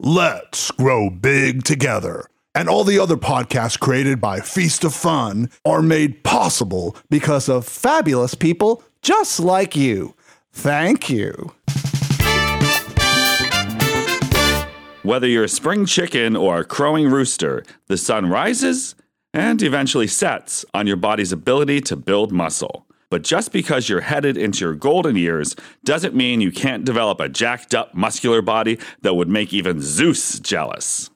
Let's 0.00 0.70
Grow 0.70 1.10
Big 1.10 1.64
Together 1.64 2.24
and 2.54 2.68
all 2.68 2.84
the 2.84 3.00
other 3.00 3.16
podcasts 3.16 3.76
created 3.76 4.20
by 4.20 4.38
Feast 4.38 4.84
of 4.84 4.94
Fun 4.94 5.50
are 5.64 5.82
made 5.82 6.22
possible 6.22 6.96
because 7.10 7.48
of 7.48 7.66
fabulous 7.66 8.36
people 8.36 8.84
just 9.02 9.40
like 9.40 9.74
you. 9.74 10.14
Thank 10.52 11.10
you. 11.10 11.52
Whether 15.02 15.26
you're 15.26 15.42
a 15.42 15.48
spring 15.48 15.84
chicken 15.84 16.36
or 16.36 16.60
a 16.60 16.64
crowing 16.64 17.10
rooster, 17.10 17.64
the 17.88 17.96
sun 17.96 18.30
rises 18.30 18.94
and 19.34 19.60
eventually 19.60 20.06
sets 20.06 20.64
on 20.74 20.86
your 20.86 20.96
body's 20.96 21.32
ability 21.32 21.80
to 21.80 21.96
build 21.96 22.30
muscle. 22.30 22.86
But 23.10 23.22
just 23.22 23.52
because 23.52 23.88
you're 23.88 24.02
headed 24.02 24.36
into 24.36 24.64
your 24.64 24.74
golden 24.74 25.16
years 25.16 25.56
doesn't 25.84 26.14
mean 26.14 26.40
you 26.40 26.52
can't 26.52 26.84
develop 26.84 27.20
a 27.20 27.28
jacked 27.28 27.74
up 27.74 27.94
muscular 27.94 28.42
body 28.42 28.78
that 29.00 29.14
would 29.14 29.28
make 29.28 29.52
even 29.52 29.80
Zeus 29.80 30.38
jealous. 30.38 31.10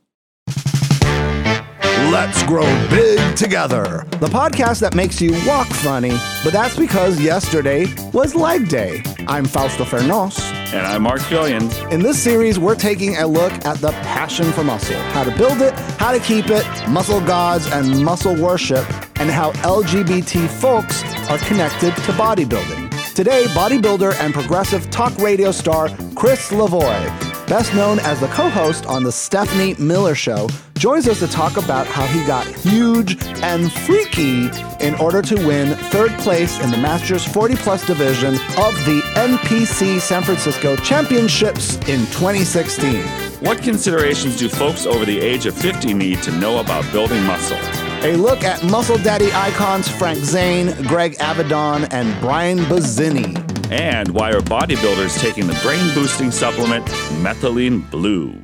Let's 2.10 2.42
Grow 2.42 2.64
Big 2.90 3.36
Together, 3.36 4.04
the 4.18 4.26
podcast 4.26 4.80
that 4.80 4.94
makes 4.94 5.20
you 5.20 5.32
walk 5.46 5.68
funny, 5.68 6.10
but 6.42 6.52
that's 6.52 6.76
because 6.76 7.20
yesterday 7.20 7.86
was 8.12 8.34
leg 8.34 8.68
day. 8.68 9.02
I'm 9.28 9.44
Fausto 9.44 9.84
Fernos. 9.84 10.40
And 10.72 10.86
I'm 10.86 11.02
Mark 11.02 11.20
Fillions. 11.20 11.90
In 11.92 12.02
this 12.02 12.22
series, 12.22 12.58
we're 12.58 12.74
taking 12.74 13.16
a 13.16 13.26
look 13.26 13.52
at 13.64 13.78
the 13.78 13.92
passion 14.02 14.50
for 14.52 14.64
muscle, 14.64 14.98
how 15.12 15.24
to 15.24 15.34
build 15.36 15.62
it, 15.62 15.74
how 15.98 16.12
to 16.12 16.18
keep 16.18 16.46
it, 16.48 16.66
muscle 16.88 17.20
gods 17.20 17.66
and 17.68 18.04
muscle 18.04 18.34
worship, 18.34 18.84
and 19.20 19.30
how 19.30 19.52
LGBT 19.52 20.48
folks 20.48 21.04
are 21.30 21.38
connected 21.38 21.94
to 21.94 22.12
bodybuilding. 22.12 23.14
Today, 23.14 23.44
bodybuilder 23.48 24.14
and 24.20 24.34
progressive 24.34 24.90
talk 24.90 25.16
radio 25.18 25.52
star 25.52 25.88
Chris 26.14 26.50
Lavoie 26.50 27.32
best 27.52 27.74
known 27.74 27.98
as 27.98 28.18
the 28.18 28.28
co 28.28 28.48
host 28.48 28.86
on 28.86 29.02
The 29.02 29.12
Stephanie 29.12 29.74
Miller 29.78 30.14
Show, 30.14 30.48
joins 30.82 31.06
us 31.06 31.20
to 31.20 31.28
talk 31.28 31.58
about 31.58 31.86
how 31.86 32.04
he 32.08 32.24
got 32.24 32.44
huge 32.44 33.16
and 33.40 33.70
freaky 33.70 34.50
in 34.80 34.96
order 34.96 35.22
to 35.22 35.36
win 35.46 35.76
third 35.92 36.10
place 36.18 36.58
in 36.58 36.72
the 36.72 36.76
Masters 36.76 37.24
40 37.24 37.54
Plus 37.54 37.86
division 37.86 38.34
of 38.34 38.74
the 38.84 39.00
NPC 39.14 40.00
San 40.00 40.24
Francisco 40.24 40.74
Championships 40.74 41.76
in 41.88 42.00
2016. 42.06 43.00
What 43.46 43.62
considerations 43.62 44.36
do 44.36 44.48
folks 44.48 44.84
over 44.84 45.04
the 45.04 45.20
age 45.20 45.46
of 45.46 45.56
50 45.56 45.94
need 45.94 46.20
to 46.24 46.32
know 46.32 46.58
about 46.58 46.90
building 46.90 47.22
muscle? 47.22 47.58
A 48.02 48.16
look 48.16 48.42
at 48.42 48.64
Muscle 48.64 48.98
Daddy 48.98 49.32
icons 49.32 49.88
Frank 49.88 50.18
Zane, 50.18 50.74
Greg 50.88 51.16
Avedon, 51.18 51.86
and 51.92 52.20
Brian 52.20 52.58
Bazzini. 52.58 53.38
And 53.70 54.08
why 54.08 54.30
are 54.32 54.40
bodybuilders 54.40 55.20
taking 55.20 55.46
the 55.46 55.54
brain 55.62 55.94
boosting 55.94 56.32
supplement 56.32 56.84
methylene 57.22 57.88
blue? 57.88 58.41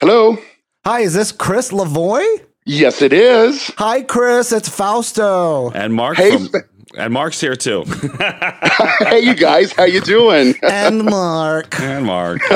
Hello. 0.00 0.38
Hi, 0.84 1.00
is 1.00 1.14
this 1.14 1.30
Chris 1.32 1.70
Lavoie? 1.72 2.42
Yes, 2.64 3.02
it 3.02 3.12
is. 3.12 3.70
Hi, 3.76 4.02
Chris. 4.02 4.52
It's 4.52 4.68
Fausto. 4.68 5.70
And 5.74 5.92
Mark 5.92 6.16
Hey, 6.16 6.30
from, 6.36 6.48
and 6.96 7.12
Mark's 7.12 7.40
here 7.40 7.54
too. 7.54 7.84
hey, 9.00 9.20
you 9.20 9.34
guys, 9.34 9.72
how 9.72 9.84
you 9.84 10.00
doing? 10.00 10.54
and 10.62 11.04
Mark. 11.04 11.78
and 11.80 12.06
Mark. 12.06 12.40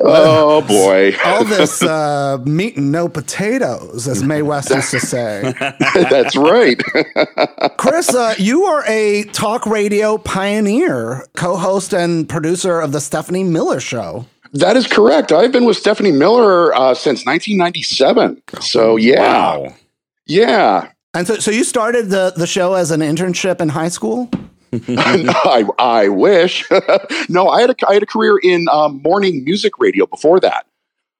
oh 0.00 0.62
boy, 0.66 1.14
All 1.24 1.44
this 1.44 1.82
uh, 1.82 2.38
meat 2.44 2.76
and 2.76 2.90
no 2.90 3.08
potatoes, 3.08 4.08
as 4.08 4.22
Mae 4.24 4.42
West 4.42 4.70
used 4.70 4.90
to 4.90 5.00
say. 5.00 5.54
that's 5.94 6.36
right. 6.36 6.80
Chris, 7.76 8.12
uh, 8.14 8.34
you 8.38 8.64
are 8.64 8.84
a 8.88 9.24
talk 9.32 9.64
radio 9.66 10.18
pioneer, 10.18 11.24
co 11.36 11.56
host 11.56 11.94
and 11.94 12.28
producer 12.28 12.80
of 12.80 12.92
The 12.92 13.00
Stephanie 13.00 13.44
Miller 13.44 13.80
Show. 13.80 14.26
That 14.58 14.76
is 14.76 14.86
correct. 14.86 15.32
I've 15.32 15.52
been 15.52 15.64
with 15.64 15.76
Stephanie 15.76 16.12
Miller 16.12 16.74
uh, 16.74 16.94
since 16.94 17.24
1997. 17.26 18.42
So 18.60 18.96
yeah, 18.96 19.20
Wow. 19.56 19.74
yeah. 20.26 20.90
And 21.14 21.26
so, 21.26 21.36
so 21.36 21.50
you 21.50 21.64
started 21.64 22.10
the, 22.10 22.32
the 22.36 22.46
show 22.46 22.74
as 22.74 22.90
an 22.90 23.00
internship 23.00 23.60
in 23.60 23.70
high 23.70 23.88
school? 23.88 24.30
I, 24.88 25.64
I 25.78 26.08
wish. 26.08 26.68
no, 27.28 27.48
I 27.48 27.60
had 27.62 27.70
a 27.70 27.76
I 27.88 27.94
had 27.94 28.02
a 28.02 28.06
career 28.06 28.38
in 28.42 28.66
um, 28.70 29.00
morning 29.02 29.44
music 29.44 29.78
radio 29.78 30.06
before 30.06 30.40
that. 30.40 30.66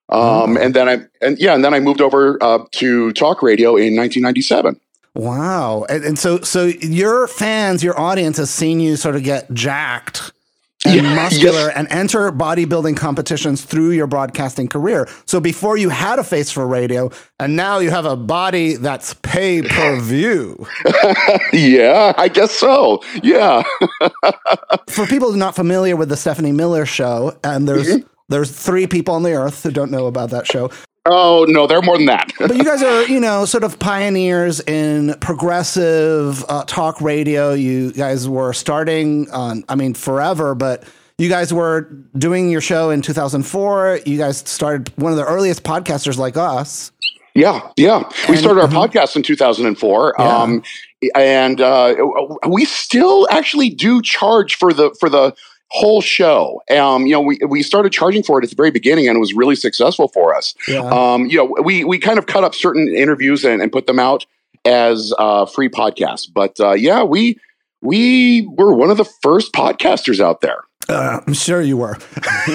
Um, 0.08 0.56
and 0.56 0.74
then 0.74 0.88
I 0.88 0.98
and 1.22 1.38
yeah, 1.38 1.54
and 1.54 1.64
then 1.64 1.72
I 1.72 1.80
moved 1.80 2.00
over 2.00 2.42
uh, 2.42 2.64
to 2.72 3.12
talk 3.12 3.42
radio 3.42 3.70
in 3.70 3.96
1997. 3.96 4.78
Wow. 5.14 5.86
And, 5.88 6.04
and 6.04 6.18
so, 6.18 6.42
so 6.42 6.66
your 6.66 7.26
fans, 7.26 7.82
your 7.82 7.98
audience 7.98 8.36
has 8.36 8.50
seen 8.50 8.80
you 8.80 8.96
sort 8.96 9.16
of 9.16 9.22
get 9.22 9.50
jacked 9.54 10.30
and 10.86 11.06
Yeah, 11.06 11.14
muscular 11.22 11.66
yes. 11.68 11.72
and 11.76 11.88
enter 11.90 12.30
bodybuilding 12.32 12.96
competitions 12.96 13.64
through 13.64 13.90
your 13.90 14.06
broadcasting 14.06 14.68
career. 14.68 15.08
So 15.26 15.40
before 15.40 15.76
you 15.76 15.88
had 15.90 16.18
a 16.18 16.24
face 16.24 16.50
for 16.50 16.66
radio, 16.66 17.10
and 17.40 17.56
now 17.56 17.78
you 17.78 17.90
have 17.90 18.04
a 18.06 18.16
body 18.16 18.76
that's 18.76 19.14
pay 19.14 19.62
per 19.62 20.00
view. 20.00 20.66
yeah, 21.52 22.12
I 22.16 22.28
guess 22.28 22.52
so. 22.52 23.02
Yeah. 23.22 23.62
for 24.88 25.06
people 25.06 25.32
not 25.32 25.54
familiar 25.54 25.96
with 25.96 26.08
the 26.08 26.16
Stephanie 26.16 26.52
Miller 26.52 26.86
show, 26.86 27.36
and 27.44 27.68
there's 27.68 27.86
Mm-hmm. 27.86 28.06
there's 28.28 28.50
three 28.50 28.86
people 28.86 29.14
on 29.14 29.22
the 29.22 29.32
earth 29.34 29.62
who 29.62 29.70
don't 29.70 29.90
know 29.90 30.06
about 30.06 30.30
that 30.30 30.46
show. 30.46 30.70
Oh 31.08 31.46
no, 31.48 31.66
they're 31.66 31.82
more 31.82 31.96
than 31.96 32.06
that. 32.06 32.32
But 32.38 32.56
you 32.56 32.64
guys 32.64 32.82
are, 32.82 33.02
you 33.08 33.20
know, 33.20 33.44
sort 33.44 33.64
of 33.64 33.78
pioneers 33.78 34.60
in 34.60 35.14
progressive 35.20 36.44
uh, 36.48 36.64
talk 36.64 37.00
radio. 37.00 37.52
You 37.52 37.92
guys 37.92 38.28
were 38.28 38.52
starting 38.52 39.30
on, 39.30 39.64
I 39.68 39.76
mean, 39.76 39.94
forever, 39.94 40.54
but 40.54 40.84
you 41.18 41.28
guys 41.28 41.52
were 41.52 41.82
doing 42.18 42.50
your 42.50 42.60
show 42.60 42.90
in 42.90 43.02
2004. 43.02 44.00
You 44.04 44.18
guys 44.18 44.38
started 44.38 44.92
one 44.96 45.12
of 45.12 45.18
the 45.18 45.24
earliest 45.24 45.62
podcasters 45.62 46.18
like 46.18 46.36
us. 46.36 46.92
Yeah, 47.34 47.70
yeah. 47.76 48.02
We 48.28 48.36
started 48.36 48.62
our 48.62 48.68
mhm. 48.68 48.88
podcast 48.88 49.14
in 49.14 49.22
2004, 49.22 50.14
Yeah. 50.18 50.24
um, 50.24 50.62
and 51.14 51.60
uh, 51.60 51.94
we 52.48 52.64
still 52.64 53.28
actually 53.30 53.68
do 53.68 54.00
charge 54.00 54.56
for 54.56 54.72
the 54.72 54.94
for 54.98 55.10
the 55.10 55.34
whole 55.68 56.00
show. 56.00 56.62
Um, 56.70 57.06
you 57.06 57.12
know, 57.12 57.20
we 57.20 57.38
we 57.46 57.62
started 57.62 57.92
charging 57.92 58.22
for 58.22 58.38
it 58.38 58.44
at 58.44 58.50
the 58.50 58.56
very 58.56 58.70
beginning, 58.70 59.08
and 59.08 59.16
it 59.16 59.20
was 59.20 59.34
really 59.34 59.56
successful 59.56 60.08
for 60.08 60.34
us. 60.34 60.54
Yeah. 60.68 60.80
Um, 60.80 61.26
you 61.26 61.36
know, 61.38 61.56
we 61.62 61.84
we 61.84 61.98
kind 61.98 62.18
of 62.18 62.26
cut 62.26 62.44
up 62.44 62.54
certain 62.54 62.88
interviews 62.88 63.44
and, 63.44 63.60
and 63.60 63.72
put 63.72 63.86
them 63.86 63.98
out 63.98 64.26
as 64.64 65.12
uh, 65.18 65.46
free 65.46 65.68
podcasts. 65.68 66.28
But 66.32 66.58
uh, 66.60 66.72
yeah, 66.72 67.02
we 67.02 67.38
we 67.86 68.46
were 68.56 68.74
one 68.74 68.90
of 68.90 68.96
the 68.96 69.04
first 69.22 69.52
podcasters 69.52 70.20
out 70.20 70.40
there. 70.40 70.58
Uh, 70.88 71.20
I'm 71.26 71.32
sure 71.34 71.60
you 71.60 71.76
were. 71.76 71.96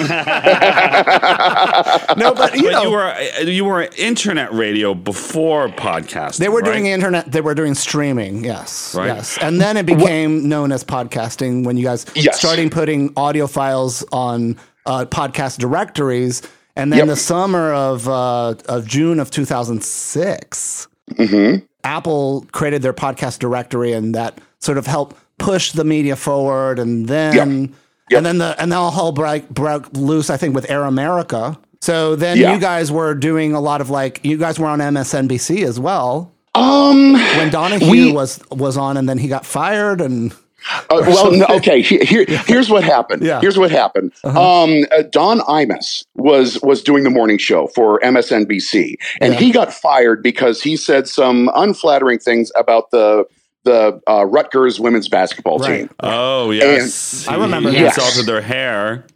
no, 2.16 2.34
but 2.34 2.54
you 2.56 2.62
but 2.64 2.72
know, 2.72 2.82
you 2.84 2.90
were 2.90 3.20
you 3.42 3.64
were 3.64 3.88
internet 3.98 4.52
radio 4.52 4.94
before 4.94 5.68
podcasting. 5.68 6.38
They 6.38 6.48
were 6.48 6.60
right? 6.60 6.64
doing 6.72 6.86
internet. 6.86 7.30
They 7.30 7.40
were 7.40 7.54
doing 7.54 7.74
streaming. 7.74 8.44
Yes, 8.44 8.94
Right. 8.94 9.06
yes, 9.08 9.38
and 9.40 9.60
then 9.60 9.76
it 9.76 9.86
became 9.86 10.48
known 10.48 10.72
as 10.72 10.84
podcasting 10.84 11.64
when 11.64 11.76
you 11.76 11.84
guys 11.84 12.06
Yes. 12.14 12.38
starting 12.38 12.70
putting 12.70 13.12
audio 13.16 13.46
files 13.46 14.04
on 14.12 14.56
uh, 14.86 15.04
podcast 15.06 15.58
directories. 15.58 16.42
And 16.74 16.90
then 16.90 17.00
Yep. 17.00 17.08
the 17.08 17.16
summer 17.16 17.72
of 17.74 18.08
uh, 18.08 18.54
of 18.68 18.86
June 18.86 19.20
of 19.20 19.30
2006, 19.30 20.88
hmm 21.16 21.56
Apple 21.84 22.46
created 22.52 22.80
their 22.80 22.92
podcast 22.94 23.40
directory, 23.40 23.92
and 23.92 24.14
that 24.14 24.38
sort 24.60 24.78
of 24.78 24.86
helped 24.86 25.16
push 25.42 25.72
the 25.72 25.84
media 25.84 26.16
forward. 26.16 26.78
And 26.78 27.08
then 27.08 27.74
Yep. 28.10 28.16
and 28.18 28.26
then 28.26 28.38
the 28.38 28.54
and 28.60 28.70
then 28.72 28.78
all 28.78 28.90
hell 28.90 29.12
broke, 29.12 29.48
broke 29.48 29.88
loose. 29.94 30.30
I 30.30 30.36
think 30.36 30.54
with 30.54 30.70
Air 30.70 30.84
America. 30.84 31.58
So 31.80 32.14
then 32.16 32.36
Yeah. 32.38 32.54
you 32.54 32.60
guys 32.60 32.92
were 32.92 33.14
doing 33.14 33.54
a 33.54 33.60
lot 33.60 33.80
of 33.80 33.90
like 33.90 34.20
you 34.22 34.36
guys 34.36 34.58
were 34.58 34.68
on 34.68 34.80
MSNBC 34.80 35.64
as 35.64 35.80
well 35.80 36.30
Um, 36.54 37.14
when 37.14 37.50
Donahue 37.50 37.90
We- 37.90 38.12
was 38.12 38.38
was 38.50 38.76
on, 38.76 38.96
and 38.96 39.08
then 39.08 39.18
he 39.18 39.28
got 39.28 39.44
fired, 39.46 40.00
and 40.00 40.32
Uh, 40.90 41.02
well, 41.08 41.32
no, 41.32 41.44
okay. 41.50 41.82
Here, 41.82 42.04
here, 42.04 42.24
here's 42.46 42.70
what 42.70 42.84
happened. 42.84 43.24
Yeah. 43.24 43.40
Here's 43.40 43.58
what 43.58 43.72
happened. 43.72 44.12
Uh-huh. 44.22 44.40
Um, 44.62 44.84
uh, 44.96 45.02
Don 45.10 45.40
Imus 45.40 46.04
was 46.14 46.60
was 46.62 46.82
doing 46.82 47.02
the 47.02 47.10
morning 47.10 47.36
show 47.38 47.66
for 47.74 47.98
MSNBC, 48.04 48.94
and 49.20 49.32
Yeah. 49.34 49.40
he 49.40 49.50
got 49.50 49.72
fired 49.74 50.22
because 50.22 50.62
he 50.62 50.76
said 50.76 51.08
some 51.08 51.50
unflattering 51.56 52.20
things 52.20 52.52
about 52.54 52.92
the 52.92 53.24
the 53.64 54.00
uh, 54.08 54.24
Rutgers 54.26 54.80
women's 54.80 55.08
basketball 55.08 55.58
Right. 55.58 55.80
team. 55.80 55.90
Oh 56.00 56.50
yes, 56.50 57.26
I 57.28 57.36
remember 57.36 57.70
He 57.70 57.78
that. 57.82 57.96
insulted 57.96 58.26
their 58.26 58.40
hair. 58.42 59.06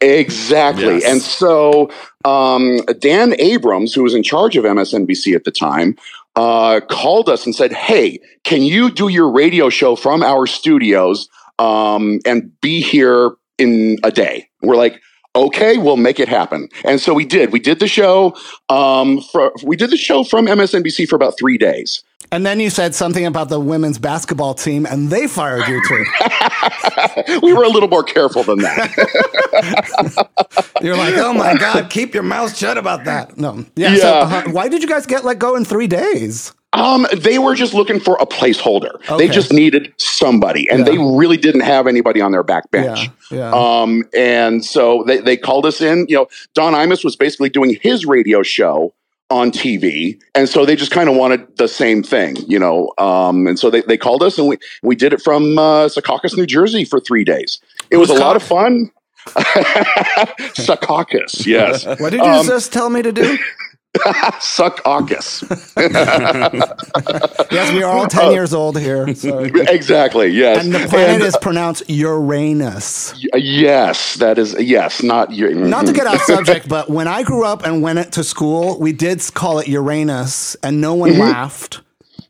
Exactly. 0.00 0.98
Yes. 0.98 1.04
And 1.04 1.22
so 1.22 1.90
um, 2.24 2.80
Dan 3.00 3.34
Abrams, 3.40 3.94
who 3.94 4.02
was 4.02 4.14
in 4.14 4.22
charge 4.22 4.56
of 4.56 4.64
MSNBC 4.64 5.34
at 5.34 5.44
the 5.44 5.50
time, 5.50 5.96
uh, 6.36 6.80
called 6.90 7.28
us 7.30 7.46
and 7.46 7.54
said, 7.54 7.72
Hey, 7.72 8.20
can 8.44 8.62
you 8.62 8.90
do 8.90 9.08
your 9.08 9.30
radio 9.30 9.70
show 9.70 9.96
from 9.96 10.22
our 10.22 10.46
studios 10.46 11.28
um, 11.58 12.20
and 12.26 12.52
be 12.60 12.82
here 12.82 13.30
in 13.58 13.96
a 14.04 14.10
day? 14.10 14.48
We're 14.62 14.76
like, 14.76 15.00
Okay, 15.34 15.76
we'll 15.78 15.96
make 15.98 16.18
it 16.20 16.28
happen. 16.28 16.68
And 16.84 16.98
so 17.00 17.12
we 17.12 17.24
did. 17.26 17.52
We 17.52 17.58
did 17.60 17.78
the 17.78 17.88
show. 17.88 18.34
Um, 18.70 19.20
for, 19.20 19.52
we 19.64 19.76
did 19.76 19.90
the 19.90 19.96
show 19.98 20.24
from 20.24 20.46
MSNBC 20.46 21.06
for 21.08 21.16
about 21.16 21.38
three 21.38 21.58
days. 21.58 22.02
And 22.36 22.44
then 22.44 22.60
you 22.60 22.68
said 22.68 22.94
something 22.94 23.24
about 23.24 23.48
the 23.48 23.58
women's 23.58 23.98
basketball 23.98 24.52
team, 24.52 24.84
and 24.84 25.08
they 25.08 25.26
fired 25.26 25.66
you 25.68 25.80
too. 25.88 26.04
we 27.42 27.54
were 27.54 27.62
a 27.62 27.68
little 27.70 27.88
more 27.88 28.02
careful 28.02 28.42
than 28.42 28.58
that. 28.58 28.92
You're 30.82 30.98
like, 30.98 31.14
oh 31.16 31.32
my 31.32 31.56
god, 31.56 31.88
keep 31.88 32.12
your 32.12 32.24
mouth 32.24 32.54
shut 32.54 32.76
about 32.76 33.04
that. 33.04 33.38
No, 33.38 33.64
yeah. 33.74 33.96
So, 33.96 34.12
uh, 34.12 34.42
why 34.50 34.68
did 34.68 34.82
you 34.82 34.88
guys 34.88 35.06
get 35.06 35.24
let 35.24 35.38
go 35.38 35.56
in 35.56 35.64
three 35.64 35.86
days? 35.86 36.52
Um, 36.74 37.06
they 37.16 37.38
were 37.38 37.54
just 37.54 37.72
looking 37.72 38.00
for 38.00 38.18
a 38.20 38.26
placeholder. 38.26 38.96
Okay. 39.10 39.16
They 39.16 39.28
just 39.28 39.50
needed 39.50 39.94
somebody, 39.96 40.68
and 40.68 40.80
Yeah. 40.80 40.92
they 40.92 40.98
really 40.98 41.38
didn't 41.38 41.62
have 41.62 41.86
anybody 41.86 42.20
on 42.20 42.32
their 42.32 42.42
back 42.42 42.70
bench. 42.70 43.08
Yeah, 43.30 43.38
yeah. 43.38 43.52
Um, 43.54 44.02
and 44.14 44.62
so 44.62 45.04
they, 45.06 45.20
they 45.20 45.38
called 45.38 45.64
us 45.64 45.80
in. 45.80 46.04
You 46.10 46.16
know, 46.16 46.26
Don 46.52 46.74
Imus 46.74 47.02
was 47.02 47.16
basically 47.16 47.48
doing 47.48 47.78
his 47.80 48.04
radio 48.04 48.42
show 48.42 48.92
on 49.30 49.50
TV, 49.50 50.20
and 50.34 50.48
so 50.48 50.64
they 50.64 50.76
just 50.76 50.92
kind 50.92 51.08
of 51.08 51.16
wanted 51.16 51.56
the 51.56 51.66
same 51.68 52.02
thing, 52.02 52.36
you 52.46 52.58
know. 52.58 52.92
Um, 52.98 53.46
and 53.46 53.58
so 53.58 53.70
they, 53.70 53.82
they 53.82 53.96
called 53.96 54.22
us, 54.22 54.38
and 54.38 54.46
we 54.48 54.56
we 54.82 54.94
did 54.94 55.12
it 55.12 55.20
from 55.20 55.58
uh, 55.58 55.86
Secaucus, 55.86 56.36
New 56.36 56.46
Jersey, 56.46 56.84
for 56.84 57.00
three 57.00 57.24
days. 57.24 57.60
It 57.90 57.96
was 57.96 58.10
a 58.10 58.14
lot 58.14 58.36
of 58.36 58.42
fun. 58.42 58.90
Secaucus, 60.54 61.44
yes, 61.46 61.84
What 62.00 62.10
did 62.10 62.20
you 62.20 62.22
Um, 62.22 62.46
just 62.46 62.72
tell 62.72 62.90
me 62.90 63.02
to 63.02 63.12
do? 63.12 63.38
Secaucus. 64.40 65.42
Yes, 67.50 67.72
we 67.72 67.82
are 67.82 67.90
all 67.96 68.06
ten 68.06 68.32
years 68.32 68.52
old 68.52 68.78
here. 68.78 69.14
So. 69.14 69.38
exactly. 69.40 70.28
Yes, 70.28 70.64
And 70.64 70.74
the 70.74 70.80
planet 70.88 71.16
And- 71.16 71.22
is 71.24 71.36
pronounced 71.40 71.88
Uranus. 71.88 73.14
Y- 73.32 73.38
Yes, 73.38 74.14
that 74.14 74.38
is 74.38 74.54
yes, 74.60 75.02
not 75.02 75.32
your. 75.32 75.50
Mm-hmm. 75.50 75.68
Not 75.70 75.86
to 75.86 75.92
get 75.92 76.06
off 76.06 76.20
subject, 76.22 76.68
but 76.68 76.90
when 76.90 77.08
I 77.08 77.22
grew 77.22 77.44
up 77.44 77.64
and 77.64 77.82
went 77.82 78.12
to 78.14 78.24
school, 78.24 78.78
we 78.78 78.92
did 78.92 79.22
call 79.34 79.58
it 79.60 79.68
Uranus, 79.68 80.56
and 80.62 80.80
no 80.80 80.94
one 80.94 81.10
mm-hmm. 81.12 81.20
laughed. 81.20 81.80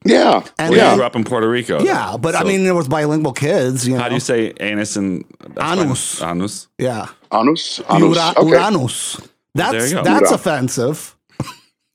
Yeah, 0.05 0.35
And 0.37 0.45
Well, 0.45 0.47
then- 0.59 0.71
you 0.73 0.77
yeah. 0.77 0.95
grew 0.95 1.05
up 1.05 1.17
in 1.17 1.25
Puerto 1.25 1.49
Rico. 1.49 1.83
Yeah, 1.83 2.17
but 2.17 2.35
I 2.37 2.45
mean, 2.45 2.63
there 2.65 2.75
was 2.77 2.87
bilingual 2.89 3.33
kids. 3.33 3.89
You 3.89 3.95
know, 3.95 4.01
how 4.03 4.09
do 4.09 4.15
you 4.15 4.21
say 4.21 4.53
anus 4.61 4.97
and 4.97 5.25
Anus. 5.61 6.19
fine. 6.21 6.37
Anus. 6.39 6.69
Yeah, 6.79 7.09
Anus, 7.33 7.81
anus. 7.91 8.17
Ura- 8.17 8.35
okay. 8.37 8.49
Uranus. 8.51 9.21
That's 9.55 9.91
you 9.93 10.03
that's 10.03 10.31
Ura. 10.31 10.35
offensive. 10.35 11.16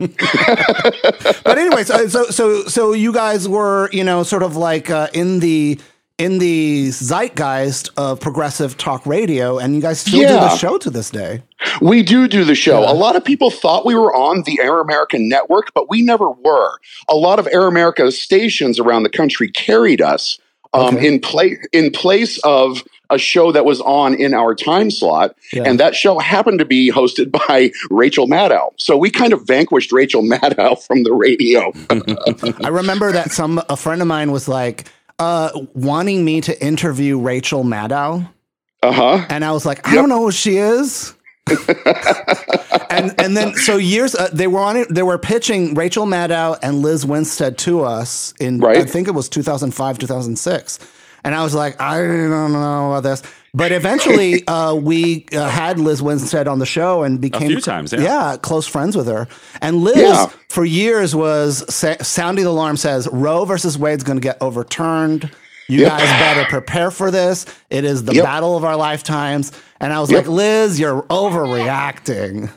But 0.08 1.58
anyway, 1.58 1.84
so, 1.84 2.08
so 2.08 2.24
so 2.26 2.64
so 2.66 2.94
you 2.94 3.14
guys 3.14 3.48
were 3.48 3.90
you 3.92 4.04
know 4.04 4.24
sort 4.24 4.44
of 4.44 4.56
like 4.56 4.90
uh, 4.90 5.08
in 5.14 5.40
the 5.40 5.80
in 6.18 6.38
the 6.38 6.90
zeitgeist 6.90 7.90
of 7.98 8.20
progressive 8.20 8.78
talk 8.78 9.06
radio, 9.06 9.58
and 9.58 9.74
you 9.76 9.82
guys 9.82 10.00
still 10.02 10.20
do 10.22 10.28
the 10.28 10.56
show 10.56 10.78
to 10.78 10.90
this 10.90 11.10
day. 11.10 11.42
We 11.82 12.04
do 12.04 12.28
do 12.28 12.44
the 12.44 12.54
show. 12.56 12.80
A 12.80 12.94
lot 12.94 13.16
of 13.16 13.26
people 13.26 13.50
thought 13.50 13.86
we 13.86 13.96
were 13.96 14.14
on 14.16 14.44
the 14.44 14.60
Air 14.62 14.80
America 14.82 15.18
network, 15.20 15.74
but 15.74 15.90
we 15.90 16.02
never 16.04 16.30
were. 16.30 16.78
A 17.08 17.16
lot 17.16 17.40
of 17.40 17.48
Air 17.52 17.68
America 17.68 18.12
stations 18.12 18.80
around 18.80 19.04
the 19.04 19.10
country 19.10 19.50
carried 19.50 20.02
us 20.02 20.40
um, 20.74 20.96
Okay. 20.96 21.08
in 21.08 21.20
place 21.20 21.58
in 21.74 21.92
place 21.92 22.38
of 22.44 22.84
a 23.12 23.18
show 23.18 23.52
that 23.52 23.66
was 23.66 23.80
on 23.82 24.14
in 24.16 24.34
our 24.34 24.56
time 24.56 24.90
slot, 24.90 25.36
Yeah. 25.54 25.64
and 25.66 25.80
that 25.80 25.96
show 25.96 26.18
happened 26.20 26.60
to 26.60 26.66
be 26.66 26.90
hosted 26.92 27.32
by 27.48 27.72
Rachel 27.90 28.28
Maddow. 28.28 28.74
So 28.78 28.98
we 28.98 29.10
kind 29.12 29.34
of 29.34 29.46
vanquished 29.46 29.92
Rachel 29.92 30.24
Maddow 30.24 30.82
from 30.88 31.04
the 31.04 31.14
radio. 31.14 31.72
I 32.66 32.70
remember 32.70 33.12
that 33.12 33.32
some 33.32 33.62
a 33.70 33.76
friend 33.78 34.02
of 34.02 34.08
mine 34.08 34.32
was 34.32 34.48
like 34.48 34.86
uh, 35.20 35.52
wanting 35.74 36.26
me 36.26 36.42
to 36.42 36.66
interview 36.66 37.20
Rachel 37.20 37.64
Maddow. 37.64 38.28
Uh 38.84 38.92
huh. 38.92 39.26
and 39.30 39.46
I 39.46 39.52
was 39.52 39.64
like, 39.66 39.88
I 39.88 39.94
don't 39.94 40.10
know 40.10 40.22
who 40.22 40.32
she 40.32 40.58
is. 40.58 41.14
and 42.90 43.14
and 43.20 43.36
then 43.38 43.54
so 43.56 43.78
years 43.78 44.16
uh, 44.16 44.30
they 44.34 44.48
were 44.48 44.60
on 44.60 44.78
it. 44.78 44.88
They 44.90 45.04
were 45.04 45.18
pitching 45.18 45.74
Rachel 45.76 46.06
Maddow 46.06 46.58
and 46.64 46.82
Lizz 46.82 47.06
Winstead 47.06 47.58
to 47.60 47.82
us 47.84 48.34
in 48.40 48.64
I 48.64 48.84
think 48.86 49.08
it 49.08 49.12
was 49.12 49.30
2005 49.30 50.00
2006, 50.00 50.80
and 51.24 51.36
I 51.36 51.44
was 51.44 51.54
like, 51.54 51.80
I 51.82 51.98
don't 52.00 52.52
know 52.54 52.92
about 52.92 53.04
this. 53.04 53.24
But 53.54 53.72
eventually, 53.74 54.46
uh, 54.48 54.74
we 54.76 55.26
uh, 55.34 55.50
had 55.50 55.80
Lizz 55.80 56.02
Winstead 56.02 56.48
on 56.48 56.60
the 56.60 56.66
show 56.66 57.04
and 57.04 57.20
became 57.20 57.44
a 57.44 57.48
few 57.48 57.60
times, 57.62 57.92
yeah. 57.94 58.38
close 58.42 58.66
friends 58.68 58.96
with 58.96 59.08
her. 59.08 59.28
And 59.62 59.78
Liz, 59.84 59.98
Yeah. 59.98 60.28
for 60.50 60.64
years, 60.64 61.14
was 61.16 61.66
sa- 61.74 61.98
sounding 62.02 62.46
the 62.46 62.52
alarm. 62.52 62.78
Says 62.78 63.08
Roe 63.12 63.44
versus 63.46 63.78
Wade's 63.78 64.04
going 64.04 64.18
to 64.18 64.22
get 64.24 64.38
overturned. 64.42 65.30
You 65.68 65.82
Yep. 65.82 65.90
guys 65.90 66.10
better 66.20 66.46
prepare 66.50 66.92
for 66.92 67.12
this. 67.12 67.46
It 67.70 67.86
is 67.86 68.04
the 68.04 68.14
Yep. 68.16 68.24
battle 68.26 68.58
of 68.58 68.64
our 68.66 68.76
lifetimes. 68.76 69.52
And 69.80 69.92
I 69.94 70.00
was 70.00 70.12
Yep. 70.12 70.24
like, 70.26 70.30
Liz, 70.30 70.80
you're 70.80 71.04
overreacting. 71.04 72.50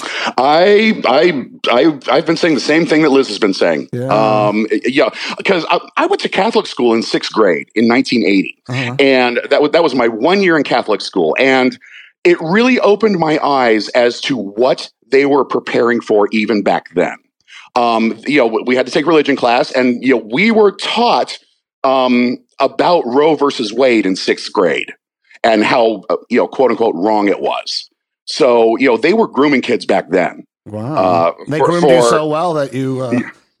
I 0.00 1.00
I 1.06 1.46
I 1.70 1.98
I've 2.10 2.26
been 2.26 2.36
saying 2.36 2.54
the 2.54 2.60
same 2.60 2.86
thing 2.86 3.02
that 3.02 3.10
Liz 3.10 3.28
has 3.28 3.38
been 3.38 3.54
saying. 3.54 3.88
Yeah. 3.92 4.06
Um, 4.08 4.66
yeah, 4.84 5.10
because 5.36 5.64
I, 5.70 5.80
I 5.96 6.06
went 6.06 6.20
to 6.22 6.28
Catholic 6.28 6.66
school 6.66 6.94
in 6.94 7.02
sixth 7.02 7.32
grade 7.32 7.68
in 7.74 7.88
1980, 7.88 8.62
Uh-huh. 8.68 8.96
and 8.98 9.40
that 9.50 9.60
was 9.62 9.72
that 9.72 9.82
was 9.82 9.94
my 9.94 10.08
one 10.08 10.42
year 10.42 10.56
in 10.56 10.64
Catholic 10.64 11.00
school, 11.00 11.34
and 11.38 11.78
it 12.24 12.40
really 12.40 12.78
opened 12.80 13.18
my 13.18 13.38
eyes 13.44 13.88
as 13.90 14.20
to 14.22 14.36
what 14.36 14.90
they 15.10 15.26
were 15.26 15.44
preparing 15.44 16.00
for 16.00 16.28
even 16.32 16.62
back 16.62 16.92
then. 16.94 17.16
Um, 17.74 18.18
you 18.26 18.38
know, 18.38 18.46
we 18.66 18.76
had 18.76 18.86
to 18.86 18.92
take 18.92 19.06
religion 19.06 19.36
class, 19.36 19.70
and 19.72 20.02
you 20.02 20.14
know, 20.16 20.28
we 20.32 20.50
were 20.50 20.72
taught 20.72 21.38
um, 21.84 22.38
about 22.60 23.02
Roe 23.06 23.34
versus 23.34 23.72
Wade 23.72 24.04
in 24.06 24.16
sixth 24.16 24.52
grade 24.52 24.92
and 25.44 25.62
how 25.64 26.02
uh, 26.10 26.16
you 26.28 26.38
know, 26.38 26.48
quote 26.48 26.70
unquote, 26.70 26.94
wrong 26.96 27.28
it 27.28 27.40
was. 27.40 27.87
So 28.30 28.76
you 28.76 28.86
know, 28.88 28.96
they 28.96 29.14
were 29.14 29.26
grooming 29.26 29.62
kids 29.62 29.84
back 29.86 30.10
then. 30.10 30.44
Wow. 30.66 30.94
Uh, 30.94 31.32
they 31.48 31.58
for- 31.58 31.66
groomed 31.66 31.88
you 31.88 32.02
so 32.02 32.28
well 32.28 32.52
that 32.54 32.72
you. 32.74 33.00
Uh, 33.00 33.20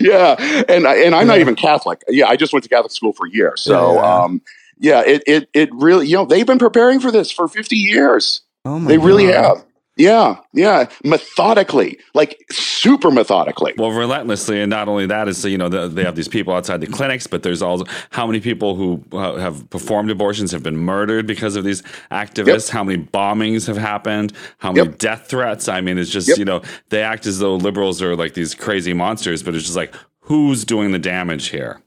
yeah, 0.00 0.36
and 0.68 0.86
and 0.86 1.14
I'm 1.14 1.26
not 1.26 1.38
even 1.40 1.54
Catholic. 1.56 2.02
Yeah, 2.08 2.28
I 2.28 2.36
just 2.36 2.52
went 2.52 2.62
to 2.64 2.68
Catholic 2.68 2.92
school 2.92 3.12
for 3.12 3.26
years. 3.26 3.62
So, 3.62 3.94
Yeah, 3.94 4.00
yeah. 4.02 4.22
um, 4.22 4.42
yeah, 4.78 5.02
it 5.04 5.22
it 5.26 5.48
it 5.54 5.70
really, 5.72 6.06
you 6.06 6.16
know, 6.16 6.24
they've 6.26 6.46
been 6.46 6.58
preparing 6.58 7.00
for 7.00 7.10
this 7.10 7.30
for 7.30 7.48
50 7.48 7.74
years. 7.76 8.42
oh 8.64 8.78
my 8.78 8.88
They 8.88 8.98
really 8.98 9.26
God. 9.26 9.34
have. 9.56 9.64
Yeah, 9.96 10.38
yeah, 10.52 10.88
methodically, 11.04 11.98
like 12.14 12.44
super 12.50 13.12
methodically. 13.12 13.74
Well, 13.78 13.92
relentlessly, 13.92 14.60
and 14.60 14.68
not 14.68 14.88
only 14.88 15.06
that 15.06 15.28
is 15.28 15.44
you 15.44 15.56
know 15.56 15.68
the, 15.68 15.86
they 15.86 16.02
have 16.02 16.16
these 16.16 16.26
people 16.26 16.52
outside 16.52 16.80
the 16.80 16.88
clinics, 16.88 17.28
but 17.28 17.44
there's 17.44 17.62
also 17.62 17.84
how 18.10 18.26
many 18.26 18.40
people 18.40 18.74
who 18.74 19.04
uh, 19.12 19.36
have 19.36 19.70
performed 19.70 20.10
abortions 20.10 20.50
have 20.50 20.64
been 20.64 20.76
murdered 20.76 21.28
because 21.28 21.54
of 21.54 21.62
these 21.62 21.82
activists. 22.10 22.68
How 22.70 22.82
many 22.82 23.02
bombings 23.04 23.68
have 23.68 23.76
happened? 23.76 24.32
How 24.58 24.72
many 24.72 24.88
Yep. 24.88 24.98
death 24.98 25.26
threats? 25.28 25.68
I 25.68 25.80
mean, 25.80 25.96
it's 25.96 26.10
just 26.10 26.26
Yep. 26.26 26.38
you 26.38 26.44
know 26.44 26.62
they 26.88 27.02
act 27.02 27.24
as 27.26 27.38
though 27.38 27.54
liberals 27.54 28.02
are 28.02 28.16
like 28.16 28.34
these 28.34 28.52
crazy 28.52 28.94
monsters, 28.94 29.44
but 29.44 29.54
it's 29.54 29.64
just 29.64 29.76
like 29.76 29.94
who's 30.22 30.64
doing 30.64 30.90
the 30.90 30.98
damage 30.98 31.50
here? 31.50 31.80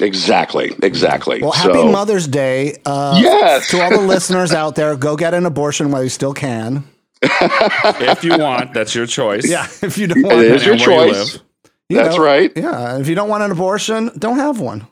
Exactly, 0.00 0.74
exactly. 0.82 1.42
Well, 1.42 1.52
happy 1.52 1.74
So- 1.74 1.92
Mother's 1.92 2.26
Day. 2.26 2.76
Uh, 2.86 3.18
Yes. 3.22 3.68
To 3.70 3.82
all 3.82 3.90
the 3.90 3.98
listeners 4.14 4.52
out 4.52 4.76
there, 4.76 4.96
go 4.96 5.14
get 5.14 5.34
an 5.34 5.44
abortion 5.44 5.90
while 5.90 6.02
you 6.02 6.08
still 6.08 6.32
can. 6.32 6.84
If 7.22 8.24
you 8.24 8.36
want, 8.38 8.72
that's 8.74 8.94
your 8.94 9.06
choice. 9.06 9.48
Yeah. 9.48 9.66
If 9.82 9.98
you 9.98 10.06
don't 10.06 10.22
want 10.22 10.38
It 10.40 10.52
is 10.52 10.64
your 10.66 10.76
depending 10.76 10.98
on 10.98 10.98
where 10.98 11.06
you 11.08 11.12
choice. 11.14 11.32
live. 11.34 11.42
you 11.88 11.96
That's 11.98 12.16
know, 12.16 12.22
right. 12.24 12.52
Yeah. 12.56 12.98
If 12.98 13.08
you 13.08 13.14
don't 13.14 13.28
want 13.28 13.42
an 13.42 13.50
abortion, 13.50 14.10
don't 14.18 14.38
have 14.38 14.60
one. 14.60 14.86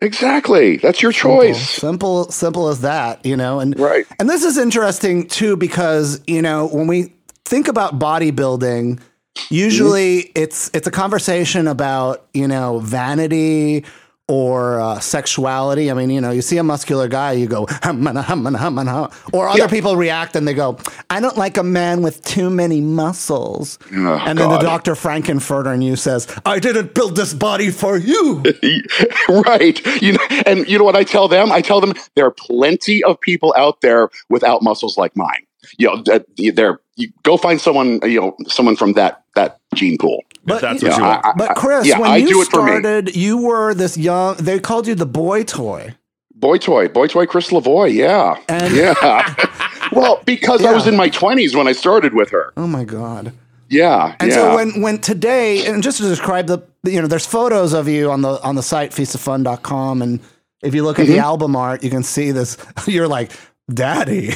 Exactly. 0.00 0.76
That's 0.78 1.00
your 1.02 1.12
choice. 1.12 1.70
Simple, 1.70 2.30
simple 2.30 2.68
as 2.68 2.80
that, 2.82 3.24
you 3.24 3.36
know. 3.36 3.60
And 3.60 3.78
Right. 3.78 4.06
and 4.18 4.28
this 4.28 4.44
is 4.44 4.58
interesting 4.58 5.26
too 5.28 5.56
because 5.56 6.20
you 6.26 6.42
know 6.42 6.66
when 6.68 6.86
we 6.86 7.12
think 7.46 7.68
about 7.68 7.98
bodybuilding, 7.98 8.98
mm-hmm. 8.98 9.54
usually 9.54 10.30
it's 10.34 10.70
it's 10.74 10.86
a 10.86 10.90
conversation 10.90 11.66
about 11.68 12.26
you 12.34 12.46
know 12.48 12.80
vanity 12.80 13.84
or 14.28 14.80
uh, 14.80 14.98
sexuality. 15.00 15.90
I 15.90 15.94
mean, 15.94 16.08
you 16.10 16.20
know, 16.20 16.30
you 16.30 16.40
see 16.40 16.56
a 16.56 16.62
muscular 16.62 17.08
guy, 17.08 17.32
you 17.32 17.46
go 17.46 17.66
hum 17.82 18.06
and 18.06 18.18
hum 18.18 18.46
and 18.46 18.56
hum 18.56 18.78
and 18.78 18.88
hum, 18.88 19.10
or 19.32 19.48
other 19.48 19.58
Yeah. 19.60 19.66
people 19.66 19.96
react 19.96 20.34
and 20.34 20.48
they 20.48 20.54
go, 20.54 20.78
"I 21.10 21.20
don't 21.20 21.36
like 21.36 21.58
a 21.58 21.62
man 21.62 22.02
with 22.02 22.24
too 22.24 22.48
many 22.48 22.80
muscles." 22.80 23.78
Oh, 23.94 24.22
and 24.26 24.38
then 24.38 24.48
the 24.48 24.58
Dr. 24.58 24.94
Frank-N-Furter 24.94 25.74
in 25.74 25.82
you 25.82 25.96
says, 25.96 26.26
"I 26.46 26.58
didn't 26.58 26.94
build 26.94 27.16
this 27.16 27.34
body 27.34 27.70
for 27.70 27.98
you." 27.98 28.42
right. 29.28 30.02
You 30.02 30.12
know, 30.14 30.26
and 30.46 30.66
you 30.68 30.78
know 30.78 30.84
what 30.84 30.96
I 30.96 31.04
tell 31.04 31.28
them? 31.28 31.52
I 31.52 31.60
tell 31.60 31.80
them 31.80 31.92
there 32.16 32.26
are 32.26 32.30
plenty 32.30 33.04
of 33.04 33.20
people 33.20 33.54
out 33.58 33.82
there 33.82 34.08
without 34.30 34.62
muscles 34.62 34.96
like 34.96 35.14
mine. 35.16 35.44
You 35.78 35.88
know, 35.88 36.20
they're 36.36 36.80
you 36.96 37.08
go 37.24 37.36
find 37.36 37.60
someone, 37.60 37.98
you 38.04 38.20
know, 38.20 38.36
someone 38.46 38.76
from 38.76 38.92
that 38.94 39.24
that 39.34 39.58
gene 39.74 39.98
pool. 39.98 40.22
If 40.46 40.60
that's 40.60 40.82
you 40.82 40.88
what 40.88 40.98
know, 40.98 41.04
you 41.04 41.10
want. 41.10 41.24
I- 41.26 41.32
But 41.36 41.56
Chris, 41.56 41.86
yeah, 41.86 41.98
when 41.98 42.10
I 42.10 42.16
you 42.18 42.28
do 42.28 42.40
it 42.42 42.44
started, 42.46 43.16
you 43.16 43.38
were 43.38 43.74
this 43.74 43.96
young. 43.96 44.36
They 44.36 44.58
called 44.58 44.86
you 44.86 44.94
the 44.94 45.06
boy 45.06 45.42
toy. 45.44 45.94
Boy 46.34 46.58
toy, 46.58 46.88
boy 46.88 47.06
toy, 47.06 47.26
Chris 47.26 47.50
Lavoie. 47.50 47.92
Yeah, 47.92 48.36
And- 48.48 48.74
yeah. 48.74 49.34
well, 49.92 50.20
because 50.26 50.64
I 50.64 50.72
was 50.72 50.86
in 50.86 50.96
my 50.96 51.08
twenties 51.08 51.54
when 51.56 51.66
I 51.68 51.72
started 51.72 52.12
with 52.14 52.30
her. 52.30 52.52
Oh 52.56 52.66
my 52.66 52.84
god! 52.84 53.32
Yeah, 53.70 54.14
And 54.20 54.28
yeah. 54.30 54.34
so 54.36 54.54
when 54.56 54.82
when 54.82 54.98
today, 54.98 55.64
and 55.66 55.82
just 55.82 55.96
to 55.98 56.02
describe 56.04 56.46
the, 56.46 56.58
you 56.84 57.00
know, 57.00 57.06
there's 57.06 57.24
photos 57.26 57.72
of 57.72 57.88
you 57.88 58.10
on 58.10 58.20
the 58.22 58.40
on 58.42 58.56
the 58.56 58.62
site 58.62 58.90
feastoffun.com, 58.90 60.02
and 60.02 60.20
if 60.62 60.74
you 60.74 60.82
look 60.84 60.98
at 60.98 61.06
Mm-hmm. 61.06 61.14
the 61.14 61.18
album 61.20 61.56
art, 61.56 61.82
you 61.82 61.90
can 61.90 62.02
see 62.02 62.30
this. 62.30 62.56
You're 62.86 63.08
like 63.08 63.32
Daddy. 63.72 64.32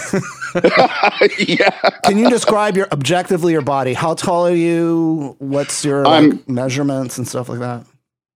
yeah. 1.38 1.70
Can 2.04 2.16
you 2.18 2.30
describe 2.30 2.76
your 2.76 2.88
objectively 2.92 3.52
your 3.52 3.62
body? 3.62 3.92
How 3.92 4.14
tall 4.14 4.47
are 4.47 4.54
you? 4.54 5.37
What's 5.38 5.85
your 5.85 6.04
like, 6.04 6.23
I'm- 6.23 6.44
measurements 6.47 7.18
and 7.18 7.28
stuff 7.28 7.49
like 7.49 7.58
that? 7.61 7.85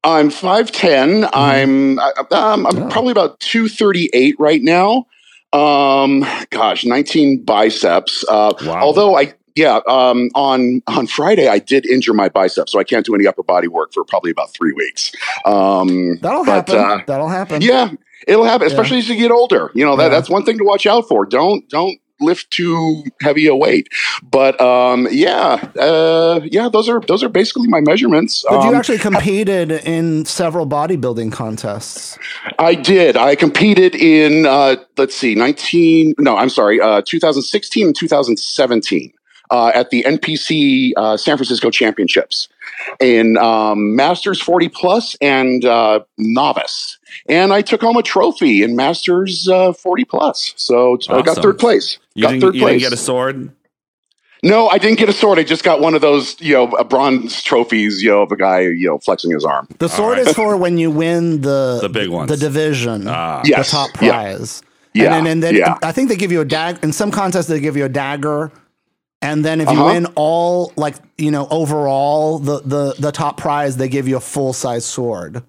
I'm 0.04 0.30
5'10. 0.30 1.30
I'm 1.32 1.98
I- 2.00 2.12
um, 2.32 2.66
I'm 2.66 2.82
Oh. 2.82 2.88
probably 2.88 3.12
about 3.12 3.38
238 3.40 4.34
right 4.38 4.60
now. 4.62 5.06
Um, 5.52 6.26
gosh, 6.50 6.84
19 6.84 7.42
biceps. 7.44 8.24
Uh, 8.28 8.52
Wow. 8.64 8.80
Although 8.82 9.16
I, 9.16 9.32
yeah, 9.54 9.80
um, 9.88 10.28
on 10.34 10.82
on 10.88 11.06
Friday 11.06 11.46
I 11.48 11.58
did 11.58 11.86
injure 11.86 12.14
my 12.14 12.28
biceps, 12.28 12.72
so 12.72 12.80
I 12.80 12.84
can't 12.84 13.04
do 13.06 13.14
any 13.14 13.26
upper 13.26 13.42
body 13.42 13.68
work 13.68 13.92
for 13.94 14.02
probably 14.04 14.30
about 14.30 14.52
three 14.54 14.72
weeks. 14.72 15.12
Um, 15.44 16.18
That'll 16.20 16.44
but, 16.44 16.68
happen. 16.68 16.76
uh, 16.78 16.98
That'll 17.06 17.28
happen. 17.28 17.62
yeah, 17.62 17.90
it'll 18.26 18.44
happen, 18.44 18.66
especially 18.66 18.98
as 18.98 19.08
you 19.08 19.16
get 19.16 19.30
older. 19.30 19.70
You 19.74 19.84
know 19.84 19.96
that 19.96 20.04
Yeah. 20.04 20.08
that's 20.10 20.30
one 20.30 20.44
thing 20.44 20.58
to 20.58 20.64
watch 20.64 20.86
out 20.86 21.08
for. 21.08 21.24
Don't 21.26 21.68
don't 21.68 21.98
lift 22.20 22.50
too 22.52 23.02
heavy 23.20 23.48
a 23.48 23.54
weight. 23.56 23.88
But 24.22 24.60
um, 24.60 25.08
yeah, 25.10 25.58
uh, 25.78 26.40
yeah, 26.44 26.68
those 26.72 26.88
are 26.88 27.00
those 27.00 27.22
are 27.24 27.28
basically 27.28 27.66
my 27.68 27.80
measurements. 27.80 28.44
But 28.48 28.62
you 28.62 28.68
Um, 28.68 28.74
actually 28.76 28.98
competed 28.98 29.72
in 29.72 30.24
several 30.24 30.66
bodybuilding 30.66 31.32
contests. 31.32 32.16
I 32.60 32.74
did. 32.76 33.16
I 33.16 33.34
competed 33.34 33.94
in 33.96 34.46
uh, 34.46 34.76
let's 34.96 35.16
see, 35.16 35.34
nineteen. 35.34 36.14
No, 36.18 36.36
I'm 36.36 36.48
sorry, 36.50 36.80
uh, 36.80 37.02
2016 37.04 37.86
and 37.86 37.96
2017 37.96 39.12
uh, 39.50 39.72
at 39.74 39.90
the 39.90 40.04
NPC 40.06 40.92
uh, 40.96 41.16
San 41.16 41.36
Francisco 41.36 41.70
Championships 41.70 42.48
in 43.00 43.36
um, 43.38 43.96
Masters 43.96 44.40
40 44.40 44.68
plus 44.68 45.16
and 45.20 45.64
uh, 45.64 46.00
novice. 46.18 46.98
And 47.28 47.52
I 47.52 47.62
took 47.62 47.80
home 47.80 47.96
a 47.96 48.02
trophy 48.02 48.62
in 48.62 48.76
Masters 48.76 49.48
uh, 49.48 49.72
40 49.72 50.04
plus. 50.04 50.54
So 50.56 50.98
I 51.08 51.22
got 51.22 51.36
third 51.38 51.58
place. 51.58 51.98
You 52.14 52.22
got 52.22 52.28
didn't, 52.30 52.42
third 52.42 52.54
you 52.54 52.66
didn't 52.66 52.80
get 52.80 52.92
a 52.92 52.96
sword? 52.96 53.50
no, 54.44 54.68
I 54.68 54.78
didn't 54.78 54.98
get 54.98 55.08
a 55.08 55.12
sword. 55.12 55.38
I 55.38 55.44
just 55.44 55.62
got 55.62 55.80
one 55.80 55.94
of 55.94 56.00
those, 56.00 56.40
you 56.40 56.54
know, 56.54 56.64
a 56.72 56.84
bronze 56.84 57.42
trophies, 57.42 58.02
you 58.02 58.10
know, 58.10 58.22
of 58.22 58.32
a 58.32 58.36
guy, 58.36 58.60
you 58.60 58.88
know, 58.88 58.98
flexing 58.98 59.30
his 59.30 59.44
arm. 59.44 59.68
The 59.78 59.88
sword 59.88 60.18
right. 60.18 60.26
is 60.26 60.34
for 60.34 60.56
when 60.56 60.78
you 60.78 60.90
win 60.90 61.42
the 61.42 61.78
The 61.80 61.88
big 61.88 62.08
one, 62.08 62.26
the 62.26 62.36
division, 62.36 63.06
Ah. 63.08 63.42
Yes. 63.44 63.70
the 63.70 63.76
top 63.76 63.92
prize. 63.94 64.62
Yeah. 64.94 65.04
and 65.16 65.26
then, 65.26 65.32
and 65.32 65.42
then 65.42 65.54
yeah. 65.56 65.78
I 65.82 65.92
think 65.92 66.08
they 66.08 66.16
give 66.16 66.32
you 66.32 66.40
a 66.40 66.44
dagger. 66.44 66.78
In 66.82 66.92
some 66.92 67.10
contests, 67.10 67.46
they 67.46 67.60
give 67.60 67.76
you 67.76 67.84
a 67.84 67.88
dagger, 67.88 68.50
and 69.22 69.44
then 69.44 69.60
if 69.60 69.70
you 69.70 69.74
Uh-huh. 69.78 69.92
win 69.94 70.06
all, 70.16 70.72
like 70.76 70.96
you 71.16 71.30
know, 71.30 71.46
overall 71.50 72.38
the 72.40 72.60
the 72.64 72.94
the 72.98 73.12
top 73.12 73.36
prize, 73.38 73.76
they 73.78 73.88
give 73.88 74.06
you 74.08 74.16
a 74.16 74.20
full 74.20 74.52
size 74.52 74.84
sword. 74.84 75.42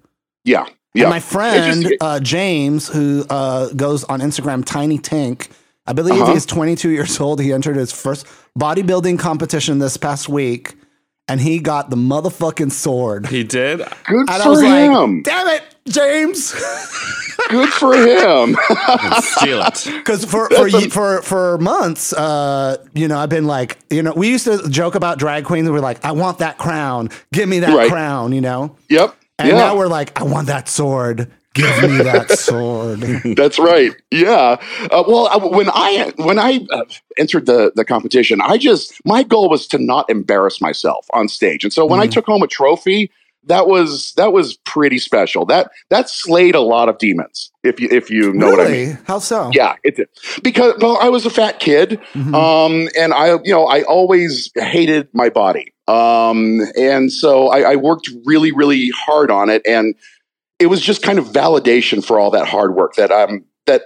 Yeah. 0.44 0.66
And 0.94 1.02
Yeah. 1.02 1.08
my 1.10 1.20
friend 1.20 1.92
uh, 2.00 2.20
James, 2.20 2.88
who 2.88 3.24
uh, 3.28 3.68
goes 3.70 4.04
on 4.04 4.20
Instagram, 4.20 4.64
Tiny 4.64 4.98
Tank, 4.98 5.48
I 5.86 5.92
believe 5.92 6.20
Uh-huh. 6.22 6.32
he's 6.32 6.46
22 6.46 6.90
years 6.90 7.18
old. 7.20 7.40
He 7.40 7.52
entered 7.52 7.76
his 7.76 7.92
first 7.92 8.26
bodybuilding 8.58 9.18
competition 9.18 9.80
this 9.80 9.96
past 9.96 10.28
week, 10.28 10.76
and 11.26 11.40
he 11.40 11.58
got 11.58 11.90
the 11.90 11.96
motherfucking 11.96 12.70
sword. 12.72 13.26
He 13.26 13.42
did? 13.42 13.78
Good 13.78 13.88
And 14.06 14.30
I 14.30 14.38
for 14.44 14.50
was 14.50 14.62
him. 14.62 15.16
like, 15.16 15.24
"Damn 15.24 15.48
it, 15.48 15.62
James!" 15.88 16.52
Good 17.50 17.68
for 17.70 17.94
him. 17.94 18.56
Steal 19.20 19.60
it. 19.62 19.84
Because 19.86 20.24
for 20.24 20.48
for, 20.50 20.66
a- 20.68 20.80
for 20.90 21.22
for 21.22 21.58
months, 21.58 22.12
uh, 22.12 22.76
you 22.94 23.08
know, 23.08 23.18
I've 23.18 23.28
been 23.28 23.46
like, 23.46 23.76
you 23.90 24.02
know, 24.02 24.12
we 24.14 24.28
used 24.30 24.44
to 24.44 24.66
joke 24.70 24.94
about 24.94 25.18
drag 25.18 25.44
queens. 25.44 25.68
We're 25.68 25.80
like, 25.80 26.02
I 26.04 26.12
want 26.12 26.38
that 26.38 26.56
crown. 26.56 27.10
Give 27.32 27.48
me 27.48 27.58
that 27.58 27.76
Right. 27.76 27.90
crown. 27.90 28.32
You 28.32 28.40
know. 28.40 28.76
yep. 28.88 29.14
And 29.38 29.48
yeah. 29.48 29.56
now 29.56 29.76
we're 29.76 29.88
like, 29.88 30.18
I 30.20 30.24
want 30.24 30.46
that 30.46 30.68
sword. 30.68 31.30
Give 31.54 31.82
me 31.82 31.98
that 31.98 32.30
sword. 32.38 33.00
That's 33.36 33.58
right. 33.58 33.92
Yeah. 34.10 34.56
Uh, 34.90 35.04
well, 35.06 35.26
uh, 35.28 35.48
when 35.48 35.68
I 35.70 36.12
when 36.16 36.38
I 36.38 36.66
uh, 36.70 36.84
entered 37.18 37.46
the 37.46 37.72
the 37.74 37.84
competition, 37.84 38.40
I 38.40 38.58
just 38.58 38.94
my 39.04 39.22
goal 39.22 39.48
was 39.48 39.66
to 39.68 39.78
not 39.78 40.08
embarrass 40.10 40.60
myself 40.60 41.06
on 41.12 41.28
stage, 41.28 41.64
and 41.64 41.72
so 41.72 41.84
when 41.86 42.00
I 42.00 42.06
Mhm. 42.06 42.12
took 42.12 42.26
home 42.26 42.42
a 42.42 42.46
trophy, 42.48 43.10
that 43.46 43.66
was 43.66 44.12
that 44.16 44.32
was 44.32 44.56
pretty 44.64 44.98
special. 44.98 45.44
That 45.46 45.70
that 45.90 46.08
slayed 46.08 46.54
a 46.54 46.60
lot 46.60 46.88
of 46.88 46.98
demons. 46.98 47.50
If 47.62 47.80
you 47.80 47.88
if 47.90 48.10
you 48.10 48.32
know 48.32 48.50
what 48.50 48.60
I 48.60 48.70
mean. 48.70 48.98
How 49.06 49.18
so? 49.18 49.50
Yeah, 49.52 49.76
it 49.84 49.96
did. 49.96 50.08
Because 50.42 50.74
well, 50.80 50.98
I 51.00 51.08
was 51.08 51.26
a 51.26 51.30
fat 51.30 51.60
kid, 51.60 52.00
Mhm. 52.14 52.34
um, 52.34 52.88
and 52.98 53.12
I 53.14 53.34
you 53.44 53.52
know 53.52 53.66
I 53.66 53.82
always 53.82 54.50
hated 54.56 55.08
my 55.12 55.28
body, 55.28 55.72
um, 55.88 56.60
and 56.76 57.10
so 57.12 57.48
I, 57.48 57.72
I 57.72 57.76
worked 57.76 58.10
really 58.24 58.52
really 58.52 58.90
hard 58.90 59.30
on 59.30 59.48
it, 59.50 59.62
and 59.66 59.94
it 60.58 60.66
was 60.66 60.80
just 60.80 61.02
kind 61.02 61.18
of 61.18 61.26
validation 61.26 62.04
for 62.04 62.18
all 62.18 62.30
that 62.30 62.46
hard 62.46 62.74
work 62.74 62.94
that 62.94 63.10
um 63.10 63.44
that 63.66 63.82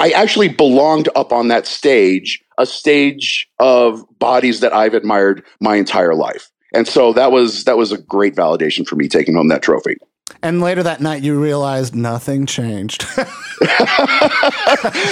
I 0.00 0.10
actually 0.10 0.48
belonged 0.48 1.08
up 1.16 1.32
on 1.32 1.48
that 1.48 1.66
stage, 1.66 2.42
a 2.58 2.66
stage 2.66 3.48
of 3.58 4.04
bodies 4.18 4.60
that 4.60 4.72
I've 4.74 4.94
admired 4.94 5.42
my 5.60 5.76
entire 5.76 6.14
life. 6.14 6.50
And 6.74 6.86
so 6.88 7.12
that 7.12 7.32
was 7.32 7.64
that 7.64 7.76
was 7.76 7.92
a 7.92 7.98
great 7.98 8.34
validation 8.34 8.86
for 8.86 8.96
me 8.96 9.08
taking 9.08 9.34
home 9.34 9.48
that 9.48 9.62
trophy. 9.62 9.96
And 10.42 10.60
later 10.60 10.82
that 10.82 11.00
night, 11.00 11.22
you 11.22 11.38
realized 11.40 11.94
nothing 11.94 12.46
changed. 12.46 13.06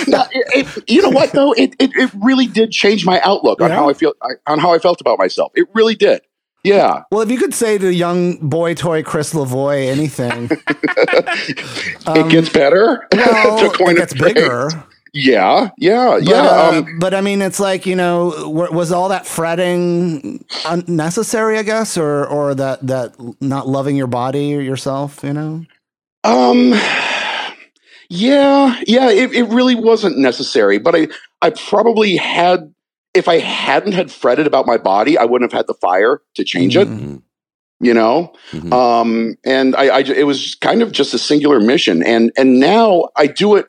No, 0.09 0.25
it, 0.33 0.91
you 0.91 1.03
know 1.03 1.11
what 1.11 1.31
though? 1.33 1.53
It, 1.53 1.77
it 1.79 1.91
it 1.95 2.11
really 2.21 2.47
did 2.47 2.73
change 2.73 3.05
my 3.07 3.21
outlook 3.21 3.61
on 3.61 3.71
Yeah? 3.71 3.77
how 3.77 3.89
I 3.89 3.93
feel 3.93 4.15
on 4.47 4.59
how 4.59 4.75
I 4.75 4.79
felt 4.79 5.01
about 5.01 5.19
myself. 5.19 5.53
It 5.55 5.69
really 5.75 5.95
did. 5.95 6.23
Yeah. 6.65 7.05
well, 7.11 7.23
if 7.23 7.31
you 7.31 7.39
could 7.39 7.55
say 7.55 7.79
to 7.79 7.93
young 7.93 8.37
boy 8.49 8.75
toy 8.75 9.03
Chris 9.03 9.33
Lavoie 9.33 9.87
anything, 9.89 10.51
it 10.69 12.31
gets 12.31 12.51
better. 12.51 13.05
Um, 13.13 13.19
well, 13.19 13.71
it 13.91 13.97
gets 13.97 14.13
bigger. 14.15 14.69
Yeah, 15.13 15.71
yeah, 15.77 16.11
But, 16.21 16.23
yeah. 16.29 16.43
uh, 16.43 16.73
um, 16.79 16.99
but 17.01 17.15
I 17.15 17.21
mean, 17.21 17.43
it's 17.43 17.59
like 17.61 17.85
you 17.87 17.97
know, 17.97 18.31
w- 18.31 18.73
was 18.73 18.93
all 18.93 19.09
that 19.09 19.27
fretting 19.27 20.45
unnecessary? 20.67 21.59
I 21.59 21.63
guess, 21.63 21.97
or 21.99 22.27
or 22.27 22.55
that 22.55 22.87
that 22.87 23.15
not 23.41 23.67
loving 23.69 23.97
your 23.97 24.07
body 24.07 24.55
or 24.55 24.61
yourself. 24.61 25.23
You 25.25 25.33
know, 25.33 25.65
Um, 26.25 26.75
yeah, 28.09 28.81
yeah, 28.87 29.09
it, 29.11 29.33
it 29.33 29.45
really 29.45 29.75
wasn't 29.75 30.19
necessary, 30.19 30.79
but 30.79 30.95
I, 30.95 31.09
I 31.43 31.51
probably 31.51 32.17
had, 32.17 32.73
if 33.15 33.29
I 33.29 33.39
hadn't 33.39 33.93
had 33.93 34.11
fretted 34.11 34.47
about 34.47 34.67
my 34.67 34.77
body, 34.77 35.17
I 35.17 35.25
wouldn't 35.25 35.51
have 35.51 35.57
had 35.57 35.67
the 35.69 35.75
fire 35.75 36.21
to 36.35 36.45
change 36.45 36.77
it, 36.77 36.89
Mhm. 36.89 37.23
you 37.81 37.95
know? 37.95 38.33
Mhm. 38.51 38.73
Um, 38.73 39.37
and 39.45 39.77
I, 39.77 39.89
I, 39.89 39.99
it 40.01 40.27
was 40.27 40.57
kind 40.57 40.83
of 40.83 40.91
just 40.93 41.15
a 41.15 41.19
singular 41.19 41.61
mission. 41.61 42.03
And, 42.03 42.33
and 42.37 42.59
now 42.59 43.09
I 43.17 43.29
do 43.29 43.55
it 43.55 43.67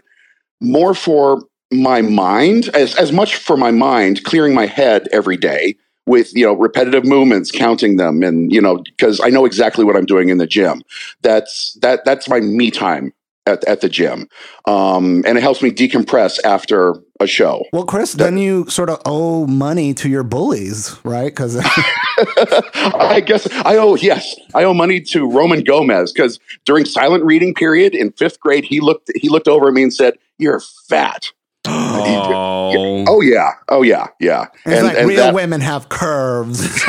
more 0.61 0.93
for 0.93 1.43
my 1.71 2.01
mind, 2.01 2.69
as, 2.73 2.95
as 2.95 3.11
much 3.11 3.35
for 3.35 3.57
my 3.57 3.71
mind, 3.71 4.23
clearing 4.23 4.53
my 4.53 4.65
head 4.65 5.07
every 5.11 5.37
day 5.37 5.75
with, 6.05 6.35
you 6.35 6.45
know, 6.45 6.53
repetitive 6.53 7.05
movements, 7.05 7.51
counting 7.51 7.97
them. 7.97 8.23
And, 8.23 8.51
you 8.51 8.61
know, 8.61 8.77
because 8.77 9.21
I 9.21 9.29
know 9.29 9.45
exactly 9.45 9.85
what 9.85 9.95
I'm 9.95 10.05
doing 10.05 10.29
in 10.29 10.37
the 10.37 10.47
gym. 10.47 10.81
That's, 11.21 11.77
that, 11.81 12.03
that's 12.05 12.27
my 12.27 12.39
me 12.39 12.71
time 12.71 13.13
at, 13.45 13.63
at 13.65 13.81
the 13.81 13.89
gym. 13.89 14.27
Um, 14.65 15.23
and 15.25 15.37
it 15.37 15.41
helps 15.41 15.61
me 15.61 15.71
decompress 15.71 16.39
after 16.43 16.95
a 17.19 17.27
show. 17.27 17.65
well, 17.71 17.85
Chris, 17.85 18.13
then 18.13 18.37
you 18.37 18.67
sort 18.69 18.89
of 18.89 19.01
owe 19.05 19.45
money 19.47 19.93
to 19.95 20.09
your 20.09 20.23
bullies, 20.23 20.95
right? 21.03 21.31
Because 21.31 21.57
I 21.65 23.21
guess 23.25 23.47
I 23.63 23.77
owe 23.77 23.95
yes, 23.95 24.35
I 24.55 24.63
owe 24.63 24.73
money 24.73 25.01
to 25.01 25.29
Roman 25.29 25.63
Gomez 25.63 26.11
because 26.11 26.39
during 26.65 26.85
silent 26.85 27.23
reading 27.23 27.53
period 27.53 27.95
in 27.95 28.11
fifth 28.13 28.39
grade, 28.39 28.65
he 28.65 28.79
looked 28.79 29.11
he 29.15 29.29
looked 29.29 29.47
over 29.47 29.67
at 29.67 29.73
me 29.73 29.83
and 29.83 29.93
said, 29.93 30.15
"You're 30.41 30.61
fat." 30.89 31.31
Oh. 31.67 33.05
Oh 33.07 33.21
yeah, 33.21 33.51
oh 33.69 33.83
yeah, 33.83 34.07
yeah. 34.19 34.47
it's 34.65 34.81
like 34.81 35.05
real 35.05 35.25
that- 35.25 35.33
women 35.33 35.61
have 35.61 35.89
curves. 35.89 36.59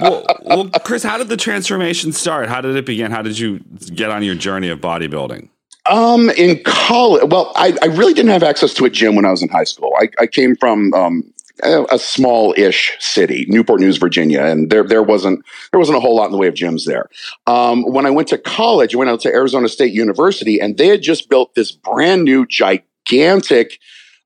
well, 0.00 0.24
well, 0.42 0.70
Chris, 0.84 1.02
how 1.02 1.18
did 1.18 1.28
the 1.28 1.36
transformation 1.36 2.12
start? 2.12 2.48
How 2.48 2.60
did 2.60 2.76
it 2.76 2.86
begin? 2.86 3.10
How 3.10 3.22
did 3.22 3.38
you 3.38 3.60
get 3.94 4.10
on 4.10 4.22
your 4.22 4.34
journey 4.34 4.68
of 4.68 4.80
bodybuilding? 4.80 5.50
Um, 5.86 6.30
in 6.30 6.62
college, 6.64 7.24
well, 7.30 7.52
I, 7.56 7.74
I 7.82 7.86
really 7.86 8.12
didn't 8.14 8.30
have 8.30 8.42
access 8.42 8.74
to 8.74 8.84
a 8.84 8.90
gym 8.90 9.14
when 9.16 9.24
I 9.24 9.30
was 9.30 9.42
in 9.42 9.48
high 9.48 9.64
school. 9.64 9.92
I, 9.98 10.08
I 10.18 10.26
came 10.26 10.54
from 10.56 10.92
um, 10.94 11.22
a, 11.62 11.98
small-ish 11.98 12.96
city, 13.00 13.46
Newport 13.48 13.80
News, 13.80 13.96
Virginia, 13.96 14.42
and 14.42 14.70
there 14.70 14.84
there 14.84 15.02
wasn't 15.02 15.44
there 15.72 15.78
wasn't 15.78 15.98
a 15.98 16.00
whole 16.00 16.16
lot 16.16 16.26
in 16.26 16.32
the 16.32 16.38
way 16.38 16.46
of 16.46 16.54
gyms 16.54 16.84
there. 16.86 17.08
Um, 17.46 17.82
when 17.82 18.06
I 18.06 18.10
went 18.10 18.28
to 18.28 18.38
college, 18.38 18.94
I 18.94 18.98
went 18.98 19.10
out 19.10 19.20
to 19.20 19.28
Arizona 19.28 19.68
State 19.68 19.92
University, 19.92 20.60
and 20.60 20.76
they 20.76 20.88
had 20.88 21.02
just 21.02 21.28
built 21.28 21.54
this 21.54 21.72
brand 21.72 22.24
new, 22.24 22.46
gigantic 22.46 23.78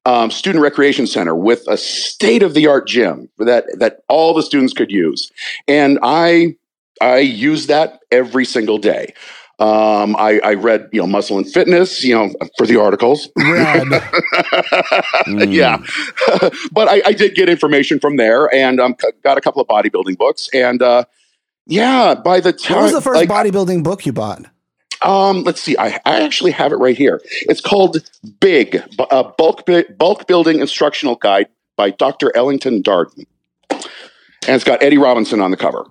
um, 0.05 0.31
student 0.31 0.63
recreation 0.63 1.07
center 1.07 1.35
with 1.35 1.65
a 1.69 1.77
state-of-the-art 1.77 2.87
gym 2.87 3.29
that 3.39 3.65
that 3.79 4.01
all 4.09 4.35
the 4.35 4.43
students 4.43 4.73
could 4.73 4.91
use, 4.91 5.31
and 5.69 5.99
I 6.03 6.57
I 7.01 7.19
used 7.19 7.69
that 7.69 8.01
every 8.11 8.45
single 8.45 8.79
day. 8.79 9.15
Um, 9.59 10.17
I, 10.17 10.41
I 10.43 10.55
read, 10.55 10.89
you 10.93 11.01
know, 11.01 11.07
Muscle 11.07 11.37
and 11.39 11.47
Fitness, 11.49 12.03
you 12.03 12.15
know, 12.15 12.31
for 12.57 12.67
the 12.67 12.81
articles. 12.81 13.29
Mm. 15.27 15.55
yeah, 15.55 15.79
but 16.73 16.89
I, 16.89 17.03
I 17.07 17.13
did 17.13 17.35
get 17.35 17.49
information 17.49 18.01
from 18.01 18.17
there, 18.17 18.53
and 18.55 18.81
um, 18.81 18.97
got 19.23 19.39
a 19.39 19.41
couple 19.41 19.63
of 19.63 19.69
bodybuilding 19.69 20.19
books, 20.19 20.49
and 20.53 20.83
uh, 20.83 21.05
yeah, 21.67 22.15
by 22.15 22.41
the 22.41 22.53
time 22.53 22.77
What 22.79 22.83
was 22.85 22.93
the 22.93 23.01
first 23.01 23.17
like, 23.17 23.29
bodybuilding 23.29 23.85
book 23.85 24.05
you 24.05 24.13
bought? 24.13 24.47
Um, 25.03 25.43
let's 25.45 25.61
see. 25.61 25.77
I, 25.79 26.01
I 26.05 26.23
actually 26.23 26.51
have 26.53 26.73
it 26.73 26.77
right 26.77 26.97
here. 26.97 27.21
It's 27.43 27.61
called 27.61 27.99
Big, 28.41 28.83
Bu- 28.97 29.05
uh, 29.05 29.33
bulk 29.37 29.65
bulk 29.97 30.27
building 30.27 30.61
instructional 30.61 31.17
guide 31.17 31.49
by 31.77 31.91
Dr. 31.91 32.35
Ellington 32.37 32.83
Darden, 32.83 33.27
and 33.71 33.83
it's 34.49 34.65
got 34.65 34.83
Eddie 34.83 34.99
Robinson 34.99 35.41
on 35.41 35.51
the 35.51 35.57
cover. 35.57 35.85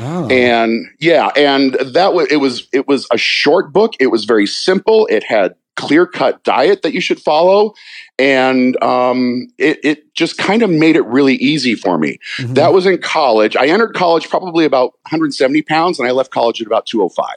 Oh. 0.00 0.28
And 0.28 0.86
yeah, 1.00 1.28
and 1.36 1.74
that 1.74 2.14
was 2.14 2.28
it 2.30 2.36
was 2.36 2.68
it 2.72 2.86
was 2.86 3.06
a 3.12 3.18
short 3.18 3.72
book. 3.72 3.94
It 3.98 4.08
was 4.08 4.24
very 4.24 4.46
simple. 4.46 5.06
It 5.10 5.24
had 5.24 5.54
clear 5.76 6.06
cut 6.06 6.42
diet 6.44 6.82
that 6.82 6.92
you 6.92 7.00
should 7.00 7.20
follow, 7.20 7.72
and 8.18 8.80
um, 8.82 9.48
it 9.58 9.78
it 9.84 10.14
just 10.14 10.38
kind 10.38 10.62
of 10.62 10.70
made 10.70 10.96
it 10.96 11.04
really 11.06 11.34
easy 11.36 11.74
for 11.74 11.98
me. 11.98 12.18
Mhm. 12.38 12.54
That 12.54 12.72
was 12.72 12.86
in 12.86 12.98
college. 12.98 13.56
I 13.56 13.66
entered 13.66 13.94
college 13.94 14.28
probably 14.28 14.64
about 14.64 14.92
170 15.10 15.62
pounds, 15.62 15.98
and 15.98 16.08
I 16.08 16.12
left 16.12 16.30
college 16.30 16.60
at 16.60 16.66
about 16.66 16.86
205. 16.86 17.36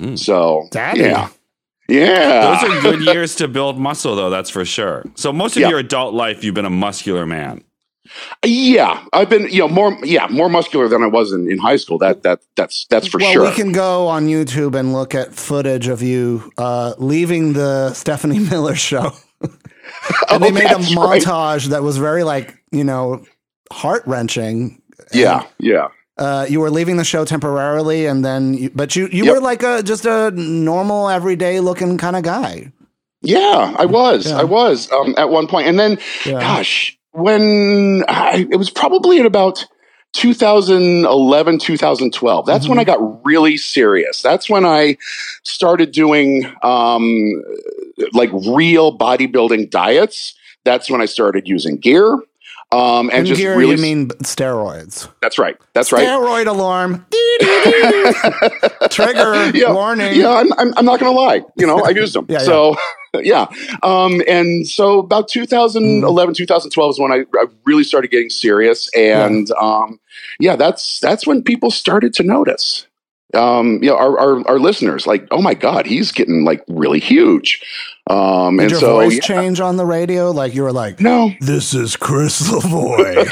Mm. 0.00 0.18
So 0.18 0.68
Daddy. 0.70 1.00
yeah, 1.00 1.28
yeah. 1.88 2.58
Those 2.62 2.70
are 2.70 2.80
good 2.80 3.02
years 3.02 3.34
to 3.36 3.48
build 3.48 3.78
muscle, 3.78 4.16
though. 4.16 4.30
That's 4.30 4.48
for 4.50 4.64
sure. 4.64 5.04
So 5.14 5.32
most 5.32 5.56
of 5.56 5.60
Yeah. 5.62 5.68
your 5.70 5.78
adult 5.78 6.14
life, 6.14 6.42
you've 6.44 6.54
been 6.54 6.64
a 6.64 6.70
muscular 6.70 7.26
man. 7.26 7.62
Yeah, 8.44 9.04
I've 9.12 9.30
been 9.30 9.48
you 9.48 9.60
know 9.60 9.68
more 9.68 9.96
yeah 10.02 10.26
more 10.28 10.48
muscular 10.48 10.88
than 10.88 11.02
I 11.02 11.06
was 11.06 11.32
in, 11.32 11.50
in 11.50 11.58
high 11.58 11.76
school. 11.76 11.98
That 11.98 12.22
that 12.24 12.40
that's 12.56 12.86
that's 12.90 13.06
for 13.06 13.18
well, 13.18 13.32
sure. 13.32 13.42
we 13.44 13.52
can 13.54 13.72
go 13.72 14.08
on 14.08 14.26
YouTube 14.26 14.74
and 14.74 14.92
look 14.92 15.14
at 15.14 15.34
footage 15.34 15.86
of 15.88 16.02
you 16.02 16.50
uh, 16.58 16.94
leaving 16.98 17.52
the 17.52 17.92
Stephanie 17.94 18.40
Miller 18.40 18.74
show. 18.74 19.12
and 20.30 20.42
they 20.42 20.48
Oh, 20.48 20.52
made 20.52 20.64
a 20.64 20.68
that's 20.76 20.94
right. 20.96 21.22
montage 21.22 21.66
that 21.68 21.82
was 21.82 21.96
very 21.98 22.24
like 22.24 22.56
you 22.72 22.84
know 22.84 23.24
heart 23.72 24.02
wrenching. 24.06 24.82
Yeah, 25.12 25.46
yeah. 25.58 25.88
Uh, 26.18 26.46
you 26.48 26.60
were 26.60 26.70
leaving 26.70 26.96
the 26.98 27.04
show 27.04 27.24
temporarily, 27.24 28.06
and 28.06 28.24
then, 28.24 28.54
you, 28.54 28.70
but 28.74 28.94
you 28.96 29.08
you 29.12 29.24
Yep. 29.24 29.34
were 29.34 29.40
like 29.40 29.62
a 29.62 29.82
just 29.82 30.04
a 30.04 30.30
normal, 30.32 31.08
everyday 31.08 31.60
looking 31.60 31.98
kind 31.98 32.16
of 32.16 32.22
guy. 32.22 32.70
Yeah, 33.22 33.74
I 33.78 33.86
was. 33.86 34.26
Yeah. 34.30 34.38
I 34.40 34.44
was 34.44 34.90
um, 34.92 35.14
at 35.16 35.30
one 35.30 35.46
point, 35.46 35.68
and 35.68 35.78
then, 35.78 35.98
Yeah. 36.26 36.40
gosh, 36.40 36.96
when 37.12 38.04
I, 38.08 38.46
it 38.50 38.56
was 38.56 38.70
probably 38.70 39.20
at 39.20 39.26
about 39.26 39.64
2011, 40.14 41.58
2012. 41.58 42.46
That's 42.46 42.68
when 42.68 42.76
Mhm. 42.76 42.80
I 42.80 42.84
got 42.84 43.24
really 43.26 43.56
serious. 43.56 44.20
That's 44.20 44.48
when 44.50 44.64
I 44.66 44.98
started 45.42 45.92
doing 45.92 46.52
um, 46.62 47.42
like 48.12 48.30
real 48.46 48.96
bodybuilding 48.96 49.70
diets. 49.70 50.34
That's 50.64 50.90
when 50.90 51.00
I 51.00 51.06
started 51.06 51.48
using 51.48 51.76
gear. 51.78 52.12
Um, 52.72 53.08
and 53.10 53.12
And 53.18 53.26
just 53.26 53.40
gear, 53.40 53.56
really, 53.56 53.76
you 53.76 53.82
mean 53.82 54.08
steroids? 54.22 55.08
that's 55.20 55.38
right. 55.38 55.56
That's 55.74 55.92
right. 55.92 56.06
Steroid 56.06 56.46
alarm. 56.46 57.04
Trigger 58.90 59.50
Yeah, 59.56 59.72
warning. 59.72 60.14
Yeah, 60.18 60.30
I'm, 60.30 60.52
I'm, 60.54 60.72
I'm 60.78 60.84
not 60.84 60.98
going 61.00 61.12
to 61.12 61.18
lie. 61.18 61.42
You 61.56 61.66
know, 61.66 61.80
I 61.84 61.90
used 61.90 62.14
them. 62.14 62.26
Yeah. 62.30 62.38
so, 62.38 62.76
yeah. 63.22 63.46
Um, 63.82 64.22
and 64.26 64.66
so 64.66 65.00
about 65.00 65.28
2011, 65.28 66.34
2012 66.34 66.90
is 66.90 66.98
when 66.98 67.12
I, 67.12 67.24
I 67.34 67.46
really 67.64 67.84
started 67.84 68.10
getting 68.10 68.30
serious. 68.30 68.88
And 68.94 69.50
um, 69.52 70.00
yeah, 70.38 70.56
that's 70.56 71.00
that's 71.00 71.26
when 71.26 71.42
people 71.42 71.70
started 71.70 72.14
to 72.14 72.22
notice. 72.22 72.86
Um, 73.34 73.82
you 73.82 73.88
know, 73.88 73.96
our, 73.96 74.18
our, 74.18 74.46
our 74.46 74.58
listeners, 74.58 75.06
like, 75.06 75.26
oh 75.30 75.40
my 75.40 75.54
God, 75.54 75.86
he's 75.86 76.12
getting 76.12 76.44
like 76.44 76.62
really 76.68 77.00
huge. 77.00 77.62
Um, 78.10 78.58
Did 78.58 78.64
and 78.64 78.70
your 78.72 78.80
so, 78.80 78.92
voice 78.96 79.14
yeah. 79.14 79.20
change 79.20 79.58
on 79.58 79.78
the 79.78 79.86
radio? 79.86 80.30
Like 80.30 80.54
you 80.54 80.62
were 80.62 80.72
like, 80.72 81.00
no, 81.00 81.32
"This 81.40 81.72
is 81.72 81.96
Chris 81.96 82.42
Lavoie." 82.50 83.24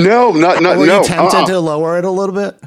no, 0.00 0.32
not, 0.32 0.62
not, 0.62 0.76
were 0.76 0.86
no, 0.86 0.98
you 0.98 1.04
tempted 1.04 1.38
uh-uh. 1.38 1.46
to 1.46 1.60
lower 1.60 1.98
it 1.98 2.04
a 2.04 2.10
little 2.10 2.34
bit? 2.34 2.60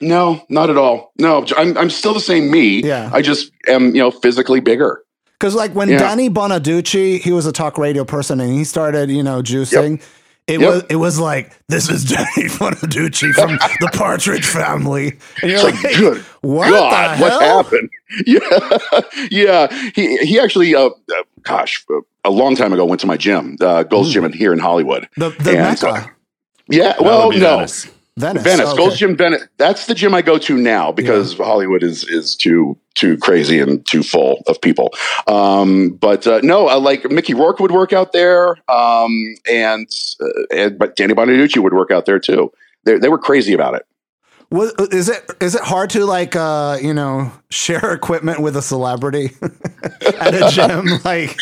no, 0.00 0.44
not 0.48 0.70
at 0.70 0.76
all. 0.76 1.12
No, 1.18 1.46
I'm, 1.56 1.76
I'm 1.78 1.90
still 1.90 2.14
the 2.14 2.20
same 2.20 2.50
me. 2.50 2.82
Yeah. 2.82 3.10
I 3.12 3.22
just 3.22 3.50
am, 3.68 3.94
you 3.94 4.02
know, 4.02 4.10
physically 4.10 4.60
bigger. 4.60 5.02
Because 5.38 5.54
like 5.54 5.72
when 5.74 5.88
Yeah. 5.88 5.98
Danny 5.98 6.30
Bonaduce, 6.30 7.20
he 7.20 7.32
was 7.32 7.46
a 7.46 7.52
talk 7.52 7.78
radio 7.78 8.04
person, 8.04 8.40
and 8.40 8.52
he 8.52 8.64
started, 8.64 9.10
you 9.10 9.22
know, 9.22 9.42
juicing. 9.42 10.00
It 10.46 10.60
Yep. 10.60 10.70
was 10.70 10.82
it 10.90 10.96
was 10.96 11.18
like 11.18 11.52
this 11.68 11.88
is 11.90 12.04
Danny 12.14 12.48
Bonaduce 12.48 13.32
from 13.34 13.56
the 13.80 13.90
Partridge 13.92 14.46
Family, 14.46 15.16
and 15.42 15.50
you're 15.50 15.62
like, 15.62 15.82
like, 15.82 15.96
good 15.96 16.18
what 16.42 16.70
God, 16.70 17.20
what 17.20 17.42
happened? 17.42 17.90
Yeah, 18.26 19.00
yeah. 19.32 19.90
He 19.96 20.16
he 20.18 20.38
actually, 20.38 20.74
uh, 20.76 20.86
uh, 20.86 20.90
gosh, 21.42 21.84
uh, 21.90 22.00
a 22.24 22.30
long 22.30 22.54
time 22.54 22.72
ago 22.72 22.84
went 22.84 23.00
to 23.00 23.06
my 23.08 23.16
gym, 23.16 23.56
uh, 23.60 23.82
Gold's 23.82 24.12
Gym 24.12 24.24
in 24.24 24.32
here 24.32 24.52
in 24.52 24.60
Hollywood. 24.60 25.08
The 25.16 25.30
the 25.30 25.58
And 25.58 25.80
Mecca, 25.82 26.10
Yeah, 26.68 26.94
well, 27.00 27.32
no, 27.32 27.38
Venice. 27.56 27.88
Venice, 28.18 28.42
Venice, 28.44 28.72
Okay. 28.72 28.76
Gold's 28.76 28.96
Gym, 28.98 29.16
Venice. 29.16 29.46
That's 29.58 29.86
the 29.86 29.94
gym 29.94 30.14
I 30.14 30.22
go 30.22 30.38
to 30.38 30.56
now 30.56 30.92
because 30.92 31.36
Hollywood 31.36 31.82
is 31.82 32.04
is 32.08 32.36
too 32.36 32.78
too 32.94 33.18
crazy 33.18 33.60
and 33.60 33.86
too 33.86 34.02
full 34.02 34.42
of 34.46 34.60
people. 34.60 34.92
Um, 35.26 35.90
but 35.90 36.26
uh, 36.26 36.40
no, 36.42 36.68
uh, 36.68 36.80
like 36.80 37.10
Mickey 37.10 37.34
Rourke 37.34 37.60
would 37.60 37.72
work 37.72 37.92
out 37.92 38.12
there, 38.12 38.50
um, 38.70 39.34
and, 39.50 39.88
uh, 40.20 40.26
and 40.56 40.78
but 40.78 40.96
Danny 40.96 41.14
Bonaduce 41.14 41.58
would 41.62 41.74
work 41.74 41.90
out 41.90 42.06
there 42.06 42.18
too. 42.20 42.52
They 42.84 42.98
they 42.98 43.08
were 43.08 43.18
crazy 43.18 43.52
about 43.54 43.74
it. 43.74 43.86
Was, 44.50 44.72
is 44.92 45.08
it 45.08 45.28
is 45.40 45.56
it 45.56 45.62
hard 45.62 45.90
to 45.90 46.06
like 46.06 46.36
uh 46.36 46.78
you 46.80 46.94
know 46.94 47.32
share 47.50 47.92
equipment 47.92 48.40
with 48.40 48.56
a 48.56 48.62
celebrity 48.62 49.30
at 50.20 50.34
a 50.34 50.44
gym 50.44 50.86
like 51.04 51.36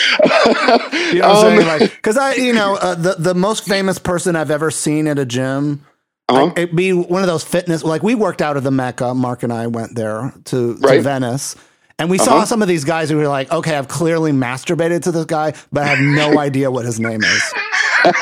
you 1.13 1.21
know 1.21 1.29
what 1.29 1.31
I'm 1.31 1.37
Um, 1.37 1.37
saying 1.37 1.67
like 1.67 1.91
because 1.91 2.17
I 2.17 2.35
you 2.35 2.55
know 2.55 2.77
uh, 2.77 2.95
the 2.95 3.17
the 3.19 3.35
most 3.35 3.67
famous 3.67 3.99
person 3.99 4.37
I've 4.37 4.51
ever 4.51 4.71
seen 4.71 5.07
at 5.07 5.19
a 5.19 5.27
gym 5.27 5.85
Uh-huh. 6.29 6.45
like, 6.47 6.59
it'd 6.59 6.77
be 6.77 6.93
one 6.93 7.23
of 7.23 7.27
those 7.29 7.45
fitness 7.45 7.85
like 7.85 8.03
we 8.03 8.15
worked 8.15 8.41
out 8.41 8.57
of 8.57 8.63
the 8.65 8.71
Mecca 8.71 9.15
Mark 9.15 9.43
and 9.43 9.53
I 9.53 9.67
went 9.67 9.95
there 9.95 10.33
to, 10.47 10.79
to 10.79 11.01
Venice 11.03 11.55
and 11.99 12.09
we 12.09 12.17
saw 12.19 12.37
Uh-huh. 12.37 12.47
some 12.47 12.63
of 12.63 12.69
these 12.69 12.85
guys 12.85 13.11
who 13.11 13.17
were 13.19 13.29
like 13.29 13.53
okay 13.53 13.77
I've 13.77 13.89
clearly 13.89 14.33
masturbated 14.33 15.03
to 15.03 15.13
this 15.13 15.27
guy 15.27 15.53
but 15.71 15.83
I 15.83 15.87
have 15.87 15.99
no 16.01 16.39
idea 16.49 16.71
what 16.71 16.87
his 16.87 16.99
name 16.99 17.23
is 17.23 17.53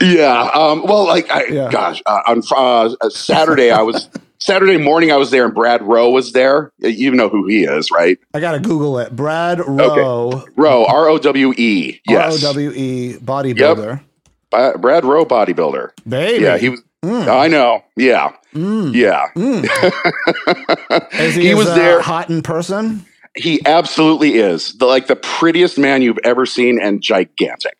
yeah. 0.00 0.50
Um, 0.52 0.82
well, 0.84 1.06
like, 1.06 1.30
I, 1.30 1.44
Yeah. 1.46 1.68
gosh, 1.70 2.02
uh, 2.06 2.22
on 2.26 2.42
uh, 2.56 3.08
Saturday, 3.10 3.70
I 3.70 3.82
was 3.82 4.08
Saturday 4.38 4.78
morning. 4.78 5.12
I 5.12 5.16
was 5.16 5.30
there, 5.30 5.44
and 5.44 5.54
Brad 5.54 5.80
Rowe 5.82 6.10
was 6.10 6.32
there. 6.32 6.72
You 6.80 7.12
know 7.12 7.28
who 7.28 7.46
he 7.46 7.62
is, 7.64 7.90
right? 7.92 8.18
I 8.34 8.40
gotta 8.40 8.58
Google 8.58 8.98
it 8.98 9.14
Brad 9.14 9.60
Rowe 9.64 10.44
Rowe, 10.56 10.84
R 10.86 11.08
O 11.08 11.18
W 11.18 11.52
E. 11.56 12.00
R 12.08 12.16
O 12.16 12.18
Yes, 12.20 12.40
W 12.42 12.72
E 12.72 13.14
bodybuilder 13.24 14.00
Ba- 14.50 14.74
Brad 14.78 15.04
Rowe, 15.04 15.24
bodybuilder. 15.24 15.90
baby 16.08 16.42
Yeah, 16.44 16.58
he 16.58 16.70
was. 16.70 16.82
Mm. 17.06 17.28
I 17.28 17.48
know. 17.48 17.84
Yeah, 17.96 18.32
Mm. 18.54 18.94
yeah. 18.94 19.28
Mm. 19.36 19.66
He, 21.34 21.48
He 21.48 21.54
was 21.54 21.66
uh, 21.68 21.74
there. 21.74 22.00
hot 22.00 22.30
in 22.30 22.42
person? 22.42 23.04
He 23.34 23.60
absolutely 23.66 24.36
is 24.36 24.72
the 24.78 24.86
like 24.86 25.06
the 25.08 25.16
prettiest 25.16 25.78
man 25.78 26.02
you've 26.02 26.18
ever 26.24 26.46
seen, 26.46 26.80
and 26.80 27.02
gigantic. 27.02 27.76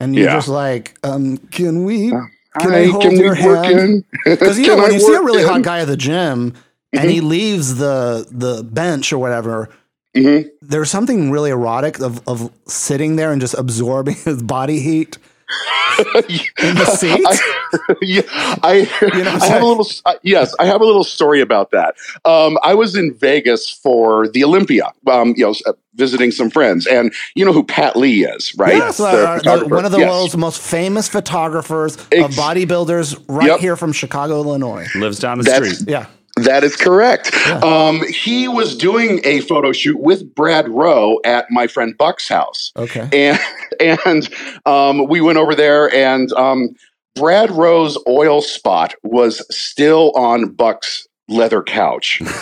And 0.00 0.14
you're 0.14 0.24
Yeah. 0.26 0.34
just 0.36 0.48
like, 0.48 0.96
um, 1.04 1.36
can 1.50 1.84
we? 1.84 2.10
Can 2.10 2.30
Hi, 2.70 2.78
I 2.80 2.86
hold 2.86 3.02
can 3.02 3.16
your 3.18 3.34
we 3.34 3.42
work 3.46 3.64
hand? 3.66 3.78
in? 3.78 4.04
Because 4.24 4.58
you 4.58 4.66
know 4.68 4.76
when 4.76 4.90
I 4.90 4.94
you 4.94 5.00
see 5.00 5.12
a 5.14 5.22
really 5.22 5.42
in? 5.42 5.48
hot 5.48 5.62
guy 5.62 5.80
at 5.80 5.86
the 5.88 5.96
gym 5.96 6.54
and 6.92 7.02
Mm-hmm. 7.02 7.08
he 7.10 7.20
leaves 7.20 7.76
the 7.76 8.26
the 8.30 8.62
bench 8.64 9.12
or 9.12 9.18
whatever, 9.18 9.68
Mhm. 10.16 10.48
there's 10.62 10.90
something 10.90 11.30
really 11.30 11.50
erotic 11.50 12.00
of 12.00 12.20
of 12.28 12.50
sitting 12.68 13.16
there 13.16 13.32
and 13.32 13.40
just 13.40 13.54
absorbing 13.54 14.14
his 14.24 14.42
body 14.42 14.80
heat 14.80 15.18
in 16.16 16.74
the 16.74 16.84
seat. 16.96 17.24
I, 17.26 17.94
yeah, 18.02 18.22
I, 18.62 18.88
You 19.00 19.24
know 19.24 19.30
I'm 19.30 19.40
have 19.40 19.62
a 19.62 19.66
little. 19.66 19.86
Uh, 20.04 20.14
yes, 20.22 20.54
I 20.58 20.66
have 20.66 20.80
a 20.80 20.84
little 20.84 21.04
story 21.04 21.40
about 21.40 21.70
that. 21.70 21.94
Um, 22.24 22.58
I 22.62 22.74
was 22.74 22.96
in 22.96 23.14
Vegas 23.14 23.70
for 23.70 24.28
the 24.28 24.44
Olympia. 24.44 24.92
Um, 25.10 25.34
you 25.36 25.44
know, 25.46 25.54
uh, 25.66 25.72
visiting 25.94 26.30
some 26.32 26.50
friends, 26.50 26.86
and 26.86 27.12
you 27.36 27.44
know 27.44 27.52
who 27.52 27.62
Pat 27.64 27.96
Lee 27.96 28.24
is, 28.24 28.52
right? 28.56 28.76
Yes, 28.76 28.96
The 28.96 29.04
uh, 29.06 29.58
the- 29.58 29.68
one 29.68 29.84
of 29.84 29.92
the 29.92 29.98
Yes. 29.98 30.10
world's 30.10 30.36
most 30.36 30.60
famous 30.60 31.08
photographers 31.08 31.96
of 31.96 32.30
bodybuilders, 32.32 33.22
right 33.28 33.46
Yep. 33.48 33.60
here 33.60 33.76
from 33.76 33.92
Chicago, 33.92 34.42
Illinois. 34.42 34.86
Lives 34.96 35.18
down 35.20 35.38
the 35.38 35.44
That's- 35.44 35.76
street. 35.78 35.90
Yeah, 35.90 36.06
That 36.36 36.64
is 36.64 36.74
correct. 36.74 37.32
Um, 37.62 38.02
he 38.08 38.48
was 38.48 38.76
doing 38.76 39.20
a 39.24 39.40
photo 39.42 39.70
shoot 39.72 40.00
with 40.00 40.34
Brad 40.34 40.68
Rowe 40.68 41.20
at 41.24 41.48
my 41.50 41.68
friend 41.68 41.96
Buck's 41.96 42.26
house. 42.28 42.72
okay. 42.76 43.08
and 43.12 43.38
and 44.02 44.28
um, 44.66 45.06
we 45.06 45.20
went 45.20 45.38
over 45.38 45.54
there 45.54 45.94
and 45.94 46.32
um, 46.32 46.74
Brad 47.14 47.50
Rowe's 47.52 47.96
oil 48.08 48.40
spot 48.42 48.94
was 49.04 49.46
still 49.56 50.10
on 50.16 50.50
Buck's 50.50 51.06
leather 51.28 51.62
couch 51.62 52.20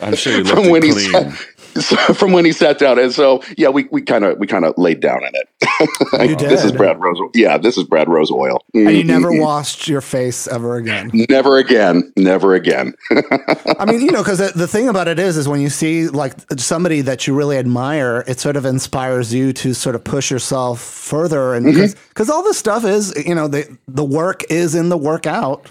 I'm 0.00 0.16
sure 0.16 0.36
you 0.38 0.44
from 0.44 0.60
looked 0.60 0.70
when 0.70 0.82
it 0.82 0.86
he 0.86 0.92
clean. 0.92 1.12
sat, 1.12 1.32
so, 1.32 1.44
from 2.14 2.32
when 2.32 2.44
he 2.44 2.52
sat 2.52 2.78
down 2.78 2.98
and 2.98 3.12
so 3.12 3.42
yeah 3.56 3.68
we 3.68 3.84
we 3.90 4.02
kind 4.02 4.24
of 4.24 4.38
we 4.38 4.46
kind 4.46 4.64
of 4.64 4.74
laid 4.76 5.00
down 5.00 5.20
in 5.24 5.30
it 5.34 5.48
You 6.30 6.36
this 6.48 6.64
is. 6.64 6.72
Brad 6.72 7.00
Rowe's 7.00 7.18
yeah 7.34 7.56
this 7.58 7.76
is 7.78 7.84
Brad 7.84 8.08
Rowe's 8.08 8.30
oil 8.30 8.64
And 8.74 8.90
you 8.96 9.04
never 9.04 9.30
Mhm. 9.30 9.40
washed 9.40 9.88
your 9.88 10.00
face 10.00 10.46
ever 10.48 10.76
again. 10.76 11.10
never 11.30 11.56
again 11.58 12.12
never 12.16 12.54
again 12.54 12.94
I 13.78 13.84
mean, 13.86 14.00
you 14.00 14.10
know, 14.12 14.22
because 14.22 14.38
the, 14.38 14.52
the 14.54 14.68
thing 14.68 14.88
about 14.88 15.08
it 15.08 15.18
is, 15.18 15.36
is 15.36 15.48
when 15.48 15.60
you 15.60 15.68
see 15.70 16.08
like 16.08 16.34
somebody 16.58 17.00
that 17.02 17.26
you 17.26 17.34
really 17.34 17.56
admire, 17.56 18.22
it 18.26 18.38
sort 18.40 18.56
of 18.56 18.64
inspires 18.64 19.32
you 19.34 19.52
to 19.54 19.74
sort 19.74 19.94
of 19.94 20.04
push 20.04 20.30
yourself 20.30 20.80
further, 20.80 21.54
and 21.54 21.64
because 21.66 21.94
Mm-hmm. 21.94 22.30
all 22.32 22.42
this 22.44 22.58
stuff 22.58 22.84
is, 22.84 23.12
you 23.26 23.34
know, 23.34 23.48
the 23.48 23.66
the 23.88 24.04
work 24.04 24.44
is 24.50 24.74
in 24.74 24.88
the 24.88 24.96
workout. 24.96 25.70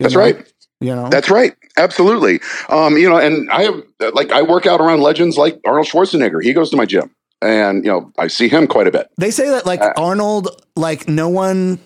that's 0.00 0.14
know? 0.14 0.20
right 0.20 0.52
You 0.80 0.94
know, 0.94 1.08
That's 1.08 1.30
right. 1.30 1.54
Absolutely. 1.78 2.40
Um, 2.68 2.98
you 2.98 3.08
know, 3.08 3.16
and 3.16 3.48
I 3.50 3.62
have 3.62 3.82
like 4.14 4.32
I 4.32 4.42
work 4.42 4.66
out 4.66 4.80
around 4.80 5.00
legends 5.00 5.36
like 5.38 5.58
Arnold 5.64 5.86
Schwarzenegger. 5.86 6.42
He 6.42 6.52
goes 6.52 6.70
to 6.70 6.76
my 6.76 6.84
gym, 6.84 7.10
and 7.40 7.84
you 7.84 7.90
know 7.90 8.12
I 8.18 8.26
see 8.26 8.48
him 8.48 8.66
quite 8.66 8.86
a 8.86 8.90
bit. 8.90 9.08
they 9.16 9.30
say 9.30 9.48
that 9.48 9.64
like 9.66 9.80
Uh, 9.80 9.92
Arnold, 9.96 10.48
like 10.76 11.08
no 11.08 11.28
one 11.28 11.78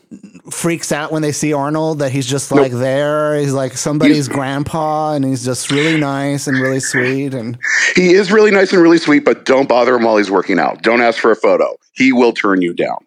freaks 0.50 0.90
out 0.90 1.12
when 1.12 1.22
they 1.22 1.32
see 1.32 1.52
Arnold. 1.52 2.00
That 2.00 2.10
he's 2.10 2.26
just 2.26 2.50
like 2.50 2.72
there. 2.72 3.38
He's 3.38 3.52
like 3.52 3.76
somebody's 3.76 4.26
grandpa, 4.28 5.12
and 5.14 5.24
he's 5.24 5.44
just 5.44 5.70
really 5.70 5.98
nice 6.00 6.46
and 6.46 6.58
really 6.58 6.80
sweet. 6.80 7.34
And 7.34 7.56
He 7.94 8.12
is 8.14 8.32
really 8.32 8.50
nice 8.50 8.72
and 8.72 8.82
really 8.82 8.98
sweet, 8.98 9.24
but 9.24 9.44
don't 9.44 9.68
bother 9.68 9.94
him 9.94 10.02
while 10.02 10.16
he's 10.16 10.30
working 10.30 10.58
out. 10.58 10.82
Don't 10.82 11.00
ask 11.02 11.20
for 11.20 11.30
a 11.30 11.36
photo. 11.36 11.76
He 11.92 12.12
will 12.12 12.32
turn 12.32 12.62
you 12.62 12.72
down. 12.74 12.98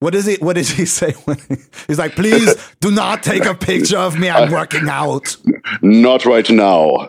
What 0.00 0.14
is 0.14 0.26
he? 0.26 0.36
What 0.36 0.54
did 0.56 0.66
he 0.68 0.84
say 1.00 1.12
when 1.24 1.38
he, 1.48 1.56
he's 1.86 1.98
like, 1.98 2.14
"Please 2.14 2.54
do 2.80 2.90
not 2.90 3.22
take 3.22 3.44
a 3.44 3.54
picture 3.54 3.98
of 3.98 4.18
me. 4.18 4.30
I'm 4.30 4.50
working 4.60 4.88
out." 4.88 5.36
Not 5.82 6.24
right 6.24 6.48
now. 6.50 7.08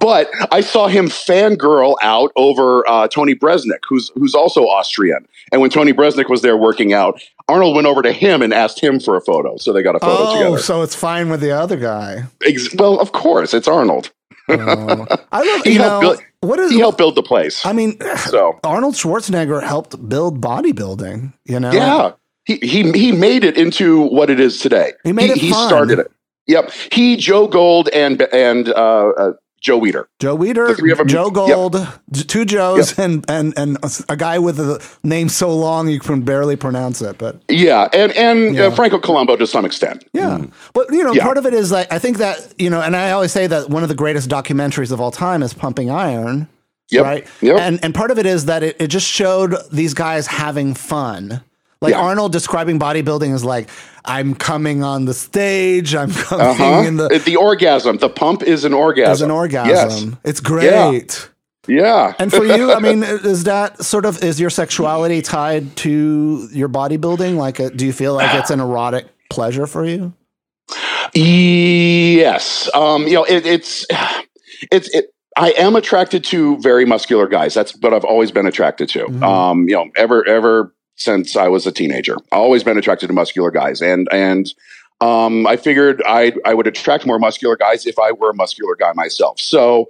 but 0.00 0.28
I 0.52 0.60
saw 0.60 0.88
him 0.88 1.06
fangirl 1.06 1.96
out 2.02 2.32
over 2.36 2.88
uh, 2.88 3.08
Tony 3.08 3.34
Bresnik, 3.34 3.80
who's 3.88 4.10
who's 4.14 4.34
also 4.34 4.62
Austrian. 4.62 5.26
And 5.52 5.60
when 5.60 5.70
Tony 5.70 5.92
Bresnik 5.92 6.28
was 6.28 6.42
there 6.42 6.56
working 6.56 6.92
out, 6.92 7.20
Arnold 7.48 7.74
went 7.76 7.86
over 7.86 8.02
to 8.02 8.12
him 8.12 8.42
and 8.42 8.52
asked 8.52 8.80
him 8.80 9.00
for 9.00 9.16
a 9.16 9.20
photo. 9.20 9.56
So 9.56 9.72
they 9.72 9.82
got 9.82 9.96
a 9.96 10.00
photo 10.00 10.16
Oh, 10.30 10.36
together. 10.38 10.58
so 10.58 10.82
it's 10.82 10.94
fine 10.94 11.28
with 11.30 11.40
the 11.40 11.52
other 11.52 11.76
guy. 11.76 12.24
Ex- 12.44 12.74
well, 12.74 12.98
of 13.00 13.12
course, 13.12 13.54
it's 13.54 13.68
Arnold. 13.68 14.10
Oh. 14.48 15.06
I 15.32 15.42
love 15.42 15.62
He 15.64 15.72
you 15.74 15.78
know 15.80 16.16
what 16.46 16.58
is 16.58 16.70
He 16.70 16.78
helped 16.78 16.98
build 16.98 17.14
the 17.14 17.22
place. 17.22 17.64
I 17.64 17.72
mean, 17.72 17.98
So 18.26 18.58
Arnold 18.64 18.94
Schwarzenegger 18.94 19.62
helped 19.62 20.08
build 20.08 20.40
bodybuilding. 20.40 21.32
You 21.44 21.60
know, 21.60 21.72
yeah, 21.72 22.12
he 22.44 22.56
he 22.58 22.90
he 22.92 23.12
made 23.12 23.44
it 23.44 23.56
into 23.56 24.02
what 24.02 24.30
it 24.30 24.40
is 24.40 24.60
today. 24.60 24.92
He 25.04 25.12
made 25.12 25.30
it 25.30 25.38
he 25.38 25.50
fun. 25.50 25.68
started 25.68 25.98
it. 25.98 26.10
Yep, 26.46 26.70
he, 26.92 27.16
Joe 27.16 27.48
Gold, 27.48 27.88
and 27.88 28.22
and 28.32 28.68
uh, 28.68 29.08
uh, 29.18 29.32
Joe 29.60 29.80
Weider. 29.80 30.04
Joe 30.20 30.36
Weider, 30.36 30.68
The 30.68 30.74
three 30.74 30.92
of 30.92 31.00
'em- 31.00 31.08
Joe. 31.08 31.30
Gold, 31.30 31.74
J- 32.12 32.22
two 32.24 32.44
Joes, 32.44 32.98
and 32.98 33.24
and 33.28 33.52
and 33.56 33.78
a 34.08 34.16
guy 34.16 34.38
with 34.38 34.60
a 34.60 34.80
name 35.02 35.28
so 35.28 35.54
long 35.54 35.88
you 35.88 35.98
can 35.98 36.20
barely 36.22 36.56
pronounce 36.56 37.00
it. 37.02 37.18
But 37.18 37.40
Yeah, 37.48 37.88
and 37.92 38.12
and 38.12 38.54
Yeah. 38.54 38.66
Uh, 38.66 38.70
Franco 38.72 38.98
Columbu 38.98 39.38
to 39.38 39.46
some 39.46 39.64
extent. 39.64 40.04
yeah, 40.12 40.38
but 40.74 40.92
you 40.92 41.02
know, 41.02 41.12
Yeah. 41.12 41.24
part 41.24 41.38
of 41.38 41.46
it 41.46 41.54
is 41.54 41.72
like 41.72 41.92
I 41.92 41.98
think 41.98 42.18
that 42.18 42.54
you 42.58 42.70
know, 42.70 42.80
and 42.80 42.94
I 42.94 43.10
always 43.12 43.32
say 43.32 43.46
that 43.46 43.70
one 43.70 43.82
of 43.82 43.88
the 43.88 43.94
greatest 43.94 44.28
documentaries 44.28 44.92
of 44.92 45.00
all 45.00 45.10
time 45.10 45.42
is 45.42 45.52
Pumping 45.54 45.90
Iron. 45.90 46.48
Yep. 46.90 47.04
Right. 47.04 47.26
Yep. 47.40 47.58
And 47.58 47.80
and 47.82 47.94
part 47.94 48.10
of 48.12 48.18
it 48.18 48.26
is 48.26 48.44
that 48.44 48.62
it, 48.62 48.76
it 48.78 48.86
just 48.88 49.06
showed 49.08 49.56
these 49.72 49.94
guys 49.94 50.28
having 50.28 50.74
fun. 50.74 51.42
Like 51.80 51.92
Yeah. 51.92 52.00
Arnold 52.00 52.32
describing 52.32 52.78
bodybuilding 52.78 53.32
is 53.34 53.44
like, 53.44 53.68
I'm 54.04 54.34
coming 54.34 54.82
on 54.82 55.04
the 55.04 55.14
stage, 55.14 55.94
I'm 55.94 56.10
coming 56.28 56.46
Uh-huh. 56.46 56.84
in 56.86 56.96
the 56.96 57.08
the 57.24 57.36
orgasm, 57.36 57.98
the 57.98 58.08
pump 58.08 58.42
is 58.42 58.64
an 58.64 58.72
orgasm. 58.72 59.12
as 59.12 59.20
an 59.22 59.30
orgasm. 59.30 60.18
It's 60.24 60.40
great. 60.40 60.64
Yes. 60.64 61.28
Yeah. 61.68 62.14
And 62.20 62.30
for 62.32 62.44
you, 62.44 62.72
I 62.72 62.78
mean, 62.78 63.02
is 63.34 63.44
that 63.44 63.82
sort 63.84 64.04
of 64.06 64.22
is 64.22 64.38
your 64.40 64.50
sexuality 64.50 65.20
tied 65.20 65.74
to 65.78 66.48
your 66.52 66.68
bodybuilding? 66.68 67.36
Like, 67.36 67.58
uh 67.60 67.70
do 67.70 67.84
you 67.84 67.92
feel 67.92 68.14
like 68.14 68.34
it's 68.36 68.50
an 68.50 68.60
erotic 68.60 69.06
pleasure 69.30 69.66
for 69.66 69.84
you? 69.84 70.12
Yes. 71.14 72.70
Um, 72.74 73.06
you 73.06 73.14
know, 73.14 73.24
it, 73.24 73.46
it's 73.46 73.86
it's 74.72 74.88
it. 74.94 75.06
I 75.38 75.50
am 75.58 75.76
attracted 75.76 76.24
to 76.24 76.56
very 76.60 76.84
muscular 76.86 77.26
guys. 77.26 77.52
That's 77.52 77.76
what 77.80 77.92
I've 77.92 78.04
always 78.04 78.30
been 78.30 78.46
attracted 78.46 78.88
to. 78.90 79.04
Mhm. 79.06 79.22
Um, 79.22 79.68
you 79.68 79.74
know, 79.74 79.86
ever 79.96 80.26
ever 80.26 80.72
since 80.96 81.36
I 81.36 81.48
was 81.48 81.66
a 81.66 81.72
teenager, 81.72 82.16
I've 82.32 82.40
always 82.40 82.64
been 82.64 82.76
attracted 82.78 83.06
to 83.08 83.12
muscular 83.12 83.50
guys, 83.50 83.80
and 83.80 84.08
and 84.12 84.52
um, 85.00 85.46
I 85.46 85.56
figured 85.56 86.02
I 86.06 86.32
I 86.44 86.54
would 86.54 86.66
attract 86.66 87.06
more 87.06 87.18
muscular 87.18 87.56
guys 87.56 87.86
if 87.86 87.98
I 87.98 88.12
were 88.12 88.30
a 88.30 88.34
muscular 88.34 88.74
guy 88.76 88.92
myself. 88.94 89.40
So. 89.40 89.88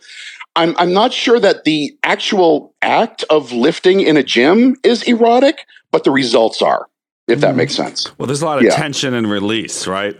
I'm, 0.58 0.74
I'm 0.78 0.94
not 0.94 1.12
sure 1.12 1.38
that 1.38 1.64
the 1.64 1.94
actual 2.02 2.72
act 2.80 3.24
of 3.28 3.52
lifting 3.52 4.00
in 4.00 4.16
a 4.16 4.22
gym 4.22 4.74
is 4.84 5.02
erotic, 5.02 5.66
but 5.90 6.04
the 6.04 6.10
results 6.10 6.62
are, 6.62 6.88
if 7.28 7.40
that 7.40 7.52
Mhm. 7.52 7.56
makes 7.58 7.74
sense. 7.74 8.10
Well, 8.16 8.26
there's 8.26 8.40
a 8.40 8.46
lot 8.46 8.56
of 8.56 8.64
Yeah. 8.64 8.70
tension 8.74 9.12
and 9.12 9.28
release, 9.30 9.86
right? 9.86 10.18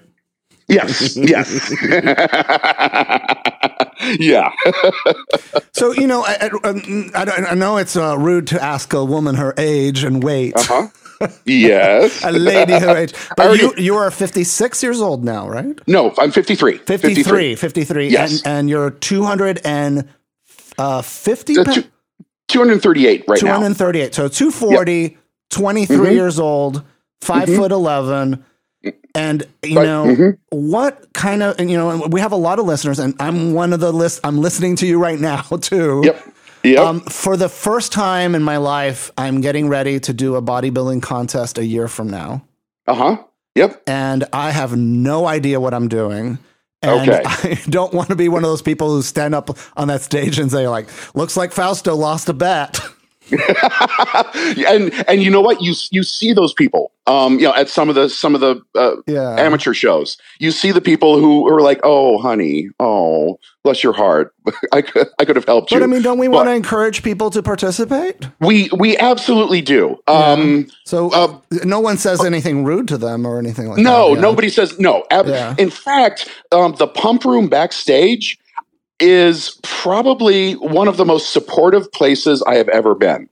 Yes, 0.68 1.16
yes. 1.16 1.70
yeah. 4.18 4.50
So 5.72 5.92
you 5.92 6.06
know, 6.06 6.22
I, 6.24 6.50
I, 6.64 6.68
um, 6.68 7.10
I, 7.14 7.54
know 7.54 7.76
it's 7.76 7.96
uh, 7.96 8.16
rude 8.18 8.46
to 8.48 8.62
ask 8.62 8.92
a 8.92 9.04
woman 9.04 9.34
her 9.36 9.54
age 9.58 10.04
and 10.04 10.22
weight, 10.22 10.54
Uh-huh. 10.56 10.88
Yes. 11.44 12.22
a 12.24 12.30
lady 12.32 12.72
her 12.74 12.96
age, 12.96 13.14
but 13.36 13.46
already- 13.46 13.62
you 13.62 13.74
you 13.76 13.96
are 13.96 14.10
56 14.10 14.82
years 14.82 15.00
old 15.00 15.24
now, 15.24 15.48
right? 15.48 15.78
No, 15.86 16.12
I'm 16.18 16.30
53. 16.30 16.78
53, 16.78 17.54
53, 17.56 18.08
Yes. 18.08 18.42
and, 18.44 18.46
and 18.58 18.70
you're 18.70 18.90
250 18.90 20.08
uh, 20.78 21.02
50 21.02 21.58
Uh, 21.58 21.64
pa- 21.64 21.72
two- 21.72 21.84
238 22.48 23.24
right 23.28 23.42
now. 23.42 23.56
238. 23.58 24.14
So 24.14 24.28
240, 24.28 25.16
23 25.50 25.96
Mhm. 25.96 26.12
years 26.12 26.38
old, 26.38 26.82
5 27.22 27.48
Mhm. 27.48 27.56
foot 27.56 27.72
11. 27.72 28.44
And, 29.14 29.44
you 29.62 29.76
Right, 29.76 29.86
know, 29.86 30.04
mhm. 30.06 30.38
what 30.50 31.12
kind 31.14 31.42
of, 31.42 31.58
and, 31.58 31.70
you 31.70 31.76
know, 31.76 32.06
we 32.10 32.20
have 32.20 32.32
a 32.32 32.36
lot 32.36 32.58
of 32.58 32.66
listeners, 32.66 32.98
and 32.98 33.14
I'm 33.20 33.52
one 33.54 33.72
of 33.72 33.80
the 33.80 33.92
list, 33.92 34.20
I'm 34.24 34.38
listening 34.38 34.76
to 34.76 34.86
you 34.86 34.98
right 34.98 35.18
now, 35.18 35.42
too. 35.60 36.02
Yep. 36.04 36.34
Yep. 36.64 36.78
Um, 36.80 37.00
for 37.02 37.36
the 37.36 37.48
first 37.48 37.92
time 37.92 38.34
in 38.34 38.42
my 38.42 38.56
life, 38.56 39.10
I'm 39.16 39.40
getting 39.40 39.68
ready 39.68 40.00
to 40.00 40.12
do 40.12 40.34
a 40.36 40.42
bodybuilding 40.42 41.02
contest 41.02 41.58
a 41.58 41.64
year 41.64 41.88
from 41.88 42.10
now. 42.10 42.44
uh 42.86 42.94
huh. 42.94 43.16
Yep. 43.54 43.82
And 43.86 44.24
I 44.32 44.50
have 44.50 44.76
no 44.76 45.26
idea 45.26 45.60
what 45.60 45.72
I'm 45.74 45.88
doing. 45.88 46.38
And 46.82 47.08
Okay. 47.08 47.22
I 47.26 47.58
don't 47.70 47.94
want 47.94 48.08
to 48.10 48.16
be 48.16 48.28
one 48.28 48.44
of 48.44 48.50
those 48.50 48.62
people 48.62 48.90
who 48.90 49.00
stand 49.02 49.34
up 49.34 49.56
on 49.78 49.88
that 49.88 50.02
stage 50.02 50.38
and 50.38 50.50
say, 50.50 50.68
like, 50.68 50.88
looks 51.14 51.36
like 51.36 51.52
Fausto 51.52 51.94
lost 51.96 52.28
a 52.28 52.34
bet. 52.34 52.78
and 54.68 54.92
and 55.08 55.22
you 55.22 55.30
know 55.30 55.40
what 55.40 55.60
you 55.62 55.74
you 55.90 56.02
see 56.02 56.32
those 56.32 56.52
people 56.52 56.92
um 57.06 57.38
you 57.38 57.44
know 57.46 57.54
at 57.54 57.68
some 57.68 57.88
of 57.88 57.94
the 57.94 58.08
some 58.08 58.34
of 58.34 58.40
the 58.40 58.60
uh, 58.74 58.96
yeah. 59.06 59.36
amateur 59.38 59.72
shows 59.72 60.16
you 60.38 60.50
see 60.50 60.72
the 60.72 60.80
people 60.80 61.18
who 61.18 61.46
are 61.48 61.60
like 61.60 61.80
oh 61.84 62.18
honey 62.18 62.68
oh 62.80 63.38
bless 63.62 63.82
your 63.82 63.92
heart 63.92 64.34
I 64.72 64.82
could 64.82 65.08
I 65.18 65.24
could 65.24 65.36
have 65.36 65.44
helped 65.44 65.70
you 65.70 65.78
But 65.78 65.84
I 65.84 65.86
mean, 65.86 66.02
don't 66.02 66.18
we 66.18 66.28
want 66.28 66.48
to 66.48 66.52
encourage 66.52 67.02
people 67.02 67.30
to 67.30 67.42
participate? 67.42 68.28
we 68.40 68.70
we 68.76 68.96
absolutely 68.96 69.60
do 69.60 69.96
um 70.06 70.68
So 70.84 71.10
Uh, 71.10 71.38
no 71.64 71.80
one 71.80 71.96
says 71.98 72.24
anything 72.24 72.64
rude 72.64 72.88
to 72.88 72.98
them 72.98 73.26
or 73.26 73.38
anything 73.38 73.68
like 73.68 73.76
that. 73.76 73.82
No, 73.82 74.14
yeah. 74.14 74.20
nobody 74.20 74.48
says 74.48 74.78
no. 74.78 75.04
Yeah. 75.10 75.54
In 75.58 75.70
fact, 75.70 76.28
um, 76.52 76.74
the 76.78 76.86
pump 76.86 77.24
room 77.24 77.48
backstage 77.48 78.38
is 79.00 79.58
probably 79.62 80.54
one 80.54 80.88
of 80.88 80.96
the 80.96 81.04
most 81.04 81.32
supportive 81.32 81.90
places 81.92 82.42
I 82.46 82.54
have 82.56 82.68
ever 82.68 82.94
been. 82.94 83.28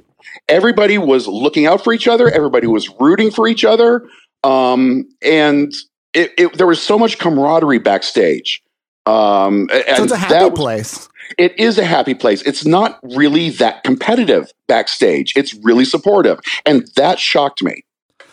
Everybody 0.48 0.98
was 0.98 1.26
looking 1.26 1.66
out 1.66 1.82
for 1.82 1.92
each 1.92 2.06
other. 2.08 2.28
Everybody 2.28 2.66
was 2.66 2.88
rooting 3.00 3.30
for 3.30 3.48
each 3.48 3.64
other, 3.64 4.06
um, 4.42 5.04
and 5.22 5.72
it, 6.12 6.32
it, 6.38 6.58
there 6.58 6.66
was 6.66 6.80
so 6.82 6.98
much 6.98 7.18
camaraderie 7.18 7.78
backstage. 7.78 8.62
Um, 9.06 9.68
and 9.72 9.96
So 9.96 10.04
it's 10.04 10.12
a 10.12 10.16
happy 10.16 10.44
was- 10.50 10.58
place. 10.58 11.08
it 11.38 11.58
is 11.58 11.78
a 11.78 11.84
happy 11.84 12.14
place. 12.14 12.42
It's 12.42 12.64
not 12.64 12.98
really 13.02 13.50
that 13.50 13.84
competitive 13.84 14.50
backstage. 14.68 15.32
It's 15.36 15.54
really 15.62 15.84
supportive, 15.84 16.38
and 16.66 16.86
that 16.96 17.18
shocked 17.18 17.62
me. 17.62 17.82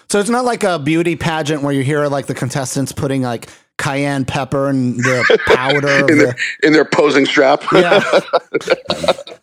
So 0.09 0.19
it's 0.19 0.29
not 0.29 0.43
like 0.43 0.63
a 0.65 0.77
beauty 0.77 1.15
pageant 1.15 1.63
where 1.63 1.71
you 1.73 1.83
hear 1.83 2.07
like 2.07 2.25
the 2.27 2.33
contestants 2.33 2.91
putting 2.91 3.21
like 3.21 3.49
cayenne 3.81 4.23
pepper 4.25 4.69
and 4.69 4.97
the 4.97 5.39
powder. 5.47 5.87
of 6.03 6.09
In 6.09 6.17
the, 6.19 6.25
their 6.25 6.35
in 6.63 6.73
their 6.73 6.85
posing 6.85 7.25
strap. 7.25 7.63
yeah. 7.73 8.01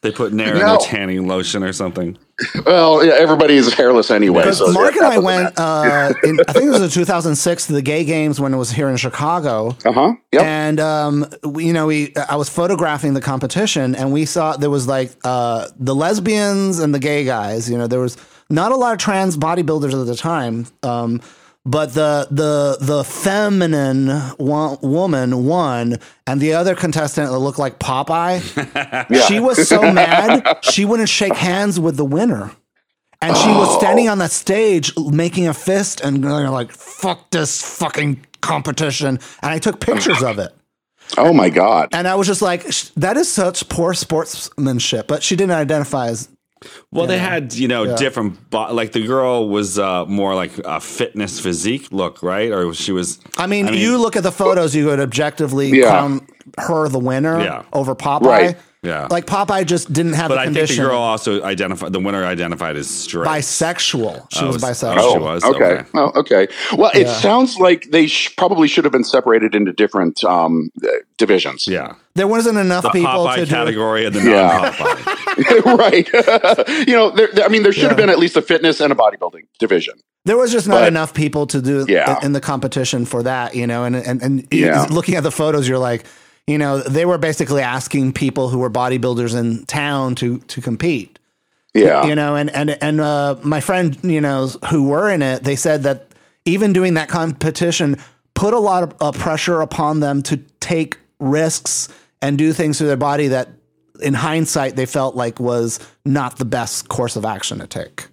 They 0.01 0.13
put 0.13 0.33
Nair 0.33 0.53
in 0.55 0.59
their 0.61 0.79
tanning 0.79 1.27
lotion 1.27 1.65
or 1.65 1.73
something. 1.73 2.17
Well, 2.65 3.05
yeah, 3.05 3.15
everybody 3.15 3.55
is 3.55 3.75
hairless 3.75 4.13
anyway. 4.13 4.53
So 4.53 4.71
Mark 4.71 4.95
yeah, 4.95 5.07
and 5.07 5.13
I 5.15 5.19
went, 5.19 5.59
uh, 5.59 6.15
in, 6.23 6.39
I 6.47 6.53
think 6.53 6.67
it 6.67 6.71
was 6.71 6.83
in 6.83 6.89
2006 6.91 7.67
to 7.67 7.73
the 7.73 7.83
gay 7.83 8.05
games 8.05 8.41
when 8.41 8.55
it 8.55 8.57
was 8.59 8.71
here 8.71 8.89
in 8.89 8.97
Chicago. 8.97 9.77
Uh 9.85 9.91
huh. 9.93 10.13
Yep. 10.31 10.43
And 10.43 10.79
um, 10.79 11.27
we, 11.43 11.67
you 11.67 11.73
know, 11.73 11.89
we 11.89 12.15
I 12.29 12.37
was 12.37 12.49
photographing 12.49 13.15
the 13.15 13.21
competition, 13.21 13.97
and 13.97 14.13
we 14.13 14.25
saw 14.25 14.57
there 14.57 14.71
was 14.71 14.87
like 14.87 15.11
uh, 15.25 15.67
the 15.81 15.97
lesbians 15.97 16.79
and 16.79 16.95
the 16.95 17.01
gay 17.01 17.25
guys. 17.25 17.69
You 17.69 17.77
know, 17.77 17.89
there 17.89 18.01
was 18.01 18.17
not 18.49 18.71
a 18.71 18.77
lot 18.77 18.93
of 18.93 18.99
trans 18.99 19.37
bodybuilders 19.37 20.01
at 20.01 20.07
the 20.07 20.15
time, 20.17 20.67
um, 20.85 21.21
but 21.65 21.93
the 21.95 22.27
the 22.31 22.79
the 22.81 23.05
feminine 23.05 24.09
wo- 24.39 24.79
woman 24.83 25.45
won, 25.45 25.99
and 26.27 26.41
the 26.41 26.55
other 26.55 26.75
contestant 26.75 27.31
that 27.31 27.39
looked 27.39 27.59
like 27.59 27.79
Popeye. 27.79 28.41
Yeah. 29.11 29.21
She 29.27 29.41
was 29.41 29.69
so 29.69 29.91
mad 29.93 30.59
she 30.63 30.85
wouldn't 30.85 31.09
shake 31.09 31.35
hands 31.35 31.79
with 31.81 31.97
the 31.97 32.05
winner. 32.05 32.53
And 33.21 33.37
she 33.37 33.49
was 33.49 33.69
Oh. 33.71 33.79
standing 33.81 34.09
on 34.09 34.19
that 34.19 34.31
stage 34.31 34.97
making 34.97 35.49
a 35.49 35.55
fist 35.55 36.01
and 36.01 36.23
going 36.23 36.47
like, 36.49 36.71
fuck 36.71 37.31
this 37.31 37.61
fucking 37.79 38.25
competition. 38.41 39.19
And 39.43 39.51
I 39.53 39.59
took 39.59 39.81
pictures 39.81 40.23
of 40.23 40.39
it. 40.39 40.55
oh 41.19 41.33
my 41.33 41.51
god. 41.51 41.89
And 41.93 42.07
I 42.07 42.15
was 42.15 42.27
just 42.29 42.43
like, 42.43 42.65
that 42.97 43.17
is 43.17 43.29
such 43.31 43.69
poor 43.69 43.93
sportsmanship. 43.95 45.09
But 45.09 45.23
she 45.25 45.35
didn't 45.37 45.57
identify 45.57 46.09
as 46.09 46.29
Well, 46.91 47.07
they 47.07 47.19
had 47.19 47.55
you 47.55 47.69
know 47.69 47.85
Yeah. 47.85 47.97
different, 47.97 48.51
bo- 48.51 48.73
like 48.73 48.93
the 48.93 49.07
girl 49.07 49.49
was 49.49 49.79
uh, 49.79 50.05
more 50.07 50.35
like 50.35 50.53
a 50.65 50.81
fitness 50.81 51.41
physique 51.41 51.89
look, 51.93 52.23
right? 52.23 52.51
Or 52.53 52.73
she 52.75 52.93
was. 52.93 53.19
I 53.37 53.47
mean, 53.47 53.69
you 53.75 53.99
look 53.99 54.17
at 54.17 54.23
the 54.23 54.33
photos, 54.33 54.75
you 54.75 54.87
would 54.87 55.01
objectively 55.01 55.69
Yeah. 55.71 55.89
crown 55.91 56.27
her 56.59 56.89
the 56.89 56.99
winner 56.99 57.41
Yeah. 57.41 57.63
over 57.73 57.95
Popeye. 57.95 58.23
Right. 58.23 58.57
Yeah. 58.83 59.09
Like 59.11 59.27
Popeye 59.27 59.67
just 59.67 59.93
didn't 59.93 60.13
have 60.15 60.29
But 60.29 60.37
the 60.37 60.41
I 60.43 60.53
think 60.53 60.69
the 60.69 60.77
girl 60.77 60.99
also 60.99 61.43
identified 61.43 61.93
the 61.93 61.99
winner 61.99 62.25
identified 62.25 62.77
as 62.77 62.89
straight. 62.89 63.27
bisexual. 63.27 64.27
She 64.33 64.45
Oh, 64.45 64.49
was 64.53 64.63
bisexual. 64.63 64.97
oh, 64.99 65.13
she 65.13 65.19
Oh, 65.19 65.21
was? 65.21 65.45
okay. 65.45 65.65
Okay. 65.65 65.85
Oh, 65.95 66.13
okay. 66.15 66.49
Well, 66.77 66.91
it 66.95 67.09
sounds 67.09 67.59
like 67.59 67.89
they 67.91 68.07
sh- 68.07 68.35
probably 68.37 68.69
should 68.69 68.85
have 68.85 68.93
been 68.93 69.05
separated 69.05 69.55
into 69.57 69.73
different 69.73 70.23
um, 70.25 70.71
uh, 70.85 70.89
divisions. 71.19 71.67
yeah, 71.67 71.95
There 72.19 72.29
wasn't 72.29 72.59
enough 72.59 72.83
the 72.83 72.91
people 72.91 73.11
Popeye 73.11 73.35
to 73.37 73.41
do. 73.41 73.47
The 73.47 73.55
category 73.55 74.05
and 74.07 74.15
the 74.15 74.23
Yeah. 74.23 74.75
non-Popeye. 74.79 75.79
right. 75.79 76.87
you 76.89 76.95
know, 76.95 77.11
there, 77.11 77.29
there- 77.33 77.45
I 77.45 77.49
mean, 77.49 77.63
there 77.63 77.73
should 77.73 77.89
have 77.89 77.97
been 77.97 78.11
at 78.11 78.19
least 78.19 78.37
a 78.37 78.43
fitness 78.43 78.81
and 78.81 78.93
a 78.93 78.97
bodybuilding 78.97 79.45
division. 79.59 79.95
There 80.25 80.37
was 80.37 80.53
just 80.53 80.69
not 80.69 80.81
But- 80.81 80.89
enough 80.89 81.15
people 81.15 81.47
to 81.47 81.63
do 81.63 81.87
Yeah. 81.89 82.19
in 82.23 82.33
the 82.33 82.41
competition 82.41 83.05
for 83.07 83.23
that, 83.23 83.55
you 83.55 83.67
know. 83.67 83.85
And 83.85 83.97
and 83.97 84.23
and 84.23 84.47
Yeah. 84.53 84.87
looking 84.91 85.15
at 85.15 85.23
the 85.23 85.31
photos, 85.31 85.67
you're 85.69 85.79
like, 85.79 86.05
you 86.47 86.59
know, 86.59 86.79
they 86.81 87.05
were 87.07 87.19
basically 87.19 87.63
asking 87.63 88.13
people 88.13 88.49
who 88.51 88.59
were 88.59 88.71
bodybuilders 88.71 89.35
in 89.39 89.65
town 89.67 90.15
to 90.17 90.39
to 90.39 90.61
compete. 90.61 91.19
Yeah. 91.75 92.07
you 92.07 92.15
know 92.17 92.35
and 92.35 92.51
and 92.51 92.77
and 92.83 93.01
uh, 93.01 93.37
my 93.45 93.61
friend 93.61 93.97
you 94.03 94.21
know 94.21 94.49
who 94.71 94.89
were 94.89 95.09
in 95.11 95.23
it 95.23 95.45
they 95.45 95.55
said 95.55 95.83
that 95.85 96.09
even 96.45 96.73
doing 96.73 96.95
that 96.95 97.09
competition 97.09 97.99
put 98.35 98.53
a 98.55 98.59
lot 98.59 98.83
of 98.83 98.95
uh, 99.01 99.13
pressure 99.13 99.61
upon 99.61 100.01
them 100.01 100.23
to 100.23 100.39
take 100.61 100.97
risks 101.21 101.89
and 102.23 102.37
do 102.39 102.53
things 102.53 102.79
to 102.79 102.85
their 102.85 102.97
body 102.97 103.29
that 103.29 103.49
in 104.03 104.15
hindsight 104.15 104.77
they 104.77 104.87
felt 104.87 105.17
like 105.17 105.41
was 105.41 105.81
not 106.05 106.37
the 106.39 106.45
best 106.45 106.89
course 106.89 107.17
of 107.17 107.25
action 107.25 107.59
to 107.59 107.67
take 107.67 108.09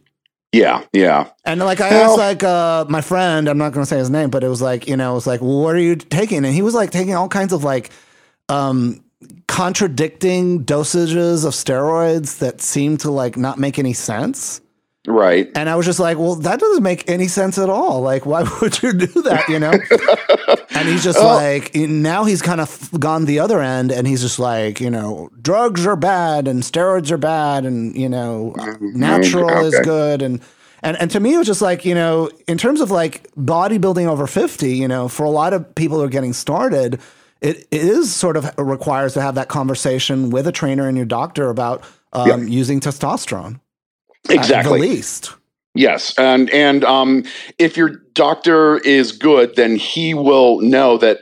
yeah. 0.51 0.85
Yeah. 0.93 1.31
and 1.43 1.59
like 1.59 1.81
I 1.81 1.89
Well- 1.89 2.11
asked 2.11 2.17
like 2.17 2.41
uh, 2.43 2.85
my 2.87 3.01
friend, 3.01 3.49
I'm 3.49 3.57
not 3.57 3.73
going 3.73 3.83
to 3.83 3.89
say 3.89 3.97
his 3.97 4.09
name, 4.09 4.29
but 4.29 4.41
it 4.41 4.47
was 4.47 4.61
like, 4.61 4.87
you 4.87 4.95
know, 4.95 5.11
it 5.11 5.15
was 5.15 5.27
like, 5.27 5.41
well, 5.41 5.59
what 5.59 5.75
are 5.75 5.79
you 5.79 5.97
taking? 5.97 6.45
And 6.45 6.53
he 6.53 6.61
was 6.61 6.73
like 6.73 6.91
taking 6.91 7.13
all 7.13 7.27
kinds 7.27 7.51
of 7.51 7.65
like 7.65 7.89
um 8.47 9.03
contradicting 9.47 10.63
dosages 10.63 11.45
of 11.45 11.51
steroids 11.53 12.37
that 12.39 12.61
seemed 12.61 12.99
to 13.01 13.11
like 13.11 13.35
not 13.35 13.57
make 13.57 13.79
any 13.79 13.93
sense. 13.93 14.61
Right. 15.07 15.49
And 15.55 15.69
I 15.69 15.75
was 15.75 15.85
just 15.85 15.99
like, 15.99 16.17
well, 16.17 16.35
that 16.35 16.59
doesn't 16.59 16.83
make 16.83 17.09
any 17.09 17.27
sense 17.27 17.57
at 17.57 17.69
all. 17.69 18.01
Like, 18.01 18.25
why 18.25 18.43
would 18.61 18.81
you 18.81 18.93
do 18.93 19.21
that? 19.23 19.47
You 19.47 19.59
know? 19.59 19.71
and 20.75 20.87
he's 20.87 21.03
just 21.03 21.19
like, 21.19 21.75
now 21.75 22.25
he's 22.25 22.41
kind 22.41 22.61
of 22.61 22.89
gone 22.99 23.25
the 23.25 23.39
other 23.39 23.61
end 23.61 23.91
and 23.91 24.07
he's 24.07 24.21
just 24.21 24.39
like, 24.39 24.81
you 24.81 24.89
know, 24.89 25.29
drugs 25.41 25.85
are 25.85 25.95
bad 25.95 26.47
and 26.47 26.63
steroids 26.63 27.11
are 27.11 27.17
bad 27.17 27.65
and, 27.65 27.95
you 27.95 28.09
know, 28.09 28.55
natural 28.79 29.65
is 29.65 29.79
good. 29.81 30.21
And, 30.21 30.41
and, 30.81 30.97
and 30.99 31.11
to 31.11 31.19
me, 31.19 31.33
it 31.33 31.37
was 31.37 31.47
just 31.47 31.61
like, 31.61 31.85
you 31.85 31.95
know, 31.95 32.29
in 32.47 32.57
terms 32.57 32.81
of 32.81 32.91
like 32.91 33.29
bodybuilding 33.35 34.07
over 34.07 34.27
50, 34.27 34.75
you 34.75 34.87
know, 34.87 35.07
for 35.07 35.23
a 35.23 35.31
lot 35.31 35.53
of 35.53 35.73
people 35.75 35.97
who 35.97 36.03
are 36.03 36.09
getting 36.09 36.33
started, 36.33 36.99
it, 37.41 37.67
it 37.71 37.81
is 37.81 38.13
sort 38.13 38.37
of 38.37 38.51
requires 38.57 39.13
to 39.13 39.21
have 39.21 39.35
that 39.35 39.49
conversation 39.49 40.29
with 40.29 40.47
a 40.47 40.51
trainer 40.51 40.87
and 40.87 40.97
your 40.97 41.05
doctor 41.05 41.49
about 41.49 41.83
um, 42.13 42.47
using 42.47 42.79
testosterone. 42.79 43.59
At 44.25 44.29
the 44.29 44.33
Exactly. 44.35 44.79
least. 44.79 45.31
Yes, 45.73 46.13
and 46.17 46.49
and 46.51 46.83
um, 46.85 47.23
if 47.59 47.75
your 47.75 47.89
doctor 48.13 48.77
is 48.79 49.11
good, 49.11 49.55
then 49.57 49.75
he 49.75 50.13
will 50.13 50.61
know 50.61 50.97
that 50.99 51.19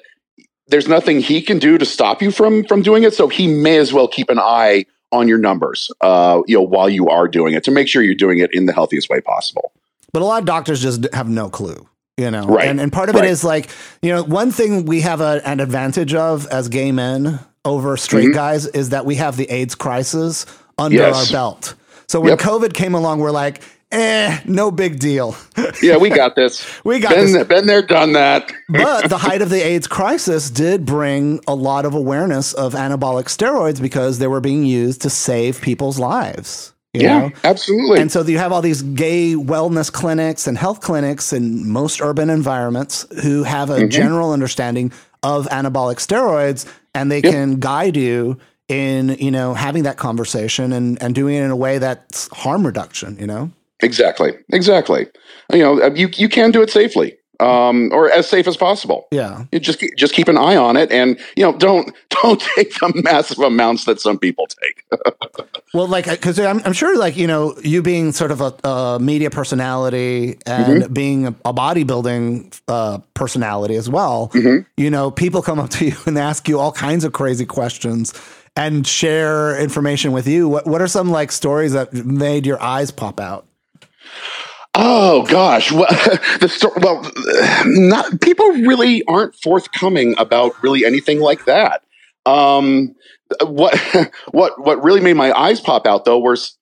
there's 0.67 0.87
nothing 0.87 1.19
he 1.21 1.41
can 1.41 1.57
do 1.59 1.77
to 1.79 1.85
stop 1.85 2.21
you 2.21 2.29
from 2.31 2.63
from 2.65 2.81
doing 2.83 3.03
it. 3.03 3.13
So 3.15 3.27
he 3.27 3.47
may 3.47 3.77
as 3.77 3.91
well 3.93 4.07
keep 4.07 4.29
an 4.29 4.37
eye 4.39 4.85
on 5.11 5.27
your 5.27 5.37
numbers, 5.39 5.91
uh, 6.01 6.41
you 6.47 6.55
know, 6.55 6.61
while 6.61 6.89
you 6.89 7.09
are 7.09 7.27
doing 7.27 7.53
it 7.55 7.63
to 7.63 7.71
make 7.71 7.87
sure 7.87 8.01
you're 8.03 8.13
doing 8.15 8.39
it 8.39 8.53
in 8.53 8.65
the 8.67 8.73
healthiest 8.73 9.09
way 9.09 9.21
possible. 9.21 9.71
But 10.11 10.21
a 10.21 10.25
lot 10.25 10.39
of 10.39 10.45
doctors 10.45 10.81
just 10.81 11.11
have 11.13 11.27
no 11.27 11.49
clue, 11.49 11.87
you 12.17 12.29
know. 12.29 12.45
Right. 12.45 12.67
And 12.67 12.79
and 12.79 12.93
part 12.93 13.09
of 13.09 13.15
Right. 13.15 13.25
it 13.25 13.31
is 13.31 13.43
like, 13.43 13.69
you 14.03 14.11
know, 14.11 14.23
one 14.23 14.51
thing 14.51 14.85
we 14.85 15.01
have 15.01 15.19
a, 15.19 15.41
an 15.47 15.59
advantage 15.61 16.13
of 16.13 16.45
as 16.47 16.69
gay 16.69 16.91
men 16.91 17.39
over 17.65 17.97
straight 17.97 18.25
Mm-hmm. 18.25 18.33
guys 18.33 18.67
is 18.67 18.89
that 18.89 19.05
we 19.05 19.15
have 19.15 19.35
the 19.35 19.49
AIDS 19.49 19.73
crisis 19.73 20.45
under 20.77 20.97
Yes. 20.97 21.27
our 21.27 21.33
belt. 21.33 21.73
So 22.13 22.21
when 22.21 22.33
Yep. 22.33 22.39
COVID 22.39 22.73
came 22.75 22.93
along, 22.93 23.19
we're 23.21 23.31
like, 23.31 23.61
eh, 23.91 24.39
no 24.45 24.69
big 24.71 24.99
deal. 24.99 25.35
Yeah, 25.81 25.97
we 25.97 26.09
got 26.09 26.35
this. 26.35 26.63
We 26.85 26.99
got 26.99 27.15
been, 27.15 27.33
this. 27.33 27.47
Been 27.47 27.65
there, 27.65 27.81
done 27.81 28.13
that. 28.13 28.51
but 28.69 29.09
the 29.09 29.17
height 29.17 29.41
of 29.41 29.49
the 29.49 29.65
AIDS 29.65 29.87
crisis 29.87 30.51
did 30.51 30.85
bring 30.85 31.39
a 31.47 31.55
lot 31.55 31.85
of 31.85 31.95
awareness 31.95 32.53
of 32.53 32.73
anabolic 32.75 33.25
steroids 33.25 33.81
because 33.81 34.19
they 34.19 34.27
were 34.27 34.41
being 34.41 34.63
used 34.65 35.01
to 35.01 35.09
save 35.09 35.61
people's 35.61 35.97
lives. 35.99 36.73
you 36.93 37.01
Yeah, 37.01 37.19
know? 37.19 37.31
absolutely. 37.43 37.99
And 38.01 38.11
so 38.11 38.21
you 38.21 38.37
have 38.37 38.51
all 38.51 38.61
these 38.61 38.83
gay 38.83 39.33
wellness 39.33 39.91
clinics 39.91 40.47
and 40.47 40.57
health 40.57 40.81
clinics 40.81 41.33
in 41.33 41.67
most 41.67 42.01
urban 42.01 42.29
environments 42.29 43.07
who 43.23 43.43
have 43.43 43.69
Mm-hmm. 43.69 43.85
a 43.85 43.87
general 43.87 44.31
understanding 44.31 44.91
of 45.23 45.47
anabolic 45.47 45.97
steroids 45.97 46.71
and 46.93 47.11
they 47.11 47.21
can 47.23 47.59
guide 47.59 47.97
you 47.97 48.37
in, 48.69 49.09
you 49.19 49.31
know, 49.31 49.53
having 49.53 49.83
that 49.83 49.97
conversation 49.97 50.71
and, 50.73 51.01
and 51.01 51.13
doing 51.13 51.35
it 51.35 51.43
in 51.43 51.51
a 51.51 51.55
way 51.55 51.77
that's 51.77 52.27
harm 52.29 52.65
reduction, 52.65 53.17
you 53.19 53.27
know? 53.27 53.51
exactly, 53.81 54.31
exactly. 54.53 55.07
You 55.51 55.59
know, 55.59 55.85
you 55.93 56.09
you 56.15 56.29
can 56.29 56.51
do 56.51 56.61
it 56.61 56.69
safely, 56.69 57.17
um, 57.41 57.89
or 57.91 58.09
as 58.09 58.29
safe 58.29 58.47
as 58.47 58.55
possible. 58.55 59.07
Yeah. 59.11 59.43
You 59.51 59.59
just 59.59 59.79
keep- 59.79 59.97
just 59.97 60.13
keep 60.13 60.29
an 60.29 60.37
eye 60.37 60.55
on 60.55 60.77
it, 60.77 60.89
and 60.91 61.19
you 61.35 61.43
know, 61.43 61.57
don't 61.57 61.93
don't 62.21 62.39
take 62.55 62.73
the 62.75 62.93
massive 63.03 63.39
amounts 63.39 63.83
that 63.85 63.99
some 63.99 64.17
people 64.17 64.47
take. 64.47 64.85
Well, 65.75 65.87
like, 65.87 66.05
because 66.07 66.39
I'm, 66.39 66.61
I'm 66.65 66.73
sure, 66.73 66.95
like, 66.99 67.17
you 67.17 67.25
know, 67.25 67.55
you 67.63 67.81
being 67.81 68.11
sort 68.11 68.29
of 68.29 68.41
a, 68.41 68.53
a 68.63 68.99
media 69.01 69.31
personality 69.31 70.37
and 70.45 70.83
Mm-hmm. 70.83 70.93
being 70.93 71.25
a, 71.25 71.35
a 71.45 71.51
bodybuilding 71.53 72.61
uh, 72.67 72.99
personality 73.15 73.75
as 73.75 73.89
well, 73.89 74.29
Mm-hmm. 74.35 74.67
you 74.77 74.91
know, 74.91 75.09
people 75.09 75.41
come 75.41 75.57
up 75.59 75.71
to 75.71 75.85
you 75.85 75.95
and 76.05 76.15
ask 76.19 76.47
you 76.47 76.59
all 76.59 76.71
kinds 76.71 77.03
of 77.03 77.13
crazy 77.13 77.47
questions 77.47 78.13
and 78.55 78.85
share 78.85 79.59
information 79.59 80.11
with 80.11 80.27
you. 80.27 80.47
What, 80.47 80.67
what 80.67 80.81
are 80.81 80.87
some 80.87 81.09
like 81.09 81.31
stories 81.31 81.73
that 81.73 81.93
made 81.93 82.45
your 82.45 82.61
eyes 82.61 82.91
pop 82.91 83.19
out? 83.19 83.47
Oh 84.75 85.23
gosh, 85.27 85.71
well, 85.71 85.87
the 86.39 86.49
sto- 86.49 86.73
well, 86.77 87.09
not 87.65 88.21
people 88.21 88.47
really 88.47 89.03
aren't 89.05 89.35
forthcoming 89.35 90.15
about 90.17 90.61
really 90.63 90.85
anything 90.85 91.19
like 91.19 91.45
that. 91.45 91.83
Um, 92.25 92.95
what 93.41 93.77
what 94.31 94.59
what 94.63 94.83
really 94.83 95.01
made 95.01 95.13
my 95.13 95.31
eyes 95.37 95.59
pop 95.59 95.85
out 95.85 96.05
though 96.05 96.19
was 96.19 96.57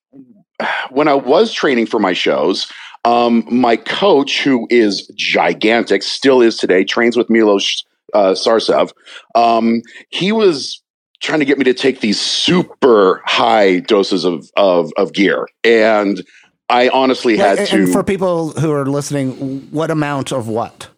when 0.89 1.08
I 1.08 1.13
was 1.13 1.54
training 1.54 1.88
for 1.88 1.99
my 1.99 2.13
shows. 2.13 2.71
Um, 3.04 3.43
my 3.49 3.77
coach, 3.77 4.43
who 4.43 4.67
is 4.69 5.08
gigantic, 5.15 6.04
still 6.04 6.39
is 6.39 6.58
today, 6.58 6.84
trains 6.84 7.17
with 7.17 7.32
Milos 7.32 7.84
uh, 8.13 8.34
Sarcev. 8.34 8.91
Um, 9.34 9.82
he 10.10 10.32
was 10.32 10.84
trying 11.22 11.40
to 11.40 11.46
get 11.46 11.58
me 11.58 11.64
to 11.64 11.74
take 11.74 12.02
these 12.02 12.20
super 12.20 13.22
high 13.26 13.80
doses 13.80 14.26
of 14.26 14.50
of, 14.58 14.92
of 14.98 15.14
gear, 15.14 15.48
and 15.64 16.24
I 16.70 16.90
honestly 16.90 17.38
had 17.38 17.60
and, 17.60 17.68
to 17.68 17.76
and 17.76 17.92
for 17.92 18.04
people 18.04 18.52
who 18.52 18.72
are 18.72 18.86
listening, 18.86 19.62
what 19.72 19.92
amount 19.92 20.32
of 20.32 20.48
what? 20.48 20.90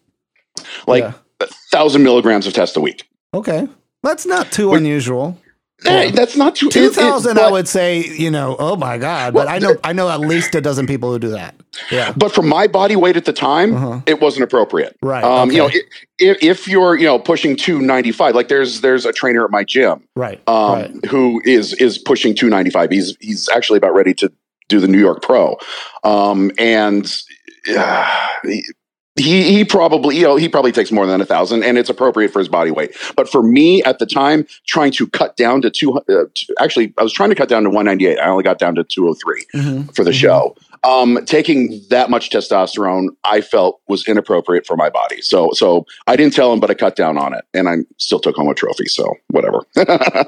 like 0.86 1.02
Yeah. 1.02 1.12
a 1.40 1.46
thousand 1.72 2.02
milligrams 2.04 2.46
of 2.46 2.52
test 2.52 2.76
a 2.76 2.80
week. 2.80 3.08
Okay. 3.32 3.68
That's 4.02 4.26
not 4.26 4.52
too 4.52 4.74
unusual. 4.74 5.38
Hey, 5.84 6.10
that's 6.10 6.36
not 6.36 6.56
too. 6.56 6.70
Two 6.70 6.90
thousand, 6.90 7.38
I 7.38 7.50
would 7.50 7.68
say, 7.68 8.04
you 8.06 8.30
know, 8.30 8.56
oh 8.58 8.76
my 8.76 8.96
god! 8.98 9.34
But 9.34 9.46
Well, 9.46 9.54
I 9.54 9.58
know, 9.58 9.76
I 9.84 9.92
know 9.92 10.08
at 10.08 10.20
least 10.20 10.54
a 10.54 10.60
dozen 10.60 10.86
people 10.86 11.12
who 11.12 11.18
do 11.18 11.28
that. 11.30 11.54
Yeah, 11.90 12.12
But 12.16 12.32
for 12.32 12.42
my 12.42 12.66
body 12.66 12.96
weight 12.96 13.16
at 13.16 13.24
the 13.24 13.32
time, 13.32 13.74
Uh-huh. 13.74 14.00
it 14.06 14.20
wasn't 14.20 14.44
appropriate. 14.44 14.96
Right, 15.02 15.22
Um, 15.24 15.50
You 15.50 15.58
know, 15.58 15.66
okay. 15.66 15.80
if, 16.18 16.42
if 16.42 16.68
you're 16.68 16.96
you 16.96 17.04
know 17.06 17.18
pushing 17.18 17.56
two 17.56 17.80
ninety 17.80 18.12
five, 18.12 18.34
like 18.34 18.48
there's 18.48 18.80
there's 18.80 19.04
a 19.04 19.12
trainer 19.12 19.44
at 19.44 19.50
my 19.50 19.64
gym 19.64 20.02
right, 20.16 20.40
um, 20.48 20.72
right. 20.72 21.04
who 21.06 21.42
is 21.44 21.74
is 21.74 21.98
pushing 21.98 22.34
two 22.34 22.48
ninety 22.48 22.70
five. 22.70 22.90
He's 22.90 23.16
he's 23.20 23.48
actually 23.50 23.76
about 23.78 23.94
ready 23.94 24.14
to 24.14 24.32
do 24.68 24.80
the 24.80 24.88
New 24.88 24.98
York 25.00 25.20
Pro, 25.22 25.58
um, 26.04 26.50
and 26.58 27.12
uh, 27.76 28.26
he 29.16 29.52
he 29.52 29.64
probably 29.64 30.16
you 30.16 30.22
know 30.24 30.36
he 30.36 30.48
probably 30.48 30.72
takes 30.72 30.90
more 30.90 31.06
than 31.06 31.20
a 31.20 31.24
thousand, 31.26 31.62
and 31.62 31.78
it's 31.78 31.88
appropriate 31.90 32.32
for 32.32 32.38
his 32.40 32.48
body 32.48 32.70
weight. 32.70 32.96
But 33.16 33.28
for 33.28 33.42
me 33.42 33.82
at 33.84 33.98
the 33.98 34.06
time, 34.06 34.46
trying 34.66 34.92
to 34.92 35.06
cut 35.06 35.36
down 35.36 35.62
to 35.62 35.70
two, 35.70 35.92
uh, 35.98 36.02
to- 36.34 36.54
actually 36.58 36.92
I 36.98 37.02
was 37.02 37.12
trying 37.12 37.30
to 37.30 37.36
cut 37.36 37.48
down 37.48 37.62
to 37.64 37.70
one 37.70 37.84
ninety 37.84 38.06
eight. 38.06 38.18
I 38.18 38.28
only 38.28 38.42
got 38.44 38.58
down 38.58 38.74
to 38.74 38.84
two 38.84 39.02
hundred 39.04 39.18
three 39.22 39.44
Mhm. 39.54 39.94
for 39.94 40.04
the 40.04 40.10
Mhm. 40.10 40.14
show. 40.14 40.56
Um, 40.82 41.18
taking 41.24 41.80
that 41.88 42.10
much 42.10 42.28
testosterone, 42.28 43.06
I 43.24 43.40
felt 43.40 43.80
was 43.88 44.06
inappropriate 44.06 44.66
for 44.66 44.76
my 44.76 44.90
body. 44.90 45.22
So, 45.22 45.48
so 45.54 45.86
I 46.06 46.14
didn't 46.14 46.34
tell 46.34 46.52
him, 46.52 46.60
but 46.60 46.70
I 46.70 46.74
cut 46.74 46.94
down 46.94 47.16
on 47.16 47.32
it, 47.32 47.42
and 47.54 47.70
I 47.70 47.76
still 47.96 48.18
took 48.20 48.36
home 48.36 48.48
a 48.50 48.54
trophy. 48.54 48.84
So, 48.86 49.14
whatever. 49.28 49.60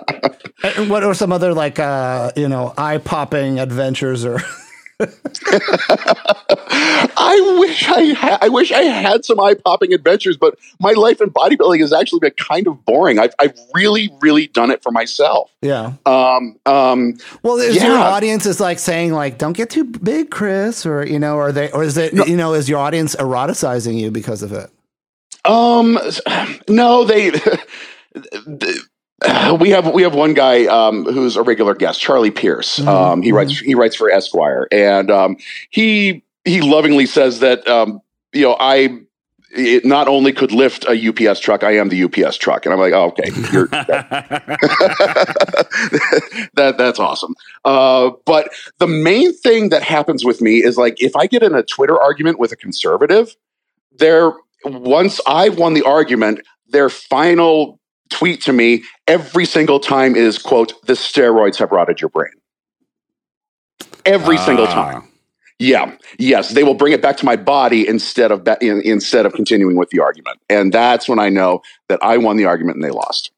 What 0.89 1.05
are 1.05 1.13
some 1.15 1.31
other 1.33 1.53
like 1.53 1.79
uh, 1.79 2.33
you 2.37 2.49
know 2.49 2.73
eye 2.79 2.99
popping 2.99 3.59
adventures 3.61 4.25
or 4.25 4.41
I 7.19 7.57
wish 7.59 7.87
I 7.89 8.13
ha- 8.15 8.39
I 8.41 8.49
wish 8.49 8.73
I 8.73 8.83
had 8.83 9.25
some 9.25 9.39
eye 9.41 9.55
popping 9.55 9.93
adventures, 9.93 10.37
but 10.37 10.59
my 10.81 10.93
life 10.93 11.21
in 11.21 11.31
bodybuilding 11.31 11.81
has 11.81 11.93
actually 11.93 12.21
been 12.21 12.33
kind 12.33 12.67
of 12.67 12.83
boring. 12.85 13.19
I've 13.19 13.35
I've 13.39 13.55
really 13.75 14.11
really 14.23 14.47
done 14.47 14.71
it 14.71 14.83
for 14.83 14.91
myself. 14.91 15.51
Yeah. 15.61 15.93
Um 16.07 16.59
um 16.65 17.19
Well, 17.43 17.59
is 17.59 17.77
Yeah. 17.77 17.89
your 17.89 17.99
audience 17.99 18.47
is 18.47 18.59
like 18.59 18.79
saying 18.79 19.13
like, 19.13 19.37
"Don't 19.39 19.53
get 19.57 19.69
too 19.71 19.85
big, 19.85 20.31
Chris," 20.31 20.87
or 20.87 21.05
you 21.07 21.19
know, 21.19 21.37
or 21.37 21.53
they, 21.53 21.71
or 21.73 21.83
is 21.83 21.97
it 21.99 22.15
you 22.27 22.37
know, 22.37 22.55
is 22.55 22.69
your 22.69 22.79
audience 22.79 23.15
eroticizing 23.17 23.99
you 23.99 24.11
because 24.11 24.43
of 24.43 24.53
it? 24.53 24.71
um 25.45 25.99
no 26.69 27.05
they. 27.05 27.33
We 29.61 29.71
have 29.71 29.93
we 29.93 30.03
have 30.03 30.15
one 30.15 30.35
guy 30.35 30.67
um, 30.67 31.05
who's 31.05 31.37
a 31.37 31.43
regular 31.43 31.75
guest, 31.75 32.01
Charlie 32.01 32.31
Pierce. 32.31 32.79
Mhm, 32.79 32.89
Um, 32.89 33.23
he 33.23 33.33
writes 33.33 33.59
he 33.59 33.75
writes 33.75 33.97
for 33.97 34.11
Esquire, 34.11 34.69
and 34.71 35.11
um, 35.11 35.37
he 35.71 36.23
he 36.45 36.61
lovingly 36.61 37.07
says 37.07 37.41
that 37.41 37.67
um, 37.67 38.01
you 38.33 38.43
know 38.43 38.57
I 38.61 39.01
it 39.51 39.87
not 39.87 40.07
only 40.09 40.33
could 40.33 40.53
lift 40.53 40.85
a 40.87 41.09
UPS 41.09 41.41
truck, 41.41 41.65
I 41.65 41.77
am 41.79 41.89
the 41.89 42.03
UPS 42.05 42.37
truck, 42.37 42.67
and 42.67 42.75
I'm 42.75 42.81
like, 42.81 42.93
oh, 42.93 43.07
okay, 43.07 43.31
you're, 43.53 43.67
that 46.55 46.75
that's 46.77 46.99
awesome. 46.99 47.35
Uh, 47.65 48.11
but 48.27 48.51
the 48.79 48.87
main 48.87 49.33
thing 49.33 49.71
that 49.71 49.83
happens 49.83 50.25
with 50.25 50.43
me 50.43 50.63
is 50.63 50.77
like 50.77 51.01
if 51.01 51.17
I 51.17 51.27
get 51.27 51.43
in 51.43 51.55
a 51.55 51.63
Twitter 51.63 51.99
argument 51.99 52.39
with 52.39 52.53
a 52.53 52.57
conservative, 52.57 53.35
their 53.97 54.33
once 54.65 55.21
I've 55.27 55.59
won 55.59 55.73
the 55.75 55.83
argument, 55.85 56.41
their 56.69 56.91
final 56.91 57.81
tweet 58.11 58.41
to 58.43 58.53
me 58.53 58.83
every 59.09 59.45
single 59.45 59.81
time 59.81 60.15
is 60.17 60.39
quote 60.39 60.75
the 60.87 60.93
steroids 60.95 61.57
have 61.59 61.71
rotted 61.73 62.01
your 62.01 62.11
brain. 62.11 62.33
Every 64.05 64.39
single 64.39 64.67
Ah. 64.67 64.75
time. 64.93 65.09
Yeah. 65.59 65.93
Yes, 66.19 66.51
they 66.51 66.63
will 66.65 66.75
bring 66.75 66.93
it 66.93 67.01
back 67.03 67.17
to 67.19 67.25
my 67.25 67.35
body 67.37 67.89
instead 67.89 68.31
of 68.31 68.45
ba- 68.45 68.59
in, 68.61 68.81
instead 68.83 69.25
of 69.27 69.33
continuing 69.33 69.77
with 69.77 69.89
the 69.91 70.01
argument, 70.01 70.39
and 70.51 70.73
that's 70.73 71.09
when 71.09 71.19
I 71.19 71.31
know 71.31 71.63
that 71.89 71.99
I 72.03 72.19
won 72.19 72.37
the 72.37 72.45
argument 72.45 72.77
and 72.77 72.85
they 72.85 72.91
lost. 72.91 73.31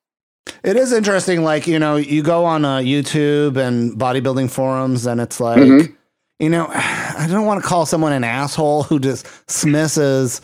It 0.64 0.76
is 0.76 0.92
interesting. 0.92 1.44
Like 1.44 1.66
you 1.66 1.78
know, 1.78 1.96
you 1.96 2.22
go 2.22 2.44
on 2.44 2.64
uh, 2.64 2.78
YouTube 2.78 3.56
and 3.56 3.92
bodybuilding 3.98 4.50
forums, 4.50 5.06
and 5.06 5.20
it's 5.20 5.38
like, 5.38 5.58
Mhm. 5.58 5.94
you 6.40 6.48
know, 6.48 6.66
I 6.74 7.26
don't 7.30 7.46
want 7.46 7.62
to 7.62 7.68
call 7.68 7.86
someone 7.86 8.12
an 8.12 8.24
asshole 8.24 8.82
who 8.82 8.98
dismisses 8.98 10.40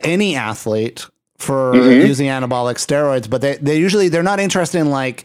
any 0.00 0.36
athlete 0.36 1.04
for 1.44 1.72
Mhm. 1.74 2.06
using 2.06 2.26
anabolic 2.28 2.76
steroids, 2.76 3.28
but 3.30 3.40
they 3.40 3.56
they 3.60 3.76
usually 3.78 4.08
they're 4.08 4.22
not 4.22 4.40
interested 4.40 4.78
in 4.78 4.90
like 4.90 5.24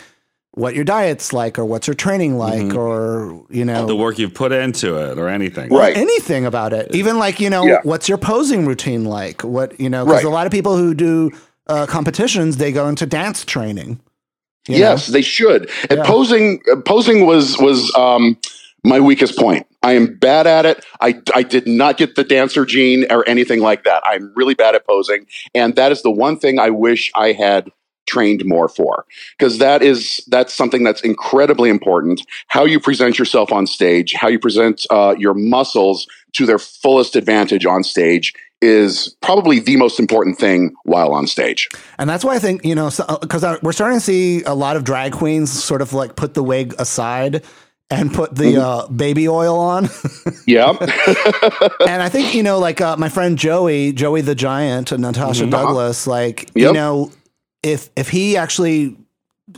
what 0.53 0.75
your 0.75 0.83
diet's 0.83 1.31
like 1.31 1.57
or 1.59 1.63
what's 1.65 1.87
your 1.87 1.93
training 1.93 2.37
like 2.37 2.61
Mhm. 2.63 2.75
or 2.77 3.43
you 3.49 3.63
know 3.63 3.85
the 3.85 3.95
work 3.95 4.19
you've 4.19 4.33
put 4.33 4.51
into 4.51 4.95
it 4.97 5.17
or 5.17 5.29
anything. 5.29 5.69
Right. 5.71 5.95
anything 5.95 6.45
about 6.45 6.73
it. 6.73 6.93
Even 6.93 7.17
like, 7.19 7.39
you 7.39 7.49
know, 7.49 7.65
Yeah. 7.65 7.79
what's 7.83 8.09
your 8.09 8.17
posing 8.17 8.65
routine 8.65 9.05
like? 9.05 9.43
What, 9.43 9.79
you 9.79 9.89
know, 9.89 10.05
because 10.05 10.23
Right. 10.23 10.31
a 10.33 10.35
lot 10.35 10.45
of 10.47 10.51
people 10.51 10.75
who 10.77 10.93
do 10.93 11.31
uh, 11.67 11.85
competitions, 11.85 12.57
they 12.57 12.71
go 12.71 12.87
into 12.87 13.05
dance 13.05 13.45
training. 13.45 13.99
you 14.67 14.77
yes, 14.77 15.07
they 15.07 15.21
should. 15.21 15.69
And 15.89 15.99
Yeah. 15.99 16.03
posing 16.05 16.59
uh, 16.71 16.75
posing 16.81 17.25
was 17.27 17.57
was 17.59 17.91
um, 17.95 18.37
my 18.83 18.99
weakest 18.99 19.37
point. 19.37 19.65
I 19.81 19.93
am 19.93 20.17
bad 20.17 20.47
at 20.47 20.65
it. 20.65 20.85
I 21.01 21.21
I 21.33 21.43
did 21.43 21.67
not 21.67 21.97
get 21.97 22.15
the 22.15 22.23
dancer 22.23 22.65
gene 22.65 23.05
or 23.09 23.27
anything 23.27 23.59
like 23.59 23.83
that. 23.83 24.03
I'm 24.05 24.31
really 24.35 24.55
bad 24.55 24.75
at 24.75 24.85
posing, 24.85 25.25
and 25.55 25.75
that 25.75 25.91
is 25.91 26.01
the 26.01 26.11
one 26.11 26.37
thing 26.37 26.59
I 26.59 26.69
wish 26.69 27.11
I 27.15 27.31
had 27.31 27.71
trained 28.07 28.43
more 28.43 28.67
for 28.67 29.05
because 29.37 29.59
that 29.59 29.83
is 29.83 30.23
that's 30.27 30.53
something 30.53 30.83
that's 30.83 31.01
incredibly 31.01 31.69
important 31.69 32.25
how 32.47 32.65
you 32.65 32.79
present 32.79 33.19
yourself 33.19 33.51
on 33.51 33.67
stage 33.67 34.13
how 34.13 34.27
you 34.27 34.39
present 34.39 34.83
uh, 34.89 35.13
your 35.19 35.35
muscles 35.35 36.07
to 36.33 36.47
their 36.47 36.57
fullest 36.57 37.15
advantage 37.15 37.67
on 37.67 37.83
stage 37.83 38.33
is 38.61 39.15
probably 39.21 39.59
the 39.59 39.77
most 39.77 39.99
important 39.99 40.39
thing 40.39 40.73
while 40.83 41.13
on 41.13 41.27
stage 41.27 41.69
And 41.99 42.09
that's 42.09 42.25
why 42.25 42.35
I 42.35 42.39
think, 42.39 42.65
you 42.65 42.75
know, 42.75 42.89
because 43.21 43.45
we're 43.61 43.71
starting 43.71 43.99
to 43.99 44.03
see 44.03 44.43
a 44.43 44.53
lot 44.53 44.75
of 44.75 44.83
drag 44.83 45.13
queens 45.13 45.51
sort 45.51 45.81
of 45.81 45.93
like 45.93 46.15
put 46.15 46.33
the 46.33 46.43
wig 46.43 46.73
aside 46.79 47.43
and 47.91 48.13
put 48.13 48.35
the 48.35 48.43
Mm-hmm. 48.53 48.59
uh, 48.61 48.87
baby 48.95 49.27
oil 49.27 49.59
on. 49.59 49.89
yeah 50.45 50.69
and 51.87 52.01
I 52.01 52.09
think, 52.09 52.33
you 52.35 52.43
know, 52.43 52.59
like 52.59 52.81
uh, 52.81 52.97
my 52.97 53.09
friend 53.09 53.37
Joey, 53.37 53.91
Joey 53.93 54.21
the 54.21 54.35
Giant, 54.35 54.91
and 54.91 55.01
Natasha 55.01 55.45
Douglas, 55.47 56.07
like, 56.07 56.49
you 56.55 56.71
know, 56.73 57.11
if 57.63 57.89
if 57.95 58.09
he 58.09 58.37
actually 58.37 58.95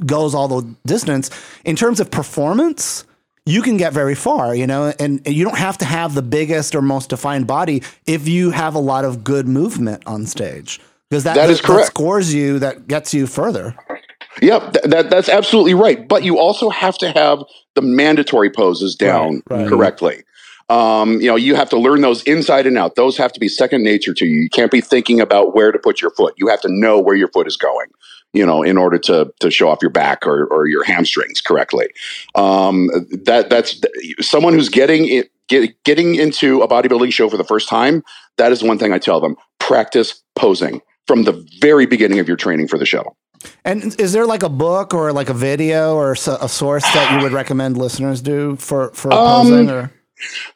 goes 0.05 0.33
all 0.33 0.47
the 0.47 0.75
distance 0.85 1.29
in 1.65 1.75
terms 1.75 1.99
of 1.99 2.09
performance, 2.09 3.05
you 3.45 3.61
can 3.61 3.75
get 3.77 3.91
very 3.93 4.15
far, 4.15 4.55
you 4.55 4.65
know, 4.67 4.93
and, 4.99 5.21
and 5.25 5.35
you 5.35 5.43
don't 5.43 5.57
have 5.57 5.77
to 5.79 5.85
have 5.85 6.13
the 6.13 6.21
biggest 6.21 6.73
or 6.75 6.81
most 6.81 7.09
defined 7.09 7.47
body 7.47 7.83
if 8.05 8.27
you 8.27 8.51
have 8.51 8.75
a 8.75 8.79
lot 8.79 9.03
of 9.03 9.23
good 9.23 9.47
movement 9.47 10.03
on 10.05 10.25
stage. 10.25 10.79
Because 11.09 11.25
that, 11.25 11.35
That 11.35 11.49
is 11.49 11.59
correct. 11.59 11.87
scores 11.87 12.33
you, 12.33 12.59
that 12.59 12.87
gets 12.87 13.13
you 13.13 13.27
further. 13.27 13.75
Yep, 14.41 14.73
th- 14.73 14.85
that 14.85 15.09
that's 15.09 15.29
absolutely 15.29 15.73
right. 15.73 16.07
But 16.07 16.23
you 16.23 16.39
also 16.39 16.69
have 16.69 16.97
to 16.99 17.11
have 17.11 17.43
the 17.75 17.81
mandatory 17.81 18.49
poses 18.49 18.95
down 18.95 19.43
Right, 19.49 19.61
right. 19.61 19.67
correctly. 19.67 20.23
Um, 20.69 21.19
you 21.19 21.27
know, 21.27 21.35
you 21.35 21.55
have 21.55 21.69
to 21.71 21.77
learn 21.77 22.01
those 22.01 22.23
inside 22.23 22.65
and 22.65 22.77
out. 22.77 22.95
Those 22.95 23.17
have 23.17 23.33
to 23.33 23.39
be 23.39 23.49
second 23.49 23.83
nature 23.83 24.13
to 24.13 24.25
you. 24.25 24.41
You 24.41 24.49
can't 24.49 24.71
be 24.71 24.79
thinking 24.79 25.19
about 25.19 25.53
where 25.53 25.71
to 25.71 25.77
put 25.77 26.01
your 26.01 26.11
foot. 26.11 26.33
You 26.37 26.47
have 26.47 26.61
to 26.61 26.69
know 26.71 26.97
where 26.97 27.15
your 27.15 27.27
foot 27.27 27.45
is 27.45 27.57
going. 27.57 27.87
You 28.33 28.45
know, 28.45 28.63
in 28.63 28.77
order 28.77 28.97
to 28.97 29.31
to 29.41 29.51
show 29.51 29.69
off 29.69 29.79
your 29.81 29.91
back 29.91 30.25
or, 30.25 30.45
or 30.45 30.65
your 30.65 30.83
hamstrings 30.85 31.41
correctly. 31.41 31.87
Um, 32.35 32.87
that 33.25 33.49
that's 33.49 33.81
someone 34.21 34.53
who's 34.53 34.69
getting 34.69 35.07
it, 35.09 35.29
get, 35.49 35.83
getting 35.83 36.15
into 36.15 36.61
a 36.61 36.67
bodybuilding 36.67 37.11
show 37.11 37.29
for 37.29 37.35
the 37.35 37.43
first 37.43 37.67
time. 37.67 38.03
That 38.37 38.53
is 38.53 38.63
one 38.63 38.79
thing 38.79 38.93
I 38.93 38.99
tell 38.99 39.19
them: 39.19 39.35
practice 39.59 40.23
posing 40.35 40.81
from 41.07 41.23
the 41.23 41.45
very 41.59 41.85
beginning 41.85 42.19
of 42.19 42.27
your 42.29 42.37
training 42.37 42.69
for 42.69 42.77
the 42.77 42.85
show. 42.85 43.17
And 43.65 43.99
is 43.99 44.13
there 44.13 44.25
like 44.25 44.43
a 44.43 44.49
book 44.49 44.93
or 44.93 45.13
like 45.13 45.29
a 45.29 45.33
video 45.33 45.95
or 45.95 46.13
a 46.13 46.49
source 46.49 46.83
that 46.83 47.15
you 47.15 47.23
would 47.23 47.31
recommend 47.31 47.77
listeners 47.77 48.21
do 48.21 48.55
for 48.57 48.91
for 48.93 49.13
Um, 49.13 49.47
posing? 49.47 49.69
Or 49.69 49.91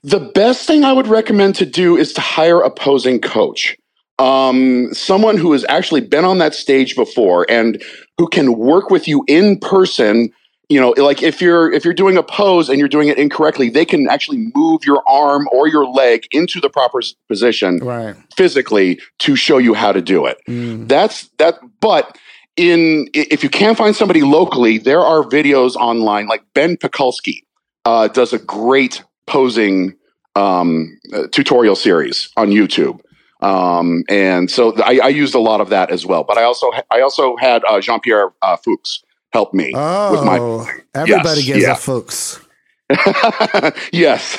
The 0.03 0.19
best 0.19 0.67
thing 0.67 0.83
I 0.83 0.93
would 0.93 1.07
recommend 1.07 1.55
to 1.55 1.65
do 1.65 1.97
is 1.97 2.13
to 2.13 2.21
hire 2.21 2.61
a 2.61 2.69
posing 2.69 3.19
coach. 3.19 3.75
Um, 4.17 4.93
someone 4.93 5.37
who 5.37 5.51
has 5.51 5.65
actually 5.67 6.01
been 6.01 6.23
on 6.23 6.37
that 6.37 6.55
stage 6.55 6.95
before 6.95 7.45
and 7.49 7.81
who 8.17 8.27
can 8.27 8.57
work 8.57 8.89
with 8.89 9.07
you 9.07 9.23
in 9.27 9.59
person. 9.59 10.31
You 10.69 10.79
know, 10.79 10.95
like 10.97 11.21
if 11.21 11.41
you're 11.41 11.71
if 11.71 11.83
you're 11.85 11.93
doing 11.93 12.17
a 12.17 12.23
pose 12.23 12.69
and 12.69 12.79
you're 12.79 12.87
doing 12.87 13.07
it 13.07 13.19
incorrectly, 13.19 13.69
they 13.69 13.85
can 13.85 14.09
actually 14.09 14.49
move 14.55 14.83
your 14.83 15.03
arm 15.07 15.47
or 15.51 15.67
your 15.67 15.85
leg 15.85 16.27
into 16.31 16.59
the 16.59 16.69
proper 16.69 17.01
position 17.27 17.77
right? 17.79 18.15
physically 18.35 18.99
to 19.19 19.35
show 19.35 19.59
you 19.59 19.75
how 19.75 19.91
to 19.91 20.01
do 20.01 20.25
it. 20.25 20.37
Mm. 20.47 20.87
That's 20.87 21.27
that. 21.37 21.59
But 21.81 22.17
in 22.57 23.07
if 23.13 23.43
you 23.43 23.49
can't 23.49 23.77
find 23.77 23.95
somebody 23.95 24.21
locally, 24.21 24.77
there 24.77 24.99
are 25.01 25.23
videos 25.23 25.75
online. 25.75 26.27
Like 26.27 26.43
Ben 26.53 26.77
Pakulski 26.77 27.43
uh, 27.85 28.07
does 28.07 28.33
a 28.33 28.39
great 28.39 29.03
posing 29.27 29.95
um, 30.35 30.99
uh, 31.13 31.27
tutorial 31.31 31.75
series 31.75 32.29
on 32.37 32.49
YouTube. 32.49 32.99
Um, 33.41 34.03
and 34.09 34.49
so 34.49 34.73
I, 34.81 34.99
I 35.03 35.07
used 35.09 35.35
a 35.35 35.39
lot 35.39 35.61
of 35.61 35.69
that 35.69 35.91
as 35.91 36.05
well. 36.05 36.23
But 36.23 36.37
I 36.37 36.43
also 36.43 36.71
I 36.89 37.01
also 37.01 37.35
had 37.37 37.63
uh, 37.67 37.79
Jean 37.81 37.99
Pierre 37.99 38.31
uh, 38.41 38.57
Fux 38.57 39.03
help 39.33 39.53
me 39.53 39.65
with 39.65 40.23
my 40.23 40.37
Oh, 40.39 40.67
everybody 40.93 41.41
Yes, 41.41 41.45
gives 41.45 41.61
yeah. 41.63 41.71
a 41.73 41.75
Fux. 41.75 42.44
yes, 43.91 44.37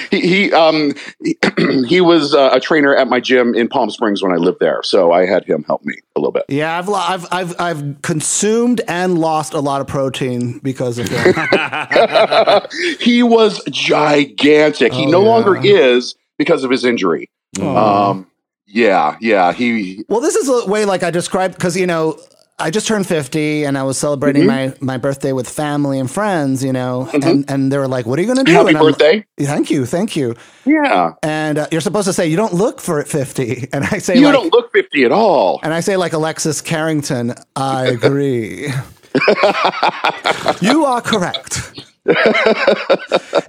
he 0.10 0.20
he, 0.20 0.52
um, 0.52 0.94
he 1.22 1.36
he 1.86 2.00
was 2.00 2.34
uh, 2.34 2.50
a 2.52 2.60
trainer 2.60 2.96
at 2.96 3.08
my 3.08 3.20
gym 3.20 3.54
in 3.54 3.68
Palm 3.68 3.90
Springs 3.90 4.22
when 4.22 4.32
I 4.32 4.36
lived 4.36 4.58
there, 4.60 4.82
so 4.82 5.12
I 5.12 5.26
had 5.26 5.44
him 5.44 5.64
help 5.64 5.84
me 5.84 5.94
a 6.16 6.20
little 6.20 6.32
bit. 6.32 6.44
Yeah, 6.48 6.78
I've, 6.78 6.88
lo- 6.88 6.94
I've 7.06 7.26
I've 7.30 7.60
I've 7.60 8.02
consumed 8.02 8.80
and 8.88 9.18
lost 9.18 9.52
a 9.52 9.60
lot 9.60 9.80
of 9.82 9.86
protein 9.86 10.60
because 10.60 10.98
of 10.98 11.08
him. 11.08 11.34
he 13.00 13.22
was 13.22 13.62
gigantic. 13.70 14.92
he 14.94 15.06
Oh, 15.06 15.10
no 15.10 15.22
yeah. 15.22 15.28
longer 15.28 15.56
is 15.62 16.14
because 16.38 16.64
of 16.64 16.70
his 16.70 16.84
injury. 16.86 17.28
Um, 17.60 18.26
yeah, 18.66 19.16
yeah. 19.20 19.52
He 19.52 20.04
Well, 20.08 20.20
this 20.20 20.36
is 20.36 20.48
a 20.48 20.66
way 20.66 20.84
like 20.86 21.02
I 21.02 21.10
described 21.10 21.54
because 21.54 21.76
you 21.76 21.86
know 21.86 22.18
I 22.60 22.70
just 22.70 22.88
turned 22.88 23.06
fifty 23.06 23.64
and 23.64 23.78
I 23.78 23.84
was 23.84 23.96
celebrating 23.98 24.42
Mm-hmm. 24.42 24.84
my 24.84 24.94
my 24.94 24.98
birthday 24.98 25.32
with 25.32 25.48
family 25.48 25.98
and 26.00 26.10
friends, 26.10 26.64
you 26.64 26.72
know, 26.72 27.08
and 27.12 27.48
and 27.48 27.70
they 27.72 27.78
were 27.78 27.86
like, 27.88 28.04
"What 28.06 28.18
are 28.18 28.22
you 28.22 28.26
going 28.26 28.44
to 28.44 28.50
do?" 28.50 28.52
happy 28.52 28.68
and 28.70 28.76
I'm- 28.78 28.86
birthday. 28.86 29.24
Thank 29.38 29.70
you, 29.70 29.86
thank 29.86 30.16
you. 30.16 30.34
Yeah, 30.66 31.12
And 31.22 31.58
uh, 31.58 31.66
you're 31.70 31.80
supposed 31.80 32.06
to 32.08 32.12
say 32.12 32.26
you 32.26 32.36
don't 32.36 32.54
look 32.54 32.80
for 32.80 33.00
it 33.00 33.06
fifty, 33.08 33.68
and 33.72 33.84
I 33.84 33.98
say 33.98 34.16
you 34.16 34.24
like, 34.24 34.32
don't 34.34 34.52
look 34.52 34.72
fifty 34.72 35.04
at 35.04 35.12
all. 35.12 35.60
and 35.62 35.72
I 35.72 35.80
say 35.80 35.96
like 35.96 36.12
Alexis 36.14 36.60
Carrington. 36.60 37.34
I 37.54 37.86
agree. 37.98 38.68
you 40.60 40.84
are 40.84 41.00
correct. 41.00 41.72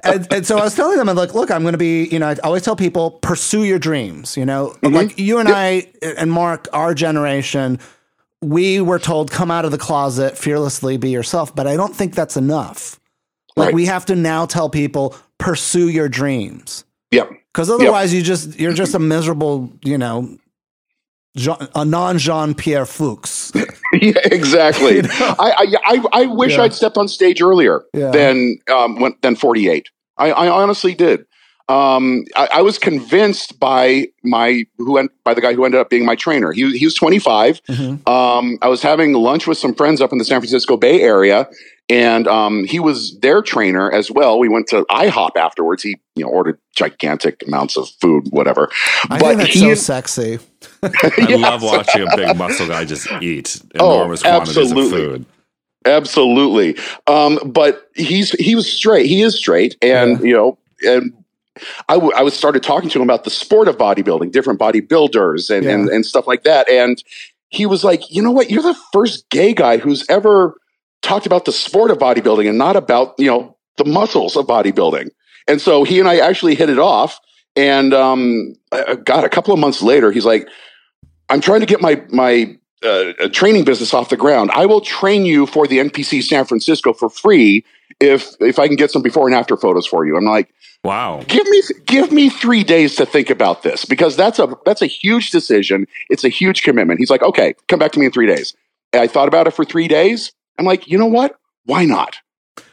and, 0.03 0.27
and 0.33 0.45
so 0.45 0.57
I 0.57 0.63
was 0.63 0.75
telling 0.75 0.97
them, 0.97 1.07
I'm 1.09 1.15
like, 1.15 1.33
look, 1.33 1.49
I'm 1.51 1.61
going 1.61 1.71
to 1.73 1.77
be, 1.77 2.05
you 2.07 2.19
know, 2.19 2.27
I 2.29 2.35
always 2.43 2.63
tell 2.63 2.75
people, 2.75 3.11
pursue 3.11 3.63
your 3.63 3.79
dreams. 3.79 4.35
You 4.37 4.45
know, 4.45 4.75
like 4.83 5.17
you 5.17 5.37
and 5.39 5.47
I 5.49 5.87
and 6.17 6.31
Mark, 6.31 6.67
our 6.73 6.93
generation, 6.93 7.79
we 8.41 8.80
were 8.82 8.99
told, 8.99 9.32
come 9.32 9.52
out 9.52 9.65
of 9.65 9.71
the 9.71 9.78
closet, 9.78 10.37
fearlessly 10.37 10.98
be 10.98 11.10
yourself. 11.10 11.54
But 11.56 11.67
I 11.67 11.75
don't 11.75 11.96
think 11.96 12.15
that's 12.15 12.37
enough. 12.37 13.00
Like 13.56 13.67
Right. 13.67 13.75
we 13.75 13.85
have 13.87 14.06
to 14.06 14.15
now 14.15 14.46
tell 14.46 14.69
people 14.69 15.15
pursue 15.37 15.90
your 15.90 16.08
dreams. 16.10 16.85
Yep. 17.12 17.31
Because 17.54 17.69
otherwise, 17.69 18.13
you 18.13 18.21
just 18.21 18.58
you're 18.60 18.73
just 18.73 18.94
a 18.94 19.00
miserable, 19.00 19.71
you 19.83 19.98
know, 19.98 20.37
Jean, 21.35 21.58
a 21.75 21.83
non 21.83 22.17
Jean 22.17 22.54
Pierre 22.54 22.85
Fux. 22.85 23.54
yeah, 23.94 24.13
exactly. 24.25 24.96
You 24.98 25.02
know? 25.04 25.35
I, 25.40 25.52
I 25.58 25.75
I 25.85 26.06
I 26.21 26.25
wish 26.27 26.56
Yeah. 26.56 26.63
I'd 26.63 26.73
stepped 26.73 26.98
on 26.98 27.08
stage 27.08 27.42
earlier 27.42 27.83
Yeah. 27.94 28.12
than 28.12 28.58
um 28.71 29.00
when, 29.00 29.15
than 29.21 29.35
48. 29.35 29.90
I, 30.17 30.31
I 30.31 30.48
honestly 30.50 30.94
did. 30.94 31.25
Um, 31.69 32.25
I, 32.35 32.47
I 32.53 32.61
was 32.63 32.79
convinced 32.79 33.59
by 33.59 34.07
my 34.23 34.65
who 34.79 34.97
en- 34.97 35.09
by 35.23 35.33
the 35.35 35.41
guy 35.41 35.53
who 35.53 35.63
ended 35.65 35.79
up 35.79 35.89
being 35.89 36.03
my 36.05 36.15
trainer. 36.15 36.51
He 36.51 36.77
he 36.77 36.85
was 36.85 36.95
25. 36.95 37.61
Mhm. 37.65 38.09
Um, 38.09 38.57
I 38.63 38.67
was 38.67 38.81
having 38.81 39.13
lunch 39.13 39.45
with 39.47 39.57
some 39.59 39.75
friends 39.75 40.01
up 40.01 40.11
in 40.11 40.17
the 40.17 40.25
San 40.25 40.41
Francisco 40.41 40.77
Bay 40.77 41.01
Area, 41.01 41.47
and 41.87 42.27
um, 42.27 42.65
he 42.65 42.79
was 42.79 43.17
their 43.19 43.43
trainer 43.43 43.91
as 43.91 44.09
well. 44.09 44.39
We 44.39 44.49
went 44.49 44.65
to 44.69 44.83
IHOP 44.89 45.37
afterwards. 45.37 45.83
He 45.83 45.95
you 46.15 46.25
know 46.25 46.31
ordered 46.31 46.59
gigantic 46.75 47.43
amounts 47.47 47.77
of 47.77 47.87
food, 48.01 48.25
whatever. 48.31 48.69
I 49.11 49.19
but 49.19 49.21
think 49.27 49.37
that's 49.41 49.53
he 49.53 49.59
so 49.59 49.73
sexy. 49.75 50.39
I 50.83 50.89
Yes. 51.19 51.39
love 51.39 51.61
watching 51.61 52.07
a 52.11 52.17
big 52.17 52.35
muscle 52.35 52.67
guy 52.67 52.83
just 52.83 53.07
eat 53.21 53.61
Oh, 53.79 53.93
enormous 53.93 54.23
quantities 54.23 54.71
of 54.71 54.77
food. 54.89 55.25
Absolutely. 55.85 56.75
Um, 57.07 57.39
but 57.45 57.89
he's 57.95 58.31
he 58.31 58.55
was 58.55 58.71
straight. 58.71 59.05
He 59.05 59.21
is 59.21 59.35
straight, 59.37 59.75
and 59.83 60.19
you 60.21 60.33
know, 60.33 60.57
and 60.83 61.13
I, 61.87 61.95
w- 61.95 62.13
I 62.15 62.21
was 62.21 62.33
started 62.33 62.63
talking 62.63 62.89
to 62.89 62.99
him 62.99 63.03
about 63.03 63.23
the 63.23 63.29
sport 63.29 63.67
of 63.67 63.77
bodybuilding, 63.77 64.31
different 64.31 64.60
bodybuilders, 64.60 65.49
and, 65.49 65.65
and 65.65 65.89
and 65.89 66.05
stuff 66.05 66.27
like 66.27 66.43
that. 66.43 66.69
And 66.69 67.03
he 67.49 67.65
was 67.65 67.83
like, 67.83 68.12
you 68.13 68.21
know 68.21 68.31
what? 68.31 68.49
You're 68.49 68.63
the 68.63 68.77
first 68.93 69.29
gay 69.29 69.53
guy 69.53 69.77
who's 69.77 70.07
ever 70.10 70.55
talked 71.01 71.25
about 71.25 71.45
the 71.45 71.51
sport 71.51 71.91
of 71.91 71.97
bodybuilding 71.97 72.47
and 72.47 72.57
not 72.57 72.75
about 72.75 73.15
you 73.17 73.27
know 73.27 73.57
the 73.77 73.85
muscles 73.85 74.35
of 74.35 74.45
bodybuilding. 74.45 75.10
And 75.47 75.60
so 75.60 75.83
he 75.83 75.99
and 75.99 76.07
I 76.07 76.19
actually 76.19 76.55
hit 76.55 76.69
it 76.69 76.79
off. 76.79 77.19
And 77.55 77.93
um, 77.93 78.55
uh, 78.71 78.95
God, 78.95 79.23
a 79.23 79.29
couple 79.29 79.53
of 79.53 79.60
months 79.60 79.81
later, 79.81 80.12
he's 80.12 80.25
like, 80.25 80.47
I'm 81.29 81.41
trying 81.41 81.62
to 81.62 81.65
get 81.65 81.81
my 81.81 82.01
my 82.10 82.55
uh, 82.83 83.13
training 83.31 83.65
business 83.65 83.93
off 83.93 84.10
the 84.10 84.17
ground. 84.17 84.51
I 84.53 84.65
will 84.65 84.81
train 84.81 85.25
you 85.25 85.45
for 85.45 85.67
the 85.67 85.79
NPC 85.79 86.23
San 86.23 86.45
Francisco 86.45 86.93
for 86.93 87.10
free 87.10 87.65
if 88.00 88.35
if 88.39 88.60
I 88.60 88.67
can 88.67 88.75
get 88.75 88.91
some 88.91 89.02
before 89.02 89.27
and 89.27 89.35
after 89.35 89.58
photos 89.58 89.85
for 89.85 90.06
you. 90.06 90.15
I'm 90.17 90.25
like, 90.25 90.54
Wow. 90.83 91.23
give 91.27 91.47
me 91.47 91.62
give 91.85 92.12
me 92.12 92.29
three 92.29 92.63
days 92.63 92.95
to 92.95 93.06
think 93.06 93.29
about 93.29 93.63
this 93.63 93.85
because 93.85 94.15
that's 94.15 94.39
a 94.39 94.56
that's 94.65 94.81
a 94.81 94.85
huge 94.87 95.31
decision. 95.31 95.85
It's 96.10 96.23
a 96.23 96.29
huge 96.29 96.63
commitment. 96.63 97.00
He's 97.00 97.10
like, 97.10 97.21
okay, 97.23 97.54
come 97.67 97.79
back 97.79 97.91
to 97.93 98.00
me 98.00 98.06
in 98.06 98.12
three 98.12 98.27
days. 98.27 98.54
And 98.93 99.02
I 99.02 99.08
thought 99.08 99.27
about 99.27 99.47
it 99.47 99.52
for 99.52 99.65
three 99.65 99.87
days. 99.87 100.31
I'm 100.58 100.65
like, 100.65 100.87
you 100.87 100.97
know 100.97 101.06
what? 101.06 101.35
Why 101.65 101.85
not? 101.85 102.17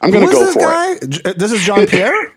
I'm 0.01 0.11
going 0.11 0.27
to 0.27 0.33
go 0.33 0.45
this 0.45 0.55
for 0.55 0.61
guy? 0.61 0.97
J- 1.09 1.33
This 1.37 1.53
is 1.53 1.62
John 1.62 1.87
Pierre. 1.89 2.27
it. 2.27 2.33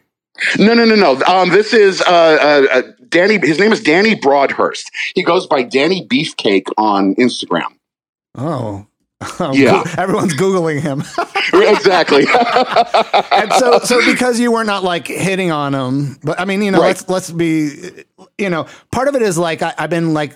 No, 0.59 0.73
no, 0.73 0.85
no, 0.85 0.95
no. 0.95 1.21
Um, 1.23 1.49
this 1.49 1.73
is 1.73 2.01
uh, 2.01 2.05
uh, 2.07 2.67
uh, 2.77 2.81
Danny. 3.09 3.37
His 3.39 3.59
name 3.59 3.71
is 3.71 3.81
Danny 3.81 4.15
Broadhurst. 4.15 4.89
He 5.15 5.23
goes 5.23 5.47
by 5.47 5.63
Danny 5.63 6.07
Beefcake 6.07 6.67
on 6.77 7.15
Instagram. 7.15 7.73
oh. 8.35 8.85
Oh, 9.39 9.51
Yeah. 9.53 9.83
Everyone's 9.97 10.33
googling 10.35 10.79
him. 10.81 10.99
exactly. 11.53 12.25
and 13.31 13.51
so 13.53 13.79
so 13.79 14.05
because 14.05 14.39
you 14.39 14.51
were 14.51 14.63
not 14.63 14.83
like 14.83 15.07
hitting 15.07 15.51
on 15.51 15.73
him 15.73 16.17
but 16.23 16.39
i 16.39 16.45
mean 16.45 16.61
you 16.61 16.69
know 16.71 16.79
Right. 16.79 16.87
let's 16.87 17.09
let's 17.09 17.31
be 17.31 17.71
you 18.37 18.49
know 18.49 18.67
part 18.91 19.07
of 19.07 19.15
it 19.15 19.21
is 19.21 19.37
like 19.37 19.61
I, 19.61 19.73
i've 19.77 19.89
been 19.89 20.13
like 20.13 20.35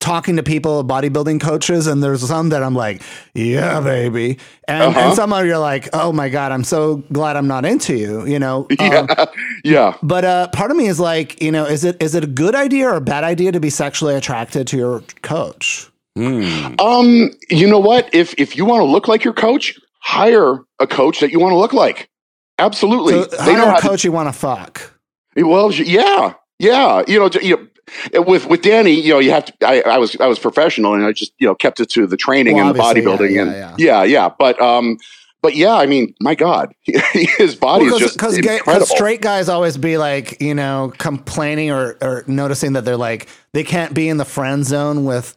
talking 0.00 0.36
to 0.36 0.42
people 0.42 0.84
bodybuilding 0.84 1.40
coaches 1.40 1.86
and 1.86 2.02
there's 2.02 2.26
some 2.26 2.50
that 2.50 2.62
i'm 2.62 2.74
like 2.74 3.02
yeah 3.34 3.80
baby 3.80 4.38
and, 4.68 4.82
Uh-huh. 4.82 5.00
and 5.00 5.14
some 5.16 5.32
of 5.32 5.44
you're 5.46 5.58
like 5.58 5.88
oh 5.94 6.12
my 6.12 6.28
god 6.28 6.52
i'm 6.52 6.64
so 6.64 6.96
glad 7.12 7.36
i'm 7.36 7.46
not 7.48 7.64
into 7.64 7.96
you 7.96 8.26
you 8.26 8.38
know 8.38 8.66
Um, 8.78 9.06
yeah, 9.08 9.24
yeah. 9.64 9.96
but 10.02 10.24
uh 10.24 10.48
part 10.48 10.70
of 10.70 10.76
me 10.76 10.86
is 10.88 11.00
like 11.00 11.42
you 11.42 11.52
know 11.52 11.64
is 11.64 11.84
it 11.84 12.02
is 12.02 12.14
it 12.14 12.24
a 12.24 12.28
good 12.28 12.54
idea 12.54 12.88
or 12.88 12.96
a 12.96 13.00
bad 13.00 13.24
idea 13.24 13.52
to 13.52 13.60
be 13.60 13.70
sexually 13.70 14.14
attracted 14.14 14.66
to 14.68 14.76
your 14.76 15.02
coach 15.22 15.89
Hmm. 16.20 16.74
Um, 16.78 17.30
you 17.48 17.66
know 17.66 17.78
what? 17.78 18.12
If 18.14 18.34
if 18.38 18.56
you 18.56 18.64
want 18.64 18.80
to 18.80 18.84
look 18.84 19.08
like 19.08 19.24
your 19.24 19.34
coach, 19.34 19.78
hire 20.00 20.58
a 20.78 20.86
coach 20.86 21.20
that 21.20 21.30
you 21.30 21.40
want 21.40 21.52
to 21.52 21.56
look 21.56 21.72
like. 21.72 22.10
Absolutely, 22.58 23.14
so 23.14 23.24
they 23.44 23.54
know 23.54 23.64
hire 23.64 23.70
how. 23.70 23.78
a 23.78 23.80
coach 23.80 24.04
you 24.04 24.12
want 24.12 24.28
to 24.28 24.32
fuck 24.32 25.00
well, 25.36 25.72
yeah, 25.72 26.34
yeah. 26.58 27.02
You 27.06 27.18
know, 27.18 27.30
you 27.40 27.70
know, 28.12 28.22
with 28.22 28.46
with 28.46 28.62
Danny, 28.62 28.92
you 28.92 29.12
know, 29.12 29.18
you 29.18 29.30
have 29.30 29.46
to. 29.46 29.54
I, 29.66 29.80
I 29.82 29.98
was 29.98 30.16
I 30.20 30.26
was 30.26 30.38
professional, 30.38 30.94
and 30.94 31.04
I 31.04 31.12
just 31.12 31.32
you 31.38 31.46
know 31.46 31.54
kept 31.54 31.80
it 31.80 31.90
to 31.90 32.06
the 32.06 32.16
training 32.16 32.56
Well, 32.56 32.68
and 32.68 32.76
the 32.76 32.80
bodybuilding, 32.80 33.30
yeah, 33.30 33.42
and 33.42 33.52
yeah. 33.52 33.74
yeah, 33.78 34.02
yeah. 34.02 34.30
But 34.38 34.60
um, 34.60 34.98
but 35.42 35.54
yeah, 35.54 35.74
I 35.74 35.86
mean, 35.86 36.14
my 36.20 36.34
God, 36.34 36.74
his 36.84 37.54
body 37.54 37.86
is 37.86 37.98
just 37.98 38.16
because 38.16 38.36
incredible. 38.36 38.86
straight 38.86 39.20
guys 39.22 39.48
always 39.48 39.76
be 39.76 39.98
like 39.98 40.40
you 40.40 40.54
know 40.54 40.92
complaining 40.98 41.70
or 41.70 41.96
or 42.00 42.24
noticing 42.26 42.74
that 42.74 42.84
they're 42.84 42.96
like 42.96 43.28
they 43.52 43.64
can't 43.64 43.94
be 43.94 44.08
in 44.08 44.16
the 44.16 44.24
friend 44.24 44.64
zone 44.64 45.04
with 45.04 45.36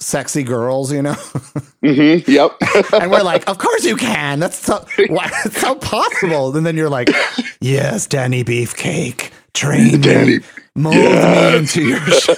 sexy 0.00 0.42
girls 0.42 0.92
you 0.92 1.02
know 1.02 1.12
hmm 1.84 2.16
Yep. 2.26 2.52
and 2.94 3.10
we're 3.10 3.22
like 3.22 3.48
of 3.48 3.58
course 3.58 3.84
you 3.84 3.96
can 3.96 4.40
that's 4.40 4.58
so 4.58 4.84
why 5.08 5.28
so 5.52 5.74
possible 5.76 6.56
and 6.56 6.64
then 6.66 6.76
you're 6.76 6.88
like 6.90 7.10
yes 7.60 8.06
danny 8.06 8.42
beefcake 8.42 9.30
train 9.52 10.00
Danny, 10.00 10.38
me 10.38 10.44
mold 10.74 10.94
me 10.96 11.56
into 11.56 11.82
your 11.82 11.98
sh-. 12.06 12.28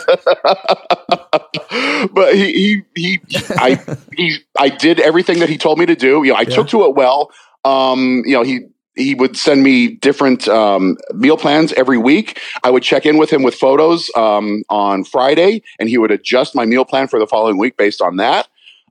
but 2.13 2.35
he, 2.35 2.83
he, 2.95 3.21
he, 3.29 3.45
I, 3.51 3.79
he, 4.17 4.39
I 4.59 4.69
did 4.69 5.01
everything 5.01 5.39
that 5.41 5.49
he 5.49 5.59
told 5.59 5.79
me 5.79 5.87
to 5.87 5.95
do. 5.95 6.23
You 6.25 6.33
know, 6.33 6.39
I 6.39 6.45
took 6.45 6.69
to 6.69 6.85
it 6.85 6.95
well. 6.95 7.31
Um, 7.65 8.23
you 8.27 8.33
know, 8.33 8.43
he, 8.43 8.61
he 8.95 9.15
would 9.15 9.37
send 9.37 9.63
me 9.63 9.89
different 9.89 10.49
um, 10.49 10.97
meal 11.15 11.37
plans 11.37 11.73
every 11.75 11.99
week. 11.99 12.41
I 12.63 12.71
would 12.71 12.83
check 12.83 13.07
in 13.07 13.17
with 13.17 13.31
him 13.31 13.43
with 13.43 13.55
photos 13.55 14.11
um, 14.17 14.65
on 14.69 15.05
Friday, 15.05 15.63
and 15.79 15.89
he 15.89 15.99
would 15.99 16.11
adjust 16.11 16.55
my 16.55 16.67
meal 16.67 16.85
plan 16.85 17.09
for 17.09 17.19
the 17.19 17.27
following 17.27 17.59
week 17.59 17.77
based 17.77 18.03
on 18.03 18.17
that. 18.17 18.49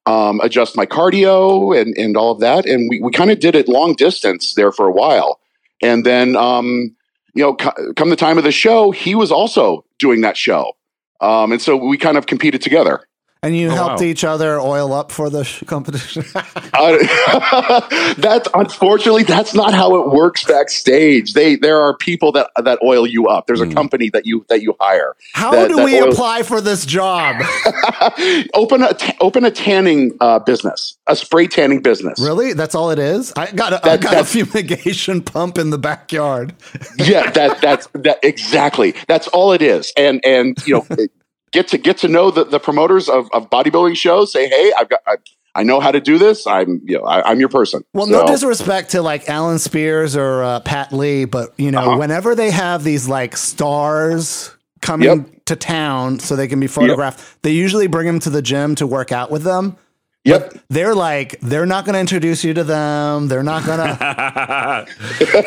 Um, 0.08 0.40
adjust 0.42 0.76
my 0.76 0.88
cardio 0.88 1.80
and, 1.80 1.96
and 1.96 2.18
all 2.18 2.32
of 2.32 2.40
that. 2.40 2.66
And 2.66 2.90
we, 2.90 3.00
we 3.00 3.12
kind 3.12 3.30
of 3.30 3.40
did 3.40 3.54
it 3.54 3.70
long 3.70 3.94
distance 3.94 4.56
there 4.56 4.72
for 4.72 4.88
a 4.88 4.92
while. 4.92 5.40
And 5.84 6.04
then, 6.06 6.36
um, 6.36 6.96
you 7.36 7.44
know, 7.44 7.56
co- 7.56 7.94
come 7.96 8.10
the 8.10 8.16
time 8.16 8.40
of 8.40 8.44
the 8.44 8.52
show, 8.52 8.90
he 8.90 9.14
was 9.14 9.32
also 9.32 9.86
doing 10.00 10.22
that 10.22 10.38
show. 10.38 10.74
Um, 11.22 11.52
and 11.52 11.62
so 11.62 11.76
we 11.76 11.98
kind 12.00 12.18
of 12.18 12.26
competed 12.26 12.64
together. 12.64 13.08
And 13.44 13.58
you 13.58 13.70
Oh, 13.70 13.76
helped 13.76 14.02
wow. 14.02 14.08
each 14.08 14.24
other 14.24 14.60
oil 14.60 14.94
up 14.94 15.12
for 15.12 15.30
the 15.30 15.44
sh- 15.44 15.64
competition 15.66 16.24
Uh, 16.74 18.14
that's 18.18 18.48
unfortunately 18.54 19.24
that's 19.24 19.54
not 19.54 19.74
how 19.74 19.96
it 20.02 20.12
works 20.12 20.44
backstage. 20.46 21.34
They 21.34 21.56
there 21.56 21.80
are 21.82 21.96
people 21.96 22.32
that 22.34 22.50
that 22.64 22.80
oil 22.84 23.06
you 23.06 23.28
up. 23.28 23.46
There's 23.48 23.62
a 23.62 23.66
Hmm. 23.66 23.74
company 23.74 24.10
that 24.12 24.26
you 24.26 24.46
that 24.50 24.62
you 24.62 24.76
hire. 24.80 25.16
how 25.34 25.52
That- 25.52 25.70
do 25.70 25.76
that 25.78 25.86
we 25.86 26.00
oil- 26.02 26.10
apply 26.12 26.44
for 26.44 26.62
this 26.62 26.86
job 26.86 27.36
open 28.54 28.84
a 28.84 28.96
open 29.20 29.46
a 29.46 29.52
tanning 29.52 30.16
uh, 30.22 30.40
business, 30.40 30.98
a 31.08 31.16
spray 31.16 31.48
tanning 31.48 31.82
business. 31.82 32.20
Really? 32.20 32.54
That's 32.54 32.74
all 32.76 32.90
it 32.92 33.00
is? 33.00 33.34
I 33.36 33.52
got 33.52 33.74
a, 33.74 33.78
I 33.86 33.98
That- 33.98 34.02
got 34.02 34.14
a 34.22 34.26
fumigation 34.26 35.22
pump 35.22 35.58
in 35.58 35.70
the 35.70 35.78
backyard. 35.80 36.54
yeah, 36.98 37.30
that 37.32 37.62
that's 37.62 37.88
that 37.94 38.20
exactly. 38.24 38.94
That's 39.08 39.28
all 39.30 39.52
it 39.52 39.62
is. 39.62 39.92
And 39.98 40.24
and 40.26 40.58
you 40.66 40.76
know, 40.76 40.88
get 41.52 41.68
to 41.70 41.78
get 41.78 41.98
to 42.00 42.08
know 42.08 42.32
the, 42.32 42.44
the 42.46 42.60
promoters 42.60 43.10
of, 43.10 43.30
of 43.34 43.50
bodybuilding 43.50 43.96
shows. 43.96 44.32
Say, 44.32 44.48
hey, 44.50 44.72
I've 44.78 44.90
got. 44.90 45.00
I, 45.08 45.16
I 45.54 45.64
know 45.64 45.82
how 45.82 45.92
to 45.92 46.00
do 46.00 46.18
this. 46.18 46.48
I'm, 46.48 46.80
you 46.86 46.98
know, 46.98 47.04
I, 47.04 47.30
I'm 47.30 47.42
your 47.42 47.50
person. 47.50 47.84
Well, 47.94 48.08
no 48.08 48.26
disrespect 48.26 48.92
to 48.92 49.02
like 49.02 49.28
Alan 49.28 49.60
Spears 49.60 50.16
or 50.16 50.42
uh, 50.44 50.62
Pat 50.62 50.94
Lee, 50.94 51.26
but 51.26 51.54
you 51.60 51.72
know, 51.72 51.80
Uh-huh. 51.82 51.98
whenever 51.98 52.36
they 52.36 52.52
have 52.52 52.86
these 52.86 53.10
like 53.10 53.36
stars 53.36 54.56
coming 54.82 55.08
Yep. 55.10 55.46
to 55.48 55.56
town 55.58 56.20
so 56.20 56.38
they 56.38 56.48
can 56.48 56.62
be 56.62 56.68
photographed, 56.68 57.42
they 57.44 57.52
usually 57.52 57.88
bring 57.88 58.08
them 58.08 58.20
to 58.22 58.30
the 58.30 58.42
gym 58.42 58.76
to 58.76 58.88
work 58.88 59.12
out 59.12 59.30
with 59.30 59.44
them. 59.44 59.76
Yep. 60.24 60.54
They're 60.70 60.94
like, 60.94 61.40
they're 61.42 61.66
not 61.66 61.84
going 61.84 61.94
to 61.96 62.00
introduce 62.00 62.44
you 62.44 62.54
to 62.54 62.64
them. 62.64 63.28
They're 63.28 63.42
not 63.42 63.66
going 63.66 63.80
to. 63.98 64.86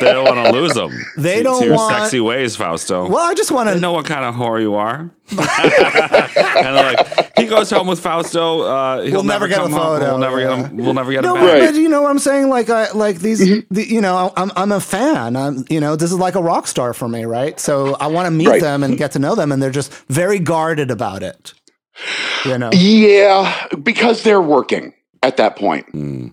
they 0.01 0.13
don't 0.13 0.25
want 0.25 0.47
to 0.47 0.53
lose 0.53 0.75
them. 0.75 0.91
They 1.17 1.37
to, 1.39 1.43
don't 1.45 1.61
to 1.61 1.67
your 1.69 1.77
want- 1.77 1.95
sexy 1.95 2.21
ways, 2.21 2.57
Fausto. 2.57 3.09
Well, 3.09 3.25
I 3.25 3.35
just 3.35 3.53
want 3.53 3.69
to. 3.71 3.79
know 3.79 3.93
what 3.93 4.05
kind 4.05 4.25
of 4.25 4.35
whore 4.35 4.61
you 4.61 4.75
are. 4.75 5.11
and 5.31 5.39
they're 5.39 6.73
like, 6.95 7.39
he 7.39 7.47
goes 7.47 7.71
home 7.71 7.87
with 7.87 8.01
Fausto. 8.01 8.63
Uh, 8.63 9.03
he'll 9.03 9.13
We'll 9.13 9.23
never 9.23 9.47
get 9.49 9.61
a 9.61 9.69
photo, 9.69 10.07
We'll 10.07 10.19
never 10.19 10.41
yeah. 10.41 10.57
get 10.63 10.71
him. 10.71 10.77
We'll 10.77 10.95
never 10.95 11.13
get 11.13 11.23
No, 11.23 11.37
him 11.37 11.43
but, 11.43 11.59
back. 11.61 11.71
But 11.71 11.75
you 11.81 11.89
know 11.89 12.03
what 12.03 12.11
I'm 12.11 12.19
saying? 12.19 12.49
Like, 12.49 12.69
I 12.69 12.91
like 12.93 13.21
these. 13.21 13.41
Mm-hmm. 13.41 13.73
The, 13.75 13.89
you 13.89 14.01
know, 14.01 14.33
I'm 14.37 14.51
I'm 14.57 14.73
a 14.73 14.81
fan. 14.81 15.37
I'm 15.37 15.65
you 15.71 15.81
know, 15.81 15.97
this 15.97 16.11
is 16.13 16.19
like 16.19 16.35
a 16.35 16.43
rock 16.43 16.67
star 16.67 16.93
for 16.95 17.09
me, 17.09 17.25
right? 17.25 17.59
So 17.61 17.95
I 18.01 18.09
want 18.09 18.27
to 18.27 18.31
meet 18.31 18.49
Right. 18.49 18.61
them 18.61 18.83
and 18.83 18.99
get 18.99 19.13
to 19.13 19.19
know 19.19 19.35
them, 19.35 19.51
and 19.53 19.63
they're 19.63 19.71
just 19.71 19.93
very 20.09 20.39
guarded 20.41 20.91
about 20.91 21.23
it. 21.23 21.55
You 22.45 22.59
know, 22.59 22.71
Yeah, 22.73 23.67
because 23.83 24.23
they're 24.23 24.41
working 24.41 24.93
at 25.23 25.37
that 25.39 25.57
point. 25.57 25.87
Mm. 25.93 26.33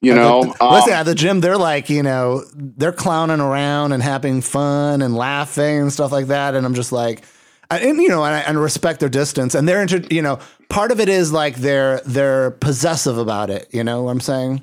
You 0.00 0.14
know, 0.14 0.42
At 0.44 0.58
the- 0.58 0.64
Um, 0.64 0.72
listen 0.74 0.92
at 0.92 1.02
the 1.06 1.14
gym. 1.14 1.40
They're 1.40 1.56
like, 1.58 1.90
you 1.90 2.02
know, 2.02 2.44
they're 2.54 2.92
clowning 2.92 3.40
around 3.40 3.92
and 3.92 4.02
having 4.02 4.40
fun 4.42 5.02
and 5.02 5.16
laughing 5.16 5.80
and 5.82 5.92
stuff 5.92 6.12
like 6.12 6.28
that. 6.28 6.54
And 6.54 6.64
I'm 6.64 6.74
just 6.74 6.92
like, 6.92 7.22
I- 7.70 7.80
and 7.80 8.00
you 8.00 8.08
know, 8.08 8.24
and 8.24 8.34
I 8.34 8.38
and 8.40 8.60
respect 8.60 9.00
their 9.00 9.08
distance. 9.08 9.54
And 9.54 9.68
they're, 9.68 9.82
inter- 9.82 10.04
you 10.10 10.22
know, 10.22 10.38
part 10.68 10.90
of 10.92 11.00
it 11.00 11.08
is 11.08 11.32
like 11.32 11.56
they're 11.56 12.00
they're 12.06 12.52
possessive 12.52 13.18
about 13.18 13.50
it. 13.50 13.68
You 13.72 13.82
know 13.84 14.04
what 14.04 14.12
I'm 14.12 14.20
saying? 14.20 14.62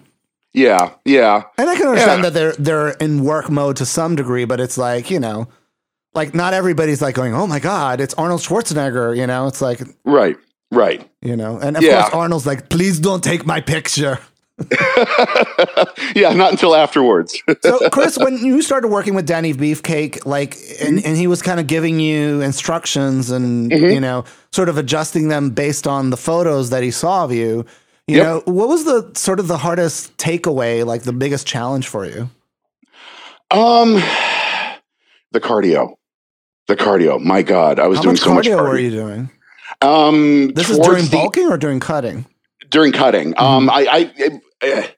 Yeah, 0.54 0.92
yeah. 1.04 1.44
And 1.58 1.70
I 1.70 1.76
can 1.76 1.88
understand 1.88 2.24
Yeah. 2.24 2.30
that 2.30 2.34
they're 2.34 2.54
they're 2.54 2.90
in 2.92 3.24
work 3.26 3.50
mode 3.50 3.76
to 3.76 3.86
some 3.86 4.16
degree, 4.16 4.46
but 4.46 4.60
it's 4.62 4.78
like 4.78 5.12
you 5.12 5.20
know, 5.20 5.48
like 6.16 6.34
not 6.34 6.54
everybody's 6.54 7.02
like 7.02 7.14
going, 7.16 7.34
"Oh 7.36 7.46
my 7.48 7.60
god, 7.60 8.00
it's 8.02 8.14
Arnold 8.16 8.42
Schwarzenegger," 8.42 9.16
you 9.16 9.28
know. 9.28 9.48
It's 9.48 9.62
like 9.62 9.82
Right, 10.06 10.38
right. 10.72 11.08
you 11.22 11.36
know, 11.36 11.60
and 11.60 11.78
of 11.78 11.84
Yeah. 11.84 12.02
course 12.04 12.14
Arnold's 12.14 12.46
like, 12.48 12.70
"Please 12.70 13.00
don't 13.00 13.24
take 13.24 13.46
my 13.46 13.62
picture." 13.62 14.20
yeah, 16.16 16.32
not 16.34 16.52
until 16.52 16.76
afterwards. 16.76 17.38
So, 17.62 17.90
Chris, 17.90 18.18
when 18.18 18.38
you 18.38 18.62
started 18.62 18.88
working 18.88 19.14
with 19.16 19.26
Danny 19.28 19.54
Beefcake, 19.54 20.26
like, 20.26 20.56
and, 20.82 21.04
and 21.06 21.18
he 21.18 21.28
was 21.28 21.42
kind 21.42 21.60
of 21.60 21.68
giving 21.68 22.00
you 22.00 22.42
instructions 22.42 23.32
and 23.32 23.70
Mm-hmm. 23.72 23.94
you 23.94 24.00
know, 24.00 24.24
sort 24.54 24.70
of 24.70 24.78
adjusting 24.78 25.28
them 25.28 25.50
based 25.50 25.88
on 25.88 26.10
the 26.10 26.18
photos 26.18 26.70
that 26.70 26.84
he 26.84 26.92
saw 26.92 27.26
of 27.26 27.34
you. 27.34 27.66
You 28.08 28.18
Yep. 28.18 28.24
know, 28.24 28.42
what 28.54 28.70
was 28.70 28.86
the 28.86 29.12
sort 29.16 29.40
of 29.40 29.48
the 29.48 29.58
hardest 29.58 30.16
takeaway, 30.18 30.86
like 30.86 31.04
the 31.04 31.14
biggest 31.14 31.46
challenge 31.48 31.88
for 31.88 32.06
you? 32.06 32.30
um, 33.52 33.96
the 35.32 35.42
cardio, 35.42 35.96
the 36.68 36.76
cardio. 36.76 37.20
My 37.22 37.42
God, 37.42 37.80
I 37.80 37.88
was 37.88 37.98
How 38.00 38.04
doing 38.04 38.14
much 38.14 38.22
so 38.22 38.34
much 38.34 38.46
cardio 38.48 38.58
cardio. 38.60 38.70
were 38.70 38.80
you 38.80 38.92
doing? 38.92 39.30
Um, 39.82 40.48
This 40.54 40.70
is 40.70 40.80
during 40.80 41.06
the- 41.06 41.12
bulking 41.12 41.48
or 41.50 41.58
during 41.58 41.80
cutting? 41.80 42.26
during 42.70 42.92
cutting. 42.92 43.34
Um, 43.38 43.70
I, 43.70 44.12
I 44.22 44.40
I 44.62 44.90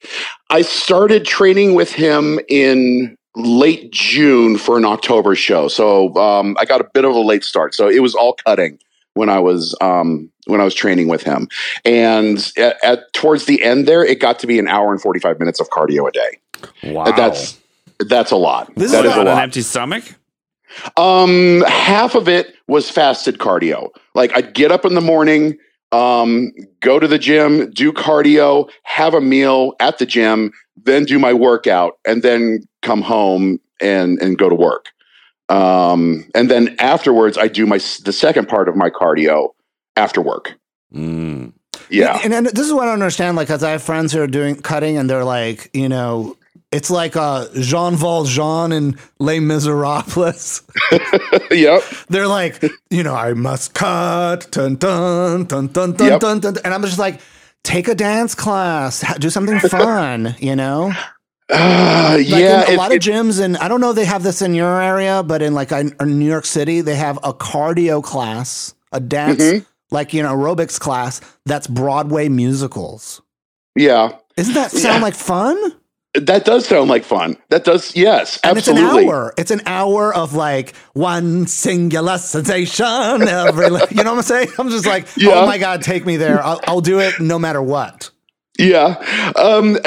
I 0.49 0.61
started 0.61 1.25
training 1.25 1.73
with 1.75 1.91
him 1.91 2.39
in 2.47 3.15
late 3.35 3.91
June 3.91 4.57
for 4.57 4.77
an 4.77 4.85
October 4.85 5.35
show, 5.35 5.67
so 5.67 6.15
um, 6.15 6.55
I 6.59 6.65
got 6.65 6.79
a 6.81 6.85
bit 6.93 7.03
of 7.05 7.13
a 7.13 7.19
late 7.19 7.43
start. 7.43 7.75
So 7.75 7.87
it 7.89 7.99
was 8.01 8.15
all 8.15 8.33
cutting 8.45 8.79
when 9.15 9.29
I 9.29 9.39
was 9.39 9.75
um, 9.81 10.31
when 10.45 10.61
I 10.61 10.63
was 10.63 10.73
training 10.73 11.07
with 11.09 11.23
him, 11.23 11.49
and 11.83 12.51
at, 12.57 12.77
at 12.83 13.13
towards 13.13 13.45
the 13.45 13.61
end 13.63 13.85
there, 13.87 14.03
it 14.03 14.19
got 14.21 14.39
to 14.39 14.47
be 14.47 14.57
an 14.59 14.67
hour 14.67 14.91
and 14.93 15.01
forty 15.01 15.19
five 15.19 15.37
minutes 15.39 15.59
of 15.59 15.69
cardio 15.69 16.07
a 16.07 16.11
day. 16.11 16.39
Wow. 16.93 17.11
That's 17.11 17.59
that's 17.99 18.31
a 18.31 18.37
lot. 18.37 18.73
This 18.75 18.85
is 18.85 18.91
That 18.93 19.05
is 19.05 19.11
on 19.11 19.27
a 19.27 19.31
an 19.31 19.39
empty 19.39 19.61
stomach? 19.61 20.03
Um, 20.95 21.61
half 21.67 22.15
of 22.15 22.27
it 22.27 22.55
was 22.67 22.89
fasted 22.89 23.37
cardio. 23.37 23.89
Like 24.15 24.35
I'd 24.35 24.53
get 24.53 24.71
up 24.71 24.85
in 24.85 24.93
the 24.93 25.01
morning, 25.01 25.57
um, 25.91 26.51
go 26.79 26.99
to 26.99 27.07
the 27.07 27.19
gym, 27.19 27.71
do 27.71 27.91
cardio, 27.93 28.69
have 28.83 29.13
a 29.13 29.21
meal 29.21 29.73
at 29.79 29.97
the 29.97 30.05
gym, 30.05 30.51
then 30.75 31.05
do 31.05 31.19
my 31.19 31.33
workout, 31.33 31.97
and 32.05 32.23
then 32.23 32.63
come 32.81 33.01
home 33.01 33.59
and 33.81 34.19
and 34.21 34.37
go 34.37 34.49
to 34.49 34.55
work. 34.55 34.87
Um, 35.49 36.25
and 36.35 36.51
then 36.51 36.75
afterwards, 36.79 37.37
I 37.37 37.47
do 37.47 37.65
my 37.65 37.77
the 38.03 38.13
second 38.13 38.47
part 38.47 38.67
of 38.69 38.75
my 38.75 38.89
cardio 38.89 39.49
after 39.95 40.21
work. 40.21 40.57
Mm. 40.93 41.53
Yeah, 41.89 42.19
And, 42.23 42.33
and 42.33 42.47
this 42.47 42.65
is 42.65 42.73
what 42.73 42.83
I 42.83 42.85
don't 42.85 42.95
understand. 42.95 43.37
Like, 43.37 43.47
because 43.47 43.63
I 43.63 43.71
have 43.71 43.81
friends 43.81 44.11
who 44.11 44.21
are 44.21 44.27
doing 44.27 44.55
cutting, 44.55 44.97
and 44.97 45.09
they're 45.09 45.23
like, 45.23 45.69
you 45.73 45.87
know, 45.87 46.36
it's 46.71 46.89
like 46.89 47.15
uh, 47.15 47.45
Jean 47.59 47.95
Valjean 47.95 48.71
in 48.71 48.97
Les 49.19 49.39
Miserables. 49.39 50.61
yep, 51.51 51.81
they're 52.09 52.27
like, 52.27 52.61
you 52.89 53.03
know, 53.03 53.15
I 53.15 53.33
must 53.33 53.73
cut, 53.73 54.49
dun 54.51 54.75
dun 54.75 55.45
dun 55.45 55.67
dun 55.67 55.93
dun 55.93 56.07
Yep. 56.07 56.19
dun, 56.19 56.39
dun, 56.39 56.57
and 56.65 56.73
I'm 56.73 56.81
just 56.83 56.99
like, 56.99 57.21
take 57.63 57.87
a 57.87 57.95
dance 57.95 58.35
class, 58.35 59.03
do 59.17 59.29
something 59.29 59.59
fun, 59.69 60.35
you 60.39 60.55
know. 60.55 60.91
uh, 61.49 62.15
Like 62.17 62.27
yeah. 62.27 62.63
in 62.63 62.69
a 62.69 62.73
it- 62.73 62.77
lot 62.77 62.91
it- 62.91 62.97
of 62.97 63.13
gyms, 63.13 63.41
and 63.41 63.57
I 63.57 63.67
don't 63.67 63.79
know 63.81 63.91
if 63.91 63.95
they 63.95 64.05
have 64.05 64.23
this 64.23 64.41
in 64.41 64.53
your 64.53 64.81
area, 64.81 65.23
but 65.23 65.41
in 65.41 65.53
like 65.53 65.71
in 65.71 65.93
New 65.99 66.27
York 66.27 66.45
City, 66.45 66.81
they 66.81 66.95
have 66.95 67.17
a 67.23 67.33
cardio 67.33 68.03
class, 68.03 68.73
a 68.91 68.99
dance, 68.99 69.41
Mhm. 69.41 69.65
like 69.91 70.13
you 70.13 70.21
know, 70.23 70.35
aerobics 70.35 70.77
class 70.79 71.21
that's 71.45 71.67
Broadway 71.67 72.27
musicals. 72.29 73.21
yeah, 73.75 74.11
Isn't 74.35 74.53
that 74.53 74.71
sound 74.71 74.95
Yeah. 74.97 75.01
like 75.01 75.15
fun? 75.15 75.55
That 76.13 76.45
does 76.45 76.67
sound 76.67 76.89
like 76.89 77.03
fun. 77.03 77.37
That 77.49 77.63
does, 77.63 77.95
yes, 77.95 78.39
And 78.43 78.57
absolutely. 78.57 78.85
it's 78.85 79.03
an 79.03 79.07
hour. 79.09 79.33
It's 79.37 79.51
an 79.51 79.61
hour 79.65 80.13
of 80.13 80.33
like 80.33 80.75
one 80.93 81.47
singular 81.47 82.17
sensation 82.17 83.27
every. 83.27 83.65
you 83.65 83.71
know 83.71 83.79
what 83.79 84.17
I'm 84.17 84.21
saying? 84.23 84.49
I'm 84.57 84.69
just 84.69 84.85
like, 84.85 85.07
Yeah. 85.15 85.33
oh 85.35 85.45
my 85.45 85.57
god, 85.57 85.81
take 85.81 86.05
me 86.05 86.17
there. 86.17 86.43
I'll, 86.43 86.59
I'll 86.65 86.81
do 86.81 86.99
it 86.99 87.19
no 87.19 87.37
matter 87.37 87.61
what. 87.61 88.09
Yeah. 88.57 88.95
Um, 89.35 89.77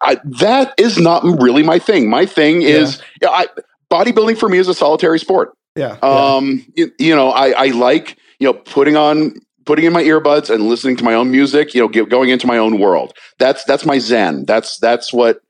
I, 0.00 0.16
that 0.24 0.72
is 0.78 0.98
not 0.98 1.22
really 1.24 1.62
my 1.62 1.78
thing. 1.78 2.08
My 2.08 2.24
thing 2.24 2.62
is 2.62 3.02
yeah, 3.20 3.28
I, 3.28 3.46
bodybuilding 3.90 4.38
for 4.38 4.48
me 4.48 4.58
is 4.58 4.68
a 4.68 4.74
solitary 4.74 5.18
sport. 5.18 5.52
Yeah. 5.76 5.98
Um, 6.02 6.64
you, 6.74 6.90
you 6.98 7.14
know, 7.14 7.30
I, 7.30 7.50
I 7.50 7.66
like, 7.66 8.16
you 8.38 8.46
know, 8.46 8.54
putting 8.54 8.96
on, 8.96 9.34
putting 9.66 9.84
in 9.84 9.92
my 9.92 10.02
earbuds 10.02 10.48
and 10.48 10.68
listening 10.68 10.96
to 10.96 11.04
my 11.04 11.12
own 11.12 11.30
music, 11.30 11.74
you 11.74 11.80
know, 11.82 11.88
get, 11.88 12.08
going 12.08 12.30
into 12.30 12.46
my 12.46 12.56
own 12.56 12.78
world. 12.78 13.12
That's, 13.38 13.64
that's 13.64 13.84
my 13.84 13.98
Zen. 13.98 14.46
That's, 14.46 14.78
that's 14.78 15.12
what, 15.12 15.40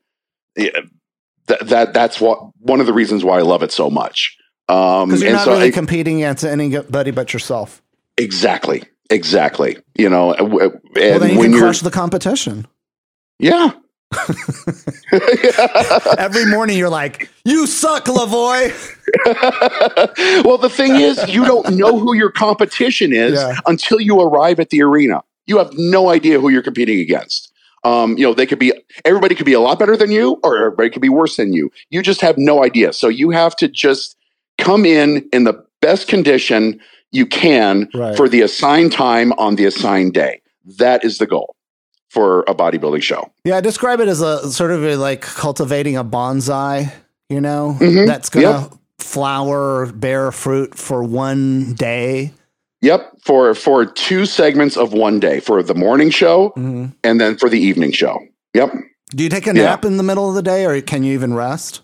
yeah, 0.57 0.71
that, 1.45 1.67
that, 1.67 1.93
that's 1.93 2.19
what, 2.19 2.39
one 2.59 2.81
of 2.81 2.87
the 2.87 2.93
reasons 2.93 3.23
why 3.23 3.37
I 3.37 3.43
love 3.43 3.63
it 3.63 3.71
so 3.71 3.89
much. 3.89 4.35
Um, 4.67 5.11
you're 5.11 5.23
and 5.23 5.33
not 5.33 5.45
so 5.45 5.53
really 5.53 5.67
I- 5.67 5.71
competing 5.71 6.17
against 6.17 6.43
anybody 6.43 7.11
but 7.11 7.31
yourself. 7.31 7.81
exactly, 8.17 8.83
exactly. 9.09 9.77
You 9.95 10.09
know, 10.09 10.33
and 10.33 10.51
well, 10.51 10.71
then 10.93 11.31
you 11.31 11.39
when 11.39 11.51
can 11.51 11.59
crush 11.61 11.79
the 11.79 11.91
competition. 11.91 12.67
yeah. 13.39 13.71
Every 16.17 16.45
morning 16.45 16.77
you're 16.77 16.89
like, 16.89 17.29
you 17.45 17.67
suck, 17.67 18.05
Lavoie. 18.05 18.71
well, 20.45 20.57
the 20.57 20.69
thing 20.69 20.95
is, 20.95 21.23
you 21.27 21.45
don't 21.45 21.75
know 21.75 21.99
who 21.99 22.13
your 22.15 22.31
competition 22.31 23.13
is 23.13 23.33
Yeah. 23.33 23.55
until 23.65 23.99
you 23.99 24.19
arrive 24.21 24.59
at 24.59 24.69
the 24.69 24.81
arena. 24.81 25.23
You 25.45 25.57
have 25.57 25.71
no 25.73 26.09
idea 26.09 26.39
who 26.39 26.49
you're 26.49 26.63
competing 26.63 26.99
against. 26.99 27.51
Um, 27.83 28.17
you 28.17 28.23
know, 28.25 28.33
they 28.33 28.45
could 28.45 28.59
be 28.59 28.73
everybody 29.05 29.35
could 29.35 29.45
be 29.45 29.53
a 29.53 29.59
lot 29.59 29.79
better 29.79 29.95
than 29.95 30.11
you, 30.11 30.39
or 30.43 30.57
everybody 30.57 30.89
could 30.89 31.01
be 31.01 31.09
worse 31.09 31.37
than 31.37 31.53
you. 31.53 31.71
You 31.89 32.01
just 32.01 32.21
have 32.21 32.37
no 32.37 32.63
idea. 32.63 32.91
So 32.93 33.07
you 33.07 33.29
have 33.29 33.55
to 33.57 33.67
just 33.67 34.17
come 34.57 34.85
in 34.85 35.27
in 35.31 35.43
the 35.45 35.63
best 35.81 36.07
condition 36.07 36.79
you 37.11 37.25
can 37.25 37.87
Right. 37.93 38.17
for 38.17 38.27
the 38.27 38.41
assigned 38.41 38.91
time 38.91 39.31
on 39.33 39.55
the 39.55 39.65
assigned 39.65 40.13
day. 40.13 40.41
That 40.77 41.05
is 41.05 41.19
the 41.19 41.27
goal 41.27 41.55
for 42.09 42.41
a 42.47 42.55
bodybuilding 42.55 43.01
show. 43.03 43.29
Yeah, 43.43 43.57
I 43.57 43.61
describe 43.61 43.99
it 43.99 44.07
as 44.07 44.21
a 44.21 44.49
sort 44.51 44.71
of 44.71 44.83
a, 44.83 44.95
like 44.95 45.21
cultivating 45.21 45.97
a 45.97 46.03
bonsai, 46.03 46.91
you 47.29 47.41
know, 47.41 47.75
Mhm. 47.79 48.07
that's 48.07 48.29
going 48.29 48.45
to 48.45 48.69
flower, 48.99 49.91
bear 49.93 50.31
fruit 50.31 50.75
for 50.75 51.03
one 51.03 51.73
day. 51.73 52.31
Yep, 52.81 53.11
for 53.25 53.53
for 53.55 53.85
two 53.85 54.25
segments 54.25 54.77
of 54.77 54.93
one 54.93 55.19
day 55.19 55.39
for 55.39 55.63
the 55.63 55.73
morning 55.73 56.09
show 56.11 56.53
Mhm. 56.55 56.93
and 57.03 57.19
then 57.19 57.35
for 57.35 57.49
the 57.49 57.59
evening 57.59 57.91
show. 57.91 58.19
Yep. 58.53 58.71
Do 59.15 59.23
you 59.23 59.29
take 59.29 59.47
a 59.47 59.55
Yeah. 59.55 59.63
nap 59.63 59.83
in 59.85 59.97
the 59.97 60.03
middle 60.03 60.29
of 60.29 60.35
the 60.35 60.41
day 60.43 60.65
or 60.65 60.79
can 60.81 61.03
you 61.03 61.13
even 61.13 61.33
rest? 61.33 61.81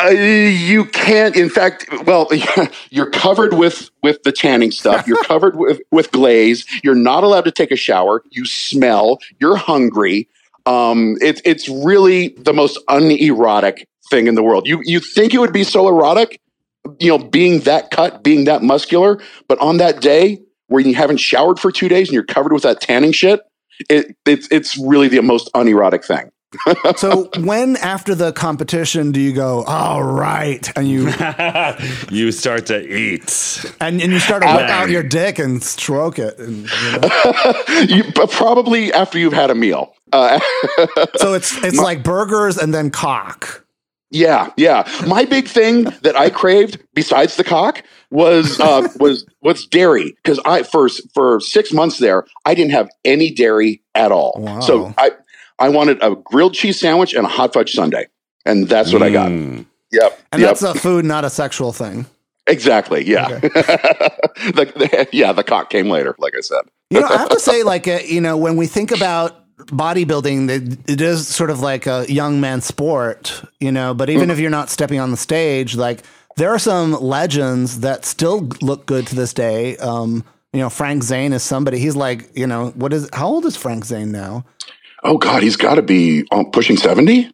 Uh, 0.00 0.10
you 0.10 0.84
can't. 0.86 1.36
In 1.36 1.48
fact, 1.48 1.86
well, 2.06 2.28
you're 2.90 3.10
covered 3.10 3.54
with 3.54 3.90
with 4.02 4.22
the 4.22 4.32
tanning 4.32 4.70
stuff. 4.70 5.06
You're 5.06 5.22
covered 5.24 5.56
with 5.56 5.80
with 5.90 6.12
glaze. 6.12 6.66
You're 6.84 6.94
not 6.94 7.24
allowed 7.24 7.44
to 7.46 7.52
take 7.52 7.70
a 7.70 7.76
shower. 7.76 8.22
You 8.30 8.44
smell. 8.44 9.18
You're 9.40 9.56
hungry. 9.56 10.28
Um, 10.66 11.16
it's 11.20 11.42
it's 11.44 11.68
really 11.68 12.28
the 12.38 12.52
most 12.52 12.78
unerotic 12.88 13.88
thing 14.10 14.26
in 14.26 14.34
the 14.34 14.42
world. 14.42 14.66
You 14.66 14.80
you 14.84 15.00
think 15.00 15.34
it 15.34 15.38
would 15.38 15.52
be 15.52 15.64
so 15.64 15.88
erotic, 15.88 16.40
you 17.00 17.08
know, 17.08 17.18
being 17.18 17.60
that 17.60 17.90
cut, 17.90 18.22
being 18.22 18.44
that 18.44 18.62
muscular, 18.62 19.20
but 19.48 19.58
on 19.60 19.78
that 19.78 20.00
day 20.00 20.40
where 20.68 20.82
you 20.82 20.94
haven't 20.94 21.16
showered 21.16 21.58
for 21.58 21.72
two 21.72 21.88
days 21.88 22.08
and 22.08 22.14
you're 22.14 22.24
covered 22.24 22.52
with 22.52 22.62
that 22.62 22.80
tanning 22.80 23.12
shit, 23.12 23.40
it 23.88 24.14
it's 24.26 24.46
it's 24.50 24.76
really 24.76 25.08
the 25.08 25.22
most 25.22 25.50
unerotic 25.54 26.04
thing. 26.04 26.30
So 26.96 27.28
when 27.40 27.76
after 27.76 28.14
the 28.14 28.32
competition 28.32 29.12
do 29.12 29.20
you 29.20 29.32
go, 29.34 29.64
all 29.64 30.02
right, 30.02 30.70
and 30.76 30.88
you 30.88 31.12
you 32.10 32.32
start 32.32 32.66
to 32.66 32.80
eat. 32.80 33.64
and, 33.80 34.00
and 34.00 34.12
you 34.12 34.18
start 34.18 34.42
to 34.42 34.48
whip 34.48 34.68
out 34.68 34.88
your 34.88 35.02
dick 35.02 35.38
and 35.38 35.62
stroke 35.62 36.18
it? 36.18 36.38
And, 36.38 36.68
you 36.68 36.98
know? 37.00 37.62
you, 37.88 38.04
probably 38.12 38.92
after 38.92 39.18
you've 39.18 39.34
had 39.34 39.50
a 39.50 39.54
meal. 39.54 39.94
Uh, 40.12 40.40
So 41.16 41.34
it's 41.34 41.56
it's 41.64 41.78
like 41.78 42.02
burgers 42.02 42.56
and 42.56 42.72
then 42.72 42.90
cock. 42.90 43.64
Yeah, 44.10 44.50
yeah. 44.56 44.90
My 45.06 45.24
big 45.26 45.48
thing 45.48 45.84
that 46.02 46.16
I 46.16 46.30
craved 46.30 46.82
besides 46.94 47.36
the 47.36 47.44
cock 47.44 47.82
was 48.10 48.58
uh, 48.58 48.88
was 48.98 49.26
was 49.42 49.66
dairy 49.66 50.16
because 50.22 50.38
I 50.46 50.62
first 50.62 51.02
for 51.12 51.40
six 51.40 51.72
months 51.72 51.98
there 51.98 52.24
I 52.46 52.54
didn't 52.54 52.72
have 52.72 52.88
any 53.04 53.30
dairy 53.30 53.82
at 53.94 54.10
all. 54.10 54.34
Wow. 54.38 54.60
So 54.60 54.94
I 54.96 55.10
I 55.58 55.68
wanted 55.68 55.98
a 56.02 56.14
grilled 56.14 56.54
cheese 56.54 56.78
sandwich 56.80 57.14
and 57.14 57.24
a 57.24 57.28
hot 57.28 57.52
fudge 57.52 57.72
sundae, 57.72 58.06
and 58.46 58.68
that's 58.68 58.92
what 58.92 59.02
I 59.02 59.10
got. 59.10 59.30
Mm. 59.30 59.66
Yep, 59.90 60.20
And 60.32 60.40
yep. 60.42 60.50
that's 60.50 60.62
a 60.62 60.74
food, 60.74 61.04
not 61.04 61.24
a 61.24 61.30
sexual 61.30 61.72
thing. 61.72 62.06
exactly. 62.46 63.04
Yeah, 63.04 63.28
the, 63.38 64.72
the- 64.76 65.08
yeah. 65.12 65.32
The 65.32 65.44
cock 65.44 65.70
came 65.70 65.88
later, 65.88 66.14
like 66.18 66.34
I 66.36 66.40
said. 66.40 66.62
You 66.90 67.00
know, 67.00 67.06
I 67.06 67.16
have 67.18 67.28
to 67.30 67.40
say, 67.50 67.62
like, 67.62 67.88
uh, 67.88 67.98
you 68.04 68.20
know, 68.20 68.36
when 68.36 68.56
we 68.56 68.66
think 68.66 68.90
about 68.90 69.44
bodybuilding, 69.58 70.48
it, 70.50 70.90
it 70.90 71.00
is 71.00 71.26
sort 71.26 71.50
of 71.50 71.60
like 71.60 71.86
a 71.86 72.06
young 72.08 72.40
man 72.40 72.60
sport, 72.60 73.42
you 73.60 73.72
know, 73.72 73.94
but 73.94 74.08
even 74.10 74.30
if 74.30 74.38
you're 74.38 74.50
not 74.50 74.70
stepping 74.70 75.00
on 75.00 75.10
the 75.10 75.16
stage, 75.16 75.74
like, 75.74 76.02
there 76.36 76.50
are 76.50 76.58
some 76.58 76.92
legends 76.92 77.80
that 77.80 78.04
still 78.04 78.48
look 78.62 78.86
good 78.86 79.06
to 79.08 79.14
this 79.16 79.32
day. 79.34 79.76
Um, 79.78 80.24
you 80.52 80.60
know, 80.60 80.70
Frank 80.70 81.02
Zane 81.02 81.32
is 81.32 81.42
somebody, 81.42 81.78
he's 81.78 81.96
like, 81.96 82.30
you 82.36 82.46
know, 82.46 82.68
what 82.76 82.92
is, 82.92 83.08
how 83.12 83.26
old 83.28 83.44
is 83.44 83.56
Frank 83.56 83.84
Zane 83.84 84.12
now? 84.12 84.44
Oh 85.08 85.16
God, 85.18 85.42
he's 85.42 85.56
got 85.56 85.76
to 85.76 85.82
be 85.82 86.26
um, 86.30 86.50
pushing 86.50 86.76
seventy. 86.76 87.30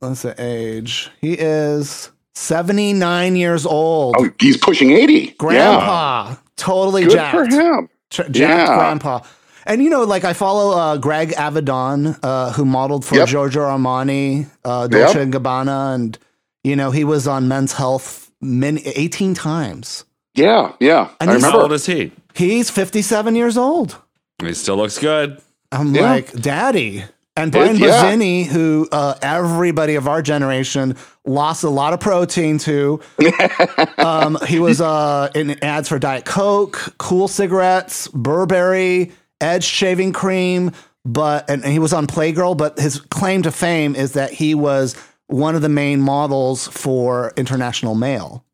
What's 0.00 0.22
the 0.22 0.34
age? 0.38 1.10
He 1.20 1.32
is 1.34 2.10
79 2.34 3.36
years 3.36 3.64
old. 3.64 4.16
Oh, 4.18 4.28
he's 4.40 4.56
pushing 4.56 4.90
eighty. 4.90 5.14
Yeah, 5.28 5.32
grandpa. 5.38 6.36
Totally 6.56 7.04
good 7.04 7.12
jacked. 7.12 7.36
for 7.36 7.44
him. 7.46 7.88
Tr- 8.10 8.22
jacked 8.24 8.36
Yeah. 8.36 8.66
grandpa. 8.76 9.20
And 9.64 9.82
you 9.82 9.88
know, 9.90 10.02
like 10.04 10.24
I 10.24 10.32
follow 10.32 10.76
uh, 10.78 10.96
Greg 10.98 11.30
Avedon, 11.30 12.18
uh, 12.22 12.52
who 12.52 12.64
modeled 12.64 13.04
for 13.04 13.16
Yep. 13.16 13.28
Giorgio 13.28 13.62
Armani, 13.62 14.46
uh, 14.64 14.86
Dolce 14.86 15.22
and 15.22 15.32
Gabbana, 15.32 15.94
and 15.94 16.18
you 16.62 16.76
know 16.76 16.90
he 16.90 17.04
was 17.04 17.26
on 17.26 17.48
Men's 17.48 17.72
Health 17.72 18.30
many, 18.40 18.82
18 18.86 19.34
times. 19.34 20.04
Yeah, 20.34 20.72
yeah. 20.80 21.08
And 21.20 21.30
I 21.30 21.34
he's- 21.34 21.44
How 21.50 21.62
old 21.62 21.72
is 21.72 21.86
he? 21.86 22.12
He's 22.34 22.68
57 22.70 23.34
years 23.34 23.56
old. 23.56 23.96
He 24.42 24.52
still 24.52 24.76
looks 24.76 24.98
good. 24.98 25.40
I'm 25.80 25.94
Yeah. 25.94 26.02
like, 26.02 26.32
Daddy. 26.32 27.04
And 27.38 27.52
Brian 27.52 27.76
It- 27.76 27.80
yeah. 27.80 28.44
Who 28.44 28.88
uh, 28.90 29.14
everybody 29.20 29.96
of 29.96 30.08
our 30.08 30.22
generation 30.22 30.96
lost 31.26 31.64
a 31.64 31.68
lot 31.68 31.92
of 31.92 32.00
protein 32.00 32.56
to. 32.60 33.00
um, 33.98 34.38
he 34.46 34.58
was 34.58 34.80
uh, 34.80 35.30
in 35.34 35.62
ads 35.62 35.88
for 35.88 35.98
Diet 35.98 36.24
Coke, 36.24 36.94
Kool 36.98 37.28
Cigarettes, 37.28 38.08
Burberry, 38.08 39.12
Edge 39.40 39.64
shaving 39.64 40.14
cream, 40.14 40.72
but 41.04 41.48
and, 41.50 41.62
and 41.62 41.70
he 41.72 41.78
was 41.78 41.92
on 41.92 42.06
Playgirl. 42.06 42.56
But 42.56 42.78
his 42.78 43.00
claim 43.00 43.42
to 43.42 43.52
fame 43.52 43.94
is 43.94 44.12
that 44.12 44.32
he 44.32 44.54
was 44.54 44.96
one 45.26 45.54
of 45.54 45.60
the 45.60 45.68
main 45.68 46.00
models 46.00 46.68
for 46.68 47.34
International 47.36 47.94
Male. 47.94 48.44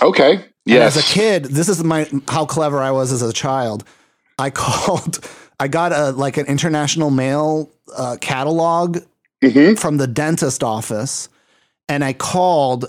Okay. 0.00 0.44
And 0.64 0.78
as 0.78 0.96
a 0.96 1.02
kid, 1.02 1.46
this 1.46 1.68
is 1.68 1.82
my 1.82 2.08
how 2.28 2.46
clever 2.46 2.80
I 2.80 2.92
was 2.92 3.10
as 3.10 3.20
a 3.22 3.32
child. 3.32 3.82
I 4.38 4.50
called. 4.54 5.28
I 5.60 5.68
got 5.68 5.92
a 5.92 6.10
like 6.10 6.36
an 6.36 6.46
International 6.46 7.10
Male 7.10 7.70
uh, 7.96 8.16
catalog 8.20 8.98
Mhm. 9.42 9.78
from 9.78 9.96
the 9.96 10.06
dentist 10.06 10.62
office, 10.62 11.28
and 11.88 12.04
I 12.04 12.12
called 12.12 12.86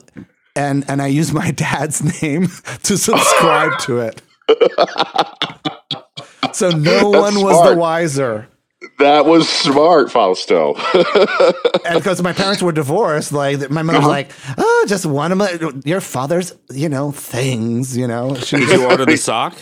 and 0.56 0.86
and 0.88 1.02
I 1.02 1.08
used 1.08 1.34
my 1.34 1.52
dad's 1.66 2.22
name 2.22 2.48
to 2.84 2.98
subscribe 2.98 3.78
to 3.80 4.00
it. 4.00 4.22
So 6.54 6.70
no 6.70 7.10
one 7.10 7.42
was 7.42 7.68
the 7.70 7.76
wiser. 7.76 8.48
That 9.00 9.26
was 9.26 9.50
smart, 9.50 10.12
Fausto. 10.12 10.76
And 11.86 11.96
because 11.96 12.22
my 12.22 12.32
parents 12.34 12.62
were 12.62 12.72
divorced, 12.72 13.32
like 13.32 13.72
my 13.72 13.82
mother 13.82 13.98
was 14.00 14.06
Uh-huh. 14.06 14.10
like, 14.18 14.32
"Oh, 14.58 14.86
just 14.88 15.06
one 15.08 15.32
of 15.32 15.40
my 15.40 15.58
your 15.84 16.00
father's, 16.02 16.54
you 16.70 16.90
know, 16.90 17.12
things, 17.12 17.98
you 17.98 18.06
know." 18.08 18.36
She 18.36 18.58
Did 18.58 18.70
you 18.70 18.86
order 18.86 19.06
the 19.06 19.18
sock? 19.18 19.56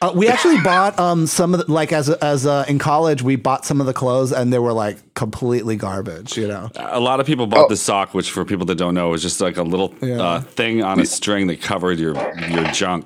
Uh, 0.00 0.12
we 0.14 0.28
actually 0.28 0.60
bought 0.60 0.96
um 0.98 1.26
some 1.26 1.54
of 1.54 1.66
the, 1.66 1.72
like 1.72 1.92
as 1.92 2.08
as 2.08 2.46
uh, 2.46 2.64
in 2.68 2.78
college 2.78 3.22
we 3.22 3.34
bought 3.34 3.64
some 3.64 3.80
of 3.80 3.86
the 3.86 3.92
clothes 3.92 4.32
and 4.32 4.52
they 4.52 4.58
were 4.58 4.72
like 4.72 4.96
completely 5.18 5.74
garbage, 5.74 6.36
you 6.36 6.46
know. 6.46 6.70
A 6.76 7.00
lot 7.00 7.18
of 7.18 7.26
people 7.26 7.48
bought 7.48 7.68
the 7.68 7.76
sock, 7.76 8.14
which 8.14 8.30
for 8.30 8.44
people 8.44 8.64
that 8.66 8.76
don't 8.76 8.94
know 8.94 9.12
is 9.14 9.20
just 9.20 9.40
like 9.40 9.56
a 9.56 9.64
little 9.64 9.92
Yeah. 10.00 10.22
uh, 10.22 10.40
thing 10.42 10.84
on 10.84 11.00
a 11.00 11.06
string 11.06 11.48
that 11.48 11.60
covered 11.60 11.98
your 11.98 12.14
your 12.48 12.64
junk, 12.70 13.04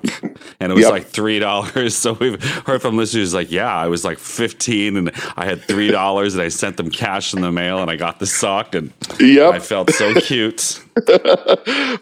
and 0.59 0.71
it 0.71 0.75
was 0.75 0.83
Yep. 0.83 0.91
like 0.91 1.07
three 1.07 1.39
dollars. 1.39 1.95
So 2.03 2.13
we've 2.13 2.41
heard 2.67 2.81
from 2.81 2.97
listeners 2.97 3.33
like, 3.33 3.49
yeah, 3.51 3.73
I 3.73 3.87
was 3.87 4.03
like 4.05 4.19
fifteen 4.19 4.95
and 4.97 5.11
I 5.37 5.45
had 5.45 5.61
three 5.63 5.89
dollars 5.89 6.35
and 6.35 6.43
I 6.43 6.49
sent 6.49 6.77
them 6.77 6.89
cash 6.91 7.33
in 7.33 7.41
the 7.41 7.51
mail 7.51 7.79
and 7.79 7.89
I 7.89 7.95
got 7.95 8.19
the 8.19 8.27
sock 8.27 8.75
and 8.75 8.91
Yep. 9.19 9.53
I 9.53 9.59
felt 9.59 9.89
so 9.91 10.13
cute. 10.21 10.79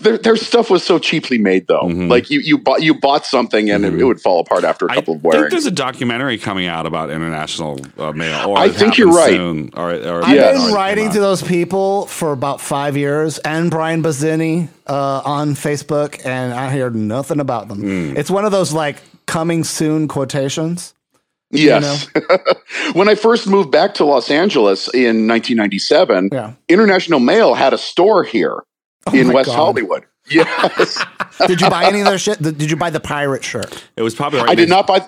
their, 0.02 0.18
their 0.18 0.36
stuff 0.36 0.70
was 0.70 0.84
so 0.84 1.00
cheaply 1.00 1.38
made, 1.38 1.68
though. 1.68 1.86
Like 1.86 2.30
you, 2.30 2.42
you 2.42 2.58
bought 2.58 2.82
you 2.82 2.94
bought 3.00 3.26
something 3.26 3.70
and 3.70 3.86
it, 3.86 3.94
it 3.94 4.04
would 4.04 4.20
fall 4.20 4.40
apart 4.42 4.64
after 4.66 4.86
a 4.86 4.90
couple 4.94 5.16
of 5.16 5.22
think 5.22 5.50
there's 5.50 5.66
a 5.66 5.72
documentary 5.72 6.38
coming 6.38 6.68
out 6.68 6.86
about 6.86 7.10
international 7.10 7.80
uh, 7.98 8.12
Male. 8.12 8.50
Or 8.50 8.58
I 8.58 8.68
think 8.70 8.98
you're 8.98 9.12
right. 9.14 9.30
Soon, 9.32 9.70
or, 9.78 9.92
or 10.02 10.24
I've 10.24 10.36
Yes. 10.36 10.64
been 10.66 10.74
writing 10.74 11.10
to 11.12 11.20
those 11.20 11.42
people 11.42 12.06
for 12.08 12.32
about 12.32 12.60
five 12.62 12.98
years, 12.98 13.38
and 13.40 13.70
Brian 13.72 14.02
Buzzini 14.04 14.70
uh, 14.88 15.22
on 15.26 15.56
Facebook, 15.56 16.20
and 16.26 16.54
I 16.54 16.72
hear 16.72 16.90
nothing 16.90 17.40
about 17.40 17.68
them. 17.68 17.80
Hmm. 17.80 18.18
It's 18.18 18.30
one 18.32 18.46
of 18.46 18.52
those 18.52 18.74
like 18.74 18.98
coming 19.28 19.64
soon 19.64 20.08
quotations. 20.08 20.94
Yes. 21.54 22.08
when 22.94 23.10
I 23.10 23.16
first 23.16 23.46
moved 23.48 23.72
back 23.72 23.94
to 23.96 24.06
Los 24.06 24.32
Angeles 24.32 24.88
in 24.94 25.28
1997, 25.28 26.30
Yeah. 26.32 26.54
International 26.70 27.20
Male 27.20 27.54
had 27.56 27.74
a 27.74 27.78
store 27.78 28.24
here 28.24 28.64
in 29.14 29.26
Oh 29.26 29.28
my 29.28 29.34
West 29.34 29.48
God. 29.48 29.56
Hollywood. 29.56 30.06
Yes. 30.30 31.04
Did 31.48 31.60
you 31.60 31.70
buy 31.70 31.86
any 31.86 32.00
of 32.02 32.06
their 32.06 32.20
shit? 32.20 32.42
Did 32.42 32.70
you 32.70 32.78
buy 32.78 32.90
the 32.92 33.00
pirate 33.00 33.44
shirt? 33.44 33.84
It 33.98 34.04
was 34.04 34.14
probably 34.16 34.40
right 34.40 34.50
I 34.50 34.56
did 34.56 34.70
not 34.70 34.86
buy 34.88 35.02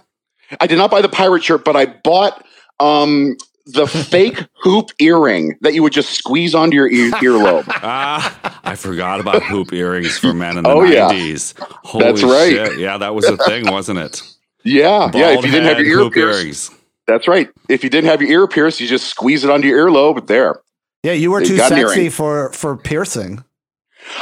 I 0.59 0.65
did 0.67 0.77
not 0.77 0.89
buy 0.91 1.01
the 1.03 1.07
pirate 1.07 1.43
shirt, 1.43 1.63
but 1.63 1.75
I 1.75 1.85
bought 1.85 2.43
um 2.79 3.37
the 3.65 3.87
fake 3.87 4.45
hoop 4.61 4.89
earring 4.99 5.57
that 5.61 5.73
you 5.73 5.81
would 5.83 5.93
just 5.93 6.11
squeeze 6.11 6.53
onto 6.53 6.75
your 6.75 6.89
ear- 6.91 7.11
earlobe. 7.13 7.65
Ah, 7.85 8.59
I 8.63 8.75
forgot 8.75 9.19
about 9.19 9.41
hoop 9.43 9.71
earrings 9.73 10.17
for 10.17 10.33
men 10.33 10.57
in 10.57 10.63
the 10.63 10.69
Oh, 10.69 10.83
yeah. 10.83 11.09
90s. 11.09 11.53
Holy 11.83 12.03
That's 12.03 12.23
right. 12.23 12.49
shit. 12.51 12.79
Yeah, 12.79 12.97
that 12.97 13.15
was 13.15 13.25
a 13.25 13.37
thing, 13.37 13.71
wasn't 13.71 13.99
it? 13.99 14.21
Yeah, 14.65 15.09
yeah. 15.13 15.29
If 15.37 15.45
you 15.45 15.51
didn't 15.51 15.67
have 15.67 15.79
your 15.79 15.87
ear 15.87 15.97
hoop 16.03 16.13
pierced, 16.13 16.39
earrings. 16.39 16.71
that's 17.07 17.27
right. 17.27 17.49
If 17.69 17.83
you 17.83 17.89
didn't 17.89 18.09
have 18.09 18.21
your 18.21 18.31
ear 18.31 18.47
pierced, 18.47 18.79
you 18.79 18.87
just 18.87 19.07
squeeze 19.07 19.43
it 19.43 19.49
onto 19.49 19.67
your 19.67 19.87
earlobe. 19.89 20.27
There. 20.27 20.61
Yeah, 21.03 21.11
you 21.13 21.31
were 21.31 21.41
You 21.41 21.47
too 21.47 21.57
got 21.57 21.69
sexy 21.69 22.09
for 22.09 22.51
for 22.53 22.75
piercing. 22.77 23.43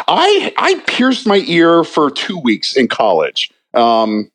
I 0.08 0.54
I 0.58 0.76
pierced 0.88 1.28
my 1.28 1.44
ear 1.48 1.84
for 1.84 2.10
two 2.12 2.38
weeks 2.40 2.76
in 2.76 2.88
college, 2.88 3.52
um, 3.74 4.32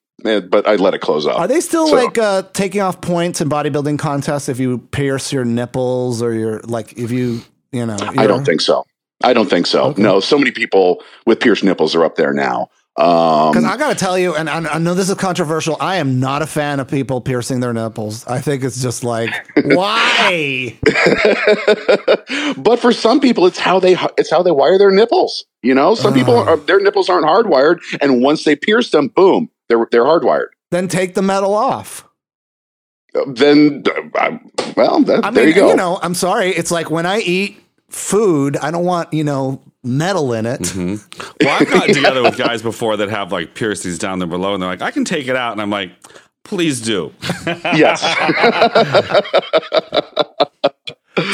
but 0.50 0.66
I 0.66 0.76
let 0.76 0.94
it 0.94 1.00
close 1.00 1.26
up. 1.26 1.38
Are 1.38 1.48
they 1.48 1.60
still 1.60 1.86
So- 1.88 1.94
like 1.94 2.18
uh, 2.18 2.42
taking 2.52 2.80
off 2.80 3.00
points 3.00 3.40
in 3.40 3.48
bodybuilding 3.48 3.98
contests 3.98 4.48
if 4.48 4.58
you 4.58 4.78
pierce 4.78 5.32
your 5.32 5.44
nipples 5.44 6.22
or 6.22 6.32
your 6.34 6.60
like 6.60 6.92
if 6.98 7.10
you 7.10 7.40
you 7.72 7.86
know? 7.86 7.96
I 8.00 8.26
don't 8.26 8.44
think 8.44 8.60
so. 8.60 8.84
I 9.24 9.32
don't 9.32 9.48
think 9.48 9.66
so. 9.66 9.84
Okay. 9.86 10.02
No, 10.02 10.20
so 10.20 10.38
many 10.38 10.50
people 10.50 11.02
with 11.26 11.40
pierced 11.40 11.64
nipples 11.64 11.94
are 11.94 12.04
up 12.04 12.16
there 12.16 12.32
now. 12.34 12.68
Um, 12.98 13.50
Because 13.52 13.64
I 13.64 13.76
got 13.76 13.90
to 13.90 13.94
tell 13.94 14.18
you, 14.18 14.34
and 14.34 14.48
I, 14.48 14.56
I 14.74 14.78
know 14.78 14.94
this 14.94 15.10
is 15.10 15.14
controversial. 15.16 15.76
I 15.80 15.96
am 15.96 16.18
not 16.18 16.40
a 16.40 16.46
fan 16.46 16.80
of 16.80 16.88
people 16.88 17.20
piercing 17.20 17.60
their 17.60 17.74
nipples. 17.74 18.26
I 18.26 18.40
think 18.40 18.64
it's 18.64 18.80
just 18.80 19.04
like 19.04 19.28
why? 19.64 20.78
but 22.56 22.78
for 22.78 22.92
some 22.92 23.20
people, 23.20 23.46
it's 23.46 23.58
how 23.58 23.78
they 23.80 23.96
it's 24.16 24.30
how 24.30 24.42
they 24.42 24.50
wire 24.50 24.78
their 24.78 24.90
nipples. 24.90 25.44
You 25.62 25.74
know, 25.74 25.94
some 25.94 26.14
people 26.14 26.36
Uh. 26.38 26.44
are, 26.44 26.56
their 26.56 26.80
nipples 26.80 27.08
aren't 27.08 27.26
hardwired, 27.26 27.80
and 28.00 28.22
once 28.22 28.44
they 28.44 28.56
pierce 28.56 28.90
them, 28.90 29.08
boom, 29.08 29.50
they're 29.68 29.86
they're 29.90 30.04
hardwired. 30.04 30.48
then 30.70 30.88
take 30.88 31.14
the 31.14 31.22
metal 31.22 31.54
off. 31.54 32.04
Then, 33.28 33.82
uh, 34.14 34.36
well, 34.76 35.00
that, 35.04 35.24
I 35.24 35.28
mean, 35.28 35.34
there 35.34 35.48
you 35.48 35.54
go. 35.54 35.70
You 35.70 35.76
know, 35.76 35.98
I'm 36.02 36.12
sorry. 36.14 36.50
It's 36.50 36.70
like 36.70 36.90
when 36.90 37.06
I 37.06 37.20
eat 37.20 37.58
food, 37.88 38.58
I 38.58 38.70
don't 38.70 38.84
want 38.84 39.12
you 39.14 39.24
know 39.24 39.62
metal 39.82 40.34
in 40.34 40.44
it. 40.44 40.74
Well, 40.76 40.98
I've 41.48 41.68
gotten 41.70 41.94
together 41.94 42.22
with 42.22 42.36
guys 42.36 42.60
before 42.60 42.96
that 42.98 43.08
have 43.08 43.32
like 43.32 43.54
piercings 43.54 43.98
down 43.98 44.18
there 44.18 44.28
below, 44.28 44.52
and 44.52 44.62
they're 44.62 44.68
like, 44.68 44.82
I 44.82 44.90
can 44.90 45.04
take 45.06 45.28
it 45.28 45.36
out. 45.36 45.52
And 45.52 45.62
I'm 45.62 45.70
like, 45.70 45.92
please 46.44 46.80
do. 46.82 47.12
yes, 47.46 48.02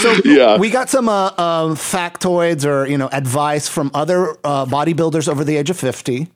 So 0.00 0.14
Yeah. 0.24 0.58
we 0.58 0.70
got 0.70 0.88
some 0.88 1.08
uh, 1.08 1.30
um, 1.36 1.74
factoids 1.74 2.64
or 2.64 2.86
you 2.86 2.96
know 2.96 3.08
advice 3.10 3.68
from 3.68 3.90
other 3.94 4.36
uh, 4.44 4.64
bodybuilders 4.66 5.28
over 5.28 5.42
the 5.42 5.56
age 5.56 5.70
of 5.70 5.76
50. 5.78 6.28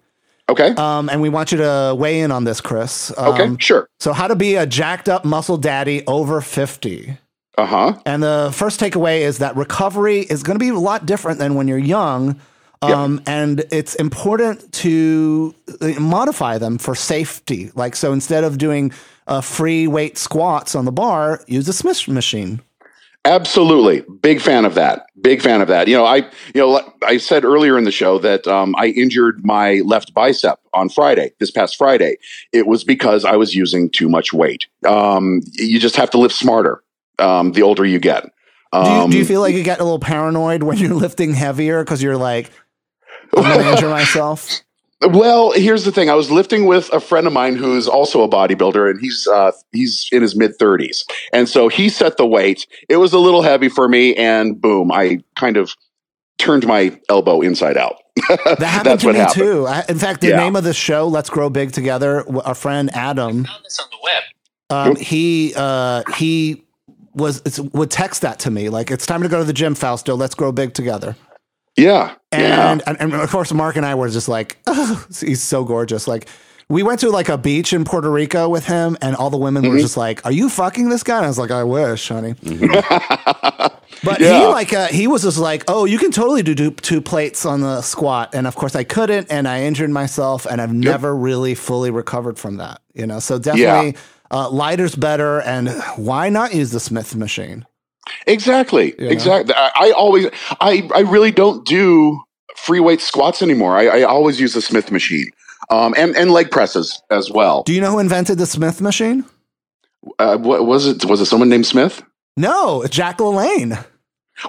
Okay, 0.49 0.71
Um, 0.77 1.09
and 1.09 1.21
we 1.21 1.29
want 1.29 1.53
you 1.53 1.59
to 1.59 1.95
weigh 1.99 2.21
in 2.21 2.31
on 2.31 2.45
this, 2.45 2.61
Chris. 2.61 3.13
Um, 3.19 3.35
okay, 3.35 3.57
sure, 3.59 3.89
So, 4.01 4.13
how 4.13 4.29
to 4.29 4.37
be 4.37 4.55
a 4.57 4.67
jacked 4.67 5.09
up 5.09 5.25
muscle 5.25 5.57
daddy 5.57 6.05
over 6.07 6.41
50. 6.41 7.17
uh 7.59 7.67
huh, 7.67 7.99
And 8.05 8.23
the 8.23 8.51
first 8.55 8.79
takeaway 8.81 9.21
is 9.21 9.39
that 9.39 9.57
recovery 9.57 10.21
is 10.21 10.43
going 10.43 10.59
to 10.59 10.63
be 10.65 10.69
a 10.71 10.79
lot 10.79 11.07
different 11.07 11.39
than 11.39 11.55
when 11.55 11.69
you're 11.69 11.79
young. 11.79 12.39
Um, 12.83 13.23
And 13.27 13.65
it's 13.73 13.95
important 13.97 14.71
to 14.85 15.55
uh, 15.81 15.99
modify 15.99 16.59
them 16.59 16.79
for 16.79 16.95
safety. 16.95 17.71
Like, 17.75 17.97
so 17.97 18.13
instead 18.13 18.45
of 18.45 18.59
doing 18.59 18.93
uh, 19.27 19.41
free 19.41 19.89
weight 19.89 20.19
squats 20.19 20.75
on 20.75 20.85
the 20.85 20.93
bar, 20.93 21.43
use 21.49 21.67
a 21.69 21.73
Smith 21.73 22.07
machine. 22.07 22.61
absolutely, 23.25 24.05
big 24.21 24.41
fan 24.41 24.65
of 24.65 24.75
that. 24.75 25.06
Big 25.21 25.41
fan 25.41 25.61
of 25.63 25.69
that. 25.69 25.89
You 25.89 25.97
know, 25.97 26.05
I 26.05 26.17
you 26.55 26.61
know 26.61 26.93
I 27.03 27.17
said 27.17 27.45
earlier 27.45 27.79
in 27.79 27.85
the 27.85 27.91
show 27.91 28.19
that 28.19 28.47
um, 28.47 28.75
I 28.77 28.89
injured 28.89 29.45
my 29.45 29.81
left 29.85 30.13
bicep 30.13 30.61
on 30.75 30.89
Friday, 30.89 31.33
this 31.41 31.51
past 31.51 31.77
Friday. 31.77 32.17
It 32.53 32.67
was 32.67 32.85
because 32.85 33.25
I 33.25 33.37
was 33.37 33.55
using 33.55 33.89
too 33.91 34.09
much 34.09 34.33
weight. 34.33 34.67
Um, 34.87 35.41
you 35.55 35.81
just 35.81 35.97
have 35.97 36.11
to 36.11 36.19
lift 36.19 36.35
smarter. 36.35 36.83
Um, 37.19 37.53
the 37.53 37.63
older 37.63 37.85
you 37.87 37.99
get. 37.99 38.25
Do 38.73 38.79
you, 38.79 38.85
Um, 38.85 39.11
do 39.11 39.17
you 39.17 39.25
feel 39.25 39.41
like 39.41 39.55
you 39.55 39.63
get 39.63 39.81
a 39.81 39.85
little 39.85 39.99
paranoid 39.99 40.63
when 40.63 40.77
you're 40.77 40.95
lifting 40.95 41.33
heavier 41.33 41.83
because 41.83 42.03
you're 42.03 42.19
like, 42.19 42.51
I'm 43.35 43.43
going 43.43 43.59
to 43.65 43.71
injure 43.73 43.89
myself? 43.89 44.61
Well, 45.03 45.53
here's 45.53 45.85
the 45.85 45.93
thing. 45.93 46.09
I 46.09 46.15
was 46.15 46.31
lifting 46.31 46.65
with 46.65 46.91
a 46.93 47.01
friend 47.01 47.27
of 47.27 47.33
mine 47.33 47.55
who's 47.57 47.87
also 47.87 48.23
a 48.23 48.29
bodybuilder, 48.29 48.91
and 48.91 48.99
he's 49.01 49.27
uh, 49.27 49.53
he's 49.73 50.09
in 50.11 50.23
his 50.23 50.35
mid 50.35 50.59
30s, 50.59 51.05
and 51.35 51.49
so 51.49 51.69
he 51.69 51.89
set 51.91 52.17
the 52.17 52.27
weight. 52.27 52.67
It 52.89 52.97
was 52.97 53.13
a 53.13 53.19
little 53.19 53.43
heavy 53.43 53.69
for 53.69 53.89
me, 53.89 54.15
and 54.15 54.59
boom, 54.61 54.91
I 54.91 55.19
kind 55.37 55.59
of 55.59 55.75
turned 56.39 56.67
my 56.67 56.99
elbow 57.11 57.43
inside 57.43 57.77
out. 57.77 57.97
That 58.29 58.39
happened 58.63 58.85
That's 58.87 59.03
to 59.03 59.07
what 59.09 59.13
me 59.13 59.19
happened. 59.21 59.43
too. 59.43 59.67
I, 59.67 59.85
in 59.89 59.99
fact, 59.99 60.23
the 60.23 60.29
Yeah. 60.29 60.37
name 60.39 60.57
of 60.57 60.65
the 60.65 60.73
show, 60.75 61.07
Let's 61.09 61.29
Grow 61.29 61.51
Big 61.51 61.73
Together, 61.73 62.25
our 62.47 62.55
friend 62.55 62.91
Adam, 62.95 63.45
found 63.45 63.65
this 63.65 63.79
on 63.79 63.87
the 63.91 63.99
web. 64.03 64.23
um, 64.71 64.97
he 64.97 65.53
uh, 65.57 66.05
he 66.15 66.65
was 67.15 67.43
it's, 67.45 67.59
would 67.61 67.91
text 67.91 68.23
that 68.23 68.39
to 68.41 68.51
me 68.51 68.71
like 68.71 68.91
it's 68.91 69.05
time 69.07 69.23
to 69.23 69.29
go 69.29 69.39
to 69.39 69.45
the 69.45 69.53
gym, 69.53 69.75
Fausto. 69.75 70.17
Let's 70.17 70.35
grow 70.35 70.53
big 70.53 70.73
together. 70.73 71.17
Yeah. 71.77 72.15
yeah. 72.33 72.73
And, 72.73 72.83
and 72.87 72.97
and 73.01 73.15
of 73.15 73.31
course, 73.31 73.53
Mark 73.53 73.77
and 73.77 73.85
I 73.87 73.95
were 73.95 74.09
just 74.09 74.29
like, 74.29 74.59
oh, 74.67 75.07
he's 75.21 75.43
so 75.43 75.65
gorgeous. 75.65 76.09
Like 76.09 76.29
we 76.69 76.83
went 76.83 77.01
to 77.01 77.11
like 77.11 77.29
a 77.29 77.39
beach 77.39 77.73
in 77.73 77.85
Puerto 77.85 78.11
Rico 78.11 78.49
with 78.49 78.67
him, 78.67 78.97
and 79.01 79.15
all 79.15 79.31
the 79.31 79.37
women 79.37 79.63
Mm-hmm. 79.63 79.73
were 79.73 79.79
just 79.79 79.97
like, 79.97 80.25
"Are 80.27 80.33
you 80.33 80.49
fucking 80.49 80.89
this 80.89 81.03
guy?" 81.03 81.17
And 81.19 81.27
I 81.27 81.29
was 81.29 81.39
like, 81.39 81.51
"I 81.53 81.63
wish, 81.65 82.09
honey." 82.09 82.35
But 84.05 84.21
Yeah. 84.21 84.41
he 84.41 84.47
like 84.47 84.73
uh, 84.73 84.87
he 84.89 85.07
was 85.07 85.23
just 85.23 85.39
like, 85.39 85.65
oh, 85.69 85.85
you 85.87 85.99
can 85.99 86.11
totally 86.11 86.43
do, 86.43 86.55
do 86.55 86.71
two 86.71 87.01
plates 87.01 87.47
on 87.47 87.61
the 87.63 87.81
squat, 87.81 88.35
and 88.35 88.47
of 88.47 88.55
course 88.55 88.77
I 88.77 88.85
couldn't, 88.85 89.31
and 89.33 89.49
I 89.49 89.63
injured 89.63 89.91
myself, 89.91 90.45
and 90.47 90.61
I've 90.61 90.73
never 90.73 91.17
really 91.17 91.55
fully 91.55 91.91
recovered 91.91 92.39
from 92.39 92.57
that. 92.59 92.83
You 92.95 93.07
know, 93.07 93.21
so 93.21 93.39
definitely 93.39 93.97
uh, 94.31 94.51
lighter's 94.51 94.95
better, 94.95 95.41
and 95.41 95.71
why 95.97 96.29
not 96.29 96.55
use 96.55 96.71
the 96.73 96.81
Smith 96.81 97.17
machine? 97.17 97.65
Exactly. 98.27 98.95
know? 98.99 99.09
Exactly. 99.09 99.55
I, 99.55 99.71
I 99.77 99.91
always, 99.93 100.27
I, 100.61 100.89
I 100.95 101.01
really 101.01 101.31
don't 101.33 101.67
do 101.67 102.21
free 102.57 102.81
weight 102.81 103.01
squats 103.01 103.43
anymore. 103.43 103.77
I, 103.77 103.87
I 104.01 104.03
always 104.03 104.41
use 104.41 104.55
the 104.55 104.63
Smith 104.63 104.91
machine, 104.91 105.27
um, 105.71 105.95
and 105.97 106.17
and 106.17 106.31
leg 106.31 106.51
presses 106.51 107.01
as 107.11 107.31
well. 107.31 107.63
Do 107.65 107.73
you 107.73 107.81
know 107.81 107.91
who 107.93 107.99
invented 107.99 108.39
the 108.39 108.47
Smith 108.47 108.81
machine? 108.81 109.25
Uh, 110.19 110.37
what 110.39 110.67
was 110.67 110.87
it? 110.87 111.05
Was 111.05 111.21
it 111.21 111.27
someone 111.27 111.49
named 111.49 111.67
Smith? 111.67 112.03
No, 112.37 112.85
Jack 112.91 113.19
LaLanne. 113.19 113.85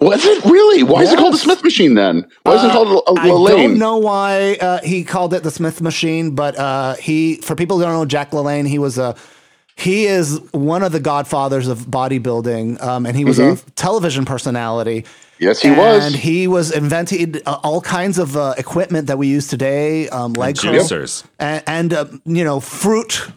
Was 0.01 0.25
it 0.25 0.43
really? 0.43 0.83
Why 0.83 1.03
is 1.03 1.13
it 1.13 1.17
called 1.17 1.33
the 1.33 1.37
Smith 1.37 1.63
machine 1.63 1.93
then? 1.95 2.27
Why 2.43 2.55
is 2.55 2.63
it 2.63 2.69
Uh, 2.69 2.73
called 2.73 3.03
a, 3.17 3.21
I 3.21 3.27
a 3.27 3.33
lane? 3.33 3.69
don't 3.69 3.79
know 3.79 3.97
why 3.97 4.57
uh, 4.59 4.81
he 4.81 5.05
called 5.05 5.33
it 5.33 5.43
the 5.43 5.51
Smith 5.51 5.79
machine, 5.81 6.35
but 6.35 6.59
uh, 6.59 6.95
he, 6.95 7.37
for 7.37 7.55
people 7.55 7.77
who 7.77 7.83
don't 7.85 7.93
know 7.93 8.03
Jack 8.03 8.31
LaLanne, 8.31 8.67
he 8.67 8.79
was 8.79 8.97
a 8.97 9.15
he 9.77 10.05
is 10.05 10.41
one 10.51 10.81
of 10.81 10.91
the 10.91 10.99
godfathers 10.99 11.67
of 11.67 11.79
bodybuilding, 11.81 12.81
um, 12.81 13.05
and 13.05 13.15
he 13.15 13.23
was 13.23 13.37
a 13.37 13.57
television 13.75 14.25
personality. 14.25 15.05
Yes, 15.39 15.61
he 15.61 15.67
and 15.69 15.77
was. 15.77 16.05
And 16.05 16.15
he 16.15 16.47
was 16.47 16.71
invented 16.71 17.43
uh, 17.45 17.59
all 17.63 17.79
kinds 17.79 18.17
of 18.17 18.35
uh, 18.35 18.55
equipment 18.57 19.05
that 19.07 19.19
we 19.19 19.27
use 19.27 19.47
today, 19.47 20.09
um, 20.09 20.33
leg 20.33 20.57
curl, 20.57 20.73
Juicers. 20.73 21.23
and, 21.39 21.63
and 21.67 21.93
uh, 21.93 22.05
you 22.25 22.43
know 22.43 22.59
fruit 22.59 23.27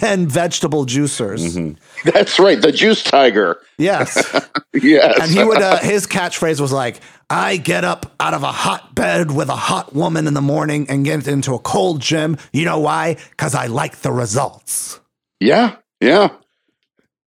and 0.00 0.30
vegetable 0.30 0.86
juicers. 0.86 1.76
That's 2.04 2.38
right. 2.38 2.62
The 2.62 2.70
juice 2.70 3.02
tiger. 3.02 3.60
Yes. 3.76 4.16
Yes. 4.80 5.18
and 5.20 5.30
he 5.30 5.42
would 5.42 5.60
uh, 5.60 5.78
his 5.78 6.06
catchphrase 6.06 6.60
was 6.60 6.70
like 6.70 7.00
i 7.30 7.56
get 7.56 7.84
up 7.84 8.14
out 8.20 8.32
of 8.32 8.44
a 8.44 8.52
hot 8.52 8.94
bed 8.94 9.32
with 9.32 9.48
a 9.48 9.56
hot 9.56 9.92
woman 9.92 10.28
in 10.28 10.34
the 10.34 10.42
morning 10.42 10.86
and 10.88 11.04
get 11.04 11.26
into 11.26 11.54
a 11.54 11.58
cold 11.58 12.00
gym 12.00 12.36
you 12.52 12.64
know 12.64 12.78
why 12.78 13.16
because 13.30 13.56
i 13.56 13.66
like 13.66 13.96
the 14.02 14.12
results 14.12 15.00
yeah. 15.40 15.76
Yeah. 16.00 16.28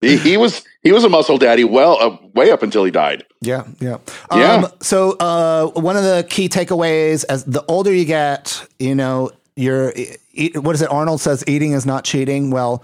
He, 0.01 0.17
he 0.29 0.37
was 0.37 0.63
he 0.83 0.91
was 0.91 1.03
a 1.03 1.09
muscle 1.09 1.37
daddy. 1.37 1.63
Well, 1.63 1.97
uh, 2.01 2.17
way 2.33 2.51
up 2.51 2.63
until 2.63 2.83
he 2.83 2.91
died. 2.91 3.23
yeah 3.41 3.65
yeah 3.79 3.97
Yeah. 4.33 4.53
um, 4.55 4.67
so 4.81 5.11
uh, 5.19 5.67
one 5.79 5.95
of 5.97 6.03
the 6.03 6.25
key 6.29 6.49
takeaways 6.49 7.23
as 7.29 7.43
the 7.45 7.63
older 7.67 7.93
you 7.93 8.05
get 8.05 8.65
you 8.79 8.95
know 8.95 9.31
you're 9.55 9.93
e- 10.33 10.51
what 10.55 10.75
is 10.75 10.81
it 10.81 10.89
arnold 10.91 11.19
says 11.21 11.43
eating 11.47 11.73
is 11.73 11.85
not 11.85 12.03
cheating 12.03 12.51
well 12.51 12.83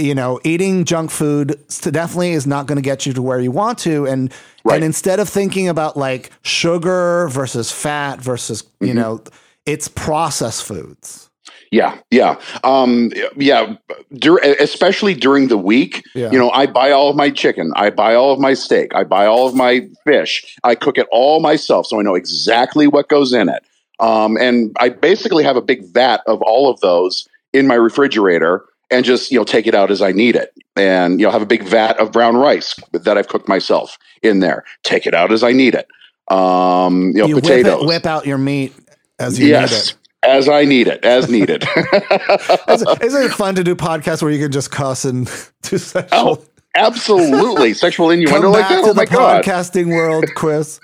you 0.00 0.14
know, 0.14 0.38
eating 0.44 0.84
junk 0.84 1.10
food 1.10 1.58
definitely 1.80 2.30
is 2.30 2.46
not 2.46 2.66
going 2.68 2.76
to 2.76 2.82
get 2.82 3.04
you 3.04 3.12
to 3.14 3.20
where 3.20 3.40
you 3.40 3.50
want 3.50 3.78
to. 3.80 4.06
And 4.06 4.32
Right. 4.62 4.76
and 4.76 4.84
instead 4.84 5.18
of 5.18 5.28
thinking 5.28 5.66
about 5.68 5.96
like 5.96 6.30
sugar 6.42 7.26
versus 7.28 7.72
fat 7.72 8.20
versus 8.20 8.62
Mm-hmm. 8.62 8.86
you 8.86 8.94
know, 8.94 9.20
it's 9.66 9.88
processed 9.88 10.62
foods. 10.62 11.27
Yeah, 11.70 11.98
yeah, 12.10 12.40
um, 12.64 13.12
yeah. 13.36 13.76
Dur- 14.14 14.40
especially 14.58 15.14
during 15.14 15.48
the 15.48 15.58
week, 15.58 16.02
Yeah. 16.14 16.30
you 16.30 16.38
know, 16.38 16.50
I 16.50 16.66
buy 16.66 16.90
all 16.90 17.10
of 17.10 17.16
my 17.16 17.30
chicken, 17.30 17.72
I 17.76 17.90
buy 17.90 18.14
all 18.14 18.32
of 18.32 18.40
my 18.40 18.54
steak, 18.54 18.94
I 18.94 19.04
buy 19.04 19.26
all 19.26 19.46
of 19.46 19.54
my 19.54 19.86
fish. 20.04 20.56
I 20.64 20.74
cook 20.74 20.96
it 20.98 21.06
all 21.10 21.40
myself, 21.40 21.86
so 21.86 22.00
I 22.00 22.02
know 22.02 22.14
exactly 22.14 22.86
what 22.86 23.08
goes 23.08 23.32
in 23.32 23.48
it. 23.48 23.62
Um, 24.00 24.36
and 24.38 24.74
I 24.78 24.88
basically 24.90 25.44
have 25.44 25.56
a 25.56 25.62
big 25.62 25.84
vat 25.92 26.22
of 26.26 26.40
all 26.42 26.70
of 26.70 26.80
those 26.80 27.28
in 27.52 27.66
my 27.66 27.74
refrigerator, 27.74 28.64
and 28.90 29.04
just 29.04 29.30
you 29.30 29.38
know 29.38 29.44
take 29.44 29.66
it 29.66 29.74
out 29.74 29.90
as 29.90 30.00
I 30.00 30.12
need 30.12 30.36
it. 30.36 30.52
And 30.76 31.20
you 31.20 31.26
know 31.26 31.32
have 31.32 31.42
a 31.42 31.46
big 31.46 31.64
vat 31.64 31.98
of 31.98 32.12
brown 32.12 32.36
rice 32.36 32.74
that 32.92 33.18
I've 33.18 33.28
cooked 33.28 33.48
myself 33.48 33.98
in 34.22 34.40
there. 34.40 34.64
Take 34.84 35.06
it 35.06 35.14
out 35.14 35.32
as 35.32 35.42
I 35.42 35.52
need 35.52 35.74
it. 35.74 35.86
Um, 36.32 37.08
you 37.08 37.22
know, 37.22 37.26
you 37.26 37.34
potatoes. 37.34 37.80
whip, 37.80 37.82
it, 37.82 37.86
whip 37.86 38.06
out 38.06 38.26
your 38.26 38.38
meat 38.38 38.74
as 39.18 39.38
you 39.38 39.48
yes. 39.48 39.70
need 39.70 39.76
it. 39.76 39.94
As 40.24 40.48
I 40.48 40.64
need 40.64 40.88
it, 40.88 41.04
as 41.04 41.30
needed. 41.30 41.62
Isn't, 42.68 43.02
isn't 43.04 43.22
it 43.22 43.30
fun 43.32 43.54
to 43.54 43.62
do 43.62 43.74
podcasts 43.76 44.20
where 44.20 44.32
you 44.32 44.40
can 44.42 44.50
just 44.50 44.70
cuss 44.72 45.04
and 45.04 45.26
do 45.62 45.78
sexual? 45.78 46.08
Oh, 46.12 46.44
absolutely. 46.74 47.72
Sexual 47.72 48.10
innuendo 48.10 48.40
Come 48.42 48.52
like 48.52 48.62
back 48.62 48.70
that. 48.70 48.82
to 48.84 48.90
Oh 48.90 48.94
my 48.94 49.04
the 49.04 49.10
god. 49.10 49.44
podcasting 49.44 49.88
world, 49.94 50.24
Chris. 50.34 50.80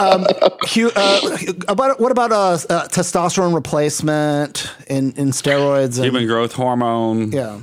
um, 0.00 0.26
Hugh, 0.66 0.90
uh, 0.96 1.36
about 1.68 2.00
what 2.00 2.10
about 2.10 2.32
uh, 2.32 2.52
uh, 2.70 2.88
testosterone 2.88 3.54
replacement 3.54 4.72
in, 4.88 5.12
in 5.12 5.28
steroids? 5.28 5.96
And, 5.96 6.04
Human 6.06 6.26
growth 6.26 6.54
hormone. 6.54 7.30
yeah. 7.32 7.58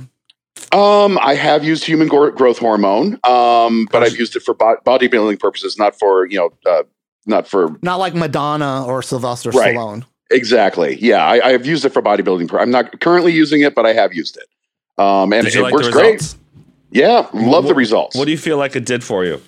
Um, 0.72 1.18
I 1.20 1.34
have 1.34 1.64
used 1.64 1.84
human 1.84 2.06
gro- 2.08 2.30
growth 2.32 2.58
hormone, 2.58 3.18
um, 3.24 3.86
but 3.90 4.02
I've 4.02 4.16
used 4.18 4.36
it 4.36 4.40
for 4.42 4.54
bo- 4.54 4.78
bodybuilding 4.84 5.38
purposes, 5.40 5.78
not 5.78 5.98
for 5.98 6.26
you 6.26 6.38
know, 6.38 6.50
uh, 6.70 6.82
not 7.26 7.46
for 7.48 7.76
Not 7.82 7.98
like 7.98 8.14
Madonna 8.14 8.84
or 8.86 9.02
Sylvester 9.02 9.50
Right. 9.50 9.74
Stallone. 9.74 10.04
Exactly. 10.30 10.96
Yeah, 11.00 11.24
I, 11.24 11.48
I've 11.48 11.66
used 11.66 11.84
it 11.84 11.90
for 11.90 12.02
bodybuilding. 12.02 12.52
I'm 12.58 12.70
not 12.70 13.00
currently 13.00 13.32
using 13.32 13.62
it, 13.62 13.74
but 13.74 13.86
I 13.86 13.92
have 13.92 14.14
used 14.14 14.36
it. 14.36 14.44
Um, 15.02 15.32
and 15.32 15.46
it 15.46 15.54
like 15.60 15.72
works 15.72 15.88
great. 15.88 16.34
Yeah, 16.90 17.28
love 17.34 17.66
the 17.66 17.74
results. 17.74 18.16
What 18.16 18.24
do 18.24 18.30
you 18.30 18.38
feel 18.38 18.56
like 18.56 18.76
it 18.76 18.86
did 18.86 19.04
for 19.04 19.24
you? 19.24 19.40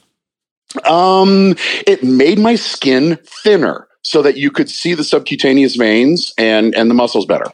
Um, 0.84 1.56
it 1.86 2.02
made 2.02 2.38
my 2.38 2.56
skin 2.56 3.18
thinner 3.24 3.88
so 4.02 4.22
that 4.22 4.36
you 4.36 4.50
could 4.50 4.68
see 4.68 4.94
the 4.94 5.04
subcutaneous 5.04 5.76
veins 5.76 6.34
and 6.36 6.74
and 6.74 6.90
the 6.90 6.94
muscles 6.94 7.24
better. 7.24 7.46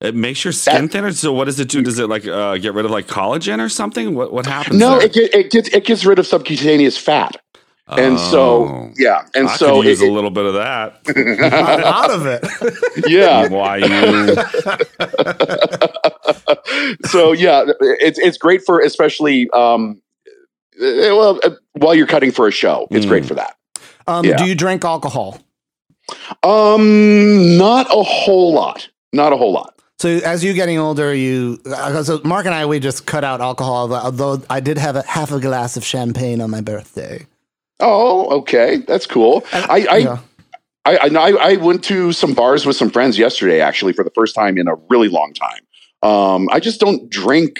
It 0.00 0.14
makes 0.14 0.44
your 0.44 0.52
skin 0.52 0.88
thinner. 0.88 1.12
So 1.12 1.32
what 1.32 1.46
does 1.46 1.58
it 1.58 1.68
do? 1.68 1.82
Does 1.82 1.98
it 1.98 2.08
like 2.08 2.26
uh, 2.26 2.58
get 2.58 2.74
rid 2.74 2.84
of 2.84 2.90
like 2.90 3.06
collagen 3.06 3.60
or 3.60 3.68
something? 3.68 4.14
What 4.14 4.32
what 4.32 4.46
happens? 4.46 4.78
No, 4.78 4.98
there? 4.98 5.06
it, 5.06 5.16
it 5.16 5.50
gets 5.50 5.68
it 5.68 5.84
gets 5.84 6.04
rid 6.04 6.18
of 6.18 6.26
subcutaneous 6.26 6.98
fat, 6.98 7.42
and 7.88 8.16
Oh. 8.16 8.30
so 8.30 8.92
yeah, 8.96 9.26
and 9.34 9.48
I 9.48 9.56
so 9.56 9.76
could 9.82 9.88
use 9.88 10.00
it- 10.02 10.08
a 10.08 10.12
little 10.12 10.30
bit 10.30 10.46
of 10.46 10.54
that. 10.54 11.00
out 11.84 12.10
of 12.10 12.26
it. 12.26 12.42
yeah, 13.08 13.48
Why 13.50 13.76
you? 13.78 13.86
so 17.06 17.32
yeah, 17.32 17.64
it's 17.80 18.18
it's 18.18 18.38
great 18.38 18.62
for 18.64 18.80
especially 18.80 19.48
um, 19.50 20.00
eh, 20.80 21.10
well 21.12 21.38
uh, 21.44 21.50
while 21.74 21.94
you're 21.94 22.06
cutting 22.06 22.30
for 22.30 22.46
a 22.48 22.52
show, 22.52 22.86
it's 22.90 23.06
Mm. 23.06 23.08
great 23.08 23.24
for 23.26 23.34
that. 23.34 23.56
Um, 24.06 24.24
Yeah. 24.24 24.36
Do 24.36 24.44
you 24.46 24.54
drink 24.54 24.84
alcohol? 24.84 25.38
Um, 26.42 27.56
not 27.56 27.86
a 27.90 28.02
whole 28.02 28.52
lot, 28.52 28.88
not 29.12 29.32
a 29.32 29.36
whole 29.36 29.52
lot. 29.52 29.70
So 29.98 30.08
as 30.08 30.44
you're 30.44 30.54
getting 30.54 30.78
older, 30.78 31.14
you 31.14 31.58
uh, 31.66 32.02
so 32.02 32.20
Mark 32.24 32.44
and 32.46 32.54
I 32.54 32.66
we 32.66 32.80
just 32.80 33.06
cut 33.06 33.24
out 33.24 33.40
alcohol. 33.40 33.92
Although 33.94 34.42
I 34.50 34.60
did 34.60 34.76
have 34.78 34.96
a 34.96 35.02
half 35.06 35.32
a 35.32 35.40
glass 35.40 35.76
of 35.76 35.84
champagne 35.84 36.40
on 36.40 36.50
my 36.50 36.60
birthday. 36.60 37.26
Oh, 37.80 38.38
okay, 38.40 38.78
that's 38.86 39.06
cool. 39.06 39.44
I 39.52 39.86
I, 39.90 39.96
yeah. 39.98 40.18
I, 40.84 40.96
I 40.96 41.06
I 41.08 41.30
I 41.52 41.56
went 41.56 41.82
to 41.84 42.12
some 42.12 42.34
bars 42.34 42.66
with 42.66 42.76
some 42.76 42.90
friends 42.90 43.18
yesterday, 43.18 43.60
actually, 43.60 43.92
for 43.92 44.04
the 44.04 44.10
first 44.14 44.34
time 44.34 44.58
in 44.58 44.68
a 44.68 44.74
really 44.88 45.08
long 45.08 45.32
time. 45.34 45.60
Um, 46.08 46.48
I 46.52 46.60
just 46.60 46.80
don't 46.80 47.08
drink 47.10 47.58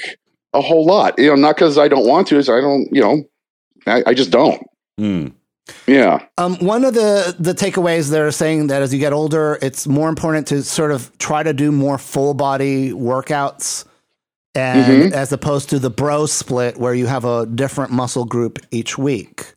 a 0.52 0.60
whole 0.60 0.84
lot, 0.86 1.18
you 1.18 1.28
know, 1.28 1.34
not 1.34 1.56
because 1.56 1.78
I 1.78 1.88
don't 1.88 2.06
want 2.06 2.28
to, 2.28 2.36
is 2.36 2.48
I 2.48 2.60
don't, 2.60 2.86
you 2.92 3.00
know, 3.00 3.24
I, 3.86 4.02
I 4.08 4.14
just 4.14 4.30
don't. 4.30 4.62
Hmm. 4.98 5.28
Yeah. 5.86 6.24
Um, 6.36 6.56
one 6.58 6.84
of 6.84 6.92
the 6.94 7.34
the 7.38 7.54
takeaways 7.54 8.10
they're 8.10 8.30
saying 8.30 8.66
that 8.68 8.82
as 8.82 8.92
you 8.92 9.00
get 9.00 9.12
older, 9.14 9.58
it's 9.62 9.86
more 9.86 10.08
important 10.10 10.46
to 10.48 10.62
sort 10.62 10.92
of 10.92 11.10
try 11.18 11.42
to 11.42 11.52
do 11.54 11.72
more 11.72 11.96
full 11.98 12.34
body 12.34 12.92
workouts, 12.92 13.86
and 14.54 15.10
Mhm. 15.10 15.12
as 15.12 15.32
opposed 15.32 15.70
to 15.70 15.78
the 15.78 15.90
bro 15.90 16.26
split 16.26 16.76
where 16.76 16.92
you 16.94 17.06
have 17.06 17.24
a 17.24 17.46
different 17.46 17.90
muscle 17.92 18.26
group 18.26 18.58
each 18.70 18.98
week. 18.98 19.54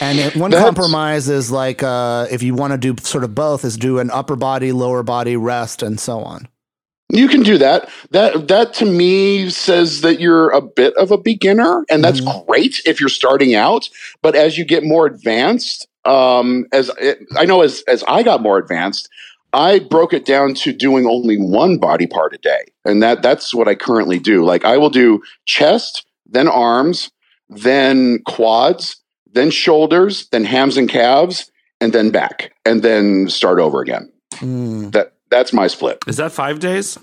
And 0.00 0.18
it, 0.18 0.36
one 0.36 0.50
That's- 0.50 0.64
compromise 0.64 1.28
is 1.28 1.50
like 1.50 1.82
uh, 1.82 2.26
if 2.30 2.42
you 2.42 2.54
want 2.54 2.72
to 2.72 2.78
do 2.78 2.94
sort 3.02 3.24
of 3.24 3.34
both, 3.34 3.64
is 3.64 3.76
do 3.76 3.98
an 3.98 4.10
upper 4.10 4.36
body, 4.36 4.72
lower 4.72 5.02
body 5.02 5.36
rest, 5.36 5.82
and 5.82 5.98
so 6.00 6.20
on. 6.20 6.48
You 7.10 7.28
can 7.28 7.42
do 7.42 7.58
that. 7.58 7.88
That 8.10 8.48
that 8.48 8.74
to 8.74 8.86
me 8.86 9.50
says 9.50 10.00
that 10.00 10.20
you're 10.20 10.50
a 10.50 10.60
bit 10.60 10.94
of 10.96 11.10
a 11.10 11.18
beginner, 11.18 11.84
and 11.90 12.02
that's 12.02 12.20
great 12.20 12.80
if 12.86 12.98
you're 12.98 13.08
starting 13.08 13.54
out. 13.54 13.88
But 14.22 14.34
as 14.34 14.56
you 14.56 14.64
get 14.64 14.84
more 14.84 15.06
advanced, 15.06 15.86
um, 16.04 16.66
as 16.72 16.90
it, 16.98 17.18
I 17.36 17.44
know, 17.44 17.60
as 17.60 17.84
as 17.86 18.02
I 18.08 18.22
got 18.22 18.42
more 18.42 18.58
advanced, 18.58 19.08
I 19.52 19.78
broke 19.78 20.12
it 20.12 20.24
down 20.24 20.54
to 20.54 20.72
doing 20.72 21.06
only 21.06 21.36
one 21.36 21.78
body 21.78 22.06
part 22.06 22.34
a 22.34 22.38
day, 22.38 22.64
and 22.84 23.02
that 23.02 23.22
that's 23.22 23.54
what 23.54 23.68
I 23.68 23.74
currently 23.74 24.18
do. 24.18 24.44
Like 24.44 24.64
I 24.64 24.78
will 24.78 24.90
do 24.90 25.22
chest, 25.44 26.06
then 26.26 26.48
arms, 26.48 27.10
then 27.48 28.20
quads, 28.26 28.96
then 29.34 29.50
shoulders, 29.50 30.26
then 30.30 30.44
hams 30.44 30.76
and 30.76 30.88
calves, 30.88 31.50
and 31.80 31.92
then 31.92 32.10
back, 32.10 32.52
and 32.64 32.82
then 32.82 33.28
start 33.28 33.58
over 33.60 33.80
again. 33.80 34.10
Mm. 34.36 34.92
That 34.92 35.12
that's 35.30 35.52
my 35.52 35.66
split. 35.66 35.98
Is 36.06 36.16
that 36.16 36.32
five 36.32 36.60
days? 36.60 36.98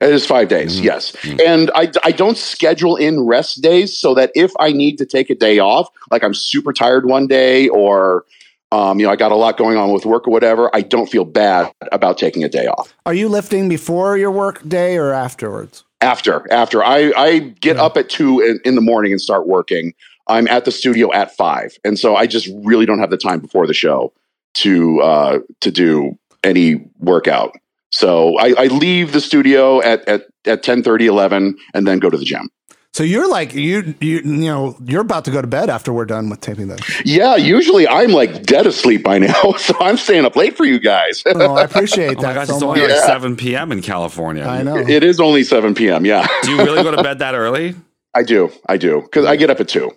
It 0.00 0.10
is 0.12 0.24
five 0.26 0.48
days, 0.48 0.80
Mhm. 0.80 0.84
yes. 0.84 1.12
Mhm. 1.20 1.40
And 1.46 1.70
I, 1.74 1.90
I 2.02 2.10
don't 2.12 2.38
schedule 2.38 2.96
in 2.96 3.26
rest 3.26 3.60
days 3.62 3.94
so 3.96 4.14
that 4.14 4.30
if 4.34 4.50
I 4.58 4.72
need 4.72 4.96
to 4.98 5.04
take 5.04 5.28
a 5.28 5.34
day 5.34 5.58
off, 5.58 5.88
like 6.10 6.24
I'm 6.24 6.32
super 6.32 6.72
tired 6.72 7.04
one 7.06 7.26
day 7.26 7.68
or, 7.68 8.24
um, 8.72 8.98
you 8.98 9.04
know, 9.04 9.12
I 9.12 9.16
got 9.16 9.30
a 9.30 9.36
lot 9.36 9.58
going 9.58 9.76
on 9.76 9.92
with 9.92 10.06
work 10.06 10.26
or 10.26 10.30
whatever, 10.30 10.70
I 10.74 10.80
don't 10.80 11.10
feel 11.10 11.26
bad 11.26 11.70
about 11.92 12.16
taking 12.16 12.42
a 12.44 12.48
day 12.48 12.66
off. 12.66 12.94
Are 13.04 13.12
you 13.12 13.28
lifting 13.28 13.68
before 13.68 14.16
your 14.16 14.30
work 14.30 14.66
day 14.66 14.96
or 14.96 15.12
afterwards? 15.12 15.84
After, 16.00 16.50
after 16.50 16.82
I, 16.82 17.12
I 17.14 17.38
get 17.60 17.76
Yeah. 17.76 17.82
up 17.84 17.98
at 17.98 18.08
two 18.08 18.40
in, 18.40 18.58
in 18.64 18.76
the 18.76 18.80
morning 18.80 19.12
and 19.12 19.20
start 19.20 19.46
working, 19.46 19.92
I'm 20.30 20.48
at 20.48 20.64
the 20.64 20.70
studio 20.70 21.12
at 21.12 21.34
five. 21.36 21.76
And 21.84 21.98
so 21.98 22.16
I 22.16 22.26
just 22.26 22.48
really 22.64 22.86
don't 22.86 22.98
have 23.00 23.10
the 23.10 23.16
time 23.18 23.40
before 23.40 23.66
the 23.66 23.74
show 23.74 24.12
to, 24.54 25.00
uh, 25.00 25.38
to 25.60 25.70
do 25.70 26.18
any 26.44 26.82
workout. 26.98 27.56
So 27.92 28.38
I, 28.38 28.54
I 28.56 28.66
leave 28.66 29.12
the 29.12 29.20
studio 29.20 29.82
at, 29.82 30.06
at, 30.08 30.22
at 30.46 30.62
10 30.62 30.82
11 30.86 31.56
and 31.74 31.86
then 31.86 31.98
go 31.98 32.08
to 32.08 32.16
the 32.16 32.24
gym. 32.24 32.48
So 32.92 33.04
you're 33.04 33.28
like 33.28 33.54
you 33.54 33.94
you 34.00 34.16
you 34.18 34.22
know 34.24 34.76
you're 34.84 35.00
about 35.02 35.24
to 35.26 35.30
go 35.30 35.40
to 35.40 35.46
bed 35.46 35.70
after 35.70 35.92
we're 35.92 36.06
done 36.06 36.28
with 36.28 36.40
taping 36.40 36.66
this. 36.66 36.80
Yeah, 37.04 37.36
usually 37.36 37.86
I'm 37.86 38.10
like 38.10 38.42
dead 38.42 38.66
asleep 38.66 39.04
by 39.04 39.18
now, 39.30 39.52
so 39.58 39.74
I'm 39.80 39.96
staying 39.96 40.24
up 40.24 40.34
late 40.34 40.56
for 40.56 40.64
you 40.64 40.80
guys. 40.80 41.22
Oh, 41.40 41.54
I 41.54 41.62
appreciate 41.62 42.08
that. 42.18 42.18
Oh 42.18 42.22
that 42.22 42.26
my 42.28 42.34
gosh, 42.34 42.48
so 42.48 42.54
it's 42.54 42.64
much. 42.64 42.78
only 42.78 42.92
like 42.92 43.04
7 43.04 43.36
p.m. 43.36 43.70
in 43.72 43.80
California. 43.80 44.42
I 44.44 44.62
know. 44.62 44.76
it 44.76 45.04
is 45.04 45.20
only 45.20 45.44
7 45.44 45.74
p.m. 45.74 46.04
Yeah, 46.04 46.26
Do 46.42 46.50
you 46.50 46.58
really 46.58 46.82
go 46.82 46.90
to 46.90 47.02
bed 47.02 47.20
that 47.20 47.34
early? 47.34 47.76
I 48.12 48.24
do. 48.24 48.50
I 48.68 48.76
do 48.76 49.02
because 49.02 49.24
I 49.24 49.36
get 49.36 49.50
up 49.50 49.60
at 49.60 49.68
two. 49.68 49.92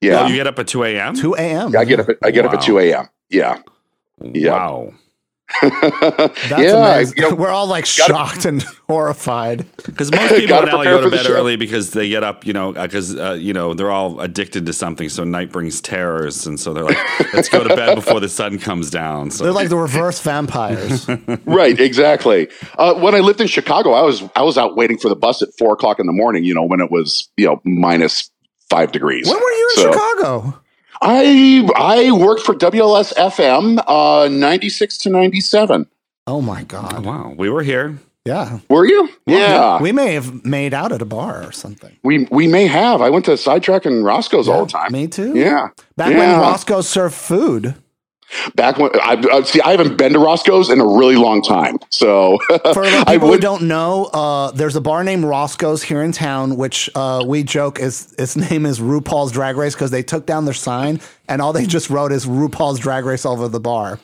Yeah, 0.00 0.22
Oh, 0.22 0.26
you 0.26 0.34
get 0.36 0.46
up 0.46 0.58
at 0.58 0.66
2 0.68 0.84
a.m.? 0.84 1.14
2 1.14 1.34
a.m. 1.36 1.76
I 1.76 1.84
get 1.84 2.00
up. 2.00 2.08
At, 2.08 2.16
I 2.22 2.30
get 2.30 2.44
up 2.44 2.52
at 2.52 2.60
2 2.62 2.78
a.m. 2.78 3.08
Yeah, 3.30 3.58
Yeah. 4.22 4.50
Wow. 4.52 4.92
That's 5.62 6.50
yeah. 6.50 6.94
Amazing. 6.96 7.14
you 7.18 7.22
know, 7.30 7.34
We're 7.36 7.50
all 7.50 7.68
like 7.68 7.84
gotta- 7.96 8.12
shocked 8.12 8.44
and 8.46 8.62
horrified. 8.88 9.64
Because 9.84 10.10
most 10.10 10.34
people 10.34 10.48
Gotta 10.48 10.70
in 10.72 10.74
LA 10.76 10.84
go 10.84 11.00
to 11.02 11.10
bed 11.10 11.24
show. 11.26 11.32
early 11.34 11.54
because 11.56 11.92
they 11.92 12.08
get 12.08 12.24
up, 12.24 12.44
you 12.44 12.52
know, 12.52 12.72
because 12.72 13.16
uh, 13.16 13.34
you 13.40 13.52
know 13.52 13.72
they're 13.72 13.92
all 13.92 14.18
addicted 14.20 14.66
to 14.66 14.72
something. 14.72 15.08
So 15.08 15.22
night 15.22 15.52
brings 15.52 15.80
terrors, 15.80 16.48
and 16.48 16.58
so 16.58 16.72
they're 16.74 16.82
like, 16.84 16.98
"Let's 17.32 17.48
go 17.48 17.62
to 17.62 17.74
bed 17.76 17.94
before 17.94 18.18
the 18.18 18.28
sun 18.28 18.58
comes 18.58 18.90
down." 18.90 19.30
So 19.30 19.44
They're 19.44 19.52
like 19.52 19.68
the 19.68 19.76
reverse 19.76 20.20
vampires. 20.20 21.08
right, 21.44 21.78
exactly. 21.78 22.48
Uh, 22.76 22.94
when 22.94 23.14
I 23.14 23.20
lived 23.20 23.40
in 23.40 23.46
Chicago, 23.46 23.92
I 23.92 24.02
was 24.02 24.24
I 24.34 24.42
was 24.42 24.58
out 24.58 24.76
waiting 24.76 24.98
for 24.98 25.08
the 25.08 25.16
bus 25.16 25.42
at 25.42 25.50
four 25.58 25.74
o'clock 25.74 26.00
in 26.00 26.06
the 26.06 26.12
morning. 26.12 26.42
You 26.42 26.54
know, 26.54 26.64
when 26.64 26.80
it 26.80 26.90
was 26.90 27.28
you 27.36 27.46
know 27.46 27.60
minus 27.64 28.30
five 28.70 28.92
degrees. 28.92 29.26
when 29.26 29.36
were 29.36 29.50
you 29.50 29.70
in 29.76 29.82
So- 29.82 29.92
Chicago? 29.92 30.60
I 31.02 31.68
I 31.76 32.10
worked 32.12 32.42
for 32.42 32.54
WLS 32.54 33.12
FM, 33.16 33.78
uh, 33.86 34.28
ninety 34.30 34.68
six 34.70 34.96
to 34.98 35.10
ninety 35.10 35.40
seven. 35.40 35.86
Oh 36.26 36.40
my 36.40 36.62
Oh, 36.62 36.64
god. 36.64 37.04
wow, 37.04 37.34
we 37.36 37.50
were 37.50 37.62
here. 37.62 37.98
Yeah. 38.24 38.58
Were 38.68 38.84
you? 38.86 39.08
Yeah. 39.26 39.80
We 39.80 39.92
may 39.92 40.14
have 40.14 40.44
made 40.44 40.74
out 40.74 40.90
at 40.90 41.00
a 41.00 41.04
bar 41.04 41.44
or 41.46 41.52
something. 41.52 41.94
We 42.02 42.26
we 42.30 42.48
may 42.48 42.66
have. 42.66 43.00
I 43.02 43.10
went 43.10 43.24
to 43.26 43.36
Sidetrack 43.36 43.84
and 43.86 44.04
Roscoe's 44.04 44.48
all 44.48 44.64
the 44.64 44.72
time. 44.72 44.90
Me 44.90 45.06
too. 45.06 45.32
Yeah. 45.36 45.68
Back 45.96 46.08
when 46.08 46.18
Yeah. 46.30 46.40
Roscoe 46.40 46.80
served 46.80 47.14
food. 47.14 47.74
Back 48.54 48.78
when 48.78 48.90
I, 48.94 49.22
I 49.32 49.42
see, 49.42 49.60
I 49.60 49.70
haven't 49.70 49.96
been 49.96 50.12
to 50.12 50.18
Roscoe's 50.18 50.68
in 50.68 50.80
a 50.80 50.86
really 50.86 51.16
long 51.16 51.42
time. 51.42 51.78
So 51.90 52.38
For 52.48 52.82
the 52.84 53.04
I 53.06 53.14
people 53.14 53.32
who 53.32 53.38
don't 53.38 53.62
know, 53.62 54.06
uh, 54.06 54.50
there's 54.50 54.76
a 54.76 54.80
bar 54.80 55.04
named 55.04 55.24
Roscoe's 55.24 55.82
here 55.82 56.02
in 56.02 56.12
town, 56.12 56.56
which 56.56 56.90
uh, 56.94 57.24
we 57.26 57.42
joke 57.42 57.78
is 57.78 58.14
its 58.18 58.36
name 58.50 58.66
is 58.66 58.80
RuPaul's 58.80 59.32
Drag 59.32 59.56
Race 59.56 59.74
because 59.74 59.90
they 59.90 60.02
took 60.02 60.26
down 60.26 60.44
their 60.44 60.54
sign 60.54 61.00
and 61.28 61.40
all 61.40 61.52
they 61.52 61.66
just 61.76 61.88
wrote 61.90 62.12
is 62.12 62.26
RuPaul's 62.26 62.78
Drag 62.78 63.04
Race 63.04 63.24
over 63.24 63.48
the 63.48 63.60
bar. 63.60 64.00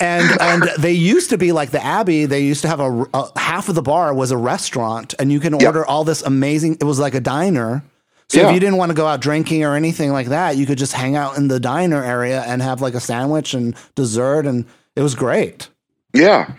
and 0.00 0.40
and 0.40 0.62
they 0.78 0.92
used 0.92 1.30
to 1.30 1.38
be 1.38 1.52
like 1.52 1.70
the 1.70 1.84
Abbey. 1.84 2.26
They 2.26 2.42
used 2.42 2.62
to 2.62 2.68
have 2.68 2.80
a, 2.80 3.06
a 3.14 3.38
half 3.38 3.68
of 3.68 3.74
the 3.74 3.82
bar 3.82 4.14
was 4.14 4.30
a 4.30 4.36
restaurant, 4.36 5.14
and 5.18 5.32
you 5.32 5.40
can 5.40 5.54
order 5.54 5.84
all 5.84 6.04
this 6.04 6.22
amazing. 6.22 6.78
It 6.80 6.84
was 6.84 6.98
like 6.98 7.14
a 7.14 7.20
diner. 7.20 7.82
So 8.30 8.40
Yeah. 8.40 8.48
if 8.48 8.54
you 8.54 8.60
didn't 8.60 8.76
want 8.76 8.90
to 8.90 8.94
go 8.94 9.06
out 9.06 9.20
drinking 9.20 9.64
or 9.64 9.74
anything 9.74 10.12
like 10.12 10.26
that, 10.28 10.56
you 10.56 10.66
could 10.66 10.76
just 10.78 10.92
hang 10.92 11.16
out 11.16 11.38
in 11.38 11.48
the 11.48 11.58
diner 11.58 12.04
area 12.04 12.44
and 12.46 12.60
have 12.60 12.82
like 12.82 12.94
a 12.94 13.00
sandwich 13.00 13.54
and 13.54 13.74
dessert, 13.94 14.44
and 14.46 14.66
it 14.96 15.00
was 15.02 15.14
great. 15.14 15.68
Yeah. 16.14 16.50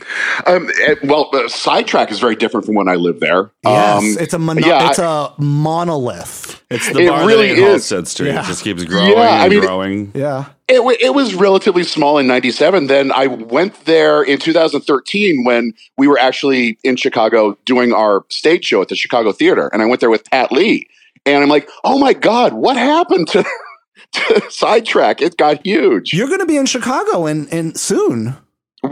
Um, 0.47 0.69
eh, 0.87 0.95
well, 1.03 1.29
uh, 1.33 1.47
Sidetrack 1.47 2.11
is 2.11 2.19
very 2.19 2.35
different 2.35 2.65
from 2.65 2.75
when 2.75 2.87
I 2.87 2.95
lived 2.95 3.19
there. 3.19 3.49
Yes, 3.65 3.97
Um, 4.03 4.17
it's 4.19 4.33
a 4.33 4.39
mono- 4.39 4.65
yeah, 4.65 4.89
it's 4.89 4.99
a 4.99 5.31
monolith. 5.37 6.61
It's 6.69 6.87
the 6.91 7.01
It 7.01 7.09
bar 7.09 7.25
really 7.27 7.47
that 7.49 7.59
ain't 7.59 7.67
is. 7.75 7.83
Halsted 7.91 8.07
Street. 8.07 8.27
Yeah. 8.29 8.41
It 8.43 8.45
just 8.45 8.63
keeps 8.63 8.83
growing 8.83 9.09
Yeah, 9.11 9.17
I 9.21 9.43
and 9.45 9.51
mean- 9.53 9.61
growing. 9.61 10.11
Yeah. 10.15 10.45
It, 10.67 10.81
it 11.01 11.13
was 11.15 11.33
relatively 11.33 11.83
small 11.83 12.19
in 12.19 12.27
97. 12.27 12.87
Then 12.87 13.11
I 13.11 13.25
went 13.27 13.85
there 13.85 14.21
in 14.21 14.37
2013 14.37 15.43
when 15.43 15.73
we 15.97 16.07
were 16.07 16.19
actually 16.19 16.77
in 16.83 16.95
Chicago 16.95 17.57
doing 17.65 17.91
our 17.91 18.23
stage 18.29 18.65
show 18.65 18.81
at 18.83 18.87
the 18.89 18.95
Chicago 18.95 19.31
Theater. 19.31 19.69
And 19.73 19.81
I 19.81 19.85
went 19.87 19.99
there 19.99 20.11
with 20.11 20.29
Pat 20.29 20.51
Lee. 20.51 20.87
And 21.33 21.43
I'm 21.43 21.49
like, 21.49 21.69
oh 21.83 21.97
my 21.99 22.13
God, 22.13 22.53
what 22.53 22.77
happened 22.77 23.27
to, 23.29 23.43
to 24.13 24.41
Sidetrack? 24.49 25.21
It 25.21 25.37
got 25.37 25.65
huge. 25.65 26.13
You're 26.13 26.27
going 26.27 26.39
to 26.39 26.45
be 26.45 26.57
in 26.57 26.65
Chicago 26.65 27.25
in, 27.25 27.47
in 27.49 27.75
soon. 27.75 28.35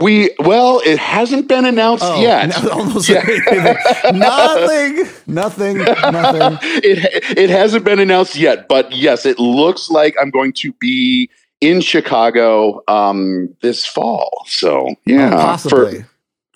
We, 0.00 0.30
well, 0.38 0.82
it 0.84 0.98
hasn't 0.98 1.48
been 1.48 1.64
announced 1.64 2.04
yet. 2.18 2.48
no, 2.62 2.70
almost 2.70 3.08
Yeah. 3.08 3.22
nothing, 4.12 5.08
nothing, 5.26 5.78
nothing. 5.78 6.58
it, 6.82 7.38
it 7.38 7.50
hasn't 7.50 7.84
been 7.84 7.98
announced 7.98 8.36
yet, 8.36 8.68
but 8.68 8.92
yes, 8.92 9.24
it 9.24 9.38
looks 9.38 9.90
like 9.90 10.14
I'm 10.20 10.30
going 10.30 10.52
to 10.54 10.72
be 10.74 11.30
in 11.60 11.80
Chicago 11.80 12.82
um, 12.88 13.54
this 13.62 13.86
fall. 13.86 14.44
So 14.46 14.94
yeah, 15.06 15.32
Oh, 15.32 15.36
possibly, 15.36 16.04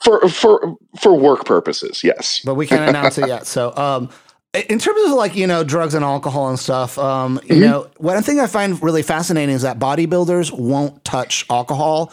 for 0.04 0.28
for 0.28 0.28
for 0.28 0.76
for 1.00 1.14
work 1.18 1.44
purposes. 1.46 2.02
Yes. 2.04 2.40
but 2.44 2.54
we 2.54 2.66
can't 2.66 2.88
announce 2.88 3.18
it 3.18 3.28
yet. 3.28 3.46
So, 3.46 3.74
um, 3.76 4.10
in 4.54 4.78
terms 4.78 5.00
of 5.06 5.12
like 5.12 5.34
you 5.36 5.46
know 5.46 5.64
drugs 5.64 5.94
and 5.94 6.04
alcohol 6.04 6.48
and 6.48 6.58
stuff, 6.58 6.98
um, 6.98 7.40
you 7.44 7.54
Mm-hmm. 7.56 7.60
know, 7.62 7.90
one 7.98 8.22
thing 8.22 8.40
I 8.40 8.46
find 8.46 8.82
really 8.82 9.02
fascinating 9.02 9.54
is 9.54 9.62
that 9.62 9.78
bodybuilders 9.78 10.52
won't 10.56 11.04
touch 11.04 11.44
alcohol, 11.50 12.12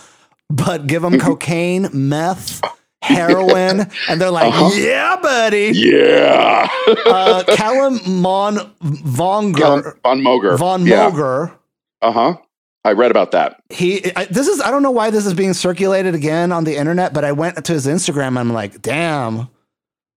but 0.49 0.87
give 0.87 1.01
Mm-hmm. 1.03 1.11
them 1.17 1.19
cocaine, 1.21 1.89
meth. 1.93 2.61
Heroin, 3.01 3.89
and 4.09 4.19
they're 4.19 4.29
like, 4.29 4.53
Uh-huh. 4.53 4.71
"Yeah, 4.75 5.15
buddy." 5.21 5.71
Yeah. 5.73 6.67
Uh, 7.05 7.43
Calum 7.55 7.97
Mon 8.21 8.57
Vonger, 8.83 9.95
Von 10.03 10.19
Moger. 10.21 10.57
Von 10.57 10.85
Yeah. 10.85 11.09
Moger. 11.09 11.53
Uh 12.01 12.11
huh. 12.11 12.37
I 12.83 12.91
read 12.91 13.09
about 13.09 13.31
that. 13.31 13.63
He, 13.69 14.11
I, 14.17 14.25
this 14.25 14.47
is, 14.49 14.59
I 14.61 14.69
don't 14.69 14.83
know 14.83 14.91
why 14.91 15.11
this 15.11 15.25
is 15.25 15.33
being 15.33 15.53
circulated 15.53 16.13
again 16.13 16.51
on 16.51 16.65
the 16.65 16.75
internet, 16.75 17.13
but 17.13 17.23
I 17.23 17.31
went 17.31 17.63
to 17.65 17.73
his 17.73 17.87
Instagram 17.87 18.27
and 18.29 18.39
I'm 18.39 18.53
like, 18.53 18.81
damn, 18.81 19.47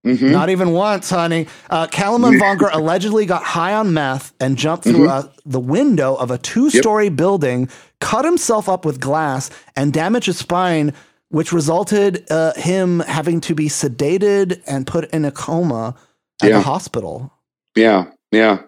hmm 0.04 0.32
not 0.32 0.50
even 0.50 0.72
once, 0.72 1.10
honey. 1.10 1.46
Uh, 1.70 1.86
Calum 1.86 2.24
and 2.24 2.40
Vonger 2.40 2.68
allegedly 2.72 3.24
got 3.26 3.42
high 3.44 3.72
on 3.74 3.94
meth 3.94 4.32
and 4.40 4.56
jumped 4.56 4.84
through 4.84 5.06
Mm-hmm. 5.06 5.28
uh, 5.28 5.32
the 5.46 5.60
window 5.60 6.14
of 6.16 6.30
a 6.30 6.38
two 6.38 6.70
story 6.70 7.08
building, 7.08 7.68
cut 8.00 8.24
himself 8.24 8.68
up 8.68 8.84
with 8.84 8.98
glass, 9.00 9.50
and 9.76 9.92
damaged 9.92 10.26
his 10.26 10.38
spine, 10.38 10.92
which 11.28 11.52
resulted 11.52 12.26
uh, 12.30 12.52
him 12.54 13.00
having 13.00 13.40
to 13.42 13.54
be 13.54 13.68
sedated 13.68 14.60
and 14.66 14.86
put 14.86 15.08
in 15.10 15.24
a 15.24 15.30
coma 15.30 15.94
at 16.42 16.48
Yeah. 16.50 16.56
the 16.58 16.62
hospital. 16.62 17.32
Yeah. 17.76 18.06
Yeah. 18.32 18.62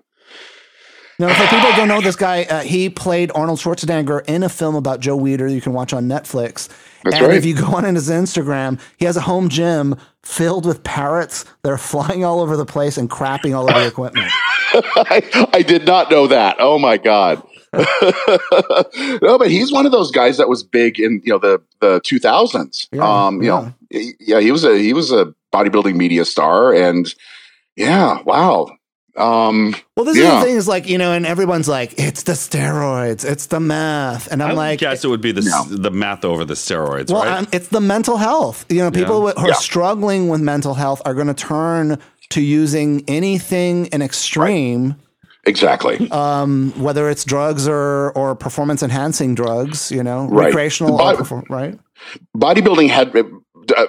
Now, 1.25 1.33
for 1.35 1.45
people 1.45 1.71
who 1.71 1.77
don't 1.77 1.89
know 1.89 2.03
this 2.03 2.17
guy, 2.17 2.43
uh, 2.43 2.61
he 2.61 2.91
played 2.91 3.33
Arnold 3.35 3.59
Schwarzenegger 3.59 4.29
in 4.29 4.43
a 4.43 4.51
film 4.51 4.75
about 4.75 5.01
Joe 5.01 5.19
Weider 5.19 5.51
you 5.51 5.63
can 5.63 5.73
watch 5.73 5.95
on 5.95 6.07
Netflix. 6.07 6.69
That's 7.03 7.17
and 7.17 7.29
right. 7.29 7.37
if 7.37 7.47
you 7.47 7.55
go 7.55 7.69
on 7.69 7.85
his 7.95 8.11
Instagram, 8.11 8.79
he 8.99 9.07
has 9.07 9.17
a 9.17 9.23
home 9.23 9.49
gym 9.49 9.97
filled 10.23 10.67
with 10.67 10.85
parrots 10.85 11.47
that 11.63 11.73
are 11.73 11.79
flying 11.79 12.27
all 12.27 12.41
over 12.41 12.59
the 12.59 12.67
place 12.67 12.99
and 12.99 13.09
crapping 13.09 13.57
all 13.57 13.71
over 13.71 13.81
the 13.81 13.87
equipment. 13.87 14.31
I, 14.75 15.49
I 15.55 15.63
did 15.63 15.87
not 15.87 16.11
know 16.11 16.27
that. 16.27 16.57
Oh 16.59 16.79
my 16.79 16.99
god. 16.99 17.43
no, 19.23 19.39
but 19.39 19.51
he's 19.51 19.73
one 19.73 19.87
of 19.87 19.93
those 19.93 20.11
guys 20.11 20.37
that 20.37 20.49
was 20.51 20.63
big 20.63 21.01
in 21.01 21.23
you 21.25 21.33
know 21.33 21.39
the 21.39 21.61
the 21.81 22.03
two 22.05 22.19
thousands. 22.19 22.87
Yeah, 22.93 23.27
um, 23.27 23.43
you 23.43 23.49
know, 23.49 23.75
he- 23.91 24.13
yeah, 24.21 24.41
he 24.41 24.53
was 24.53 24.63
a 24.63 24.79
he 24.79 24.93
was 24.93 25.11
a 25.11 25.35
bodybuilding 25.53 25.97
media 25.97 26.25
star, 26.25 26.73
and 26.75 27.13
yeah, 27.77 28.23
wow. 28.23 28.69
Um, 29.17 29.75
Well, 29.97 30.05
this 30.05 30.17
is 30.17 30.23
Yeah. 30.25 30.41
the 30.41 30.45
thing 30.47 30.57
is 30.57 30.67
like, 30.67 30.89
you 30.89 30.99
know, 30.99 31.13
and 31.13 31.25
everyone's 31.25 31.69
like, 31.69 31.95
it's 31.99 32.25
the 32.25 32.33
steroids, 32.33 33.25
it's 33.25 33.47
the 33.47 33.61
math 33.61 34.27
And 34.33 34.43
I'm 34.43 34.57
like 34.57 34.57
I 34.57 34.71
like, 34.71 34.79
guess 34.81 35.05
it 35.05 35.09
would 35.09 35.21
be 35.21 35.31
the 35.33 35.43
No. 35.43 35.65
the 35.77 35.91
math 35.91 36.25
over 36.25 36.45
the 36.45 36.55
steroids, 36.55 37.11
well, 37.13 37.23
right? 37.23 37.33
I'm- 37.33 37.47
it's 37.53 37.69
the 37.69 37.81
mental 37.81 38.17
health. 38.17 38.65
You 38.69 38.81
know, 38.83 38.91
people 38.91 39.21
who 39.21 39.29
are 39.29 39.49
Yeah. 39.49 39.55
struggling 39.55 40.29
with 40.29 40.41
mental 40.41 40.75
health 40.75 41.01
are 41.05 41.15
going 41.15 41.29
to 41.29 41.35
turn 41.35 41.99
to 42.31 42.41
using 42.41 43.05
anything 43.07 43.87
in 43.87 44.03
extreme. 44.03 44.97
exactly. 45.47 46.11
um, 46.11 46.73
whether 46.77 47.09
it's 47.11 47.23
drugs 47.23 47.69
or 47.69 48.11
or 48.17 48.35
performance 48.35 48.83
enhancing 48.83 49.35
drugs, 49.35 49.93
you 49.93 50.03
know, 50.03 50.27
Right. 50.31 50.47
recreational, 50.47 50.97
But- 50.97 51.15
or 51.15 51.19
perform- 51.19 51.45
right? 51.51 51.79
bodybuilding 52.37 52.89
had 52.89 53.15
uh, 53.15 53.87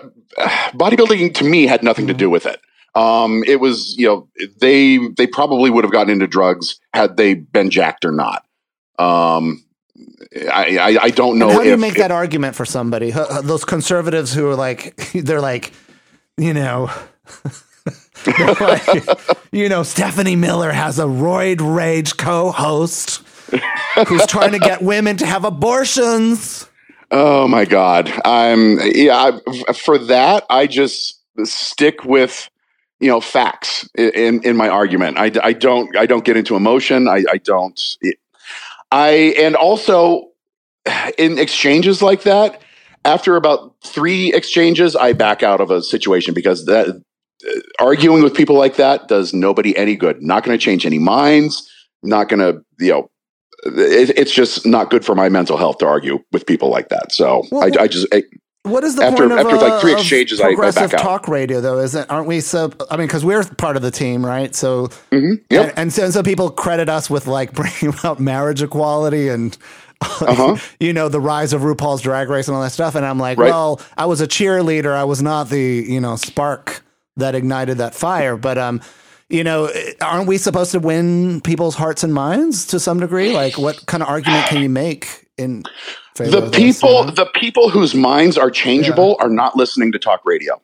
bodybuilding 0.76 1.34
to 1.36 1.45
me 1.45 1.65
had 1.65 1.82
nothing 1.82 2.07
to 2.07 2.13
do 2.13 2.30
with 2.30 2.45
it. 2.45 2.59
Um, 2.96 3.43
it 3.46 3.60
was 3.60 3.98
you 3.98 4.08
know 4.08 4.28
they 4.60 4.98
they 4.98 5.28
probably 5.28 5.70
would 5.70 5.84
have 5.84 5.91
gotten 5.91 6.12
into 6.12 6.28
drugs 6.28 6.80
had 6.93 7.18
they 7.18 7.34
been 7.34 7.70
jacked 7.70 8.06
or 8.06 8.12
not. 8.12 8.46
Um, 8.98 9.64
I 10.52 10.78
I, 10.80 10.98
I 11.04 11.10
don't 11.10 11.38
know 11.38 11.48
And 11.50 11.58
how 11.58 11.64
do 11.64 11.68
you 11.68 11.74
if, 11.74 11.80
make 11.80 11.93
if- 11.93 12.00
that 12.00 12.12
argument 12.12 12.56
for 12.56 12.66
somebody? 12.66 13.12
Those 13.12 13.66
conservatives 13.66 14.34
who 14.34 14.48
are 14.48 14.56
like, 14.56 14.96
they're 15.14 15.41
like, 15.41 15.74
you 16.38 16.54
know, 16.54 16.89
like, 18.60 18.88
you 19.52 19.70
know, 19.70 19.84
Stephanie 19.84 20.36
Miller 20.36 20.72
has 20.72 20.98
a 21.00 21.04
roid 21.04 21.60
rage 21.62 22.18
co-host 22.18 23.22
who's 24.08 24.26
trying 24.26 24.52
to 24.54 24.60
get 24.60 24.82
women 24.82 25.18
to 25.18 25.26
have 25.26 25.46
abortions. 25.46 26.68
Oh 27.12 27.48
my 27.48 27.66
God. 27.66 28.12
I'm 28.26 28.80
yeah. 28.93 29.39
I, 29.70 29.74
for 29.74 29.98
that, 30.00 30.46
I 30.50 30.66
just 30.66 31.22
stick 31.43 32.04
with 32.04 32.50
you 33.00 33.08
know 33.08 33.22
facts 33.22 33.89
in 33.96 34.41
in 34.43 34.56
my 34.56 34.70
argument. 34.70 35.18
I, 35.18 35.32
I 35.43 35.54
don't 35.54 35.96
I 35.98 36.06
don't 36.06 36.26
get 36.26 36.38
into 36.38 36.56
emotion. 36.56 37.08
I, 37.08 37.24
I 37.32 37.38
don't. 37.38 37.80
I 38.91 39.36
and 39.38 39.56
also 39.56 40.30
in 41.18 41.38
exchanges 41.38 42.02
like 42.02 42.24
that. 42.24 42.62
After 43.04 43.36
about 43.36 43.76
three 43.84 44.34
exchanges, 44.34 44.96
I 44.96 45.14
back 45.14 45.43
out 45.43 45.62
of 45.62 45.70
a 45.70 45.84
situation 45.84 46.34
because 46.34 46.66
that 46.66 47.04
arguing 47.80 48.24
with 48.24 48.34
people 48.34 48.58
like 48.58 48.78
that 48.78 49.08
does 49.08 49.32
nobody 49.32 49.78
any 49.78 49.96
good. 49.96 50.24
Not 50.24 50.43
going 50.43 50.58
to 50.58 50.64
change 50.64 50.88
any 50.88 50.98
minds. 50.98 51.70
Not 52.02 52.30
going 52.30 52.39
to 52.39 52.64
you 52.80 52.91
know 52.91 53.12
it, 53.66 54.18
it's 54.18 54.32
just 54.32 54.66
not 54.66 54.89
good 54.89 55.06
for 55.06 55.16
my 55.16 55.30
mental 55.30 55.58
health 55.58 55.80
to 55.80 55.88
argue 55.88 56.20
with 56.32 56.46
people 56.46 56.70
like 56.70 56.89
that. 56.89 57.12
So 57.12 57.43
well, 57.52 57.64
I, 57.64 57.84
I, 57.84 57.88
just. 57.88 58.08
I, 58.14 58.24
what 58.66 58.84
is 58.84 58.95
the 58.95 59.03
after, 59.03 59.28
point 59.28 59.32
of, 59.32 59.39
after 59.39 59.57
like 59.57 59.82
three 59.82 59.93
uh, 59.93 59.97
exchanges? 59.97 60.41
I, 60.41 60.49
I 60.49 60.72
back 60.72 60.93
out. 60.93 60.99
talk 60.99 61.28
radio 61.28 61.61
though, 61.61 61.80
isn't? 61.80 62.09
Aren't 62.09 62.28
we 62.28 62.41
so? 62.41 62.72
I 62.89 62.97
mean, 62.97 63.07
because 63.07 63.24
we're 63.24 63.43
part 63.43 63.76
of 63.76 63.82
the 63.82 63.91
team, 63.91 64.26
right? 64.26 64.53
So, 64.55 64.88
mm-hmm. 65.11 65.34
yep. 65.49 65.70
and, 65.70 65.80
and, 65.80 65.93
so, 65.93 66.05
and 66.05 66.13
so 66.13 66.24
people 66.24 66.49
credit 66.49 66.89
us 66.89 67.09
with 67.09 67.28
like 67.28 67.53
bringing 67.53 67.97
about 67.97 68.20
marriage 68.20 68.61
equality 68.61 69.30
and. 69.30 69.57
Uh-huh. 70.01 70.57
you 70.80 70.91
know 70.91 71.07
the 71.07 71.22
rise 71.22 71.53
of 71.53 71.61
RuPaul's 71.61 72.01
Drag 72.01 72.30
Race 72.30 72.49
and 72.49 72.55
all 72.55 72.61
that 72.61 72.74
stuff, 72.74 72.95
and 72.95 73.05
I'm 73.05 73.18
like, 73.18 73.38
right. 73.38 73.49
well, 73.49 73.82
I 73.97 74.05
was 74.05 74.20
a 74.20 74.28
cheerleader. 74.28 74.93
I 74.93 75.05
was 75.05 75.22
not 75.22 75.49
the 75.49 75.57
you 75.88 76.01
know 76.01 76.18
spark 76.18 76.84
that 77.16 77.34
ignited 77.34 77.78
that 77.78 77.95
fire, 77.95 78.36
but 78.36 78.57
um, 78.57 78.82
you 79.30 79.43
know, 79.43 79.72
aren't 80.01 80.28
we 80.28 80.38
supposed 80.38 80.72
to 80.74 80.80
win 80.80 81.41
people's 81.41 81.76
hearts 81.76 82.03
and 82.03 82.13
minds 82.13 82.68
to 82.68 82.80
some 82.80 82.99
degree? 82.99 83.32
Like, 83.34 83.57
what 83.57 83.86
kind 83.86 84.03
of 84.03 84.09
argument 84.09 84.47
can 84.47 84.61
you 84.61 84.70
make 84.70 85.28
in 85.38 85.63
the 86.16 86.49
people? 86.49 87.05
the 87.05 87.26
people 87.36 87.70
whose 87.70 87.93
minds 87.93 88.38
are 88.38 88.49
changeable 88.49 89.16
yeah. 89.20 89.26
are 89.26 89.30
not 89.30 89.55
listening 89.55 89.91
to 89.91 89.99
talk 89.99 90.22
radio. 90.26 90.61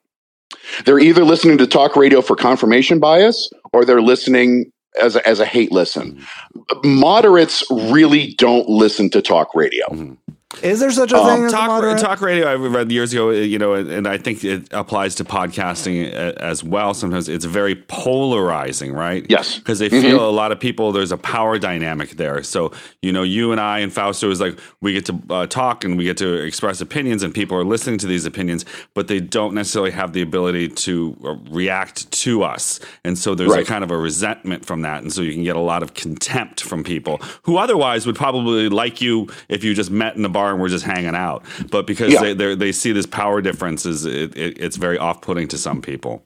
They're 0.86 0.99
either 0.99 1.24
listening 1.24 1.58
to 1.60 1.68
talk 1.68 1.95
radio 1.95 2.22
for 2.22 2.36
confirmation 2.36 2.99
bias, 2.99 3.49
or 3.74 3.86
they're 3.86 4.02
listening 4.02 4.72
as 5.02 5.16
a, 5.16 5.28
as 5.28 5.39
a 5.39 5.45
hate 5.45 5.72
listen. 5.72 6.22
Mm-hmm. 6.56 6.99
Moderates 6.99 7.64
really 7.72 8.34
don't 8.36 8.68
listen 8.68 9.10
to 9.12 9.22
talk 9.22 9.56
radio. 9.56 9.86
Mm-hmm. 9.88 10.14
Is 10.62 10.80
there 10.80 10.91
such 10.91 11.12
a 11.12 11.18
um, 11.18 11.28
thing 11.28 11.45
as 11.45 11.52
talk, 11.52 11.97
talk 11.99 12.22
radio? 12.22 12.47
I 12.47 12.56
read 12.56 12.91
years 12.91 13.14
ago, 13.14 13.30
you 13.32 13.58
know, 13.58 13.74
and 13.74 14.08
I 14.08 14.18
think 14.18 14.43
it 14.43 14.68
applies 14.72 15.16
to 15.16 15.24
podcasting 15.24 16.12
as 16.12 16.64
well. 16.64 16.93
Sometimes 16.93 17.30
it's 17.30 17.45
very 17.45 17.76
polarizing, 17.76 18.93
right? 18.93 19.26
Yes, 19.30 19.58
because 19.58 19.80
they 19.80 19.89
feel 19.89 20.18
mm-hmm. 20.18 20.24
a 20.24 20.30
lot 20.30 20.52
of 20.52 20.60
people. 20.60 20.91
There's 20.91 21.12
a 21.12 21.18
power 21.18 21.58
dynamic 21.58 22.12
there. 22.12 22.43
So 22.43 22.74
you 23.02 23.12
know, 23.12 23.24
you 23.24 23.52
and 23.52 23.62
I 23.62 23.80
and 23.80 23.91
Fausto 23.91 24.30
is 24.30 24.41
like 24.41 24.60
we 24.82 24.93
get 24.93 25.06
to 25.06 25.20
uh, 25.30 25.47
talk 25.47 25.84
and 25.84 25.97
we 25.97 26.04
get 26.04 26.18
to 26.18 26.34
express 26.34 26.82
opinions, 26.82 27.24
and 27.24 27.34
people 27.34 27.58
are 27.58 27.66
listening 27.66 27.97
to 27.99 28.08
these 28.08 28.26
opinions, 28.26 28.66
but 28.93 29.08
they 29.08 29.20
don't 29.20 29.54
necessarily 29.54 29.91
have 29.91 30.14
the 30.14 30.22
ability 30.22 30.68
to 30.68 31.18
uh, 31.24 31.36
react 31.49 32.12
to 32.12 32.43
us, 32.43 32.80
and 33.04 33.18
so 33.18 33.36
there's 33.36 33.52
right. 33.52 33.64
a 33.64 33.66
kind 33.66 33.84
of 33.84 33.91
a 33.91 33.97
resentment 33.97 34.66
from 34.66 34.82
that, 34.82 35.02
and 35.02 35.14
so 35.14 35.22
you 35.22 35.34
can 35.34 35.43
get 35.43 35.56
a 35.56 35.60
lot 35.60 35.82
of 35.82 35.93
contempt 35.93 36.62
from 36.62 36.84
people 36.84 37.20
who 37.43 37.58
otherwise 37.58 38.06
would 38.06 38.16
probably 38.16 38.70
like 38.70 39.02
you 39.02 39.28
if 39.47 39.64
you 39.64 39.74
just 39.74 39.89
met 39.89 40.16
in 40.16 40.26
a 40.26 40.30
bar 40.30 40.41
bar 40.42 40.52
and 40.52 40.62
we're 40.62 40.70
just 40.70 40.86
hanging 40.86 41.16
out. 41.16 41.44
But 41.70 41.88
because 41.88 42.14
yeah. 42.14 42.34
they 42.34 42.56
they 42.56 42.72
see 42.72 42.92
this 42.92 43.06
power 43.06 43.42
difference, 43.42 43.86
is 43.86 44.06
it, 44.06 44.36
it, 44.36 44.60
it's 44.60 44.78
very 44.78 44.98
off 44.98 45.22
putting 45.22 45.48
to 45.50 45.58
some 45.58 45.82
people. 45.82 46.24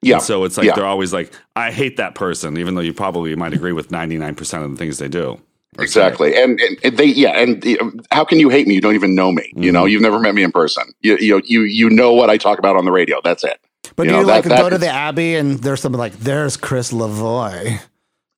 Yeah. 0.00 0.14
And 0.14 0.22
so 0.22 0.44
it's 0.44 0.56
like 0.56 0.66
yeah. 0.66 0.74
they're 0.74 0.86
always 0.86 1.12
like, 1.12 1.32
I 1.54 1.70
hate 1.70 1.96
that 1.98 2.14
person, 2.14 2.58
even 2.58 2.74
though 2.74 2.80
you 2.80 2.92
probably 2.92 3.34
might 3.36 3.52
agree 3.52 3.72
with 3.72 3.90
ninety 3.90 4.18
nine 4.18 4.34
percent 4.34 4.64
of 4.64 4.70
the 4.70 4.76
things 4.76 4.98
they 4.98 5.08
do. 5.08 5.40
Exactly, 5.78 6.36
and, 6.36 6.60
and, 6.84 6.98
they 6.98 7.06
yeah, 7.06 7.30
and 7.30 8.06
how 8.10 8.26
can 8.26 8.38
you 8.38 8.50
hate 8.50 8.66
me? 8.66 8.74
You 8.74 8.82
don't 8.82 8.94
even 8.94 9.14
know 9.14 9.32
me. 9.32 9.42
Mm-hmm. 9.42 9.62
You 9.62 9.72
know, 9.72 9.86
you've 9.86 10.02
never 10.02 10.18
met 10.18 10.34
me 10.34 10.42
in 10.42 10.52
person. 10.52 10.84
You 11.00 11.16
you 11.18 11.40
you 11.44 11.62
you 11.62 11.88
know 11.88 12.12
what 12.12 12.28
I 12.28 12.36
talk 12.36 12.58
about 12.58 12.76
on 12.76 12.84
the 12.84 12.92
radio. 12.92 13.20
That's 13.24 13.42
it. 13.42 13.58
But 13.96 14.04
you 14.04 14.10
do 14.10 14.12
know, 14.16 14.20
you 14.20 14.26
like 14.26 14.44
that, 14.44 14.60
go 14.60 14.68
to 14.68 14.78
the 14.78 14.88
Abbey 14.88 15.34
and 15.34 15.58
there's 15.60 15.80
something 15.80 15.98
like 15.98 16.12
there's 16.18 16.56
Chris 16.56 16.92
Lavoie. 16.92 17.80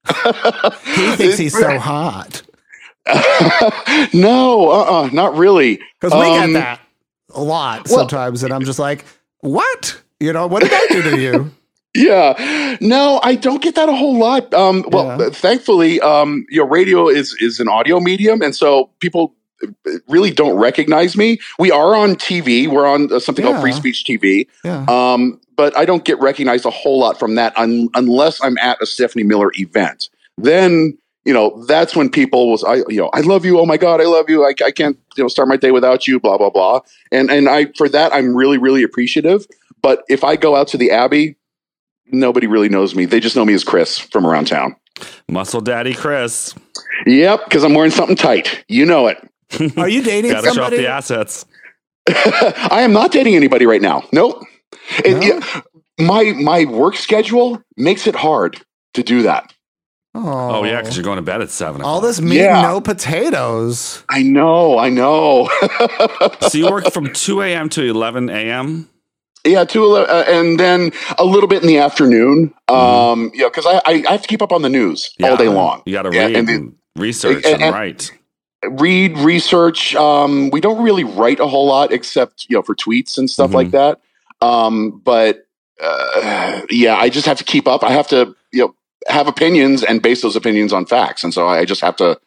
he 0.94 1.16
thinks 1.16 1.38
he's 1.38 1.58
so 1.58 1.78
hot. 1.90 2.42
no, 4.14 4.70
uh, 4.70 4.84
uh-uh, 4.84 5.10
not 5.12 5.36
really. 5.36 5.80
Because 6.00 6.12
we 6.18 6.36
um, 6.36 6.52
get 6.52 6.60
that 6.60 6.80
a 7.30 7.42
lot 7.42 7.88
well, 7.88 7.98
sometimes, 7.98 8.42
and 8.42 8.52
I'm 8.52 8.64
just 8.64 8.78
like, 8.78 9.04
what? 9.40 10.00
You 10.20 10.32
know, 10.32 10.46
what 10.46 10.62
did 10.62 10.72
I 10.72 10.86
do 10.90 11.02
to 11.02 11.20
you? 11.20 11.50
yeah 11.94 12.76
no 12.80 13.20
i 13.22 13.34
don't 13.34 13.62
get 13.62 13.76
that 13.76 13.88
a 13.88 13.94
whole 13.94 14.18
lot 14.18 14.52
um, 14.52 14.84
well 14.88 15.18
yeah. 15.20 15.30
thankfully 15.30 16.00
um, 16.00 16.44
your 16.50 16.66
radio 16.66 17.08
is 17.08 17.34
is 17.40 17.60
an 17.60 17.68
audio 17.68 18.00
medium 18.00 18.42
and 18.42 18.54
so 18.54 18.90
people 18.98 19.34
really 20.08 20.30
don't 20.30 20.56
recognize 20.58 21.16
me 21.16 21.38
we 21.58 21.70
are 21.70 21.94
on 21.94 22.16
tv 22.16 22.66
we're 22.66 22.86
on 22.86 23.12
uh, 23.12 23.20
something 23.20 23.44
yeah. 23.44 23.52
called 23.52 23.62
free 23.62 23.72
speech 23.72 24.04
tv 24.04 24.46
yeah. 24.64 24.84
um, 24.88 25.40
but 25.56 25.76
i 25.76 25.84
don't 25.84 26.04
get 26.04 26.18
recognized 26.20 26.66
a 26.66 26.70
whole 26.70 26.98
lot 26.98 27.18
from 27.18 27.36
that 27.36 27.56
un- 27.56 27.88
unless 27.94 28.42
i'm 28.42 28.58
at 28.58 28.80
a 28.82 28.86
stephanie 28.86 29.24
miller 29.24 29.52
event 29.54 30.08
then 30.36 30.98
you 31.24 31.32
know, 31.32 31.64
that's 31.66 31.96
when 31.96 32.10
people 32.10 32.50
was, 32.50 32.62
I, 32.64 32.76
you 32.88 32.96
know, 32.96 33.10
I 33.14 33.20
love 33.20 33.44
you. 33.44 33.58
Oh 33.58 33.66
my 33.66 33.76
God, 33.76 34.00
I 34.00 34.04
love 34.04 34.28
you. 34.28 34.44
I, 34.44 34.52
I 34.64 34.70
can't, 34.70 34.98
you 35.16 35.24
know, 35.24 35.28
start 35.28 35.48
my 35.48 35.56
day 35.56 35.70
without 35.70 36.06
you, 36.06 36.20
blah, 36.20 36.36
blah, 36.36 36.50
blah. 36.50 36.80
And, 37.10 37.30
and 37.30 37.48
I, 37.48 37.66
for 37.76 37.88
that, 37.88 38.12
I'm 38.12 38.34
really, 38.34 38.58
really 38.58 38.82
appreciative. 38.82 39.46
But 39.80 40.04
if 40.08 40.22
I 40.22 40.36
go 40.36 40.54
out 40.56 40.68
to 40.68 40.76
the 40.76 40.90
Abbey, 40.90 41.36
nobody 42.06 42.46
really 42.46 42.68
knows 42.68 42.94
me. 42.94 43.06
They 43.06 43.20
just 43.20 43.36
know 43.36 43.44
me 43.44 43.54
as 43.54 43.64
Chris 43.64 43.98
from 43.98 44.26
around 44.26 44.46
town. 44.48 44.76
Muscle 45.28 45.60
Daddy 45.60 45.94
Chris. 45.94 46.54
Yep, 47.06 47.44
because 47.44 47.64
I'm 47.64 47.74
wearing 47.74 47.90
something 47.90 48.16
tight. 48.16 48.64
You 48.68 48.86
know 48.86 49.06
it. 49.06 49.18
Are 49.78 49.88
you 49.88 50.02
dating 50.02 50.30
Gotta 50.30 50.48
somebody? 50.48 50.76
show 50.76 50.82
off 50.82 50.82
the 50.82 50.88
assets. 50.88 51.46
I 52.08 52.82
am 52.82 52.92
not 52.92 53.12
dating 53.12 53.34
anybody 53.34 53.66
right 53.66 53.80
now. 53.80 54.04
Nope. 54.12 54.40
No? 54.40 54.46
It, 54.98 55.64
my 55.98 56.32
my 56.32 56.64
work 56.66 56.96
schedule 56.96 57.62
makes 57.76 58.06
it 58.06 58.14
hard 58.14 58.60
to 58.94 59.02
do 59.02 59.22
that. 59.22 59.53
Oh, 60.16 60.56
oh 60.56 60.64
yeah, 60.64 60.80
because 60.80 60.96
you're 60.96 61.04
going 61.04 61.16
to 61.16 61.22
bed 61.22 61.42
at 61.42 61.50
seven. 61.50 61.82
All 61.82 62.00
this 62.00 62.20
meat, 62.20 62.36
yeah. 62.36 62.62
no 62.62 62.80
potatoes. 62.80 64.04
I 64.08 64.22
know, 64.22 64.78
I 64.78 64.88
know. 64.88 65.50
so 66.40 66.56
you 66.56 66.70
work 66.70 66.92
from 66.92 67.12
two 67.12 67.42
a.m. 67.42 67.68
to 67.70 67.82
eleven 67.82 68.30
a.m. 68.30 68.88
Yeah, 69.44 69.64
two 69.64 69.84
uh, 69.96 70.24
and 70.28 70.58
then 70.58 70.92
a 71.18 71.24
little 71.24 71.48
bit 71.48 71.62
in 71.62 71.68
the 71.68 71.78
afternoon. 71.78 72.54
Mm-hmm. 72.68 72.74
Um, 72.74 73.30
yeah, 73.34 73.48
because 73.48 73.66
I, 73.66 73.80
I, 73.84 74.04
I 74.08 74.12
have 74.12 74.22
to 74.22 74.28
keep 74.28 74.40
up 74.40 74.52
on 74.52 74.62
the 74.62 74.68
news 74.68 75.12
yeah, 75.18 75.30
all 75.30 75.36
day 75.36 75.48
long. 75.48 75.82
You 75.84 75.92
got 75.92 76.02
to 76.02 76.10
read 76.10 76.36
and, 76.36 76.48
and, 76.48 76.76
research 76.96 77.44
and, 77.44 77.60
and, 77.60 77.74
write. 77.74 78.12
Read 78.64 79.18
research. 79.18 79.96
Um, 79.96 80.48
we 80.50 80.60
don't 80.60 80.82
really 80.82 81.04
write 81.04 81.40
a 81.40 81.46
whole 81.46 81.66
lot 81.66 81.92
except 81.92 82.46
you 82.48 82.56
know 82.56 82.62
for 82.62 82.76
tweets 82.76 83.18
and 83.18 83.28
stuff 83.28 83.48
mm-hmm. 83.48 83.56
like 83.56 83.70
that. 83.72 84.00
Um, 84.40 85.02
but 85.04 85.46
uh, 85.82 86.62
yeah, 86.70 86.94
I 86.94 87.08
just 87.08 87.26
have 87.26 87.38
to 87.38 87.44
keep 87.44 87.66
up. 87.66 87.82
I 87.82 87.90
have 87.90 88.06
to 88.08 88.34
you 88.52 88.60
know 88.60 88.74
have 89.06 89.26
opinions 89.26 89.82
and 89.82 90.02
base 90.02 90.22
those 90.22 90.36
opinions 90.36 90.72
on 90.72 90.86
facts. 90.86 91.24
And 91.24 91.32
so 91.32 91.46
I 91.46 91.64
just 91.64 91.80
have 91.80 91.96
to, 91.96 92.18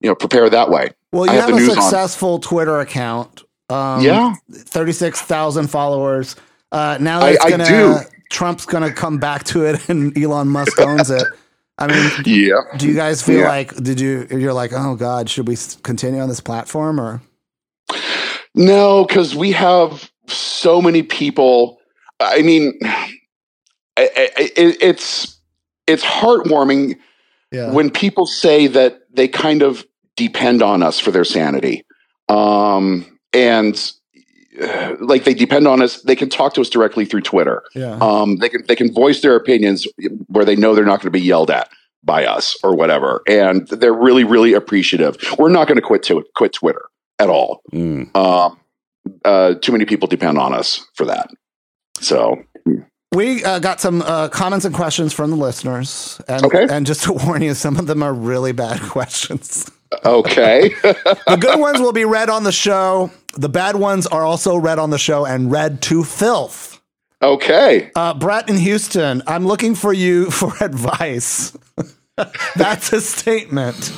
you 0.00 0.08
know, 0.08 0.14
prepare 0.14 0.48
that 0.50 0.70
way. 0.70 0.90
Well, 1.12 1.26
you 1.26 1.32
I 1.32 1.34
have, 1.36 1.50
have 1.50 1.58
a 1.58 1.64
successful 1.64 2.34
on. 2.34 2.40
Twitter 2.40 2.80
account. 2.80 3.42
Um, 3.70 4.02
yeah, 4.02 4.34
thirty 4.52 4.92
six 4.92 5.22
thousand 5.22 5.68
followers. 5.68 6.36
Uh, 6.70 6.98
now 7.00 7.20
that 7.20 7.40
I, 7.42 7.50
gonna, 7.50 7.64
I 7.64 7.68
do. 7.68 7.98
Trump's 8.30 8.66
going 8.66 8.82
to 8.82 8.92
come 8.92 9.18
back 9.18 9.44
to 9.44 9.64
it, 9.64 9.88
and 9.88 10.16
Elon 10.22 10.48
Musk 10.48 10.80
owns 10.80 11.10
it. 11.10 11.22
I 11.78 11.86
mean, 11.86 12.10
yeah. 12.24 12.60
Do 12.76 12.88
you 12.88 12.94
guys 12.94 13.22
feel 13.22 13.40
yeah. 13.40 13.48
like 13.48 13.74
did 13.76 14.00
you? 14.00 14.26
You're 14.30 14.52
like, 14.52 14.72
oh 14.72 14.96
God, 14.96 15.30
should 15.30 15.48
we 15.48 15.56
continue 15.82 16.20
on 16.20 16.28
this 16.28 16.40
platform 16.40 17.00
or? 17.00 17.22
No, 18.54 19.04
because 19.04 19.34
we 19.34 19.52
have 19.52 20.10
so 20.26 20.80
many 20.80 21.02
people. 21.02 21.80
I 22.20 22.42
mean, 22.42 22.78
it's 23.96 25.33
it's 25.86 26.04
heartwarming 26.04 26.98
yeah. 27.52 27.70
when 27.70 27.90
people 27.90 28.26
say 28.26 28.66
that 28.66 29.02
they 29.12 29.28
kind 29.28 29.62
of 29.62 29.84
depend 30.16 30.62
on 30.62 30.82
us 30.82 30.98
for 30.98 31.10
their 31.10 31.24
sanity. 31.24 31.84
Um, 32.28 33.18
and 33.32 33.92
uh, 34.62 34.94
like 35.00 35.24
they 35.24 35.34
depend 35.34 35.66
on 35.66 35.82
us, 35.82 36.02
they 36.02 36.16
can 36.16 36.28
talk 36.28 36.54
to 36.54 36.60
us 36.60 36.68
directly 36.68 37.04
through 37.04 37.22
Twitter. 37.22 37.62
Yeah. 37.74 37.98
Um, 38.00 38.36
they 38.36 38.48
can 38.48 38.64
they 38.66 38.76
can 38.76 38.92
voice 38.92 39.20
their 39.20 39.36
opinions 39.36 39.86
where 40.28 40.44
they 40.44 40.56
know 40.56 40.74
they're 40.74 40.84
not 40.84 41.00
going 41.00 41.12
to 41.12 41.18
be 41.18 41.20
yelled 41.20 41.50
at 41.50 41.68
by 42.02 42.24
us 42.26 42.56
or 42.62 42.74
whatever, 42.74 43.22
and 43.26 43.66
they're 43.68 43.94
really 43.94 44.24
really 44.24 44.52
appreciative. 44.52 45.16
We're 45.38 45.48
not 45.48 45.66
going 45.66 45.76
to 45.76 45.82
quit 45.82 46.02
to 46.04 46.24
quit 46.36 46.52
Twitter 46.52 46.82
at 47.18 47.28
all. 47.28 47.62
Mm. 47.72 48.14
Um, 48.16 48.58
uh, 49.24 49.54
too 49.54 49.72
many 49.72 49.84
people 49.84 50.06
depend 50.08 50.38
on 50.38 50.54
us 50.54 50.86
for 50.94 51.04
that. 51.06 51.30
So 52.00 52.42
we 53.14 53.44
uh, 53.44 53.58
got 53.58 53.80
some 53.80 54.02
uh, 54.02 54.28
comments 54.28 54.64
and 54.64 54.74
questions 54.74 55.12
from 55.12 55.30
the 55.30 55.36
listeners. 55.36 56.20
And, 56.28 56.44
okay. 56.44 56.66
And 56.68 56.86
just 56.86 57.04
to 57.04 57.12
warn 57.24 57.42
you, 57.42 57.54
some 57.54 57.78
of 57.78 57.86
them 57.86 58.02
are 58.02 58.12
really 58.12 58.52
bad 58.52 58.80
questions. 58.88 59.70
Okay. 60.04 60.68
the 60.82 61.38
good 61.40 61.58
ones 61.60 61.80
will 61.80 61.92
be 61.92 62.04
read 62.04 62.28
on 62.28 62.44
the 62.44 62.52
show. 62.52 63.10
The 63.36 63.48
bad 63.48 63.76
ones 63.76 64.06
are 64.06 64.22
also 64.24 64.56
read 64.56 64.78
on 64.78 64.90
the 64.90 64.98
show 64.98 65.24
and 65.24 65.50
read 65.50 65.80
to 65.82 66.04
filth. 66.04 66.80
Okay. 67.22 67.90
Uh, 67.94 68.12
Brett 68.14 68.48
in 68.50 68.58
Houston, 68.58 69.22
I'm 69.26 69.46
looking 69.46 69.74
for 69.74 69.92
you 69.92 70.30
for 70.30 70.52
advice. 70.62 71.56
That's 72.56 72.92
a 72.92 73.00
statement. 73.00 73.92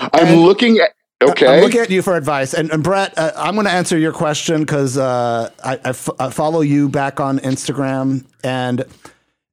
I'm 0.00 0.26
And- 0.26 0.42
looking 0.42 0.78
at. 0.78 0.90
Okay. 1.30 1.46
I'm 1.46 1.62
looking 1.62 1.80
at 1.80 1.90
you 1.90 2.02
for 2.02 2.16
advice. 2.16 2.54
And, 2.54 2.70
and 2.70 2.82
Brett, 2.82 3.16
uh, 3.18 3.32
I'm 3.36 3.54
going 3.54 3.66
to 3.66 3.72
answer 3.72 3.96
your 3.98 4.12
question 4.12 4.60
because 4.60 4.96
uh, 4.98 5.50
I, 5.62 5.74
I, 5.76 5.88
f- 5.90 6.08
I 6.18 6.30
follow 6.30 6.60
you 6.60 6.88
back 6.88 7.20
on 7.20 7.38
Instagram. 7.40 8.24
And 8.42 8.84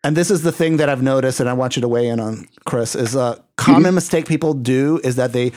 and 0.03 0.17
this 0.17 0.31
is 0.31 0.41
the 0.41 0.51
thing 0.51 0.77
that 0.77 0.89
I've 0.89 1.03
noticed, 1.03 1.39
and 1.39 1.47
I 1.47 1.53
want 1.53 1.75
you 1.75 1.81
to 1.81 1.87
weigh 1.87 2.07
in 2.07 2.19
on, 2.19 2.47
Chris, 2.65 2.95
is 2.95 3.15
a 3.15 3.43
common 3.57 3.93
mistake 3.93 4.25
people 4.27 4.53
do 4.55 4.99
is 5.03 5.15
that 5.17 5.31
they 5.31 5.51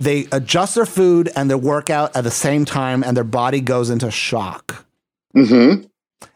they 0.00 0.26
adjust 0.32 0.74
their 0.74 0.86
food 0.86 1.30
and 1.36 1.48
their 1.48 1.58
workout 1.58 2.14
at 2.16 2.24
the 2.24 2.30
same 2.30 2.64
time, 2.64 3.04
and 3.04 3.16
their 3.16 3.22
body 3.24 3.60
goes 3.60 3.90
into 3.90 4.10
shock. 4.10 4.84
hmm 5.32 5.74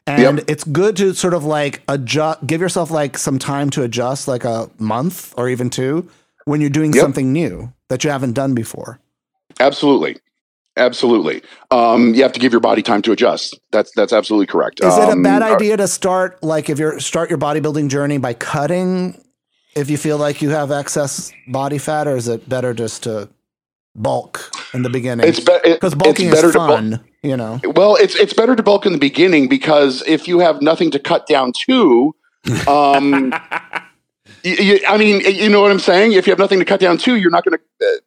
And 0.06 0.38
Yep. 0.38 0.44
it's 0.48 0.64
good 0.64 0.96
to 0.96 1.12
sort 1.14 1.34
of 1.34 1.44
like 1.44 1.82
adjust, 1.88 2.46
give 2.46 2.60
yourself 2.60 2.90
like 2.92 3.18
some 3.18 3.38
time 3.38 3.70
to 3.70 3.82
adjust, 3.82 4.28
like 4.28 4.44
a 4.44 4.70
month 4.78 5.34
or 5.36 5.48
even 5.48 5.68
two, 5.70 6.08
when 6.44 6.60
you're 6.60 6.70
doing 6.70 6.92
Yep. 6.92 7.02
something 7.02 7.32
new 7.32 7.72
that 7.88 8.04
you 8.04 8.10
haven't 8.10 8.34
done 8.34 8.54
before. 8.54 9.00
Absolutely. 9.60 10.16
Absolutely. 10.76 11.42
Um, 11.72 12.14
you 12.14 12.22
have 12.22 12.32
to 12.32 12.40
give 12.40 12.52
your 12.52 12.60
body 12.60 12.82
time 12.82 13.02
to 13.02 13.12
adjust. 13.12 13.58
That's 13.72 13.90
that's 13.96 14.12
absolutely 14.12 14.46
correct. 14.46 14.80
Is 14.80 14.96
it 14.96 15.08
a 15.08 15.12
Um, 15.12 15.22
bad 15.24 15.42
idea 15.42 15.76
to 15.76 15.88
start 15.88 16.40
like 16.42 16.70
if 16.70 16.78
you're 16.78 17.00
start 17.00 17.28
your 17.30 17.38
bodybuilding 17.38 17.88
journey 17.88 18.18
by 18.18 18.34
cutting 18.34 19.20
if 19.74 19.90
you 19.90 19.96
feel 19.96 20.18
like 20.18 20.40
you 20.40 20.50
have 20.50 20.70
excess 20.70 21.32
body 21.48 21.78
fat, 21.78 22.06
or 22.06 22.16
is 22.16 22.28
it 22.28 22.48
better 22.48 22.74
just 22.74 23.02
to 23.04 23.28
bulk 23.96 24.50
in 24.72 24.82
the 24.82 24.90
beginning? 24.90 25.26
It's 25.26 25.40
be- 25.40 25.52
it- 25.64 25.74
because 25.80 25.94
bulking 25.96 26.26
it's 26.28 26.36
better 26.36 26.48
is 26.48 26.54
fun, 26.54 27.00
you 27.22 27.36
know. 27.36 27.60
Well, 27.64 27.96
it's 27.96 28.14
it's 28.14 28.32
better 28.32 28.54
to 28.54 28.62
bulk 28.62 28.86
in 28.86 28.92
the 28.92 28.98
beginning 28.98 29.48
because 29.48 30.02
if 30.06 30.28
you 30.28 30.38
have 30.38 30.62
nothing 30.62 30.90
to 30.92 30.98
cut 31.00 31.26
down 31.26 31.52
to, 31.66 32.14
um, 32.68 33.32
I 34.44 34.96
mean, 34.96 35.20
you 35.22 35.48
know 35.48 35.60
what 35.60 35.70
I'm 35.72 35.78
saying. 35.80 36.12
If 36.12 36.26
you 36.26 36.30
have 36.30 36.38
nothing 36.38 36.60
to 36.60 36.64
cut 36.64 36.80
down 36.80 36.98
to, 36.98 37.16
you're 37.16 37.30
not 37.30 37.44
going 37.44 37.58
to. 37.58 37.86
Uh, 37.86 37.98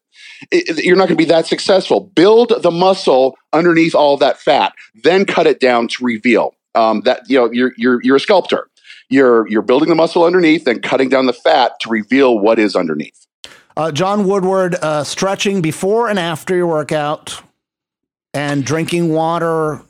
it- 0.50 0.84
you're 0.84 0.96
not 0.96 1.08
going 1.08 1.18
to 1.18 1.24
be 1.24 1.26
that 1.26 1.46
successful. 1.48 2.00
Build 2.16 2.54
the 2.62 2.72
muscle 2.72 3.38
underneath 3.54 3.94
all 3.94 4.18
that 4.18 4.40
fat, 4.40 4.74
then 5.04 5.26
cut 5.26 5.46
it 5.48 5.60
down 5.60 5.88
to 5.90 6.04
reveal. 6.04 6.56
Um, 6.74 7.02
that 7.02 7.24
you 7.28 7.38
know, 7.38 7.52
you're 7.52 7.74
you're 7.78 8.02
you're 8.02 8.16
a 8.16 8.20
sculptor. 8.20 8.68
You're 9.10 9.48
you're 9.50 9.62
building 9.62 9.90
the 9.90 9.96
muscle 9.96 10.24
underneath, 10.24 10.66
and 10.68 10.82
cutting 10.82 11.10
down 11.10 11.26
the 11.26 11.34
fat 11.34 11.74
to 11.82 11.90
reveal 11.90 12.40
what 12.40 12.60
is 12.60 12.76
underneath. 12.76 13.28
Uh, 13.76 13.92
John 13.92 14.26
Woodward, 14.28 14.76
uh, 14.76 15.04
stretching 15.04 15.62
before 15.62 16.10
and 16.10 16.18
after 16.18 16.56
your 16.56 16.68
workout, 16.68 17.42
and 18.34 18.66
drinking 18.66 19.14
water. 19.14 19.82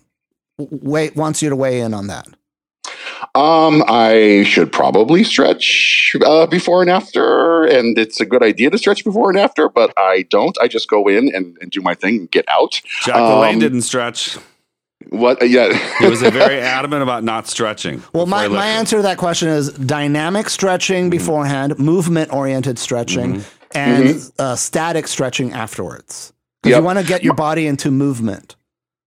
Wait, 0.58 1.16
wants 1.16 1.42
you 1.42 1.50
to 1.50 1.56
weigh 1.56 1.82
in 1.82 1.94
on 1.94 2.08
that. 2.08 2.28
Um, 3.34 3.84
I 3.88 4.44
should 4.46 4.74
probably 4.74 5.24
stretch 5.24 6.16
uh, 6.26 6.48
before 6.48 6.82
and 6.82 6.90
after, 6.92 7.64
and 7.64 7.98
it's 7.98 8.20
a 8.20 8.26
good 8.26 8.44
idea 8.44 8.70
to 8.70 8.78
stretch 8.78 9.06
before 9.06 9.30
and 9.30 9.40
after, 9.40 9.70
but 9.70 9.94
I 9.98 10.26
don't. 10.30 10.58
I 10.62 10.68
just 10.68 10.90
go 10.90 11.08
in 11.08 11.34
and, 11.34 11.58
and 11.62 11.72
do 11.72 11.82
my 11.82 11.96
thing 11.96 12.18
and 12.18 12.32
get 12.32 12.44
out. 12.50 12.82
Jack 13.04 13.16
LaLanne 13.16 13.54
Um, 13.54 13.60
didn't 13.60 13.84
stretch. 13.84 14.38
What? 15.10 15.42
Uh, 15.42 15.46
yeah. 15.46 15.72
He 16.00 16.08
was 16.10 16.22
very 16.22 16.60
adamant 16.60 17.04
about 17.04 17.24
not 17.24 17.48
stretching. 17.48 18.04
Well, 18.14 18.26
my, 18.26 18.50
my 18.50 18.68
answer 18.68 18.98
to 18.98 19.04
that 19.04 19.18
question 19.18 19.48
is 19.48 19.72
dynamic 19.74 20.50
stretching 20.50 21.10
beforehand, 21.10 21.80
movement 21.80 22.34
oriented 22.34 22.78
stretching, 22.78 23.44
and 23.74 24.30
uh, 24.40 24.58
static 24.58 25.08
stretching 25.08 25.54
afterwards. 25.54 26.34
Because 26.62 26.72
Yep. 26.76 26.80
you 26.82 26.86
want 26.86 27.00
to 27.00 27.06
get 27.06 27.24
your 27.24 27.34
body 27.34 27.66
into 27.66 27.90
movement. 27.92 28.56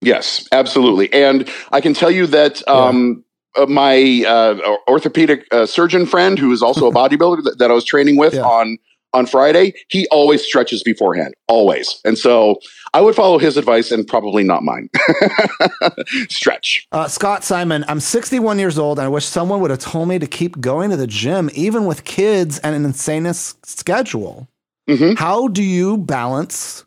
Yes, 0.00 0.48
absolutely. 0.50 1.12
And 1.12 1.48
I 1.70 1.80
can 1.80 1.94
tell 1.94 2.10
you 2.10 2.26
that 2.28 2.66
um, 2.68 3.22
uh, 3.56 3.66
my 3.66 4.24
uh, 4.26 4.76
orthopedic 4.88 5.46
uh, 5.52 5.66
surgeon 5.66 6.06
friend, 6.06 6.38
who 6.38 6.52
is 6.52 6.62
also 6.62 6.86
a 6.86 6.92
bodybuilder 7.00 7.44
that, 7.44 7.58
that 7.58 7.70
I 7.70 7.74
was 7.74 7.84
training 7.84 8.16
with 8.16 8.34
Yeah. 8.34 8.42
on 8.42 8.78
on 9.12 9.26
Friday, 9.26 9.72
he 9.90 10.08
always 10.10 10.42
stretches 10.42 10.82
beforehand, 10.82 11.34
always. 11.46 12.00
And 12.04 12.18
so 12.18 12.58
I 12.94 13.00
would 13.00 13.14
follow 13.14 13.38
his 13.38 13.56
advice 13.56 13.92
and 13.92 14.04
probably 14.04 14.42
not 14.42 14.64
mine. 14.64 14.90
Stretch. 16.28 16.86
Uh, 16.92 17.06
Scott 17.08 17.44
Simon, 17.44 17.84
I'm 17.86 18.00
61 18.00 18.58
years 18.58 18.76
old 18.78 18.98
and 18.98 19.06
I 19.06 19.08
wish 19.08 19.24
someone 19.24 19.60
would 19.60 19.70
have 19.70 19.78
told 19.78 20.08
me 20.08 20.18
to 20.18 20.26
keep 20.26 20.60
going 20.60 20.90
to 20.90 20.96
the 20.96 21.06
gym, 21.06 21.48
even 21.54 21.84
with 21.86 22.02
kids 22.04 22.58
and 22.58 22.74
an 22.74 22.84
insane 22.84 23.32
schedule. 23.32 24.48
Mhm. 24.88 25.16
How 25.16 25.48
do 25.48 25.62
you 25.62 25.96
balance 25.96 26.84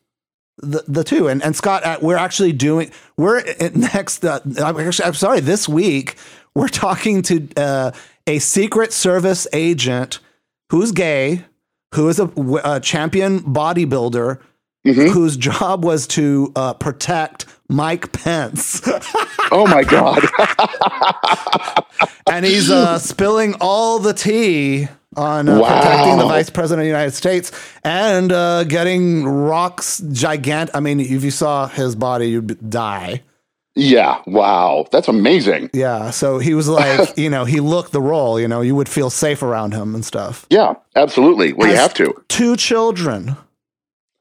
the, 0.57 0.83
the 0.87 1.03
two? 1.03 1.27
And, 1.29 1.41
and 1.43 1.55
Scott, 1.55 1.83
uh, 1.85 1.97
we're 2.01 2.17
actually 2.17 2.51
doing, 2.51 2.91
we're 3.17 3.39
uh, 3.39 3.69
next, 3.75 4.23
uh, 4.25 4.39
I'm, 4.61 4.77
actually, 4.79 5.05
I'm 5.05 5.13
sorry, 5.13 5.39
this 5.39 5.67
week, 5.69 6.15
we're 6.57 6.67
talking 6.67 7.21
to 7.23 7.47
uh, 7.55 7.91
a 8.25 8.39
Secret 8.39 8.91
Service 8.93 9.47
agent 9.53 10.19
who's 10.71 10.91
gay, 10.91 11.43
who 11.93 12.09
is 12.09 12.19
a 12.19 12.79
champion 12.81 13.39
bodybuilder, 13.41 14.39
Mhm. 14.85 15.09
whose 15.11 15.35
job 15.35 15.83
was 15.83 16.07
to 16.07 16.51
uh, 16.55 16.73
protect 16.73 17.45
Mike 17.67 18.11
Pence. 18.13 18.81
Oh 19.51 19.65
my 19.67 19.83
God. 19.83 20.23
and 22.31 22.45
he's 22.45 22.69
uh, 22.69 22.97
spilling 22.99 23.55
all 23.59 23.99
the 23.99 24.13
tea 24.13 24.87
on 25.15 25.49
uh, 25.49 25.59
Wow. 25.59 25.67
protecting 25.81 26.17
the 26.17 26.25
vice 26.25 26.49
president 26.49 26.81
of 26.81 26.85
the 26.85 26.89
United 26.89 27.11
States 27.13 27.51
and 27.83 28.31
uh, 28.31 28.63
getting 28.65 29.25
rocks 29.25 29.99
gigantic. 30.11 30.75
I 30.75 30.79
mean, 30.79 30.99
if 30.99 31.23
you 31.23 31.31
saw 31.31 31.67
his 31.67 31.95
body, 31.95 32.29
you'd 32.29 32.69
die. 32.69 33.23
Yeah. 33.77 34.21
Wow. 34.25 34.87
That's 34.91 35.07
amazing. 35.07 35.69
Yeah. 35.73 36.09
So 36.09 36.39
he 36.39 36.53
was 36.53 36.67
like, 36.67 37.17
you 37.23 37.29
know, 37.29 37.45
he 37.45 37.59
looked 37.59 37.91
the 37.91 38.01
role. 38.01 38.39
You 38.39 38.47
know, 38.47 38.61
you 38.61 38.75
would 38.75 38.89
feel 38.89 39.09
safe 39.09 39.41
around 39.43 39.73
him 39.73 39.93
and 39.95 40.03
stuff. 40.03 40.45
Yeah, 40.49 40.73
absolutely. 40.95 41.53
Well, 41.53 41.69
you 41.69 41.75
have 41.75 41.93
to. 41.95 42.13
Two 42.27 42.55
children, 42.55 43.37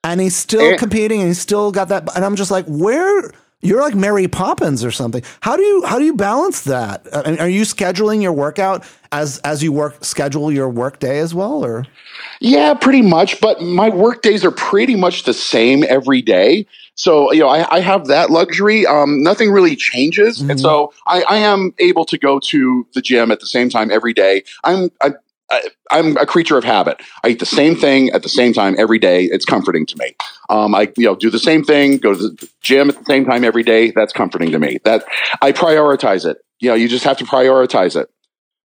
and 0.05 0.21
he's 0.21 0.37
still 0.37 0.71
And- 0.71 0.79
competing, 0.79 1.21
and 1.21 1.29
he's 1.29 1.41
still 1.41 1.73
got 1.73 1.89
that. 1.89 2.09
And 2.15 2.25
I'm 2.25 2.37
just 2.37 2.51
like, 2.51 2.67
where? 2.67 3.33
You're 3.63 3.81
like 3.81 3.95
Mary 3.95 4.29
Poppins 4.29 4.85
or 4.85 4.91
something. 4.91 5.23
How 5.41 5.57
do 5.57 5.63
you 5.63 5.83
how 5.87 5.99
do 5.99 6.05
you 6.05 6.15
balance 6.15 6.61
that? 6.65 7.07
Uh, 7.11 7.23
and 7.25 7.39
are 7.41 7.49
you 7.49 7.63
scheduling 7.63 8.21
your 8.23 8.33
workout 8.35 8.85
as 9.21 9.39
as 9.39 9.63
you 9.63 9.73
work 9.73 10.05
schedule 10.05 10.53
your 10.53 10.69
work 10.69 10.99
day 10.99 11.19
as 11.19 11.35
well, 11.35 11.65
or? 11.65 11.85
Yeah, 12.41 12.75
pretty 12.75 13.03
much. 13.03 13.41
But 13.41 13.63
my 13.63 13.89
work 13.89 14.23
days 14.23 14.45
are 14.45 14.51
pretty 14.51 14.95
much 14.95 15.25
the 15.25 15.35
same 15.35 15.85
every 15.89 16.23
day. 16.23 16.67
So, 16.95 17.31
you 17.33 17.41
know, 17.41 17.49
I, 17.49 17.77
I 17.77 17.81
have 17.81 18.07
that 18.07 18.31
luxury. 18.31 18.87
Um, 18.87 19.23
nothing 19.23 19.51
really 19.51 19.77
changes. 19.77 20.43
Mhm. 20.43 20.51
And 20.51 20.61
so 20.61 20.93
I, 21.07 21.23
I 21.29 21.37
am 21.39 21.75
able 21.79 22.05
to 22.07 22.17
go 22.19 22.39
to 22.41 22.87
the 22.95 23.03
gym 23.03 23.31
at 23.31 23.41
the 23.41 23.47
same 23.47 23.69
time 23.69 23.91
every 23.91 24.15
day. 24.15 24.45
I'm, 24.65 24.91
I, 25.03 25.13
I, 25.51 25.63
I'm 25.91 26.17
a 26.17 26.27
creature 26.27 26.57
of 26.57 26.65
habit. 26.65 27.01
I 27.23 27.29
eat 27.29 27.39
the 27.39 27.47
same 27.47 27.77
thing 27.77 28.11
at 28.11 28.23
the 28.23 28.29
same 28.31 28.53
time 28.53 28.75
every 28.79 28.99
day. 28.99 29.25
It's 29.25 29.45
comforting 29.45 29.85
to 29.87 29.97
me. 29.99 30.17
Um, 30.49 30.75
I, 30.75 30.91
you 30.97 31.05
know, 31.05 31.15
do 31.15 31.31
the 31.31 31.39
same 31.39 31.63
thing, 31.63 31.99
go 31.99 32.15
to 32.15 32.19
the 32.19 32.49
gym 32.63 32.89
at 32.89 32.99
the 32.99 33.05
same 33.05 33.27
time 33.27 33.45
every 33.45 33.63
day. 33.63 33.91
That's 33.91 34.13
comforting 34.13 34.51
to 34.53 34.59
me. 34.59 34.79
That 34.85 35.05
I 35.43 35.53
prioritize 35.53 36.25
it. 36.25 36.39
You 36.61 36.71
know, 36.71 36.75
you 36.75 36.89
just 36.89 37.05
have 37.05 37.19
to 37.19 37.25
prioritize 37.25 37.95
it. 38.01 38.09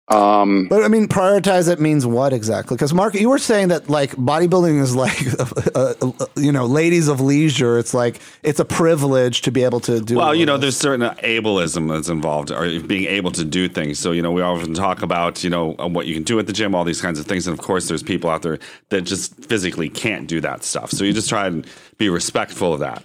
Um, 0.10 0.68
But 0.68 0.84
I 0.84 0.90
mean, 0.90 1.08
prioritize 1.08 1.72
it 1.72 1.80
means 1.80 2.06
what 2.06 2.34
exactly? 2.34 2.76
Because 2.76 2.94
Mark, 2.94 3.14
you 3.14 3.30
were 3.30 3.38
saying 3.38 3.70
that 3.70 3.90
like 3.90 4.12
bodybuilding 4.12 4.82
is 4.82 4.96
like, 4.96 5.18
uh, 5.76 5.94
uh, 6.02 6.26
you 6.36 6.52
know, 6.52 6.66
ladies 6.66 7.08
of 7.08 7.22
leisure. 7.22 7.78
It's 7.80 7.94
like 7.94 8.20
it's 8.44 8.60
a 8.60 8.66
privilege 8.66 9.44
to 9.44 9.52
be 9.52 9.64
able 9.64 9.80
to 9.82 10.02
do. 10.02 10.18
Well, 10.18 10.36
you 10.36 10.46
know, 10.46 10.58
this. 10.58 10.62
there's 10.62 10.78
certain 10.78 11.16
ableism 11.24 11.90
that's 11.90 12.10
involved, 12.10 12.52
or 12.52 12.82
being 12.82 13.06
able 13.06 13.32
to 13.32 13.46
do 13.46 13.70
things. 13.70 13.98
So, 13.98 14.12
you 14.12 14.22
know, 14.22 14.32
we 14.32 14.42
often 14.42 14.74
talk 14.74 15.04
about, 15.04 15.42
you 15.42 15.50
know, 15.50 15.76
uh, 15.80 15.88
what 15.88 16.06
you 16.06 16.14
can 16.14 16.24
do 16.24 16.38
at 16.38 16.48
the 16.48 16.54
gym, 16.54 16.76
all 16.76 16.84
these 16.84 17.02
kinds 17.02 17.18
of 17.18 17.26
things. 17.26 17.48
And 17.48 17.58
of 17.58 17.64
course, 17.64 17.88
there's 17.88 18.04
people 18.04 18.30
out 18.30 18.42
there 18.42 18.60
that 18.90 19.04
just 19.04 19.46
physically 19.46 19.90
can't 19.90 20.28
do 20.28 20.42
that 20.42 20.66
stuff. 20.66 20.92
So 20.92 21.06
you 21.06 21.14
just 21.14 21.30
try 21.30 21.48
and 21.48 21.66
be 21.98 22.10
respectful 22.10 22.74
of 22.74 22.82
that. 22.82 23.04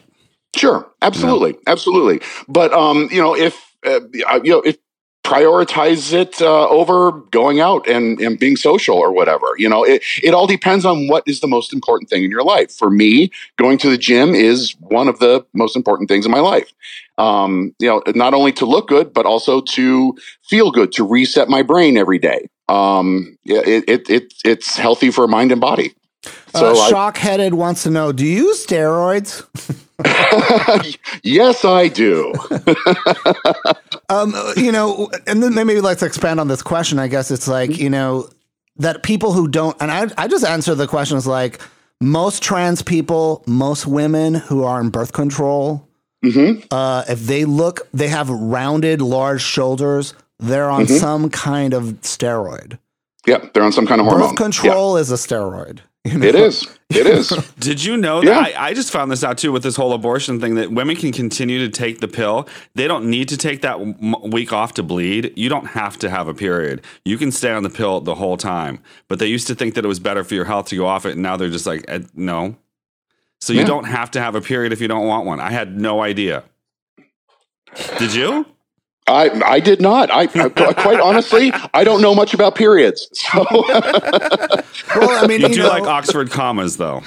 Sure, 0.56 0.90
absolutely, 1.02 1.56
absolutely. 1.68 2.26
But 2.48 2.72
um, 2.72 3.08
you 3.12 3.20
know, 3.20 3.36
if 3.36 3.56
uh, 3.86 4.00
you 4.42 4.50
know, 4.50 4.62
if 4.62 4.78
prioritize 5.28 6.14
it 6.14 6.40
uh, 6.40 6.66
over 6.68 7.12
going 7.30 7.60
out 7.60 7.86
and, 7.86 8.18
and 8.18 8.38
being 8.38 8.56
social 8.56 8.96
or 8.96 9.12
whatever. 9.12 9.46
You 9.58 9.68
know, 9.68 9.84
it 9.84 10.02
it 10.22 10.32
all 10.32 10.46
depends 10.46 10.86
on 10.86 11.06
what 11.06 11.22
is 11.26 11.40
the 11.40 11.46
most 11.46 11.72
important 11.74 12.08
thing 12.08 12.24
in 12.24 12.30
your 12.30 12.42
life. 12.42 12.72
For 12.72 12.88
me, 12.88 13.30
going 13.56 13.76
to 13.78 13.90
the 13.90 13.98
gym 13.98 14.34
is 14.34 14.74
one 14.80 15.06
of 15.06 15.18
the 15.18 15.44
most 15.52 15.76
important 15.76 16.08
things 16.08 16.24
in 16.24 16.32
my 16.32 16.40
life. 16.40 16.72
Um, 17.18 17.74
you 17.78 17.88
know, 17.88 18.02
not 18.14 18.32
only 18.32 18.52
to 18.52 18.64
look 18.64 18.88
good, 18.88 19.12
but 19.12 19.26
also 19.26 19.60
to 19.60 20.16
feel 20.42 20.70
good, 20.70 20.92
to 20.92 21.04
reset 21.04 21.48
my 21.48 21.62
brain 21.62 21.98
every 21.98 22.18
day. 22.18 22.48
Um, 22.70 23.36
it, 23.44 23.84
it, 23.88 24.10
it 24.10 24.34
it's 24.44 24.76
healthy 24.76 25.10
for 25.10 25.28
mind 25.28 25.52
and 25.52 25.60
body. 25.60 25.92
So 26.58 26.68
uh, 26.72 26.74
I- 26.74 26.90
Shockheaded 26.92 27.52
wants 27.52 27.82
to 27.84 27.90
know: 27.90 28.12
Do 28.12 28.24
you 28.26 28.44
use 28.46 28.66
steroids? 28.66 29.44
yes, 31.22 31.64
I 31.64 31.88
do. 31.88 32.32
Um, 34.10 34.34
you 34.56 34.72
know, 34.72 35.10
and 35.26 35.42
then 35.42 35.54
maybe 35.54 35.82
let's 35.82 36.02
expand 36.02 36.40
on 36.40 36.48
this 36.48 36.62
question. 36.62 36.98
I 36.98 37.08
guess 37.08 37.30
it's 37.30 37.46
like 37.46 37.76
you 37.78 37.90
know 37.90 38.30
that 38.76 39.02
people 39.02 39.32
who 39.34 39.48
don't, 39.48 39.76
and 39.82 39.90
I 39.90 40.06
I 40.16 40.28
just 40.28 40.46
answer 40.46 40.74
the 40.74 40.86
questions 40.86 41.26
like 41.26 41.60
most 42.00 42.42
trans 42.42 42.80
people, 42.80 43.42
most 43.46 43.86
women 43.86 44.32
who 44.34 44.64
are 44.64 44.80
in 44.80 44.88
birth 44.88 45.12
control, 45.12 45.86
hmm 46.22 46.52
uh, 46.70 47.04
if 47.06 47.20
they 47.20 47.44
look, 47.44 47.86
they 47.92 48.08
have 48.08 48.30
rounded, 48.30 49.02
large 49.02 49.42
shoulders. 49.42 50.14
they're 50.38 50.70
on 50.70 50.86
some 50.86 51.28
kind 51.28 51.74
of 51.74 51.82
steroid. 52.00 52.78
Yeah, 53.26 53.44
they're 53.52 53.62
on 53.64 53.72
some 53.72 53.86
kind 53.86 54.00
of 54.00 54.06
hormone. 54.06 54.28
Birth 54.30 54.36
control 54.38 54.96
is 54.96 55.10
a 55.10 55.16
steroid. 55.16 55.80
You 56.08 56.18
know? 56.18 56.26
It 56.26 56.34
is. 56.34 56.66
It 56.90 57.06
is. 57.18 57.28
Did 57.58 57.84
you 57.84 57.96
know 57.96 58.22
Yeah. 58.22 58.30
that? 58.42 58.58
I, 58.58 58.68
I 58.68 58.74
just 58.74 58.90
found 58.90 59.10
this 59.10 59.22
out 59.22 59.38
too 59.38 59.52
with 59.52 59.62
this 59.62 59.76
whole 59.76 59.92
abortion 59.92 60.40
thing 60.40 60.54
that 60.56 60.72
women 60.72 60.96
can 60.96 61.12
continue 61.12 61.58
to 61.60 61.68
take 61.68 62.00
the 62.00 62.08
pill. 62.08 62.48
They 62.74 62.88
don't 62.88 63.08
need 63.10 63.28
to 63.28 63.36
take 63.36 63.62
that 63.62 63.78
m- 63.80 64.30
week 64.30 64.52
off 64.52 64.74
to 64.74 64.82
bleed. 64.82 65.32
You 65.36 65.48
don't 65.48 65.66
have 65.66 65.98
to 65.98 66.10
have 66.10 66.28
a 66.28 66.34
period. 66.34 66.82
You 67.04 67.18
can 67.18 67.30
stay 67.32 67.52
on 67.52 67.62
the 67.62 67.70
pill 67.70 68.00
the 68.00 68.14
whole 68.16 68.36
time. 68.36 68.80
But 69.08 69.18
they 69.18 69.26
used 69.26 69.46
to 69.48 69.54
think 69.54 69.74
that 69.74 69.84
it 69.84 69.88
was 69.88 70.00
better 70.00 70.24
for 70.24 70.34
your 70.34 70.44
health 70.46 70.66
to 70.68 70.76
go 70.76 70.86
off 70.86 71.06
it. 71.06 71.12
And 71.12 71.22
now 71.22 71.36
they're 71.36 71.48
just 71.50 71.66
like, 71.66 71.84
no. 72.14 72.56
So 73.40 73.52
you 73.52 73.60
Yeah. 73.60 73.66
don't 73.66 73.84
have 73.84 74.10
to 74.12 74.20
have 74.20 74.34
a 74.34 74.40
period 74.40 74.72
if 74.72 74.80
you 74.80 74.88
don't 74.88 75.06
want 75.06 75.26
one. 75.26 75.40
I 75.40 75.50
had 75.50 75.78
no 75.80 76.02
idea. 76.02 76.44
Did 77.98 78.14
you? 78.14 78.46
I 79.08 79.30
I 79.44 79.60
did 79.60 79.80
not. 79.80 80.10
I, 80.10 80.22
I 80.34 80.48
quite 80.74 81.00
honestly, 81.00 81.52
I 81.74 81.82
don't 81.84 82.00
know 82.02 82.14
much 82.14 82.34
about 82.34 82.54
periods. 82.54 83.08
So 83.32 83.44
Well, 84.96 85.24
I 85.24 85.26
mean, 85.26 85.40
You 85.40 85.48
you 85.48 85.54
do 85.54 85.62
know, 85.62 85.68
like 85.68 85.82
Oxford 85.84 86.30
commas, 86.30 86.76
though. 86.76 87.02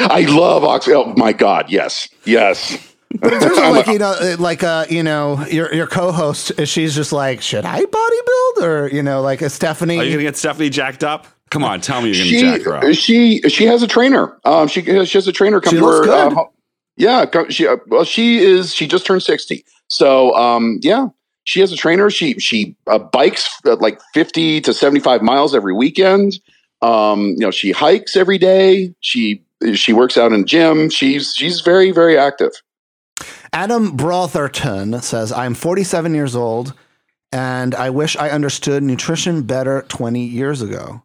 I 0.00 0.22
love 0.28 0.64
Oxford. 0.64 0.94
Oh 0.94 1.14
my 1.16 1.32
god, 1.32 1.66
yes, 1.70 2.08
yes. 2.24 2.72
in 3.10 3.18
terms 3.20 3.44
of 3.58 3.70
like 3.70 3.86
you 3.86 3.98
know, 3.98 4.14
uh, 4.20 4.36
like 4.38 4.62
uh, 4.62 4.86
you 4.90 5.02
know, 5.02 5.44
your 5.46 5.72
your 5.74 5.86
co-host, 5.86 6.52
uh, 6.58 6.64
she's 6.64 6.94
just 6.94 7.12
like, 7.12 7.40
should 7.42 7.64
I 7.64 7.82
bodybuild 7.84 8.62
or 8.64 8.90
you 8.92 9.02
know, 9.02 9.22
like 9.22 9.42
a 9.42 9.50
Stephanie? 9.50 9.98
Are 9.98 10.04
you 10.04 10.10
going 10.10 10.18
to 10.18 10.24
get 10.24 10.36
Stephanie 10.36 10.70
jacked 10.70 11.04
up? 11.04 11.26
Come 11.50 11.62
on, 11.64 11.80
tell 11.80 12.00
me 12.02 12.08
you're 12.08 12.16
going 12.16 12.28
to 12.28 12.34
She 12.38 12.40
jack 12.40 12.62
her 12.62 12.76
up. 12.76 12.94
she 12.94 13.40
she 13.48 13.64
has 13.66 13.82
a 13.82 13.86
trainer. 13.88 14.38
Um, 14.44 14.68
she 14.68 14.82
she 14.82 15.18
has 15.18 15.26
a 15.28 15.32
trainer 15.32 15.60
come 15.60 15.72
She 15.72 15.78
to 15.78 15.84
looks 15.84 16.06
her. 16.06 16.12
uh, 16.12 16.28
good. 16.28 16.34
ho- 16.34 16.52
yeah, 16.96 17.24
she 17.48 17.66
uh, 17.66 17.76
well, 17.86 18.04
she 18.04 18.38
is. 18.38 18.74
She 18.74 18.86
just 18.86 19.06
turned 19.06 19.22
sixty. 19.22 19.64
So 19.88 20.34
um, 20.34 20.78
yeah, 20.82 21.08
she 21.46 21.60
has 21.60 21.72
a 21.72 21.76
trainer. 21.76 22.10
She 22.10 22.34
she 22.38 22.76
uh, 22.86 22.98
bikes 22.98 23.48
uh, 23.64 23.76
like 23.76 23.98
fifty 24.12 24.60
to 24.60 24.74
seventy 24.74 25.00
five 25.00 25.22
miles 25.22 25.54
every 25.54 25.72
weekend. 25.72 26.38
Um, 26.82 27.28
you 27.30 27.38
know, 27.38 27.50
she 27.50 27.72
hikes 27.72 28.16
every 28.16 28.36
day. 28.36 28.94
She 29.00 29.42
she 29.74 29.92
works 29.94 30.18
out 30.18 30.32
in 30.32 30.44
gym. 30.44 30.90
She's 30.90 31.34
she's 31.34 31.60
very 31.62 31.90
very 31.92 32.18
active. 32.18 32.52
Adam 33.52 33.96
Brotherton 33.96 35.00
says, 35.00 35.32
I'm 35.32 35.54
47 35.54 36.14
years 36.14 36.36
old 36.36 36.74
and 37.32 37.74
I 37.74 37.88
wish 37.88 38.14
I 38.16 38.28
understood 38.28 38.82
nutrition 38.82 39.42
better 39.42 39.82
20 39.88 40.22
years 40.22 40.60
ago. 40.60 41.02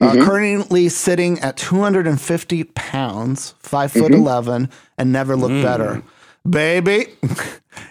Uh, 0.00 0.12
Mhm. 0.12 0.24
currently 0.24 0.88
sitting 0.90 1.38
at 1.40 1.56
250 1.56 2.64
pounds, 2.64 3.54
5 3.60 3.92
foot 3.92 4.12
Mhm. 4.12 4.16
11, 4.16 4.68
and 4.98 5.12
never 5.12 5.34
looked 5.36 5.54
Mm. 5.54 5.62
better. 5.62 6.02
Baby. 6.48 7.06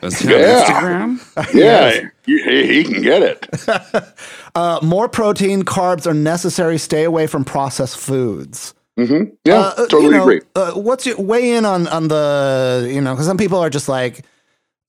Does 0.02 0.20
he 0.20 0.30
Yeah. 0.32 0.64
Instagram? 0.64 1.54
Yeah, 1.54 2.10
he, 2.26 2.68
he 2.68 2.84
can 2.84 3.02
get 3.02 3.22
it. 3.24 3.48
Uh, 4.56 4.80
more 4.84 5.10
protein, 5.10 5.64
carbs 5.64 6.06
are 6.06 6.14
necessary. 6.14 6.78
Stay 6.78 7.06
away 7.06 7.26
from 7.26 7.44
processed 7.44 7.98
foods. 7.98 8.76
Mm-hmm. 9.00 9.34
Yeah, 9.46 9.56
Uh, 9.56 9.60
uh, 9.62 9.76
totally 9.88 10.04
you 10.06 10.12
know, 10.12 10.22
agree. 10.22 10.42
Uh, 10.56 10.74
what's 10.74 11.08
your 11.08 11.20
weigh 11.20 11.54
in 11.54 11.66
on 11.66 11.88
on 11.88 12.08
the 12.08 12.88
you 12.94 13.02
know 13.02 13.14
because 13.16 13.26
some 13.26 13.38
people 13.38 13.58
are 13.58 13.72
just 13.72 13.90
like 13.90 14.24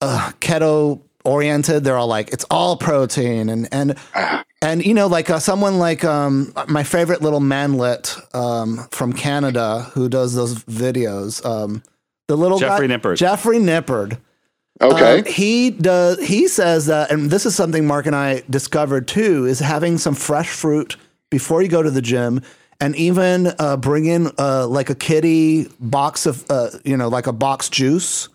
uh, 0.01 0.31
keto 0.39 1.01
oriented. 1.23 1.83
They're 1.83 1.97
all 1.97 2.05
like 2.05 2.29
it's 2.31 2.45
all 2.51 2.77
protein 2.77 3.49
and 3.49 3.67
and 3.71 3.97
Ah. 4.13 4.43
and 4.61 4.85
you 4.85 4.93
know 4.93 5.07
like 5.07 5.31
uh, 5.31 5.39
someone 5.39 5.79
like 5.79 6.03
um 6.05 6.53
my 6.67 6.83
favorite 6.83 7.23
little 7.23 7.39
manlet 7.39 8.15
um 8.35 8.87
from 8.91 9.13
Canada 9.13 9.89
who 9.95 10.07
does 10.09 10.35
those 10.35 10.63
videos 10.65 11.43
um 11.43 11.81
the 12.27 12.37
little 12.37 12.59
Jeffrey 12.59 12.87
guy, 12.87 12.97
Nippard. 12.97 13.17
Jeffrey 13.17 13.57
Nippard 13.57 14.17
Okay. 14.81 15.19
uh, 15.19 15.23
he 15.23 15.69
does. 15.71 16.19
He 16.19 16.47
says 16.49 16.87
that, 16.87 17.09
and 17.11 17.31
this 17.31 17.45
is 17.45 17.55
something 17.55 17.87
Mark 17.87 18.07
and 18.07 18.15
I 18.15 18.43
discovered 18.49 19.07
too, 19.07 19.45
is 19.45 19.59
having 19.59 19.97
some 19.97 20.13
fresh 20.15 20.49
fruit 20.49 20.97
before 21.31 21.61
you 21.61 21.69
go 21.69 21.81
to 21.81 21.89
the 21.89 22.01
gym, 22.01 22.41
and 22.81 22.93
even 22.97 23.53
uh, 23.57 23.77
bring 23.77 24.05
in 24.05 24.31
uh, 24.37 24.67
like 24.67 24.89
a 24.89 24.95
kitty 24.95 25.67
box 25.79 26.25
of, 26.25 26.45
uh, 26.49 26.69
you 26.83 26.97
know, 26.97 27.07
like 27.07 27.25
a 27.25 27.31
box 27.33 27.69
juice, 27.69 28.27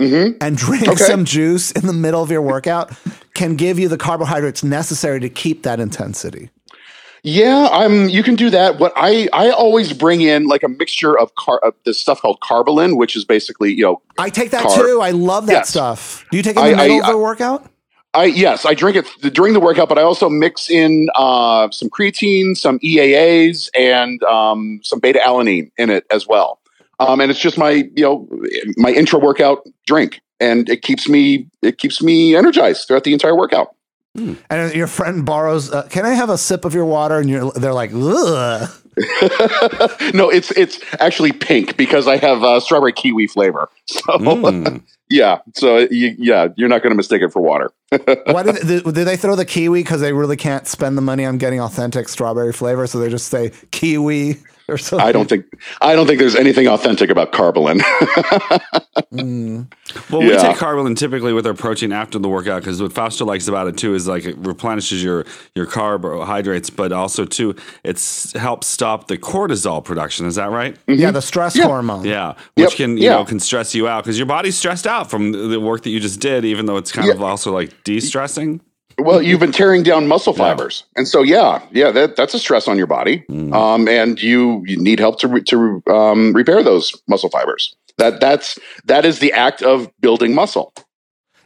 hmm 0.00 0.30
and 0.40 0.56
drink 0.56 0.88
Okay. 0.88 0.96
some 1.04 1.24
juice 1.24 1.70
in 1.72 1.86
the 1.86 1.92
middle 1.92 2.22
of 2.22 2.30
your 2.30 2.42
workout 2.42 2.90
can 3.34 3.54
give 3.54 3.78
you 3.78 3.88
the 3.88 3.96
carbohydrates 3.98 4.64
necessary 4.64 5.20
to 5.20 5.28
keep 5.28 5.62
that 5.62 5.78
intensity. 5.78 6.50
Yeah, 7.22 7.68
I'm. 7.72 8.08
You 8.08 8.22
can 8.22 8.34
do 8.36 8.50
that. 8.50 8.78
What 8.78 8.92
I 8.96 9.28
I 9.32 9.50
always 9.50 9.92
bring 9.92 10.20
in 10.20 10.46
like 10.46 10.62
a 10.62 10.68
mixture 10.68 11.18
of 11.18 11.34
car 11.34 11.58
of 11.64 11.74
this 11.84 12.00
stuff 12.00 12.20
called 12.20 12.38
Karbolyn, 12.40 12.96
which 12.96 13.16
is 13.16 13.24
basically 13.24 13.72
you 13.72 13.82
know 13.84 14.02
I 14.18 14.30
take 14.30 14.50
that 14.50 14.64
Carb. 14.64 14.76
too. 14.76 15.00
I 15.02 15.10
love 15.10 15.46
that 15.46 15.52
Yes. 15.52 15.68
stuff. 15.70 16.24
Do 16.30 16.36
you 16.36 16.42
take 16.42 16.56
it 16.56 16.60
in 16.60 16.76
the 16.76 16.82
I- 16.82 16.86
middle 16.88 17.04
I- 17.04 17.06
of 17.08 17.12
the 17.12 17.18
workout? 17.18 17.66
I 18.14 18.24
yes 18.24 18.64
I 18.64 18.72
drink 18.74 18.96
it 18.96 19.34
during 19.34 19.52
the 19.52 19.60
workout, 19.60 19.88
but 19.88 19.98
I 19.98 20.02
also 20.02 20.28
mix 20.30 20.70
in 20.70 21.08
uh, 21.14 21.68
some 21.70 21.90
creatine, 21.90 22.56
some 22.56 22.78
EAAs, 22.78 23.68
and 23.78 24.22
um, 24.24 24.80
some 24.82 24.98
beta 24.98 25.18
alanine 25.22 25.70
in 25.76 25.90
it 25.90 26.06
as 26.10 26.26
well. 26.26 26.58
Um, 27.00 27.20
and 27.20 27.30
it's 27.30 27.38
just 27.40 27.58
my 27.58 27.70
you 27.94 28.02
know 28.02 28.28
my 28.78 28.90
intra 28.90 29.18
workout 29.18 29.66
drink, 29.86 30.20
and 30.40 30.68
it 30.70 30.82
keeps 30.82 31.08
me 31.08 31.46
it 31.62 31.76
keeps 31.78 32.00
me 32.02 32.34
energized 32.34 32.86
throughout 32.88 33.04
the 33.04 33.12
entire 33.12 33.36
workout. 33.36 33.74
And 34.50 34.74
your 34.74 34.86
friend 34.86 35.24
borrows, 35.24 35.70
uh, 35.70 35.84
can 35.88 36.04
I 36.04 36.14
have 36.14 36.30
a 36.30 36.38
sip 36.38 36.64
of 36.64 36.74
your 36.74 36.84
water? 36.84 37.18
And 37.18 37.28
you're, 37.28 37.50
they're 37.52 37.74
like, 37.74 37.90
ugh. 37.94 38.70
no, 40.12 40.28
it's 40.28 40.50
it's 40.52 40.80
actually 40.98 41.30
pink 41.30 41.76
because 41.76 42.08
I 42.08 42.16
have 42.16 42.42
uh, 42.42 42.58
strawberry 42.58 42.92
kiwi 42.92 43.26
flavor. 43.28 43.68
So 43.86 44.18
Mm. 44.18 44.82
yeah, 45.08 45.38
so 45.54 45.86
you, 45.90 46.14
yeah, 46.18 46.48
you're 46.56 46.68
not 46.68 46.82
going 46.82 46.90
to 46.90 46.96
mistake 46.96 47.22
it 47.22 47.32
for 47.32 47.40
water. 47.40 47.70
Why 48.26 48.42
did, 48.42 48.56
did, 48.66 48.84
did 48.84 49.06
they 49.06 49.16
throw 49.16 49.34
the 49.34 49.46
kiwi 49.46 49.80
because 49.80 50.02
they 50.02 50.12
really 50.12 50.36
can't 50.36 50.66
spend 50.66 50.98
the 50.98 51.02
money 51.02 51.24
on 51.24 51.38
getting 51.38 51.60
authentic 51.60 52.08
strawberry 52.10 52.52
flavor? 52.52 52.86
So 52.86 52.98
they 52.98 53.08
just 53.08 53.28
say 53.28 53.52
kiwi 53.70 54.36
or 54.74 54.78
something. 54.78 55.06
I 55.06 55.12
don't 55.12 55.28
think 55.28 55.46
I 55.80 55.94
don't 55.94 56.06
think 56.06 56.18
there's 56.18 56.36
anything 56.36 56.66
authentic 56.68 57.10
about 57.10 57.32
Karbolyn. 57.32 57.80
Mm. 59.12 59.72
Well, 60.10 60.20
we 60.20 60.28
take 60.36 60.56
Karbolyn 60.56 60.94
typically 60.94 61.32
with 61.32 61.46
our 61.46 61.54
protein 61.54 61.92
after 61.92 62.18
the 62.18 62.28
workout 62.28 62.60
because 62.60 62.82
what 62.82 62.92
Fausto 62.92 63.24
likes 63.24 63.48
about 63.48 63.66
it 63.66 63.78
too 63.78 63.94
is 63.94 64.06
like 64.06 64.26
it 64.26 64.36
replenishes 64.36 65.02
your 65.02 65.24
your 65.54 65.64
carbohydrates, 65.64 66.68
but 66.68 66.92
also 66.92 67.24
too 67.24 67.54
it 67.84 67.98
helps 68.34 68.66
stop 68.66 69.08
the 69.08 69.16
cortisol 69.16 69.82
production. 69.82 70.26
Is 70.26 70.34
that 70.34 70.50
right? 70.50 70.76
Yeah, 70.86 71.10
the 71.10 71.22
stress 71.22 71.56
Yeah. 71.56 71.64
hormone. 71.66 72.04
Yeah, 72.04 72.34
which 72.54 72.70
Yep. 72.70 72.72
can 72.72 72.96
you 72.98 73.04
Yeah. 73.04 73.10
know 73.14 73.24
can 73.24 73.40
stress 73.40 73.74
you 73.74 73.88
out 73.88 74.04
because 74.04 74.18
your 74.18 74.26
body's 74.26 74.58
stressed 74.58 74.86
out 74.86 75.08
from 75.10 75.32
the 75.32 75.38
the 75.48 75.60
work 75.60 75.84
that 75.84 75.90
you 75.90 76.00
just 76.00 76.20
did, 76.20 76.44
even 76.44 76.66
though 76.66 76.76
it's 76.76 76.92
kind 76.92 77.08
Yeah. 77.08 77.14
of 77.14 77.22
also 77.22 77.50
like 77.52 77.72
de-stressing. 77.84 78.60
Well, 78.98 79.22
you've 79.22 79.40
been 79.40 79.52
tearing 79.52 79.82
down 79.82 80.08
muscle 80.08 80.32
fibers, 80.32 80.84
and 80.96 81.06
so 81.06 81.22
yeah, 81.22 81.62
yeah, 81.70 81.90
that, 81.90 82.16
that's 82.16 82.34
a 82.34 82.38
stress 82.38 82.68
on 82.68 82.76
your 82.76 82.86
body, 82.86 83.24
um, 83.52 83.88
and 83.88 84.20
you, 84.20 84.62
you 84.66 84.76
need 84.76 84.98
help 84.98 85.18
to 85.20 85.28
re, 85.28 85.42
to 85.44 85.82
um, 85.88 86.32
repair 86.32 86.62
those 86.62 86.94
muscle 87.08 87.30
fibers. 87.30 87.74
That 87.96 88.20
that's 88.20 88.58
that 88.84 89.04
is 89.04 89.18
the 89.18 89.32
act 89.32 89.62
of 89.62 89.90
building 90.00 90.34
muscle. 90.34 90.72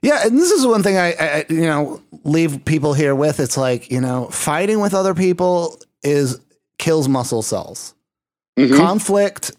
Yeah, 0.02 0.26
and 0.26 0.36
this 0.36 0.50
is 0.50 0.66
one 0.66 0.82
thing 0.82 0.96
I, 0.98 1.12
I 1.12 1.46
you 1.48 1.62
know 1.62 2.02
leave 2.24 2.64
people 2.64 2.92
here 2.92 3.14
with. 3.14 3.40
It's 3.40 3.56
like 3.56 3.90
you 3.90 4.00
know 4.00 4.26
fighting 4.26 4.80
with 4.80 4.94
other 4.94 5.14
people 5.14 5.78
is 6.02 6.40
kills 6.78 7.08
muscle 7.08 7.42
cells. 7.42 7.94
Mhm. 8.58 8.76
Conflict 8.76 9.52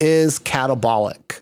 is 0.00 0.38
catabolic. 0.38 1.40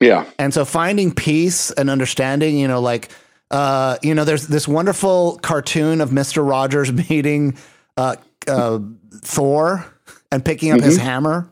Yeah, 0.00 0.26
And 0.38 0.54
so 0.54 0.64
finding 0.64 1.12
peace 1.12 1.72
and 1.72 1.90
understanding, 1.90 2.56
you 2.56 2.68
know, 2.68 2.80
like, 2.80 3.10
uh, 3.50 3.96
you 4.02 4.14
know, 4.14 4.24
there's 4.24 4.46
this 4.46 4.68
wonderful 4.68 5.38
cartoon 5.42 6.00
of 6.00 6.10
Mr. 6.10 6.46
Rogers 6.48 6.92
meeting 7.10 7.56
uh, 7.96 8.16
uh, 8.46 8.78
Thor 9.22 9.84
and 10.30 10.44
picking 10.44 10.72
up 10.72 10.80
his 10.80 10.96
hammer. 10.98 11.50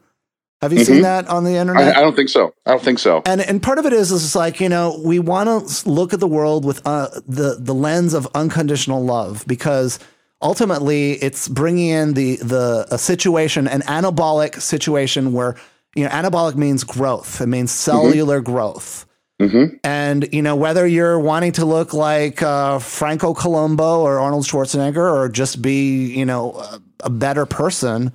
Have 0.62 0.73
you 0.73 0.85
seen 0.85 0.97
Mhm. 0.97 1.02
that 1.02 1.28
on 1.28 1.44
the 1.44 1.55
internet? 1.56 1.97
I 1.97 2.01
don't 2.01 2.16
think 2.16 2.28
so. 2.31 2.52
I 2.64 2.70
don't 2.70 2.82
think 2.82 2.98
so. 2.98 3.23
and 3.27 3.40
and 3.43 3.62
part 3.62 3.78
of 3.78 3.85
it 3.86 3.93
is 3.93 4.10
is 4.10 4.35
like 4.35 4.59
you 4.60 4.68
know 4.70 5.01
we 5.05 5.18
want 5.18 5.48
to 5.68 5.89
look 5.89 6.14
at 6.14 6.20
the 6.20 6.27
world 6.27 6.64
with 6.64 6.81
uh, 6.86 7.09
the 7.28 7.56
the 7.60 7.74
lens 7.74 8.14
of 8.14 8.27
unconditional 8.35 9.05
love 9.05 9.44
because 9.47 9.98
ultimately 10.43 11.12
it's 11.12 11.48
bringing 11.48 11.89
in 11.89 12.14
the 12.14 12.36
the 12.36 12.86
a 12.90 12.98
situation 12.98 13.66
an 13.68 13.82
anabolic 13.82 14.60
situation 14.60 15.32
where 15.32 15.56
you 15.94 16.05
know 16.05 16.10
anabolic 16.10 16.55
means 16.56 16.85
growth 16.85 17.40
it 17.40 17.47
means 17.47 17.70
cellular 17.70 18.40
growth 18.40 19.05
hmm 19.40 19.64
and 19.84 20.28
you 20.32 20.40
know 20.40 20.56
whether 20.56 20.86
you're 20.86 21.18
wanting 21.20 21.52
to 21.52 21.64
look 21.64 21.92
like 21.92 22.42
uh, 22.42 22.78
Franco 22.78 23.34
Columbu 23.34 23.98
or 23.98 24.18
Arnold 24.18 24.44
Schwarzenegger 24.44 25.12
or 25.12 25.28
just 25.28 25.60
be 25.60 26.06
you 26.06 26.24
know 26.24 26.52
a, 26.54 26.80
a 27.00 27.10
better 27.10 27.44
person, 27.46 28.12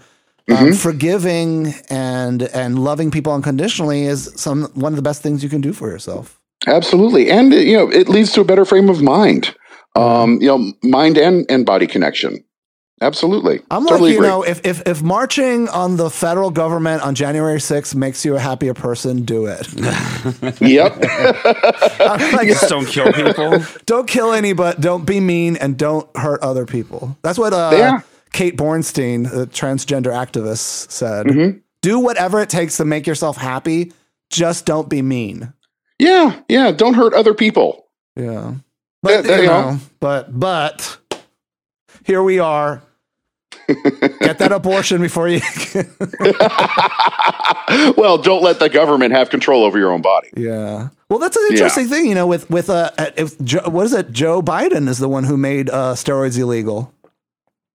um, 0.50 0.74
forgiving 0.74 1.74
and 1.90 2.44
and 2.44 2.80
loving 2.80 3.12
people 3.12 3.34
unconditionally 3.34 4.04
is 4.04 4.32
some 4.36 4.64
one 4.74 4.94
of 4.94 4.98
the 4.98 5.04
best 5.04 5.22
things 5.22 5.44
you 5.44 5.50
can 5.50 5.62
do 5.62 5.74
for 5.74 5.90
yourself. 5.90 6.40
Absolutely, 6.68 7.30
and 7.30 7.54
you 7.54 7.76
know, 7.76 7.90
it 7.92 8.08
leads 8.10 8.32
to 8.34 8.42
a 8.42 8.46
better 8.46 8.66
frame 8.66 8.90
of 8.90 9.02
mind. 9.02 9.56
Um, 9.96 10.40
you 10.42 10.48
know, 10.48 10.72
mind 10.84 11.18
and 11.18 11.46
and 11.50 11.66
body 11.66 11.88
connection. 11.88 12.44
Absolutely. 13.02 13.62
I'm 13.70 13.84
like, 13.86 14.00
you 14.02 14.08
agree. 14.18 14.28
know, 14.28 14.44
if, 14.44 14.66
if 14.66 14.88
if 14.88 15.02
marching 15.02 15.68
on 15.70 15.98
the 15.98 16.10
federal 16.10 16.52
government 16.52 17.02
on 17.04 17.16
January 17.16 17.58
6th 17.60 17.96
makes 17.96 18.24
you 18.24 18.36
a 18.36 18.40
happier 18.40 18.74
person, 18.74 19.24
do 19.24 19.46
it. 19.48 19.68
Yep. 20.62 20.94
I'm 22.00 22.32
like, 22.36 22.48
Just 22.48 22.70
don't 22.70 22.86
kill 22.86 23.12
people. 23.12 23.60
don't 23.86 24.08
kill 24.08 24.32
anybody, 24.34 24.80
don't 24.82 25.06
be 25.06 25.20
mean, 25.20 25.56
and 25.58 25.78
don't 25.78 26.08
hurt 26.16 26.42
other 26.44 26.66
people. 26.66 27.18
That's 27.24 27.38
what 27.40 27.54
uh, 27.54 27.72
Yeah. 27.74 28.02
Kate 28.32 28.56
Bornstein, 28.58 29.30
the 29.30 29.46
transgender 29.48 30.12
activist, 30.14 30.92
said. 30.92 31.26
Mm-hmm. 31.28 31.58
Do 31.82 32.00
whatever 32.00 32.40
it 32.40 32.50
takes 32.50 32.78
to 32.78 32.86
make 32.86 33.06
yourself 33.08 33.36
happy. 33.38 33.92
Just 34.30 34.66
don't 34.66 34.88
be 34.90 35.02
mean. 35.02 35.52
yeah. 36.00 36.40
Yeah. 36.48 36.72
Don't 36.72 36.94
hurt 36.94 37.14
other 37.14 37.34
people. 37.34 37.88
Yeah. 38.16 38.56
But, 39.04 39.24
there 39.24 39.38
you 39.38 39.44
you 39.44 39.48
know, 39.50 39.80
but, 40.00 40.40
but 40.40 40.98
here 42.06 42.22
we 42.24 42.40
are. 42.40 42.82
Get 44.20 44.38
that 44.40 44.52
abortion 44.52 45.02
before 45.02 45.30
you. 45.30 45.40
well, 47.98 48.18
don't 48.18 48.44
let 48.44 48.60
the 48.60 48.70
government 48.70 49.14
have 49.14 49.30
control 49.30 49.64
over 49.64 49.78
your 49.78 49.92
own 49.92 50.02
body. 50.02 50.30
yeah. 50.36 50.90
Well, 51.10 51.20
that's 51.20 51.36
an 51.36 51.44
interesting 51.52 51.88
thing, 51.88 52.06
you 52.06 52.16
know, 52.16 52.26
with, 52.26 52.50
with, 52.50 52.70
uh, 52.70 52.90
if, 53.18 53.38
Joe, 53.42 53.70
what 53.70 53.86
is 53.86 53.94
it? 53.94 54.12
Joe 54.14 54.42
Biden 54.42 54.88
is 54.88 54.98
the 54.98 55.10
one 55.10 55.26
who 55.26 55.36
made, 55.36 55.70
uh, 55.70 55.94
steroids 55.94 56.40
illegal. 56.40 56.94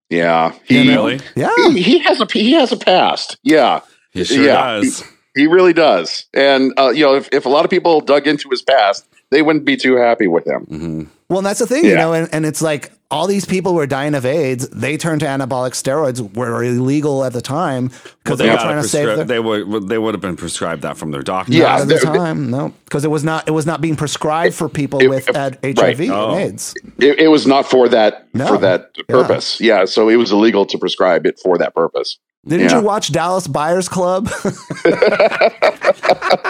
Yeah. 0.09 0.55
He, 0.65 0.89
Really? 0.89 1.21
Yeah. 1.35 1.51
he, 1.69 1.83
he 1.83 1.99
has 1.99 2.21
a 2.21 2.27
he 2.33 2.53
has 2.53 2.73
a 2.73 2.79
past. 2.79 3.37
Yeah. 3.43 3.81
He 4.13 4.25
sure 4.25 4.43
Yeah. 4.45 4.77
does. 4.77 5.05
He 5.35 5.47
really 5.47 5.75
does. 5.75 6.25
And 6.33 6.73
uh, 6.79 6.91
you 6.91 7.05
know, 7.05 7.15
if, 7.17 7.29
if 7.31 7.45
a 7.45 7.51
lot 7.51 7.67
of 7.67 7.71
people 7.71 8.01
dug 8.01 8.27
into 8.27 8.49
his 8.49 8.63
past, 8.63 9.07
they 9.31 9.43
wouldn't 9.43 9.65
be 9.65 9.77
too 9.77 9.97
happy 9.97 10.27
with 10.27 10.47
him. 10.47 10.67
Mm-hmm. 10.67 11.03
Well, 11.29 11.39
and 11.39 11.47
that's 11.47 11.59
the 11.59 11.67
thing, 11.67 11.85
you 11.85 11.97
know, 11.97 12.13
and, 12.13 12.29
and 12.33 12.47
it's 12.47 12.63
like 12.63 12.93
all 13.11 13.27
these 13.27 13.45
people 13.45 13.75
were 13.75 13.87
dying 13.89 14.15
of 14.15 14.25
AIDS, 14.25 14.69
they 14.69 14.97
turned 14.97 15.21
to 15.21 15.27
anabolic 15.27 15.73
steroids, 15.73 16.21
were 16.37 16.63
illegal 16.63 17.25
at 17.25 17.33
the 17.33 17.41
time 17.41 17.91
because 18.23 18.39
they, 18.39 18.47
They, 18.47 18.51
were 18.53 18.57
trying 18.59 18.81
to 18.81 18.89
save 18.89 19.07
their. 19.17 19.25
they 19.25 19.41
would 19.41 19.89
they 19.89 19.99
would 19.99 20.15
have 20.15 20.21
been 20.21 20.37
prescribed 20.37 20.83
that 20.83 20.97
from 20.97 21.11
their 21.11 21.23
doctor. 21.23 21.53
Yeah. 21.53 21.65
Not 21.65 21.81
at 21.83 21.89
the 21.89 21.99
time, 21.99 22.51
no, 22.51 22.73
because 22.85 23.05
it 23.05 23.11
was 23.11 23.25
not 23.25 23.49
it 23.49 23.51
was 23.53 23.67
not 23.67 23.81
being 23.81 23.97
prescribed 23.97 24.55
for 24.55 24.69
people 24.69 25.01
it- 25.01 25.09
with 25.09 25.29
it- 25.29 25.35
ad- 25.37 25.59
right. 25.65 25.77
HIV 25.79 26.11
Oh. 26.11 26.31
and 26.35 26.41
AIDS. 26.53 26.75
It, 26.99 27.19
it 27.19 27.29
was 27.29 27.45
not 27.47 27.69
for 27.69 27.89
that 27.89 28.29
No. 28.33 28.47
for 28.47 28.59
that 28.59 28.95
purpose. 29.09 29.61
Yeah. 29.61 29.85
So 29.87 30.09
it 30.09 30.17
was 30.17 30.31
illegal 30.31 30.65
to 30.67 30.79
prescribe 30.79 31.27
it 31.27 31.41
for 31.43 31.59
that 31.59 31.75
purpose. 31.75 32.19
Didn't 32.47 32.71
Yeah. 32.71 32.79
you 32.79 32.85
watch 32.85 33.11
Dallas 33.13 33.47
Buyers 33.49 33.89
Club? 33.89 34.29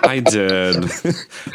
I 0.05 0.23
did. 0.25 0.83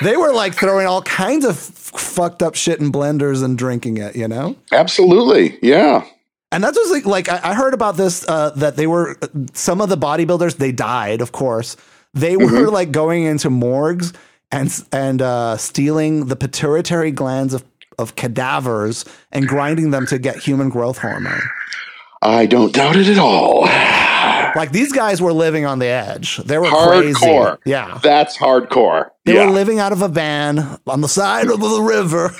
they 0.01 0.17
were 0.17 0.33
like 0.33 0.53
throwing 0.55 0.87
all 0.87 1.01
kinds 1.03 1.45
of 1.45 1.51
f- 1.51 1.99
fucked 1.99 2.41
up 2.43 2.55
shit 2.55 2.79
in 2.79 2.91
blenders 2.91 3.43
and 3.43 3.57
drinking 3.57 3.97
it, 3.97 4.15
you 4.15 4.27
know. 4.27 4.55
Absolutely. 4.71 5.57
Yeah. 5.61 6.05
And 6.51 6.63
that's 6.63 6.77
was 6.77 6.91
like, 6.91 7.05
like 7.05 7.29
I, 7.29 7.51
I 7.51 7.53
heard 7.53 7.73
about 7.73 7.97
this 7.97 8.27
uh, 8.27 8.49
that 8.57 8.75
they 8.75 8.87
were 8.87 9.17
some 9.53 9.79
of 9.79 9.89
the 9.89 9.97
bodybuilders 9.97 10.57
they 10.57 10.71
died, 10.71 11.21
of 11.21 11.31
course. 11.31 11.77
They 12.13 12.35
were 12.35 12.45
Mm-hmm. 12.45 12.73
like 12.73 12.91
going 12.91 13.23
into 13.23 13.49
morgues 13.49 14.11
and 14.51 14.69
and 14.91 15.21
uh, 15.21 15.55
stealing 15.57 16.25
the 16.25 16.35
pituitary 16.35 17.11
glands 17.11 17.53
of 17.53 17.63
of 17.97 18.15
cadavers 18.15 19.05
and 19.31 19.47
grinding 19.47 19.91
them 19.91 20.05
to 20.07 20.17
get 20.19 20.37
human 20.37 20.69
growth 20.69 20.97
hormone. 20.97 21.41
I 22.21 22.47
don't 22.47 22.73
doubt 22.73 22.97
it 22.97 23.07
at 23.07 23.17
all. 23.17 23.65
Like 24.55 24.71
these 24.71 24.91
guys 24.91 25.21
were 25.21 25.33
living 25.33 25.65
on 25.65 25.79
the 25.79 25.87
edge. 25.87 26.37
They 26.37 26.57
were 26.57 26.67
Hardcore. 26.67 27.57
crazy. 27.57 27.69
Yeah. 27.69 27.99
That's 28.01 28.37
hardcore. 28.37 29.11
They 29.25 29.35
yeah. 29.35 29.45
were 29.45 29.51
living 29.51 29.79
out 29.79 29.91
of 29.91 30.01
a 30.01 30.07
van 30.07 30.79
on 30.87 31.01
the 31.01 31.07
side 31.07 31.47
of 31.49 31.59
the 31.59 31.81
river. 31.81 32.33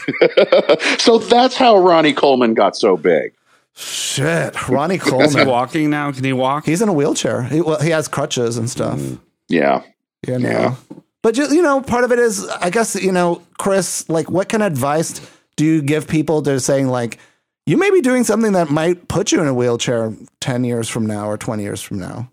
so 1.00 1.18
that's 1.20 1.56
how 1.56 1.78
Ronnie 1.78 2.14
Coleman 2.14 2.54
got 2.54 2.76
so 2.76 2.98
big. 2.98 3.34
Shit, 3.74 4.68
Ronnie 4.68 4.96
Is 4.98 5.04
he 5.04 5.10
Coleman. 5.10 5.48
walking 5.48 5.90
now? 5.90 6.12
Can 6.12 6.24
he 6.24 6.34
walk? 6.34 6.66
He's 6.66 6.82
in 6.82 6.90
a 6.90 6.94
wheelchair. 6.94 7.44
He, 7.44 7.62
well, 7.62 7.80
he 7.80 7.90
has 7.92 8.08
crutches 8.08 8.58
and 8.58 8.70
stuff. 8.70 9.00
Mm. 9.00 9.20
Yeah. 9.48 9.84
You 10.28 10.40
know. 10.40 10.50
Yeah. 10.50 10.76
But 11.22 11.36
just, 11.36 11.54
you 11.54 11.62
know, 11.62 11.82
part 11.82 12.04
of 12.04 12.12
it 12.12 12.20
is, 12.20 12.48
I 12.48 12.70
guess, 12.72 12.96
you 12.96 13.12
know, 13.12 13.42
Chris, 13.60 14.10
like, 14.10 14.30
what 14.30 14.50
kind 14.50 14.64
of 14.64 14.72
advice 14.72 15.22
do 15.56 15.66
you 15.66 15.82
give 15.82 16.08
people 16.08 16.42
to 16.42 16.60
saying, 16.60 16.88
like, 16.88 17.20
you 17.66 17.78
may 17.78 17.90
be 17.92 18.02
doing 18.02 18.24
something 18.24 18.54
that 18.54 18.70
might 18.70 19.08
put 19.08 19.32
you 19.32 19.42
in 19.42 19.48
a 19.48 19.54
wheelchair 19.54 20.14
10 20.40 20.64
years 20.64 20.90
from 20.90 21.06
now 21.06 21.28
or 21.28 21.38
20 21.38 21.64
years 21.64 21.82
from 21.82 22.00
now? 22.00 22.32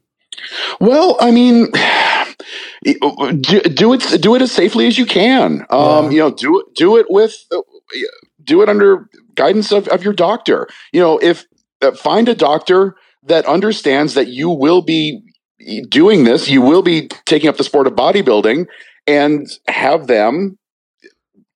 Well, 0.80 1.16
I 1.20 1.30
mean, 1.30 1.68
do, 3.40 3.60
do 3.60 3.92
it 3.92 4.20
do 4.22 4.34
it 4.34 4.42
as 4.42 4.52
safely 4.52 4.86
as 4.86 4.98
you 4.98 5.06
can. 5.06 5.66
Um, 5.70 6.06
Yeah. 6.06 6.10
You 6.10 6.18
know, 6.18 6.30
do 6.30 6.60
it 6.60 6.74
do 6.74 6.96
it 6.96 7.06
with 7.08 7.34
uh, 7.50 7.60
do 8.44 8.62
it 8.62 8.68
under 8.68 9.08
guidance 9.34 9.72
of, 9.72 9.88
of 9.88 10.02
your 10.02 10.12
doctor. 10.12 10.68
You 10.92 11.00
know, 11.00 11.18
if 11.18 11.44
uh, 11.82 11.92
find 11.92 12.28
a 12.28 12.34
doctor 12.34 12.96
that 13.24 13.46
understands 13.46 14.14
that 14.14 14.28
you 14.28 14.48
will 14.48 14.82
be 14.82 15.22
doing 15.88 16.24
this, 16.24 16.48
you 16.48 16.62
will 16.62 16.82
be 16.82 17.08
taking 17.26 17.48
up 17.48 17.56
the 17.56 17.64
sport 17.64 17.86
of 17.86 17.94
bodybuilding, 17.94 18.66
and 19.06 19.46
have 19.66 20.06
them 20.06 20.58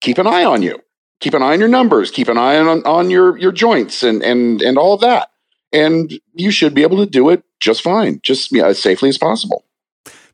keep 0.01 0.17
an 0.17 0.27
eye 0.27 0.43
on 0.43 0.61
you, 0.61 0.77
keep 1.23 1.33
an 1.33 1.41
eye 1.41 1.53
on 1.53 1.59
your 1.59 1.69
numbers, 1.69 2.11
keep 2.11 2.27
an 2.27 2.37
eye 2.37 2.57
on 2.57 2.83
on 2.83 3.09
your 3.09 3.37
your 3.37 3.53
joints, 3.53 4.03
and 4.03 4.21
and 4.21 4.61
and 4.61 4.77
all 4.77 4.93
of 4.93 5.01
that. 5.01 5.29
And 5.71 6.19
you 6.33 6.51
should 6.51 6.75
be 6.75 6.83
able 6.83 6.97
to 6.97 7.09
do 7.09 7.29
it 7.29 7.43
just 7.59 7.81
fine, 7.81 8.19
just 8.21 8.51
you 8.51 8.61
know, 8.61 8.67
as 8.67 8.81
safely 8.81 9.09
as 9.09 9.17
possible. 9.17 9.63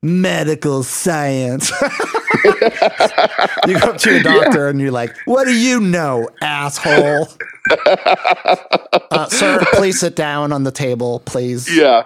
Medical 0.02 0.84
science. 0.84 1.72
you 3.68 3.80
go 3.80 3.90
up 3.90 3.98
to 3.98 4.14
your 4.14 4.24
doctor 4.24 4.68
and 4.68 4.82
you're 4.82 4.92
like, 4.92 5.16
what 5.26 5.46
do 5.46 5.54
you 5.54 5.80
know, 5.80 6.28
asshole? 6.42 7.28
uh, 9.12 9.28
sir, 9.28 9.62
please 9.74 10.00
sit 10.00 10.16
down 10.16 10.52
on 10.52 10.64
the 10.64 10.72
table, 10.72 11.22
please. 11.26 11.74
Yeah. 11.76 12.04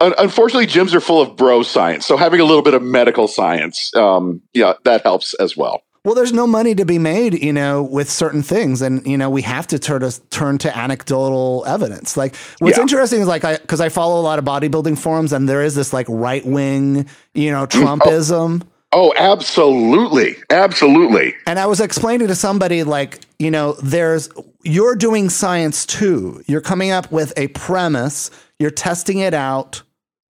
Un- 0.00 0.14
unfortunately, 0.18 0.66
gyms 0.66 0.92
are 0.92 1.00
full 1.00 1.22
of 1.22 1.36
bro 1.36 1.62
science, 1.62 2.04
so 2.04 2.16
having 2.16 2.40
a 2.40 2.44
little 2.44 2.62
bit 2.62 2.74
of 2.74 2.82
medical 2.82 3.28
science, 3.28 3.94
um, 3.94 4.42
yeah, 4.52 4.74
that 4.84 5.02
helps 5.02 5.32
as 5.34 5.56
well. 5.56 5.82
Well, 6.06 6.14
there's 6.14 6.32
no 6.32 6.46
money 6.46 6.76
to 6.76 6.84
be 6.84 7.00
made, 7.00 7.42
you 7.42 7.52
know, 7.52 7.82
with 7.82 8.08
certain 8.08 8.44
things, 8.44 8.80
and 8.80 9.04
you 9.04 9.18
know 9.18 9.28
we 9.28 9.42
have 9.42 9.66
to 9.66 9.78
turn 9.80 10.02
to 10.02 10.20
turn 10.30 10.56
to 10.58 10.78
anecdotal 10.78 11.64
evidence. 11.66 12.16
Like 12.16 12.36
what's 12.60 12.76
Yeah. 12.76 12.82
interesting 12.82 13.22
is 13.22 13.26
like 13.26 13.44
I 13.44 13.56
because 13.56 13.80
I 13.80 13.88
follow 13.88 14.20
a 14.20 14.22
lot 14.22 14.38
of 14.38 14.44
bodybuilding 14.44 14.98
forums, 14.98 15.32
and 15.32 15.48
there 15.48 15.64
is 15.64 15.74
this 15.74 15.92
like 15.92 16.06
right 16.08 16.46
wing, 16.46 17.08
you 17.34 17.50
know, 17.50 17.66
mm, 17.66 17.82
oh. 17.82 17.84
Trumpism. 17.84 18.62
Oh, 18.92 19.12
absolutely, 19.16 20.36
absolutely. 20.48 21.34
And 21.44 21.58
I 21.58 21.66
was 21.66 21.80
explaining 21.80 22.28
to 22.28 22.36
somebody 22.36 22.84
like, 22.84 23.18
you 23.40 23.50
know, 23.50 23.72
there's 23.82 24.28
you're 24.62 24.94
doing 24.94 25.28
science 25.28 25.84
too. 25.84 26.40
You're 26.46 26.60
coming 26.60 26.92
up 26.92 27.10
with 27.10 27.32
a 27.36 27.48
premise, 27.48 28.30
you're 28.60 28.70
testing 28.70 29.18
it 29.18 29.34
out 29.34 29.82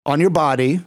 on 0.07 0.21
your 0.21 0.31
body 0.31 0.81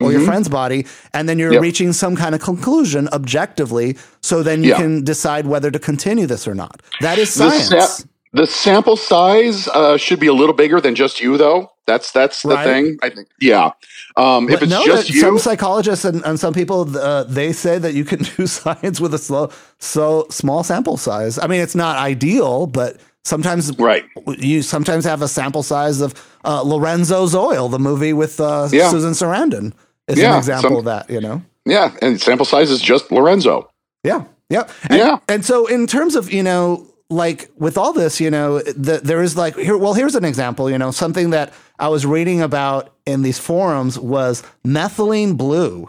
or 0.00 0.12
your 0.12 0.20
friend's 0.20 0.48
body, 0.48 0.86
and 1.12 1.28
then 1.28 1.38
you're 1.38 1.48
Mm-hmm. 1.48 1.54
Yep. 1.54 1.62
reaching 1.62 1.92
some 1.92 2.14
kind 2.14 2.34
of 2.34 2.40
conclusion 2.40 3.08
objectively. 3.12 3.96
So 4.20 4.42
then 4.42 4.62
you 4.62 4.70
Yeah. 4.70 4.76
can 4.76 5.02
decide 5.04 5.46
whether 5.46 5.70
to 5.70 5.78
continue 5.78 6.26
this 6.26 6.46
or 6.46 6.54
not. 6.54 6.80
That 7.00 7.18
is 7.18 7.34
The, 7.34 7.50
science. 7.50 7.68
sa- 7.98 8.04
the 8.32 8.46
sample 8.46 8.96
size 8.96 9.66
uh, 9.68 9.96
should 9.96 10.20
be 10.20 10.26
a 10.28 10.32
little 10.34 10.54
bigger 10.54 10.80
than 10.80 10.94
just 10.94 11.20
you, 11.20 11.36
though. 11.36 11.70
That's 11.86 12.12
that's 12.12 12.42
the 12.42 12.50
Right. 12.50 12.64
thing. 12.64 12.98
I 13.02 13.08
think. 13.08 13.28
Yeah. 13.40 13.70
Um, 14.16 14.48
if 14.50 14.62
it's 14.62 14.70
no, 14.70 14.84
just 14.84 15.08
you, 15.10 15.20
some 15.20 15.38
psychologists 15.38 16.04
and, 16.04 16.22
and 16.24 16.38
some 16.38 16.52
people 16.52 16.96
uh, 16.96 17.24
they 17.24 17.52
say 17.52 17.78
that 17.78 17.94
you 17.94 18.04
can 18.04 18.18
do 18.36 18.46
science 18.46 19.00
with 19.00 19.14
a 19.14 19.18
slow, 19.18 19.50
so 19.78 20.26
small 20.30 20.62
sample 20.62 20.96
size. 20.98 21.38
I 21.38 21.46
mean, 21.46 21.60
it's 21.62 21.74
not 21.74 21.96
ideal, 21.96 22.66
but 22.66 22.98
sometimes 23.24 23.76
right? 23.78 24.04
you 24.38 24.60
sometimes 24.62 25.04
have 25.06 25.22
a 25.22 25.28
sample 25.28 25.62
size 25.62 26.00
of 26.02 26.12
uh, 26.44 26.62
Lorenzo's 26.62 27.34
Oil, 27.34 27.68
the 27.70 27.78
movie 27.78 28.12
with 28.12 28.38
uh, 28.38 28.68
Yeah. 28.70 28.90
Susan 28.90 29.12
Sarandon, 29.12 29.72
is 30.08 30.18
Yeah, 30.18 30.32
an 30.32 30.38
example 30.38 30.70
some- 30.70 30.78
of 30.78 30.84
that. 30.86 31.10
You 31.10 31.20
know, 31.20 31.42
Yeah, 31.64 31.92
and 32.02 32.20
sample 32.20 32.46
size 32.46 32.70
is 32.70 32.80
just 32.80 33.12
Lorenzo. 33.12 33.68
yeah, 34.04 34.24
yeah, 34.50 34.64
and, 34.88 34.98
Yeah. 34.98 35.18
And 35.28 35.44
so, 35.44 35.66
in 35.66 35.86
terms 35.86 36.16
of 36.16 36.32
you 36.32 36.42
know, 36.42 36.86
like 37.10 37.50
with 37.56 37.78
all 37.78 37.92
this, 37.92 38.20
you 38.20 38.30
know, 38.30 38.60
the, 38.60 39.00
there 39.02 39.22
is 39.22 39.36
like 39.36 39.56
here. 39.56 39.76
Well, 39.76 39.94
here's 39.94 40.14
an 40.14 40.24
example. 40.24 40.70
You 40.70 40.78
know, 40.78 40.90
something 40.90 41.30
that 41.30 41.52
I 41.78 41.88
was 41.88 42.04
reading 42.04 42.42
about 42.42 42.92
in 43.06 43.22
these 43.22 43.38
forums 43.38 43.98
was 43.98 44.42
methylene 44.66 45.36
blue. 45.36 45.88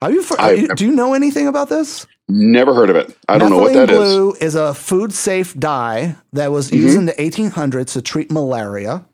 Are 0.00 0.12
you, 0.12 0.24
are 0.38 0.54
you 0.54 0.68
do 0.76 0.86
you 0.86 0.92
know 0.92 1.14
anything 1.14 1.48
about 1.48 1.68
this? 1.68 2.06
Never 2.28 2.74
heard 2.74 2.90
of 2.90 2.96
it. 2.96 3.16
I 3.28 3.38
don't 3.38 3.50
know 3.50 3.58
what 3.58 3.72
Methylene 3.72 3.86
that 3.86 3.90
is. 3.90 3.98
blue 3.98 4.32
is 4.40 4.54
a 4.54 4.74
food 4.74 5.12
safe 5.12 5.58
dye 5.58 6.14
that 6.34 6.52
was 6.52 6.70
mm-hmm. 6.70 6.82
used 6.82 6.98
in 6.98 7.06
the 7.06 7.14
1800s 7.14 7.94
to 7.94 8.02
treat 8.02 8.30
malaria. 8.30 9.04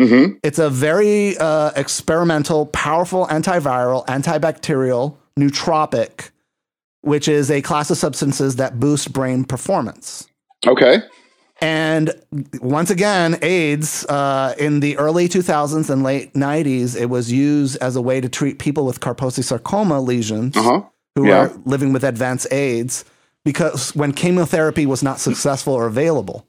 Hmm 0.00 0.32
It's 0.42 0.58
a 0.58 0.70
very 0.70 1.36
uh, 1.38 1.70
experimental, 1.76 2.66
powerful 2.66 3.26
antiviral, 3.26 4.06
antibacterial, 4.06 5.16
nootropic, 5.38 6.30
which 7.02 7.28
is 7.28 7.50
a 7.50 7.60
class 7.62 7.90
of 7.90 7.98
substances 7.98 8.56
that 8.56 8.80
boost 8.80 9.12
brain 9.12 9.44
performance. 9.44 10.26
Okay. 10.66 11.02
And 11.62 12.12
once 12.62 12.88
again, 12.90 13.38
AIDS 13.42 14.06
uh, 14.06 14.54
in 14.58 14.80
the 14.80 14.96
early 14.96 15.28
2000s 15.28 15.90
and 15.90 16.02
late 16.02 16.32
90s, 16.32 16.96
it 16.98 17.06
was 17.06 17.30
used 17.30 17.76
as 17.82 17.96
a 17.96 18.00
way 18.00 18.20
to 18.20 18.28
treat 18.30 18.58
people 18.58 18.86
with 18.86 19.00
Kaposi 19.00 19.44
sarcoma 19.44 20.00
lesions 20.00 20.56
Uh 20.56 20.62
huh. 20.62 20.82
who 21.16 21.28
Yeah. 21.28 21.36
are 21.48 21.52
living 21.66 21.92
with 21.92 22.02
advanced 22.04 22.50
AIDS 22.50 23.04
because 23.44 23.94
when 23.94 24.12
chemotherapy 24.12 24.86
was 24.86 25.02
not 25.02 25.20
successful 25.20 25.74
or 25.74 25.86
available. 25.86 26.46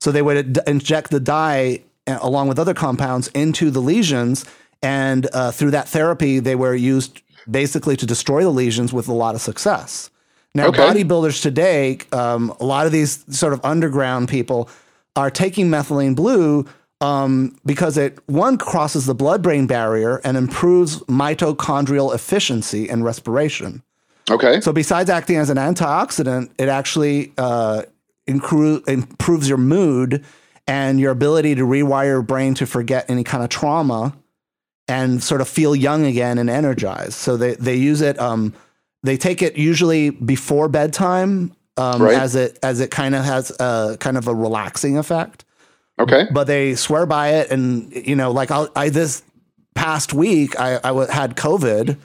So 0.00 0.10
they 0.12 0.22
would 0.22 0.58
inject 0.66 1.10
the 1.10 1.20
dye 1.20 1.82
along 2.06 2.48
with 2.48 2.58
other 2.58 2.74
compounds 2.74 3.28
into 3.28 3.70
the 3.70 3.80
lesions. 3.80 4.44
And 4.82 5.28
uh, 5.32 5.50
through 5.50 5.70
that 5.72 5.88
therapy, 5.88 6.40
they 6.40 6.54
were 6.54 6.74
used 6.74 7.22
basically 7.50 7.96
to 7.96 8.06
destroy 8.06 8.42
the 8.42 8.50
lesions 8.50 8.92
with 8.92 9.08
a 9.08 9.12
lot 9.12 9.34
of 9.34 9.40
success. 9.40 10.10
Now, 10.54 10.68
Okay. 10.68 10.78
bodybuilders 10.78 11.42
today, 11.42 11.98
um, 12.12 12.54
a 12.60 12.64
lot 12.64 12.86
of 12.86 12.92
these 12.92 13.24
sort 13.36 13.52
of 13.52 13.60
underground 13.64 14.28
people 14.28 14.68
are 15.16 15.30
taking 15.30 15.68
methylene 15.68 16.14
blue 16.14 16.66
um, 17.00 17.56
because 17.66 17.96
it 17.96 18.18
one 18.26 18.56
crosses 18.56 19.06
the 19.06 19.14
blood-brain 19.14 19.66
barrier 19.66 20.20
and 20.24 20.36
improves 20.36 21.00
mitochondrial 21.00 22.14
efficiency 22.14 22.88
and 22.88 23.04
respiration. 23.04 23.82
Okay. 24.30 24.60
So 24.60 24.72
besides 24.72 25.10
acting 25.10 25.36
as 25.36 25.50
an 25.50 25.58
antioxidant, 25.58 26.50
it 26.56 26.68
actually 26.68 27.32
uh, 27.36 27.82
improves 28.26 29.48
your 29.48 29.58
mood 29.58 30.24
and 30.66 30.98
your 31.00 31.10
ability 31.12 31.54
to 31.56 31.62
rewire 31.66 32.06
your 32.06 32.22
brain 32.22 32.54
to 32.54 32.66
forget 32.66 33.08
any 33.10 33.24
kind 33.24 33.42
of 33.42 33.50
trauma 33.50 34.16
and 34.88 35.22
sort 35.22 35.40
of 35.40 35.48
feel 35.48 35.74
young 35.74 36.04
again 36.04 36.38
and 36.38 36.48
energized. 36.50 37.14
So 37.14 37.36
they, 37.36 37.54
they 37.54 37.76
use 37.76 38.00
it. 38.00 38.18
Um, 38.18 38.54
they 39.02 39.16
take 39.16 39.42
it 39.42 39.56
usually 39.56 40.10
before 40.10 40.68
bedtime 40.68 41.52
um, 41.76 42.02
Right. 42.02 42.16
as 42.16 42.34
it 42.36 42.58
as 42.62 42.80
it 42.80 42.90
kind 42.90 43.14
of 43.14 43.24
has 43.24 43.50
a 43.60 43.96
kind 44.00 44.16
of 44.16 44.28
a 44.28 44.34
relaxing 44.34 44.96
effect 44.96 45.44
Okay. 45.98 46.26
but 46.32 46.44
they 46.46 46.74
swear 46.74 47.04
by 47.06 47.30
it. 47.34 47.50
And 47.50 47.92
you 47.94 48.16
know, 48.16 48.30
like 48.30 48.50
I'll, 48.50 48.68
I 48.76 48.88
this 48.90 49.22
past 49.74 50.12
week, 50.14 50.58
I, 50.58 50.72
had 51.12 51.36
COVID, 51.36 51.96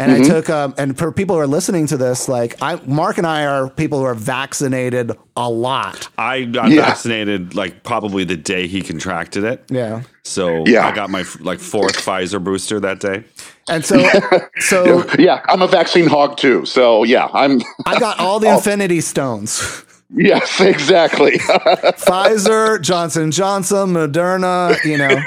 and 0.00 0.10
I 0.12 0.22
took 0.22 0.50
um, 0.50 0.74
and 0.78 0.98
for 0.98 1.12
people 1.12 1.36
who 1.36 1.42
are 1.42 1.46
listening 1.46 1.86
to 1.88 1.96
this, 1.96 2.28
like 2.28 2.60
I, 2.62 2.76
Mark 2.86 3.18
and 3.18 3.26
I 3.26 3.44
are 3.46 3.70
people 3.70 3.98
who 4.00 4.04
are 4.06 4.14
vaccinated 4.14 5.12
a 5.36 5.48
lot. 5.48 6.08
I 6.18 6.44
got 6.44 6.70
Yeah. 6.70 6.86
vaccinated 6.86 7.54
like 7.54 7.82
probably 7.84 8.24
the 8.24 8.36
day 8.36 8.66
he 8.66 8.82
contracted 8.82 9.44
it. 9.44 9.64
Yeah, 9.70 10.02
So 10.24 10.64
Yeah. 10.66 10.86
I 10.88 10.92
got 10.94 11.10
my 11.10 11.24
like 11.40 11.60
fourth 11.60 11.96
Pfizer 11.96 12.42
booster 12.42 12.80
that 12.80 13.00
day. 13.00 13.24
and 13.68 13.84
so 13.84 13.96
so 14.58 15.04
Yeah, 15.18 15.42
I'm 15.48 15.62
a 15.62 15.68
vaccine 15.68 16.06
hog 16.08 16.36
too. 16.36 16.64
So 16.64 17.04
yeah, 17.04 17.28
I'm. 17.32 17.60
I 17.86 17.98
got 18.00 18.18
all 18.18 18.40
the 18.40 18.48
Infinity 18.52 19.00
Stones. 19.02 19.84
Yes, 20.12 20.60
exactly. 20.74 21.38
Pfizer, 21.38 22.80
Johnson 22.80 23.30
Johnson, 23.30 23.90
Moderna, 23.94 24.82
you 24.84 24.98
know. 24.98 25.18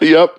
yep. 0.00 0.38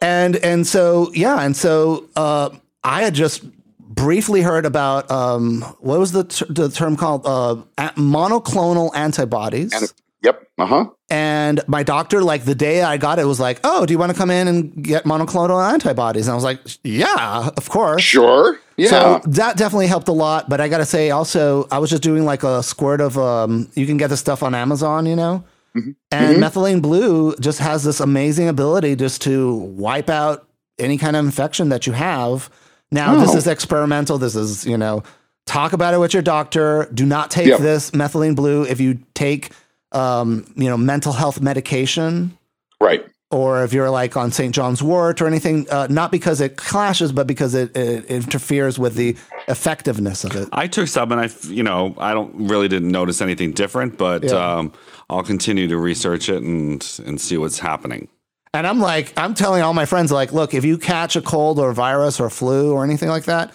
And 0.00 0.36
and 0.36 0.66
so 0.66 1.10
yeah, 1.14 1.40
and 1.42 1.56
so 1.56 2.06
uh, 2.16 2.50
I 2.84 3.02
had 3.02 3.14
just 3.14 3.44
briefly 3.78 4.42
heard 4.42 4.66
about 4.66 5.10
um, 5.10 5.62
what 5.80 5.98
was 5.98 6.12
the 6.12 6.24
ter- 6.24 6.46
the 6.48 6.68
term 6.68 6.96
called 6.96 7.26
uh, 7.26 7.56
a- 7.78 7.90
monoclonal 7.96 8.94
antibodies. 8.94 9.92
Yep. 10.22 10.48
Uh 10.58 10.66
huh. 10.66 10.84
And 11.08 11.60
my 11.68 11.82
doctor, 11.82 12.22
like 12.22 12.44
the 12.44 12.54
day 12.54 12.82
I 12.82 12.96
got 12.96 13.18
it, 13.18 13.26
was 13.26 13.38
like, 13.38 13.60
"Oh, 13.62 13.86
do 13.86 13.92
you 13.92 13.98
want 13.98 14.10
to 14.10 14.18
come 14.18 14.30
in 14.30 14.48
and 14.48 14.82
get 14.82 15.04
monoclonal 15.04 15.62
antibodies?" 15.72 16.26
And 16.26 16.32
I 16.32 16.34
was 16.34 16.44
like, 16.44 16.60
"Yeah, 16.82 17.50
of 17.56 17.68
course." 17.68 18.02
Sure. 18.02 18.58
Yeah. 18.76 18.88
So 18.88 19.20
that 19.30 19.56
definitely 19.56 19.86
helped 19.86 20.08
a 20.08 20.12
lot. 20.12 20.48
But 20.48 20.60
I 20.60 20.68
got 20.68 20.78
to 20.78 20.84
say, 20.84 21.10
also, 21.10 21.68
I 21.70 21.78
was 21.78 21.90
just 21.90 22.02
doing 22.02 22.24
like 22.24 22.42
a 22.42 22.62
squirt 22.62 23.00
of. 23.00 23.16
Um, 23.18 23.70
you 23.74 23.86
can 23.86 23.98
get 23.98 24.08
the 24.08 24.16
stuff 24.16 24.42
on 24.42 24.54
Amazon, 24.54 25.06
you 25.06 25.14
know. 25.16 25.44
Mm-hmm. 25.76 25.90
And 26.10 26.36
methylene 26.38 26.80
blue 26.82 27.34
just 27.36 27.58
has 27.58 27.84
this 27.84 28.00
amazing 28.00 28.48
ability 28.48 28.96
just 28.96 29.20
to 29.22 29.54
wipe 29.54 30.08
out 30.08 30.48
any 30.78 30.98
kind 30.98 31.16
of 31.16 31.24
infection 31.24 31.68
that 31.70 31.86
you 31.86 31.92
have. 31.92 32.50
Now, 32.90 33.16
this 33.16 33.34
Oh. 33.34 33.36
is 33.36 33.46
experimental. 33.46 34.18
This 34.18 34.36
is, 34.36 34.64
you 34.66 34.76
know, 34.78 35.02
talk 35.46 35.72
about 35.72 35.94
it 35.94 35.98
with 35.98 36.12
your 36.14 36.22
doctor. 36.22 36.88
Do 36.94 37.04
not 37.06 37.30
take 37.30 37.46
Yep. 37.48 37.60
this 37.60 37.90
methylene 37.92 38.34
blue 38.36 38.64
if 38.64 38.80
you 38.80 38.98
take, 39.14 39.50
um, 39.92 40.44
you 40.56 40.68
know, 40.68 40.76
mental 40.76 41.12
health 41.12 41.40
medication 41.40 42.36
right. 42.80 43.04
or 43.30 43.64
if 43.64 43.72
you're 43.72 43.90
like 43.90 44.16
on 44.16 44.30
St. 44.32 44.54
John's 44.54 44.82
wort 44.82 45.20
or 45.22 45.26
anything, 45.26 45.66
uh, 45.70 45.86
not 45.90 46.10
because 46.12 46.40
it 46.40 46.56
clashes, 46.56 47.10
but 47.12 47.26
because 47.26 47.54
it, 47.54 47.76
it 47.76 48.04
interferes 48.06 48.78
with 48.78 48.94
the 48.94 49.16
effectiveness 49.48 50.24
of 50.24 50.34
it. 50.36 50.48
I 50.52 50.66
took 50.66 50.88
some 50.88 51.10
and 51.12 51.20
I, 51.20 51.30
you 51.48 51.62
know, 51.62 51.94
I 51.98 52.12
don't 52.14 52.32
really 52.34 52.68
didn't 52.68 52.90
notice 52.90 53.20
anything 53.20 53.52
different, 53.52 53.96
but 53.98 54.24
Yeah. 54.24 54.32
um, 54.58 54.72
I'll 55.08 55.22
continue 55.22 55.68
to 55.68 55.76
research 55.76 56.28
it 56.28 56.42
and 56.42 56.84
and 57.04 57.20
see 57.20 57.36
what's 57.38 57.58
happening. 57.58 58.08
And 58.54 58.66
I'm 58.66 58.80
like, 58.80 59.12
I'm 59.18 59.34
telling 59.34 59.62
all 59.62 59.74
my 59.74 59.84
friends, 59.84 60.10
like, 60.10 60.32
look, 60.32 60.54
if 60.54 60.64
you 60.64 60.78
catch 60.78 61.14
a 61.14 61.20
cold 61.20 61.58
or 61.58 61.70
a 61.70 61.74
virus 61.74 62.18
or 62.18 62.30
flu 62.30 62.72
or 62.72 62.84
anything 62.84 63.10
like 63.10 63.24
that, 63.24 63.52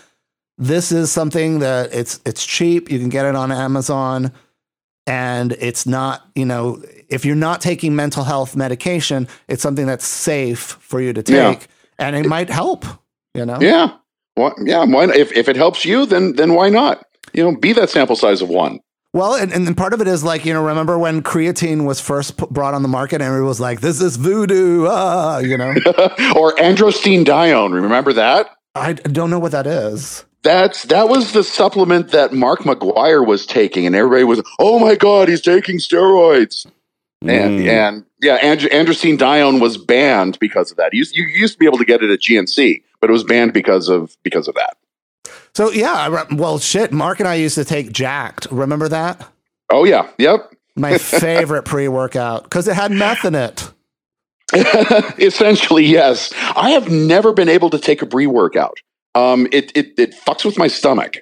this 0.60 0.92
is 0.92 1.12
something 1.12 1.60
that 1.60 1.94
it's 1.94 2.20
it's 2.26 2.46
cheap. 2.46 2.92
You 2.92 3.00
can 3.00 3.10
get 3.10 3.26
it 3.26 3.36
on 3.36 3.52
Amazon, 3.52 4.32
and 5.08 5.54
it's 5.54 5.86
not, 5.86 6.28
you 6.36 6.46
know, 6.46 6.82
if 7.10 7.26
you're 7.26 7.36
not 7.36 7.62
taking 7.62 7.96
mental 7.96 8.24
health 8.24 8.56
medication, 8.56 9.28
it's 9.48 9.62
something 9.64 9.88
that's 9.88 10.06
safe 10.06 10.60
for 10.60 11.02
you 11.02 11.14
to 11.14 11.24
take, 11.24 11.36
Yeah. 11.36 11.58
and 12.00 12.16
it 12.16 12.28
might 12.28 12.50
help. 12.50 12.86
You 13.34 13.46
know, 13.46 13.58
Yeah. 13.60 13.94
What? 14.36 14.54
Yeah. 14.64 14.86
Why? 14.86 15.06
If 15.06 15.32
if 15.34 15.50
it 15.50 15.56
helps 15.56 15.84
you, 15.84 16.06
then 16.06 16.34
then 16.36 16.54
why 16.54 16.70
not? 16.70 17.06
You 17.34 17.44
know, 17.44 17.58
be 17.58 17.74
that 17.74 17.90
sample 17.90 18.16
size 18.16 18.42
of 18.42 18.50
one. 18.50 18.80
Well, 19.14 19.36
and, 19.36 19.52
and 19.52 19.76
part 19.76 19.94
of 19.94 20.00
it 20.00 20.08
is 20.08 20.24
like, 20.24 20.46
you 20.46 20.54
know, 20.54 20.64
remember 20.64 20.98
when 20.98 21.22
creatine 21.22 21.86
was 21.86 22.00
first 22.00 22.38
p- 22.38 22.46
brought 22.50 22.74
on 22.74 22.82
the 22.82 22.88
market 22.88 23.16
and 23.16 23.24
everyone 23.24 23.48
was 23.50 23.60
like, 23.60 23.82
this 23.82 24.00
is 24.00 24.16
voodoo, 24.16 24.86
ah, 24.88 25.40
you 25.40 25.58
know? 25.58 25.70
or 26.38 26.56
androstenedione. 26.56 27.74
Remember 27.74 28.14
that? 28.14 28.50
I 28.74 28.94
don't 28.94 29.30
know 29.30 29.40
what 29.40 29.52
that 29.52 29.68
is. 29.68 30.24
That's 30.44 30.84
that 30.84 31.10
was 31.10 31.34
the 31.34 31.44
supplement 31.44 32.12
that 32.12 32.32
Mark 32.34 32.62
McGwire 32.62 33.28
was 33.28 33.46
taking, 33.46 33.86
and 33.86 33.96
everybody 33.96 34.24
was, 34.24 34.42
"Oh 34.58 34.80
my 34.80 34.96
God, 34.96 35.28
he's 35.30 35.42
taking 35.42 35.78
steroids!" 35.78 36.66
And 37.22 37.60
Mm. 37.60 37.68
and 37.68 38.06
yeah, 38.24 38.36
and, 38.42 38.60
androstenedione 38.62 39.62
was 39.62 39.78
banned 39.78 40.40
because 40.40 40.72
of 40.72 40.78
that. 40.78 40.94
You, 40.94 41.00
used- 41.00 41.16
you 41.16 41.28
used 41.28 41.54
to 41.54 41.60
be 41.60 41.68
able 41.68 41.78
to 41.78 41.86
get 41.86 42.02
it 42.02 42.10
at 42.10 42.22
GNC, 42.22 42.82
but 43.00 43.12
it 43.12 43.14
was 43.14 43.24
banned 43.24 43.54
because 43.54 43.88
of 43.88 44.18
because 44.24 44.48
of 44.48 44.56
that. 44.56 44.78
So, 45.56 45.70
yeah, 45.72 45.94
I 45.94 46.08
re- 46.08 46.36
well, 46.38 46.60
shit, 46.60 46.92
Mark 46.92 47.20
and 47.20 47.28
I 47.28 47.36
used 47.36 47.56
to 47.56 47.66
take 47.66 47.92
Jacked. 47.92 48.48
Remember 48.52 48.88
that? 48.90 49.28
Oh 49.70 49.84
yeah, 49.86 50.10
yep. 50.18 50.54
My 50.76 50.98
favorite 51.00 51.64
pre 51.64 51.88
workout 51.88 52.44
because 52.44 52.68
it 52.68 52.76
had 52.76 52.92
meth 52.92 53.26
in 53.26 53.36
it. 53.36 53.72
Essentially, 55.20 55.86
yes. 55.86 56.34
I 56.56 56.72
have 56.72 56.90
never 56.90 57.34
been 57.34 57.50
able 57.50 57.70
to 57.70 57.80
take 57.80 58.02
a 58.02 58.06
pre 58.06 58.28
workout. 58.28 58.78
Um, 59.16 59.48
it, 59.52 59.76
it 59.76 59.94
it 59.98 60.14
fucks 60.26 60.46
with 60.46 60.58
my 60.58 60.68
stomach. 60.68 61.18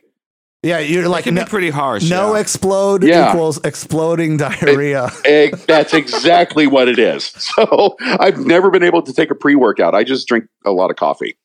Yeah, 0.61 0.79
you're 0.79 1.05
It 1.05 1.09
like, 1.09 1.23
can 1.23 1.35
no, 1.35 1.45
be 1.45 1.49
pretty 1.49 1.69
harsh. 1.69 2.09
no 2.09 2.33
yeah. 2.35 2.41
explode 2.41 3.01
Yeah. 3.03 3.29
equals 3.29 3.59
exploding 3.63 4.35
diarrhea. 4.37 5.09
Eh, 5.25 5.51
that's 5.67 5.93
exactly 5.93 6.67
what 6.67 6.89
it 6.89 6.99
is. 6.99 7.27
So 7.27 7.95
I've 8.01 8.39
never 8.45 8.69
been 8.69 8.83
able 8.83 9.01
to 9.03 9.13
take 9.13 9.31
a 9.31 9.35
pre 9.35 9.55
workout. 9.55 9.95
I 9.95 10.03
just 10.03 10.27
drink 10.27 10.45
a 10.65 10.71
lot 10.71 10.89
of 10.91 10.97
coffee 10.97 11.37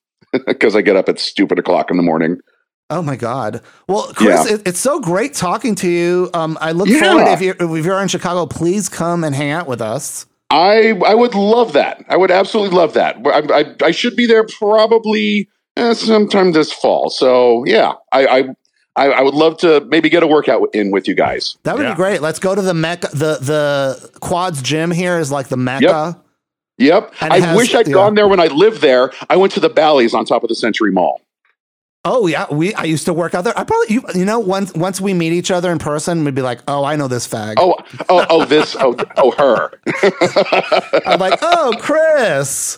because 0.47 0.75
I 0.75 0.83
get 0.83 0.97
up 0.97 1.09
at 1.09 1.19
stupid 1.21 1.59
o'clock 1.61 1.91
in 1.93 1.97
the 1.97 2.03
morning. 2.03 2.39
Oh 2.91 3.03
my 3.03 3.17
God. 3.17 3.61
Well, 3.89 4.13
Chris, 4.15 4.49
Yeah. 4.49 4.57
it, 4.57 4.63
it's 4.69 4.79
so 4.79 5.01
great 5.01 5.35
talking 5.35 5.75
to 5.77 5.89
you. 5.89 6.31
Um, 6.35 6.59
I 6.61 6.73
look 6.73 6.89
Yeah. 6.89 7.01
forward, 7.01 7.29
if 7.33 7.41
you're, 7.41 7.57
if 7.59 7.85
you're 7.85 8.01
in 8.01 8.09
Chicago, 8.09 8.47
please 8.47 8.89
come 8.89 9.25
and 9.25 9.35
hang 9.35 9.51
out 9.51 9.67
with 9.67 9.81
us. 9.81 10.27
I 10.51 10.93
I 11.07 11.15
would 11.15 11.35
love 11.35 11.73
that. 11.73 12.05
I 12.09 12.17
would 12.17 12.31
absolutely 12.31 12.77
love 12.77 12.93
that. 12.95 13.17
I 13.27 13.61
I, 13.61 13.87
I 13.87 13.91
should 13.91 14.15
be 14.15 14.27
there 14.27 14.45
probably 14.47 15.49
eh, 15.77 15.95
sometime 15.95 16.53
this 16.53 16.71
fall. 16.73 17.09
So 17.11 17.65
yeah, 17.67 17.95
I, 18.13 18.27
I 18.27 18.45
I 18.95 19.07
I 19.13 19.23
would 19.23 19.35
love 19.35 19.57
to 19.59 19.81
maybe 19.89 20.11
get 20.11 20.23
a 20.23 20.27
workout 20.27 20.69
in 20.75 20.91
with 20.91 21.09
you 21.09 21.15
guys. 21.15 21.57
That 21.65 21.77
would 21.77 21.85
Yeah. 21.85 21.95
be 21.95 21.97
great. 21.97 22.21
Let's 22.21 22.39
go 22.39 22.55
to 22.55 22.61
the 22.63 22.75
Mecca. 22.75 23.09
The 23.13 23.39
the 23.41 24.11
Quads 24.21 24.61
gym 24.63 24.91
here 24.91 25.19
is 25.19 25.33
like 25.33 25.49
the 25.49 25.57
Mecca. 25.57 26.21
Yep. 26.79 27.15
And 27.23 27.33
it 27.33 27.43
I 27.43 27.47
has- 27.47 27.57
wish 27.57 27.75
I'd 27.75 27.89
yeah. 27.89 27.95
gone 27.95 28.15
there 28.15 28.29
when 28.29 28.41
I 28.41 28.49
lived 28.49 28.83
there. 28.83 29.11
I 29.31 29.37
went 29.37 29.53
to 29.55 29.61
the 29.61 29.71
Bally's 29.71 30.13
on 30.13 30.25
top 30.27 30.43
of 30.43 30.49
the 30.51 30.55
Century 30.57 30.93
Mall. 30.93 31.21
Oh 32.07 32.27
yeah, 32.27 32.47
we 32.53 32.75
I 32.75 32.85
used 32.85 33.07
to 33.07 33.15
work 33.15 33.35
out 33.35 33.45
there. 33.45 33.59
I 33.59 33.65
probably 33.65 33.95
you, 33.95 34.03
you 34.15 34.25
know 34.27 34.39
once 34.39 34.75
once 34.75 35.01
we 35.01 35.15
meet 35.15 35.33
each 35.33 35.51
other 35.51 35.73
in 35.73 35.79
person, 35.79 36.23
we'd 36.25 36.35
be 36.35 36.43
like, 36.43 36.61
oh, 36.69 36.85
I 36.85 36.97
know 36.97 37.09
this 37.09 37.27
fag. 37.27 37.55
Oh, 37.57 37.77
oh, 38.11 38.27
oh, 38.29 38.45
this, 38.45 38.77
oh, 38.79 38.95
oh, 39.17 39.31
her. 39.33 39.71
I'm 41.07 41.19
like, 41.19 41.39
oh, 41.41 41.75
Chris, 41.81 42.77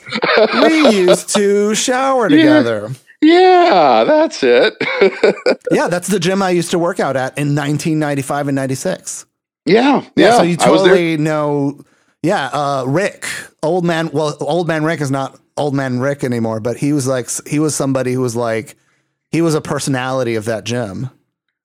we 0.63 0.91
used 0.97 1.35
to 1.35 1.75
shower 1.75 2.29
together. 2.29 2.91
Yeah, 3.21 4.05
that's 4.05 4.43
it. 4.43 4.75
Yeah, 5.73 5.89
that's 5.89 6.07
the 6.07 6.21
gym 6.21 6.43
I 6.43 6.51
used 6.51 6.71
to 6.71 6.79
work 6.79 7.01
out 7.01 7.17
at 7.17 7.37
in 7.37 7.57
1995 7.57 8.49
and 8.49 8.55
96. 8.55 9.27
yeah, 9.65 10.05
yeah. 10.15 10.37
so 10.37 10.43
you 10.43 10.57
I 10.61 10.71
was 10.71 10.83
there. 10.83 10.93
totally 10.93 11.17
know. 11.17 11.81
Yeah, 12.23 12.47
uh, 12.53 12.85
Rick, 12.87 13.27
old 13.65 13.85
man. 13.85 14.11
Well, 14.13 14.37
old 14.41 14.69
man 14.69 14.85
Rick 14.85 15.01
is 15.01 15.11
not 15.11 15.39
old 15.57 15.75
man 15.75 15.99
Rick 15.99 16.23
anymore, 16.23 16.61
but 16.61 16.77
he 16.77 16.93
was 16.93 17.09
like 17.09 17.29
he 17.47 17.59
was 17.59 17.75
somebody 17.75 18.13
who 18.13 18.21
was 18.21 18.37
like 18.37 18.77
he 19.31 19.43
was 19.43 19.55
a 19.55 19.61
personality 19.61 20.35
of 20.35 20.45
that 20.47 20.65
gym. 20.65 21.11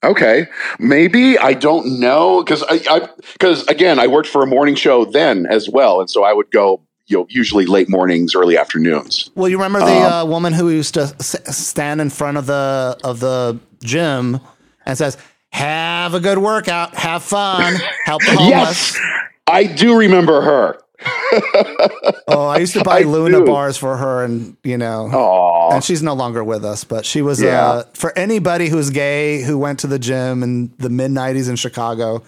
Okay, 0.03 0.47
maybe 0.79 1.37
I 1.37 1.53
don't 1.53 1.99
know 1.99 2.43
because 2.43 2.63
I 2.67 3.07
because 3.33 3.67
again 3.67 3.99
I 3.99 4.07
worked 4.07 4.27
for 4.27 4.41
a 4.41 4.47
morning 4.47 4.73
show 4.75 5.05
then 5.05 5.45
as 5.45 5.69
well, 5.69 5.99
and 5.99 6.09
so 6.09 6.23
I 6.23 6.33
would 6.33 6.49
go 6.49 6.81
you 7.05 7.17
know 7.19 7.27
usually 7.29 7.67
late 7.67 7.87
mornings, 7.87 8.33
early 8.33 8.57
afternoons. 8.57 9.29
Well, 9.35 9.47
you 9.47 9.57
remember 9.57 9.79
the 9.79 9.85
uh, 9.85 10.25
woman 10.25 10.53
who 10.53 10.69
used 10.69 10.95
to 10.95 11.01
s- 11.19 11.35
stand 11.55 12.01
in 12.01 12.09
front 12.09 12.37
of 12.37 12.47
the 12.47 12.97
of 13.03 13.19
the 13.19 13.59
gym 13.83 14.39
and 14.87 14.97
says, 14.97 15.17
"Have 15.51 16.15
a 16.15 16.19
good 16.19 16.39
workout, 16.39 16.95
have 16.95 17.21
fun, 17.21 17.75
help 18.05 18.23
the 18.25 18.31
homeless." 18.37 18.49
Yes, 18.95 18.99
I 19.45 19.65
do 19.65 19.95
remember 19.95 20.41
her. 20.41 20.79
oh, 22.27 22.47
I 22.47 22.57
used 22.59 22.73
to 22.73 22.83
buy 22.83 22.99
I 22.99 23.03
Luna 23.03 23.39
do. 23.39 23.45
bars 23.45 23.77
for 23.77 23.97
her, 23.97 24.23
and 24.23 24.55
you 24.63 24.77
know, 24.77 25.09
Aw. 25.11 25.73
and 25.75 25.83
she's 25.83 26.01
no 26.03 26.13
longer 26.13 26.43
with 26.43 26.63
us. 26.65 26.83
But 26.83 27.05
she 27.05 27.21
was 27.21 27.41
Yeah. 27.41 27.65
uh, 27.69 27.83
for 27.93 28.17
anybody 28.17 28.67
who's 28.69 28.89
gay 28.89 29.41
who 29.41 29.57
went 29.57 29.79
to 29.79 29.87
the 29.87 29.99
gym 29.99 30.43
in 30.43 30.73
the 30.77 30.89
mid 30.89 31.11
'90s 31.11 31.49
in 31.49 31.55
Chicago. 31.55 32.23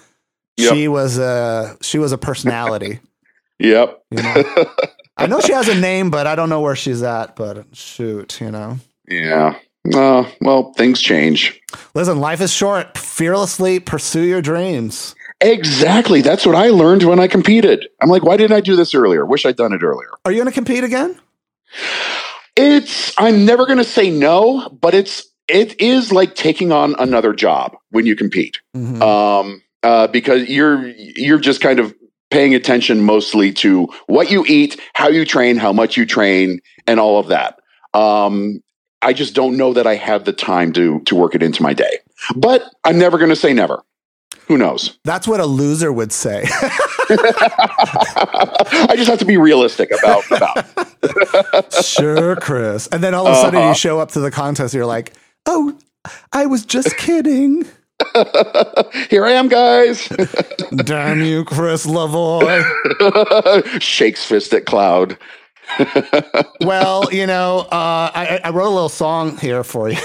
Yep. 0.58 0.74
She 0.74 0.88
was 0.88 1.18
a 1.18 1.78
she 1.82 1.98
was 2.00 2.12
a 2.12 2.18
personality. 2.18 3.00
Yep. 3.60 4.04
You 4.12 4.22
know? 4.24 4.44
I 5.16 5.28
know 5.28 5.40
she 5.40 5.54
has 5.54 5.70
a 5.70 5.80
name, 5.80 6.10
but 6.10 6.28
I 6.28 6.36
don't 6.36 6.50
know 6.50 6.60
where 6.60 6.76
she's 6.76 7.02
at. 7.04 7.36
But 7.36 7.66
shoot, 7.72 8.41
you 8.41 8.52
know. 8.52 8.78
Yeah. 9.08 9.58
Uh, 9.94 10.26
well, 10.41 10.74
things 10.74 11.00
change. 11.00 11.62
Listen, 11.94 12.20
life 12.20 12.41
is 12.41 12.52
short. 12.52 12.98
Fearlessly 12.98 13.80
pursue 13.80 14.24
your 14.24 14.41
dreams. 14.41 15.16
Exactly. 15.41 16.22
That's 16.22 16.45
what 16.45 16.55
I 16.55 16.69
learned 16.69 17.03
when 17.03 17.19
I 17.19 17.27
competed. 17.27 17.88
I'm 18.01 18.10
like, 18.10 18.23
why 18.23 18.38
didn't 18.38 18.55
I 18.55 18.61
do 18.61 18.76
this 18.76 18.93
earlier? 18.93 19.26
Wish 19.26 19.45
I'd 19.45 19.55
done 19.57 19.73
it 19.73 19.84
earlier. 19.84 20.10
Are 20.26 20.31
you 20.31 20.38
going 20.38 20.47
to 20.47 20.53
compete 20.53 20.84
again? 20.84 21.19
It's 22.55 23.14
I'm 23.18 23.45
never 23.45 23.65
going 23.65 23.80
to 23.80 23.84
say 23.84 24.10
no, 24.10 24.69
but 24.69 24.93
it's 24.93 25.26
it 25.47 25.80
is 25.81 26.11
like 26.11 26.35
taking 26.35 26.72
on 26.72 26.95
another 26.99 27.34
job 27.34 27.76
when 27.89 28.05
you 28.05 28.15
compete. 28.15 28.60
Mhm. 28.76 29.01
Um 29.01 29.61
uh 29.81 30.07
because 30.07 30.47
you're 30.47 30.88
you're 30.88 31.39
just 31.39 31.61
kind 31.61 31.80
of 31.80 31.93
paying 32.30 32.53
attention 32.55 33.01
mostly 33.01 33.51
to 33.53 33.88
what 34.07 34.31
you 34.31 34.45
eat, 34.47 34.80
how 34.93 35.07
you 35.10 35.26
train, 35.26 35.57
how 35.57 35.73
much 35.73 35.97
you 35.97 36.05
train 36.05 36.60
and 36.88 36.99
all 36.99 37.19
of 37.19 37.27
that. 37.27 37.60
Um 37.93 38.61
I 39.01 39.14
just 39.14 39.34
don't 39.34 39.57
know 39.57 39.73
that 39.73 39.85
I 39.88 39.95
have 39.95 40.23
the 40.26 40.31
time 40.34 40.73
to 40.73 40.99
to 41.01 41.15
work 41.15 41.34
it 41.35 41.41
into 41.43 41.64
my 41.64 41.73
day. 41.73 41.99
But 42.35 42.64
I'm 42.85 42.97
never 42.99 43.18
going 43.18 43.31
to 43.31 43.35
say 43.35 43.51
never. 43.51 43.84
Who 44.48 44.57
knows? 44.57 44.98
That's 45.03 45.28
what 45.28 45.40
a 45.40 45.45
loser 45.45 45.91
would 45.91 46.11
say. 46.11 46.44
I 47.10 48.94
just 48.95 49.10
have 49.10 49.20
to 49.20 49.26
be 49.26 49.38
realistic 49.38 49.90
about 49.91 50.26
about. 50.32 51.74
sure, 51.86 52.36
Chris. 52.38 52.88
And 52.88 53.03
then 53.03 53.14
all 53.14 53.28
of 53.28 53.34
a 53.34 53.36
sudden 53.38 53.60
Uh-huh. 53.60 53.70
you 53.70 53.76
show 53.76 53.99
up 53.99 54.11
to 54.11 54.20
the 54.20 54.32
contest, 54.32 54.74
you're 54.74 54.86
like, 54.86 55.14
oh, 55.45 55.78
I 56.32 56.45
was 56.45 56.65
just 56.65 56.98
kidding. 56.98 57.65
Here 59.10 59.26
I 59.26 59.32
am, 59.34 59.48
guys. 59.48 60.07
Damn 60.76 61.22
you, 61.22 61.45
Chris 61.45 61.86
Lavoie. 61.86 62.61
Shakes 63.82 64.26
fist 64.26 64.53
at 64.53 64.65
cloud. 64.65 65.18
Well, 66.61 67.07
you 67.14 67.26
know, 67.26 67.60
uh, 67.72 68.11
I, 68.14 68.41
I 68.44 68.49
wrote 68.49 68.68
a 68.68 68.70
little 68.76 68.90
song 68.90 69.38
here 69.38 69.64
for 69.64 69.90
you. 69.90 69.98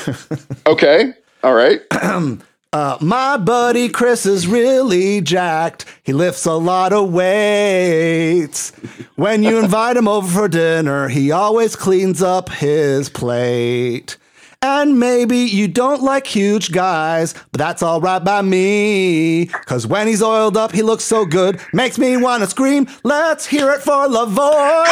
Okay. 0.67 1.13
All 1.43 1.55
right. 1.55 1.81
Uh, 2.71 2.99
my 3.01 3.39
buddy 3.39 3.89
Chris 3.89 4.27
is 4.27 4.47
really 4.47 5.23
jacked. 5.23 5.87
He 6.03 6.13
lifts 6.13 6.45
a 6.45 6.53
lot 6.53 6.93
of 6.93 7.11
weights. 7.11 8.73
When 9.17 9.43
you 9.43 9.59
invite 9.59 9.97
him 9.97 10.07
over 10.07 10.29
for 10.29 10.49
dinner, 10.49 11.09
he 11.09 11.33
always 11.33 11.75
cleans 11.75 12.23
up 12.23 12.51
his 12.51 13.09
plate. 13.09 14.19
And 14.61 15.01
maybe 15.01 15.39
you 15.39 15.67
don't 15.67 16.03
like 16.03 16.27
huge 16.27 16.71
guys, 16.73 17.33
but 17.53 17.59
that's 17.59 17.83
all 17.83 18.03
right 18.03 18.23
by 18.23 18.43
me. 18.43 19.47
Cause 19.47 19.87
when 19.87 20.07
he's 20.07 20.23
oiled 20.23 20.59
up, 20.59 20.73
he 20.73 20.83
looks 20.83 21.05
so 21.05 21.25
good, 21.25 21.61
makes 21.73 21.97
me 21.97 22.19
want 22.19 22.43
to 22.43 22.51
scream, 22.51 22.87
let's 23.03 23.47
hear 23.47 23.71
it 23.71 23.81
for 23.81 24.09
Lavoie. 24.09 24.85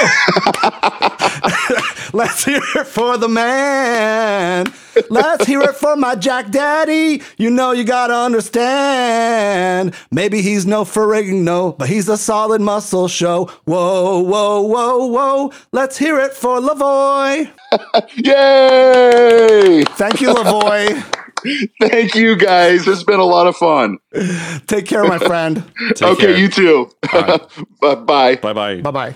let's 2.12 2.44
hear 2.44 2.60
it 2.76 2.86
for 2.86 3.16
the 3.16 3.28
man. 3.28 4.72
Let's 5.10 5.46
hear 5.46 5.60
it 5.62 5.76
for 5.76 5.96
my 5.96 6.14
Jack 6.14 6.50
Daddy. 6.50 7.22
You 7.36 7.50
know 7.50 7.72
you 7.72 7.84
gotta 7.84 8.14
understand. 8.14 9.94
Maybe 10.10 10.42
he's 10.42 10.66
no 10.66 10.84
Ferrigno, 10.84 11.76
but 11.76 11.88
he's 11.88 12.08
a 12.08 12.16
solid 12.16 12.60
muscle 12.60 13.08
show. 13.08 13.46
Whoa, 13.64 14.20
whoa, 14.20 14.60
whoa, 14.62 15.06
whoa. 15.06 15.52
Let's 15.72 15.98
hear 15.98 16.18
it 16.20 16.32
for 16.32 16.60
Lavoie. 16.60 17.50
Yay! 18.16 19.84
Thank 19.96 20.20
you, 20.20 20.28
Lavoie. 20.28 21.02
Thank 21.80 22.14
you, 22.14 22.36
guys. 22.36 22.86
It's 22.88 23.04
been 23.04 23.20
a 23.20 23.24
lot 23.24 23.46
of 23.46 23.56
fun. 23.56 23.98
Take 24.66 24.86
care, 24.86 25.04
my 25.04 25.18
friend. 25.18 25.64
Okay, 26.02 26.16
care. 26.26 26.36
you 26.36 26.48
too. 26.48 26.90
right. 27.12 27.40
Bye. 27.80 28.36
Bye 28.36 28.52
bye. 28.52 28.80
Bye 28.80 28.90
bye. 28.90 29.14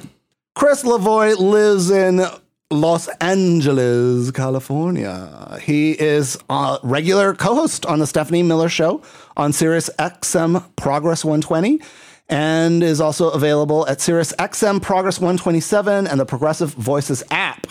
Chris 0.54 0.82
Lavoie 0.82 1.36
lives 1.38 1.90
in 1.90 2.20
Los 2.70 3.08
Angeles, 3.20 4.30
California. 4.30 5.58
He 5.60 5.90
is 5.92 6.38
a 6.48 6.78
regular 6.84 7.34
co 7.34 7.56
host 7.56 7.84
on 7.84 7.98
the 7.98 8.06
Stephanie 8.06 8.44
Miller 8.44 8.68
Show 8.68 9.02
on 9.36 9.52
Sirius 9.52 9.90
XM 9.98 10.64
Progress 10.76 11.24
120 11.24 11.80
and 12.28 12.82
is 12.84 13.00
also 13.00 13.30
available 13.30 13.88
at 13.88 14.00
Sirius 14.00 14.32
XM 14.34 14.80
Progress 14.80 15.18
127 15.18 16.06
and 16.06 16.20
the 16.20 16.24
Progressive 16.24 16.72
Voices 16.74 17.24
app. 17.32 17.66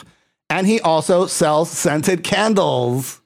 And 0.49 0.67
he 0.67 0.81
also 0.81 1.27
sells 1.27 1.71
scented 1.71 2.25
candles 2.25 3.21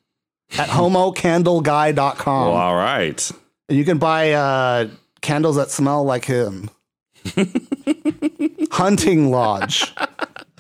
at 0.58 0.70
homocandleguy.com. 0.70 2.48
Well, 2.50 2.56
all 2.56 2.76
right. 2.76 3.32
You 3.68 3.84
can 3.84 3.98
buy 3.98 4.34
uh, 4.34 4.90
candles 5.22 5.56
that 5.56 5.72
smell 5.72 6.04
like 6.04 6.26
him. 6.26 6.70
Hunting 8.72 9.32
Lodge. 9.32 9.94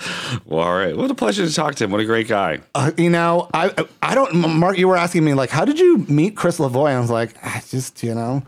Well, 0.45 0.61
all 0.61 0.75
right. 0.75 0.95
What 0.95 1.09
a 1.09 1.15
pleasure 1.15 1.45
to 1.47 1.53
talk 1.53 1.75
to 1.75 1.83
him. 1.83 1.91
What 1.91 2.01
a 2.01 2.05
great 2.05 2.27
guy. 2.27 2.59
Uh, 2.75 2.91
you 2.97 3.09
know, 3.09 3.49
I 3.53 3.71
I 4.01 4.15
don't. 4.15 4.33
Mark, 4.59 4.77
you 4.77 4.87
were 4.87 4.97
asking 4.97 5.23
me 5.23 5.33
like, 5.33 5.49
how 5.49 5.65
did 5.65 5.79
you 5.79 5.99
meet 6.09 6.35
Chris 6.35 6.59
Lavoie? 6.59 6.91
I 6.91 6.99
was 6.99 7.09
like, 7.09 7.35
I 7.43 7.61
just 7.69 8.03
you 8.03 8.13
know, 8.13 8.43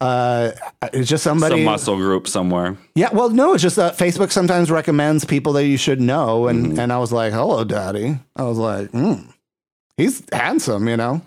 uh, 0.00 0.52
it's 0.92 1.08
just 1.08 1.24
somebody. 1.24 1.56
Some 1.56 1.64
muscle 1.64 1.96
group 1.96 2.28
somewhere. 2.28 2.76
Yeah, 2.94 3.10
well, 3.12 3.30
no, 3.30 3.54
it's 3.54 3.62
just 3.62 3.76
that 3.76 3.96
Facebook 3.96 4.32
sometimes 4.32 4.70
recommends 4.70 5.24
people 5.24 5.52
that 5.54 5.66
you 5.66 5.76
should 5.76 6.00
know, 6.00 6.48
and 6.48 6.78
and 6.78 6.92
I 6.92 6.98
was 6.98 7.12
like, 7.12 7.32
hello, 7.32 7.64
daddy. 7.64 8.18
I 8.36 8.42
was 8.42 8.58
like, 8.58 8.90
hmm, 8.90 9.14
he's 9.96 10.22
handsome, 10.32 10.88
you 10.88 10.96
know, 10.96 11.22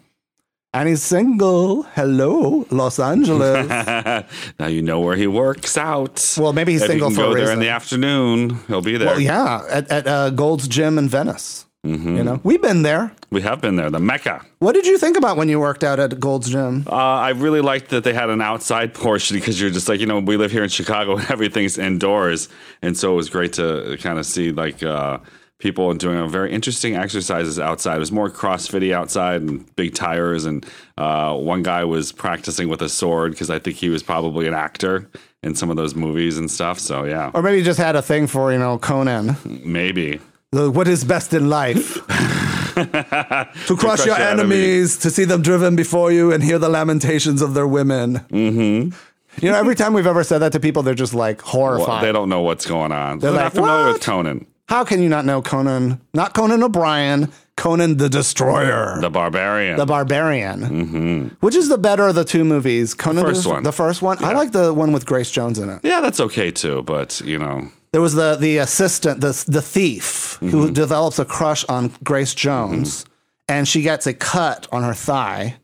and 0.75 0.89
he's 0.89 1.01
single. 1.01 1.83
Hello, 1.83 2.65
Los 2.69 2.99
Angeles. 2.99 3.67
now 4.59 4.67
you 4.67 4.81
know 4.81 4.99
where 4.99 5.15
he 5.15 5.25
works 5.25 5.77
out. 5.77 6.35
well, 6.37 6.53
maybe 6.53 6.73
he's 6.73 6.81
if 6.81 6.89
single 6.89 7.09
you 7.09 7.15
can 7.15 7.23
for 7.23 7.33
go 7.33 7.41
a 7.41 7.45
there 7.45 7.53
in 7.53 7.59
the 7.59 7.69
afternoon, 7.69 8.59
he'll 8.67 8.81
be 8.81 8.97
there. 8.97 9.07
Well, 9.07 9.19
yeah, 9.19 9.65
at, 9.69 9.89
at 9.89 10.07
uh, 10.07 10.29
Gold's 10.31 10.67
Gym 10.67 10.97
in 10.97 11.07
Venice. 11.07 11.65
Mhm. 11.85 12.17
You 12.17 12.23
know, 12.23 12.41
we've 12.43 12.61
been 12.61 12.81
there. 12.81 13.11
We 13.29 13.41
have 13.41 13.61
been 13.61 13.75
there, 13.75 13.89
the 13.91 13.99
Mecca. 13.99 14.41
What 14.59 14.73
did 14.73 14.87
you 14.87 14.97
think 14.97 15.17
about 15.17 15.37
when 15.37 15.49
you 15.49 15.59
worked 15.59 15.83
out 15.83 15.99
at 15.99 16.19
Gold's 16.19 16.49
Gym? 16.49 16.83
Uh, 16.87 16.95
I 16.95 17.29
really 17.29 17.61
liked 17.61 17.89
that 17.89 18.03
they 18.03 18.13
had 18.13 18.29
an 18.29 18.41
outside 18.41 18.93
portion 19.05 19.37
because 19.37 19.61
you're 19.61 19.69
just 19.69 19.87
like, 19.87 19.99
you 19.99 20.07
know, 20.07 20.19
we 20.19 20.35
live 20.35 20.51
here 20.51 20.63
in 20.63 20.69
Chicago 20.69 21.17
and 21.17 21.29
everything's 21.29 21.77
indoors. 21.77 22.49
And 22.81 22.97
so 22.97 23.13
it 23.13 23.15
was 23.15 23.29
great 23.29 23.53
to 23.53 23.97
kind 24.01 24.17
of 24.17 24.25
see 24.25 24.51
like 24.51 24.81
uh, 24.81 25.19
people 25.65 25.89
and 25.89 25.99
doing 25.99 26.29
very 26.29 26.51
interesting 26.51 26.95
exercises 26.95 27.59
outside. 27.59 27.95
It 27.95 27.99
was 27.99 28.11
more 28.11 28.29
CrossFitty 28.29 28.91
outside 28.93 29.41
and 29.41 29.75
big 29.75 29.95
tires. 29.95 30.45
And 30.45 30.63
uh, 30.95 31.35
one 31.35 31.63
guy 31.63 31.83
was 31.85 32.11
practicing 32.11 32.69
with 32.69 32.83
a 32.83 32.89
sword 32.89 33.31
because 33.31 33.49
I 33.49 33.57
think 33.57 33.75
he 33.77 33.89
was 33.89 34.03
probably 34.03 34.45
an 34.47 34.53
actor 34.53 35.09
in 35.41 35.55
some 35.55 35.71
of 35.71 35.75
those 35.75 35.95
movies 35.95 36.37
and 36.37 36.51
stuff. 36.51 36.77
So 36.79 37.03
yeah, 37.05 37.31
Or 37.33 37.41
maybe 37.41 37.63
just 37.63 37.79
had 37.79 37.95
a 37.95 38.01
thing 38.03 38.27
for, 38.27 38.51
you 38.53 38.59
know, 38.59 38.77
Conan. 38.77 39.35
maybe. 39.65 40.19
The- 40.51 40.69
What 40.69 40.87
is 40.87 41.03
best 41.03 41.33
in 41.33 41.49
life? 41.49 41.95
to 42.75 43.75
crush 43.79 44.05
your 44.05 44.17
your 44.17 44.27
enemies, 44.27 44.97
to 44.99 45.09
see 45.09 45.25
them 45.25 45.41
driven 45.41 45.75
before 45.75 46.11
you, 46.11 46.31
and 46.31 46.43
hear 46.43 46.59
the 46.59 46.69
lamentations 46.69 47.41
of 47.41 47.53
their 47.55 47.67
women. 47.67 48.19
Mm-hmm. 48.29 48.95
You 49.43 49.51
know, 49.51 49.57
every 49.57 49.75
time 49.75 49.93
we've 49.93 50.05
ever 50.07 50.23
said 50.23 50.39
that 50.39 50.51
to 50.51 50.59
people, 50.59 50.83
they're 50.83 50.93
just 50.93 51.13
like 51.15 51.41
horrified. 51.41 51.87
Well, 51.87 52.01
they 52.01 52.11
don't 52.11 52.29
know 52.29 52.41
what's 52.41 52.65
going 52.67 52.91
on. 52.91 53.19
They're, 53.19 53.31
like, 53.31 53.45
not 53.45 53.53
familiar 53.53 53.85
"What?" 53.85 53.93
with 53.93 54.01
Conan, 54.03 54.45
How 54.67 54.83
can 54.83 55.01
you 55.01 55.09
not 55.09 55.25
know 55.25 55.41
Conan? 55.41 56.01
Not 56.13 56.33
Conan 56.33 56.63
O'Brien, 56.63 57.31
Conan 57.55 57.97
the 57.97 58.09
Destroyer, 58.09 58.99
the 58.99 59.09
barbarian. 59.11 59.77
the 59.77 59.85
Barbarian. 59.85 61.35
Which 61.39 61.55
is 61.55 61.69
the 61.69 61.77
better 61.77 62.07
of 62.07 62.15
the 62.15 62.23
two 62.25 62.43
movies? 62.43 62.93
Conan 62.93 63.23
Mm-hmm. 63.23 63.33
first 63.33 63.43
the, 63.43 63.49
one. 63.49 63.63
The 63.63 63.71
first 63.71 64.01
one. 64.01 64.23
I 64.23 64.33
like 64.33 64.51
the 64.51 64.73
one 64.73 64.91
with 64.91 65.05
Grace 65.05 65.29
Jones 65.31 65.59
in 65.59 65.69
it. 65.69 65.81
yeah, 65.83 66.01
that's 66.01 66.19
okay 66.19 66.49
too. 66.51 66.81
But, 66.83 67.21
you 67.21 67.37
know, 67.37 67.69
There 67.91 68.01
was 68.01 68.15
the 68.15 68.35
the 68.35 68.57
assistant, 68.57 69.21
the 69.21 69.33
the 69.47 69.61
thief, 69.61 70.23
Mm-hmm. 70.41 70.49
who 70.49 70.71
develops 70.71 71.19
a 71.19 71.25
crush 71.25 71.63
on 71.69 71.91
Grace 72.03 72.33
Jones, 72.33 73.05
and 73.47 73.67
she 73.67 73.81
gets 73.83 74.05
a 74.07 74.13
cut 74.13 74.67
on 74.71 74.83
her 74.83 74.93
thigh, 74.95 75.55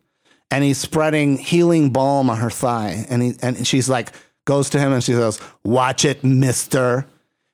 and 0.49 0.63
he's 0.63 0.77
spreading 0.77 1.37
healing 1.37 1.89
balm 1.89 2.29
on 2.29 2.37
her 2.37 2.49
thigh, 2.51 3.05
and 3.09 3.21
he 3.21 3.33
and 3.41 3.65
she's 3.67 3.89
like 3.89 4.13
goes 4.45 4.69
to 4.69 4.79
him 4.79 4.93
and 4.93 5.03
she 5.03 5.11
says, 5.13 5.41
"Watch 5.65 6.05
it, 6.05 6.23
Mister." 6.23 7.05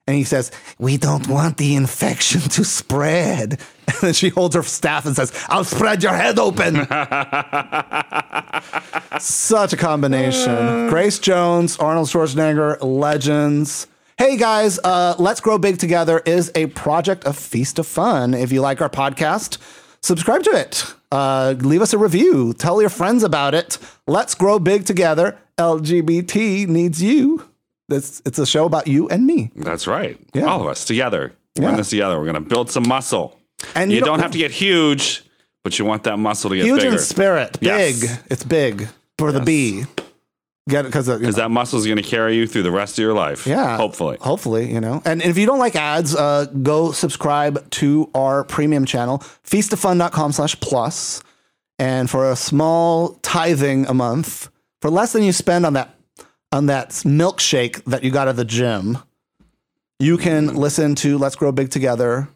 And 0.07 0.15
he 0.15 0.23
says, 0.23 0.51
We 0.79 0.97
don't 0.97 1.27
want 1.27 1.57
the 1.57 1.75
infection 1.75 2.41
to 2.41 2.63
spread. 2.63 3.59
And 3.89 3.95
then 4.01 4.13
she 4.13 4.27
holds 4.27 4.53
her 4.53 4.63
staff 4.63 5.05
and 5.05 5.15
says, 5.15 5.31
I'll 5.47 5.63
spread 5.63 6.03
your 6.03 6.11
head 6.11 6.37
open. 6.37 6.75
Such 9.19 9.71
a 9.71 9.77
combination. 9.77 10.89
Grace 10.89 11.19
Jones, 11.19 11.77
Arnold 11.77 12.09
Schwarzenegger, 12.09 12.77
legends. 12.81 13.87
Hey 14.17 14.35
guys, 14.35 14.77
uh, 14.83 15.15
Let's 15.17 15.39
Grow 15.39 15.57
Big 15.57 15.77
Together 15.77 16.21
is 16.25 16.51
a 16.53 16.65
project 16.67 17.23
of 17.23 17.37
Feast 17.37 17.79
of 17.79 17.87
Fun. 17.87 18.33
If 18.33 18.51
you 18.51 18.59
like 18.59 18.81
our 18.81 18.89
podcast, 18.89 19.57
subscribe 20.01 20.43
to 20.43 20.51
it. 20.51 20.83
Uh, 21.11 21.55
leave 21.59 21.81
us 21.81 21.93
a 21.93 21.97
review. 21.97 22.53
Tell 22.53 22.81
your 22.81 22.89
friends 22.89 23.23
about 23.23 23.53
it. 23.53 23.77
Let's 24.05 24.35
grow 24.35 24.59
big 24.59 24.85
together. 24.85 25.37
LGBT 25.57 26.67
needs 26.67 27.01
you. 27.01 27.49
It's 27.89 28.21
it's 28.25 28.37
a 28.39 28.45
show 28.45 28.65
about 28.65 28.87
you 28.87 29.07
and 29.09 29.25
me. 29.25 29.51
That's 29.55 29.87
right. 29.87 30.19
Yeah. 30.33 30.43
All 30.43 30.61
of 30.61 30.67
us 30.67 30.83
together. 30.85 31.33
We're 31.57 31.69
in 31.69 31.77
this 31.77 31.89
together. 31.89 32.17
We're 32.19 32.25
going 32.31 32.35
to 32.43 32.49
build 32.49 32.69
some 32.69 32.87
muscle. 32.87 33.39
And 33.73 33.91
You, 33.91 34.01
don't, 34.01 34.19
have 34.19 34.31
to 34.31 34.37
get 34.37 34.51
huge, 34.51 35.23
but 35.63 35.79
you 35.79 35.85
want 35.85 36.03
that 36.03 36.17
muscle 36.17 36.51
to 36.51 36.55
get 36.55 36.65
huge 36.65 36.81
bigger. 36.81 36.93
in 36.93 36.99
spirit, 36.99 37.57
Yes. 37.61 37.99
big. 37.99 38.09
It's 38.29 38.43
big 38.43 38.87
for 39.17 39.31
the 39.31 39.39
B. 39.39 39.85
Get 40.69 40.85
it 40.85 40.89
because 40.89 41.07
Because 41.07 41.37
that 41.37 41.49
muscle 41.49 41.79
is 41.79 41.85
going 41.85 41.97
to 41.97 42.03
carry 42.03 42.35
you 42.35 42.45
through 42.45 42.63
the 42.63 42.71
rest 42.71 42.99
of 42.99 43.01
your 43.01 43.13
life. 43.13 43.47
Yeah. 43.47 43.77
Hopefully. 43.77 44.17
Hopefully, 44.21 44.71
you 44.71 44.79
know. 44.81 45.01
And 45.05 45.23
if 45.23 45.37
you 45.37 45.45
don't 45.47 45.57
like 45.59 45.75
ads, 45.75 46.13
uh, 46.13 46.45
go 46.61 46.91
subscribe 46.91 47.67
to 47.71 48.11
our 48.13 48.43
premium 48.43 48.85
channel, 48.85 49.19
feastoffun.com 49.45 50.33
slash 50.33 50.59
plus. 50.59 51.23
And 51.79 52.09
for 52.09 52.29
a 52.29 52.35
small 52.35 53.17
tithing 53.23 53.87
a 53.87 53.93
month, 53.93 54.49
for 54.81 54.89
less 54.91 55.13
than 55.13 55.23
you 55.23 55.31
spend 55.31 55.65
on 55.65 55.73
that 55.73 55.95
on 56.51 56.67
that 56.67 56.89
milkshake 56.91 57.83
that 57.85 58.03
you 58.03 58.11
got 58.11 58.27
at 58.27 58.35
the 58.35 58.45
gym, 58.45 58.97
you 59.99 60.17
can 60.17 60.55
listen 60.55 60.95
to 60.95 61.17
Let's 61.17 61.35
Grow 61.35 61.51
Big 61.51 61.69
Together 61.69 62.29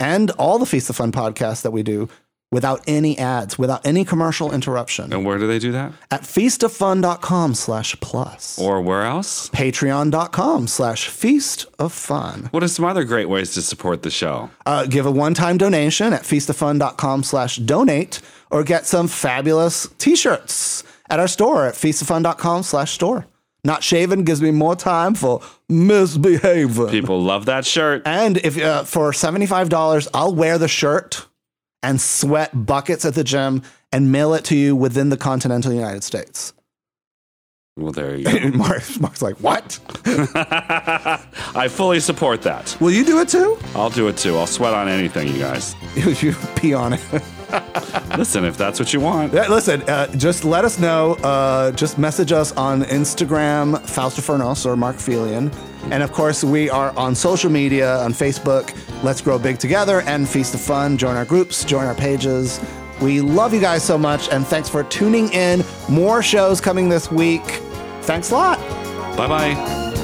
and 0.00 0.30
all 0.32 0.58
the 0.58 0.66
Feast 0.66 0.88
of 0.90 0.96
Fun 0.96 1.12
podcasts 1.12 1.62
that 1.62 1.72
we 1.72 1.82
do 1.82 2.08
without 2.50 2.80
any 2.86 3.18
ads, 3.18 3.58
without 3.58 3.86
any 3.86 4.06
commercial 4.06 4.52
interruption 4.54 5.12
And 5.12 5.26
where 5.26 5.36
do 5.36 5.46
they 5.46 5.58
do 5.58 5.70
that? 5.72 5.92
at 6.10 6.22
feastoffun.com 6.22 7.54
slash 7.54 7.94
plus. 8.00 8.58
Or 8.58 8.80
where 8.80 9.02
else? 9.02 9.50
Patreon.com 9.50 10.66
slash 10.66 11.08
feast 11.08 11.66
of 11.78 11.92
fun. 11.92 12.48
What 12.52 12.62
are 12.62 12.68
some 12.68 12.86
other 12.86 13.04
great 13.04 13.28
ways 13.28 13.52
to 13.54 13.60
support 13.60 14.02
the 14.02 14.10
show? 14.10 14.48
Uh, 14.64 14.86
give 14.86 15.04
a 15.04 15.10
one-time 15.10 15.58
donation 15.58 16.14
at 16.14 16.22
feastoffun.com 16.22 17.22
slash 17.22 17.56
donate 17.56 18.20
or 18.50 18.64
get 18.64 18.86
some 18.86 19.08
fabulous 19.08 19.86
t-shirts 19.98 20.84
at 21.10 21.20
our 21.20 21.28
store 21.28 21.66
at 21.66 21.74
feastoffun.com 21.74 22.62
slash 22.62 22.92
store. 22.92 23.26
Not 23.68 23.84
shaven 23.84 24.24
gives 24.24 24.40
me 24.40 24.50
more 24.50 24.74
time 24.74 25.14
for 25.14 25.42
misbehaving. 25.68 26.88
People 26.88 27.22
love 27.22 27.44
that 27.44 27.66
shirt. 27.66 28.00
And 28.06 28.38
if 28.38 28.56
uh, 28.56 28.84
for 28.84 29.10
$75, 29.10 30.08
I'll 30.14 30.34
wear 30.34 30.56
the 30.56 30.68
shirt 30.68 31.26
and 31.82 32.00
sweat 32.00 32.64
buckets 32.64 33.04
at 33.04 33.12
the 33.14 33.22
gym 33.22 33.60
and 33.92 34.10
mail 34.10 34.32
it 34.32 34.44
to 34.46 34.56
you 34.56 34.74
within 34.74 35.10
the 35.10 35.18
continental 35.18 35.70
United 35.70 36.02
States. 36.02 36.54
Well, 37.76 37.92
there 37.92 38.16
you 38.16 38.24
go. 38.52 38.56
Mark, 38.56 38.82
Mark's 39.00 39.20
like, 39.20 39.36
what? 39.36 39.78
I 40.06 41.68
fully 41.68 42.00
support 42.00 42.40
that. 42.42 42.74
Will 42.80 42.90
you 42.90 43.04
do 43.04 43.20
it 43.20 43.28
too? 43.28 43.58
I'll 43.74 43.90
do 43.90 44.08
it 44.08 44.16
too. 44.16 44.38
I'll 44.38 44.46
sweat 44.46 44.72
on 44.72 44.88
anything, 44.88 45.28
you 45.28 45.40
guys. 45.40 45.74
You, 45.94 46.10
you 46.30 46.34
pee 46.56 46.72
on 46.72 46.94
it. 46.94 47.22
Listen, 48.16 48.44
if 48.44 48.56
that's 48.56 48.78
what 48.78 48.92
you 48.92 49.00
want. 49.00 49.32
Yeah, 49.32 49.48
listen, 49.48 49.82
uh, 49.82 50.08
just 50.16 50.44
let 50.44 50.64
us 50.64 50.78
know. 50.78 51.12
Uh, 51.22 51.70
just 51.72 51.98
message 51.98 52.32
us 52.32 52.52
on 52.52 52.82
Instagram, 52.84 53.80
Fausto 53.88 54.20
Fernos 54.20 54.66
or 54.66 54.76
Marc 54.76 54.96
Felion. 54.96 55.52
And 55.90 56.02
of 56.02 56.12
course, 56.12 56.42
we 56.42 56.68
are 56.68 56.96
on 56.98 57.14
social 57.14 57.50
media 57.50 57.98
on 57.98 58.12
Facebook, 58.12 58.74
Let's 59.02 59.20
Grow 59.20 59.38
Big 59.38 59.58
Together 59.58 60.00
and 60.02 60.28
Feast 60.28 60.54
of 60.54 60.60
Fun. 60.60 60.98
Join 60.98 61.16
our 61.16 61.24
groups, 61.24 61.64
join 61.64 61.86
our 61.86 61.94
pages. 61.94 62.60
We 63.00 63.20
love 63.20 63.54
you 63.54 63.60
guys 63.60 63.84
so 63.84 63.96
much, 63.96 64.28
and 64.30 64.46
thanks 64.46 64.68
for 64.68 64.82
tuning 64.84 65.32
in. 65.32 65.62
More 65.88 66.22
shows 66.22 66.60
coming 66.60 66.88
this 66.88 67.10
week. 67.10 67.44
Thanks 68.02 68.30
a 68.30 68.34
lot. 68.34 68.58
Bye 69.16 69.28
bye. 69.28 69.97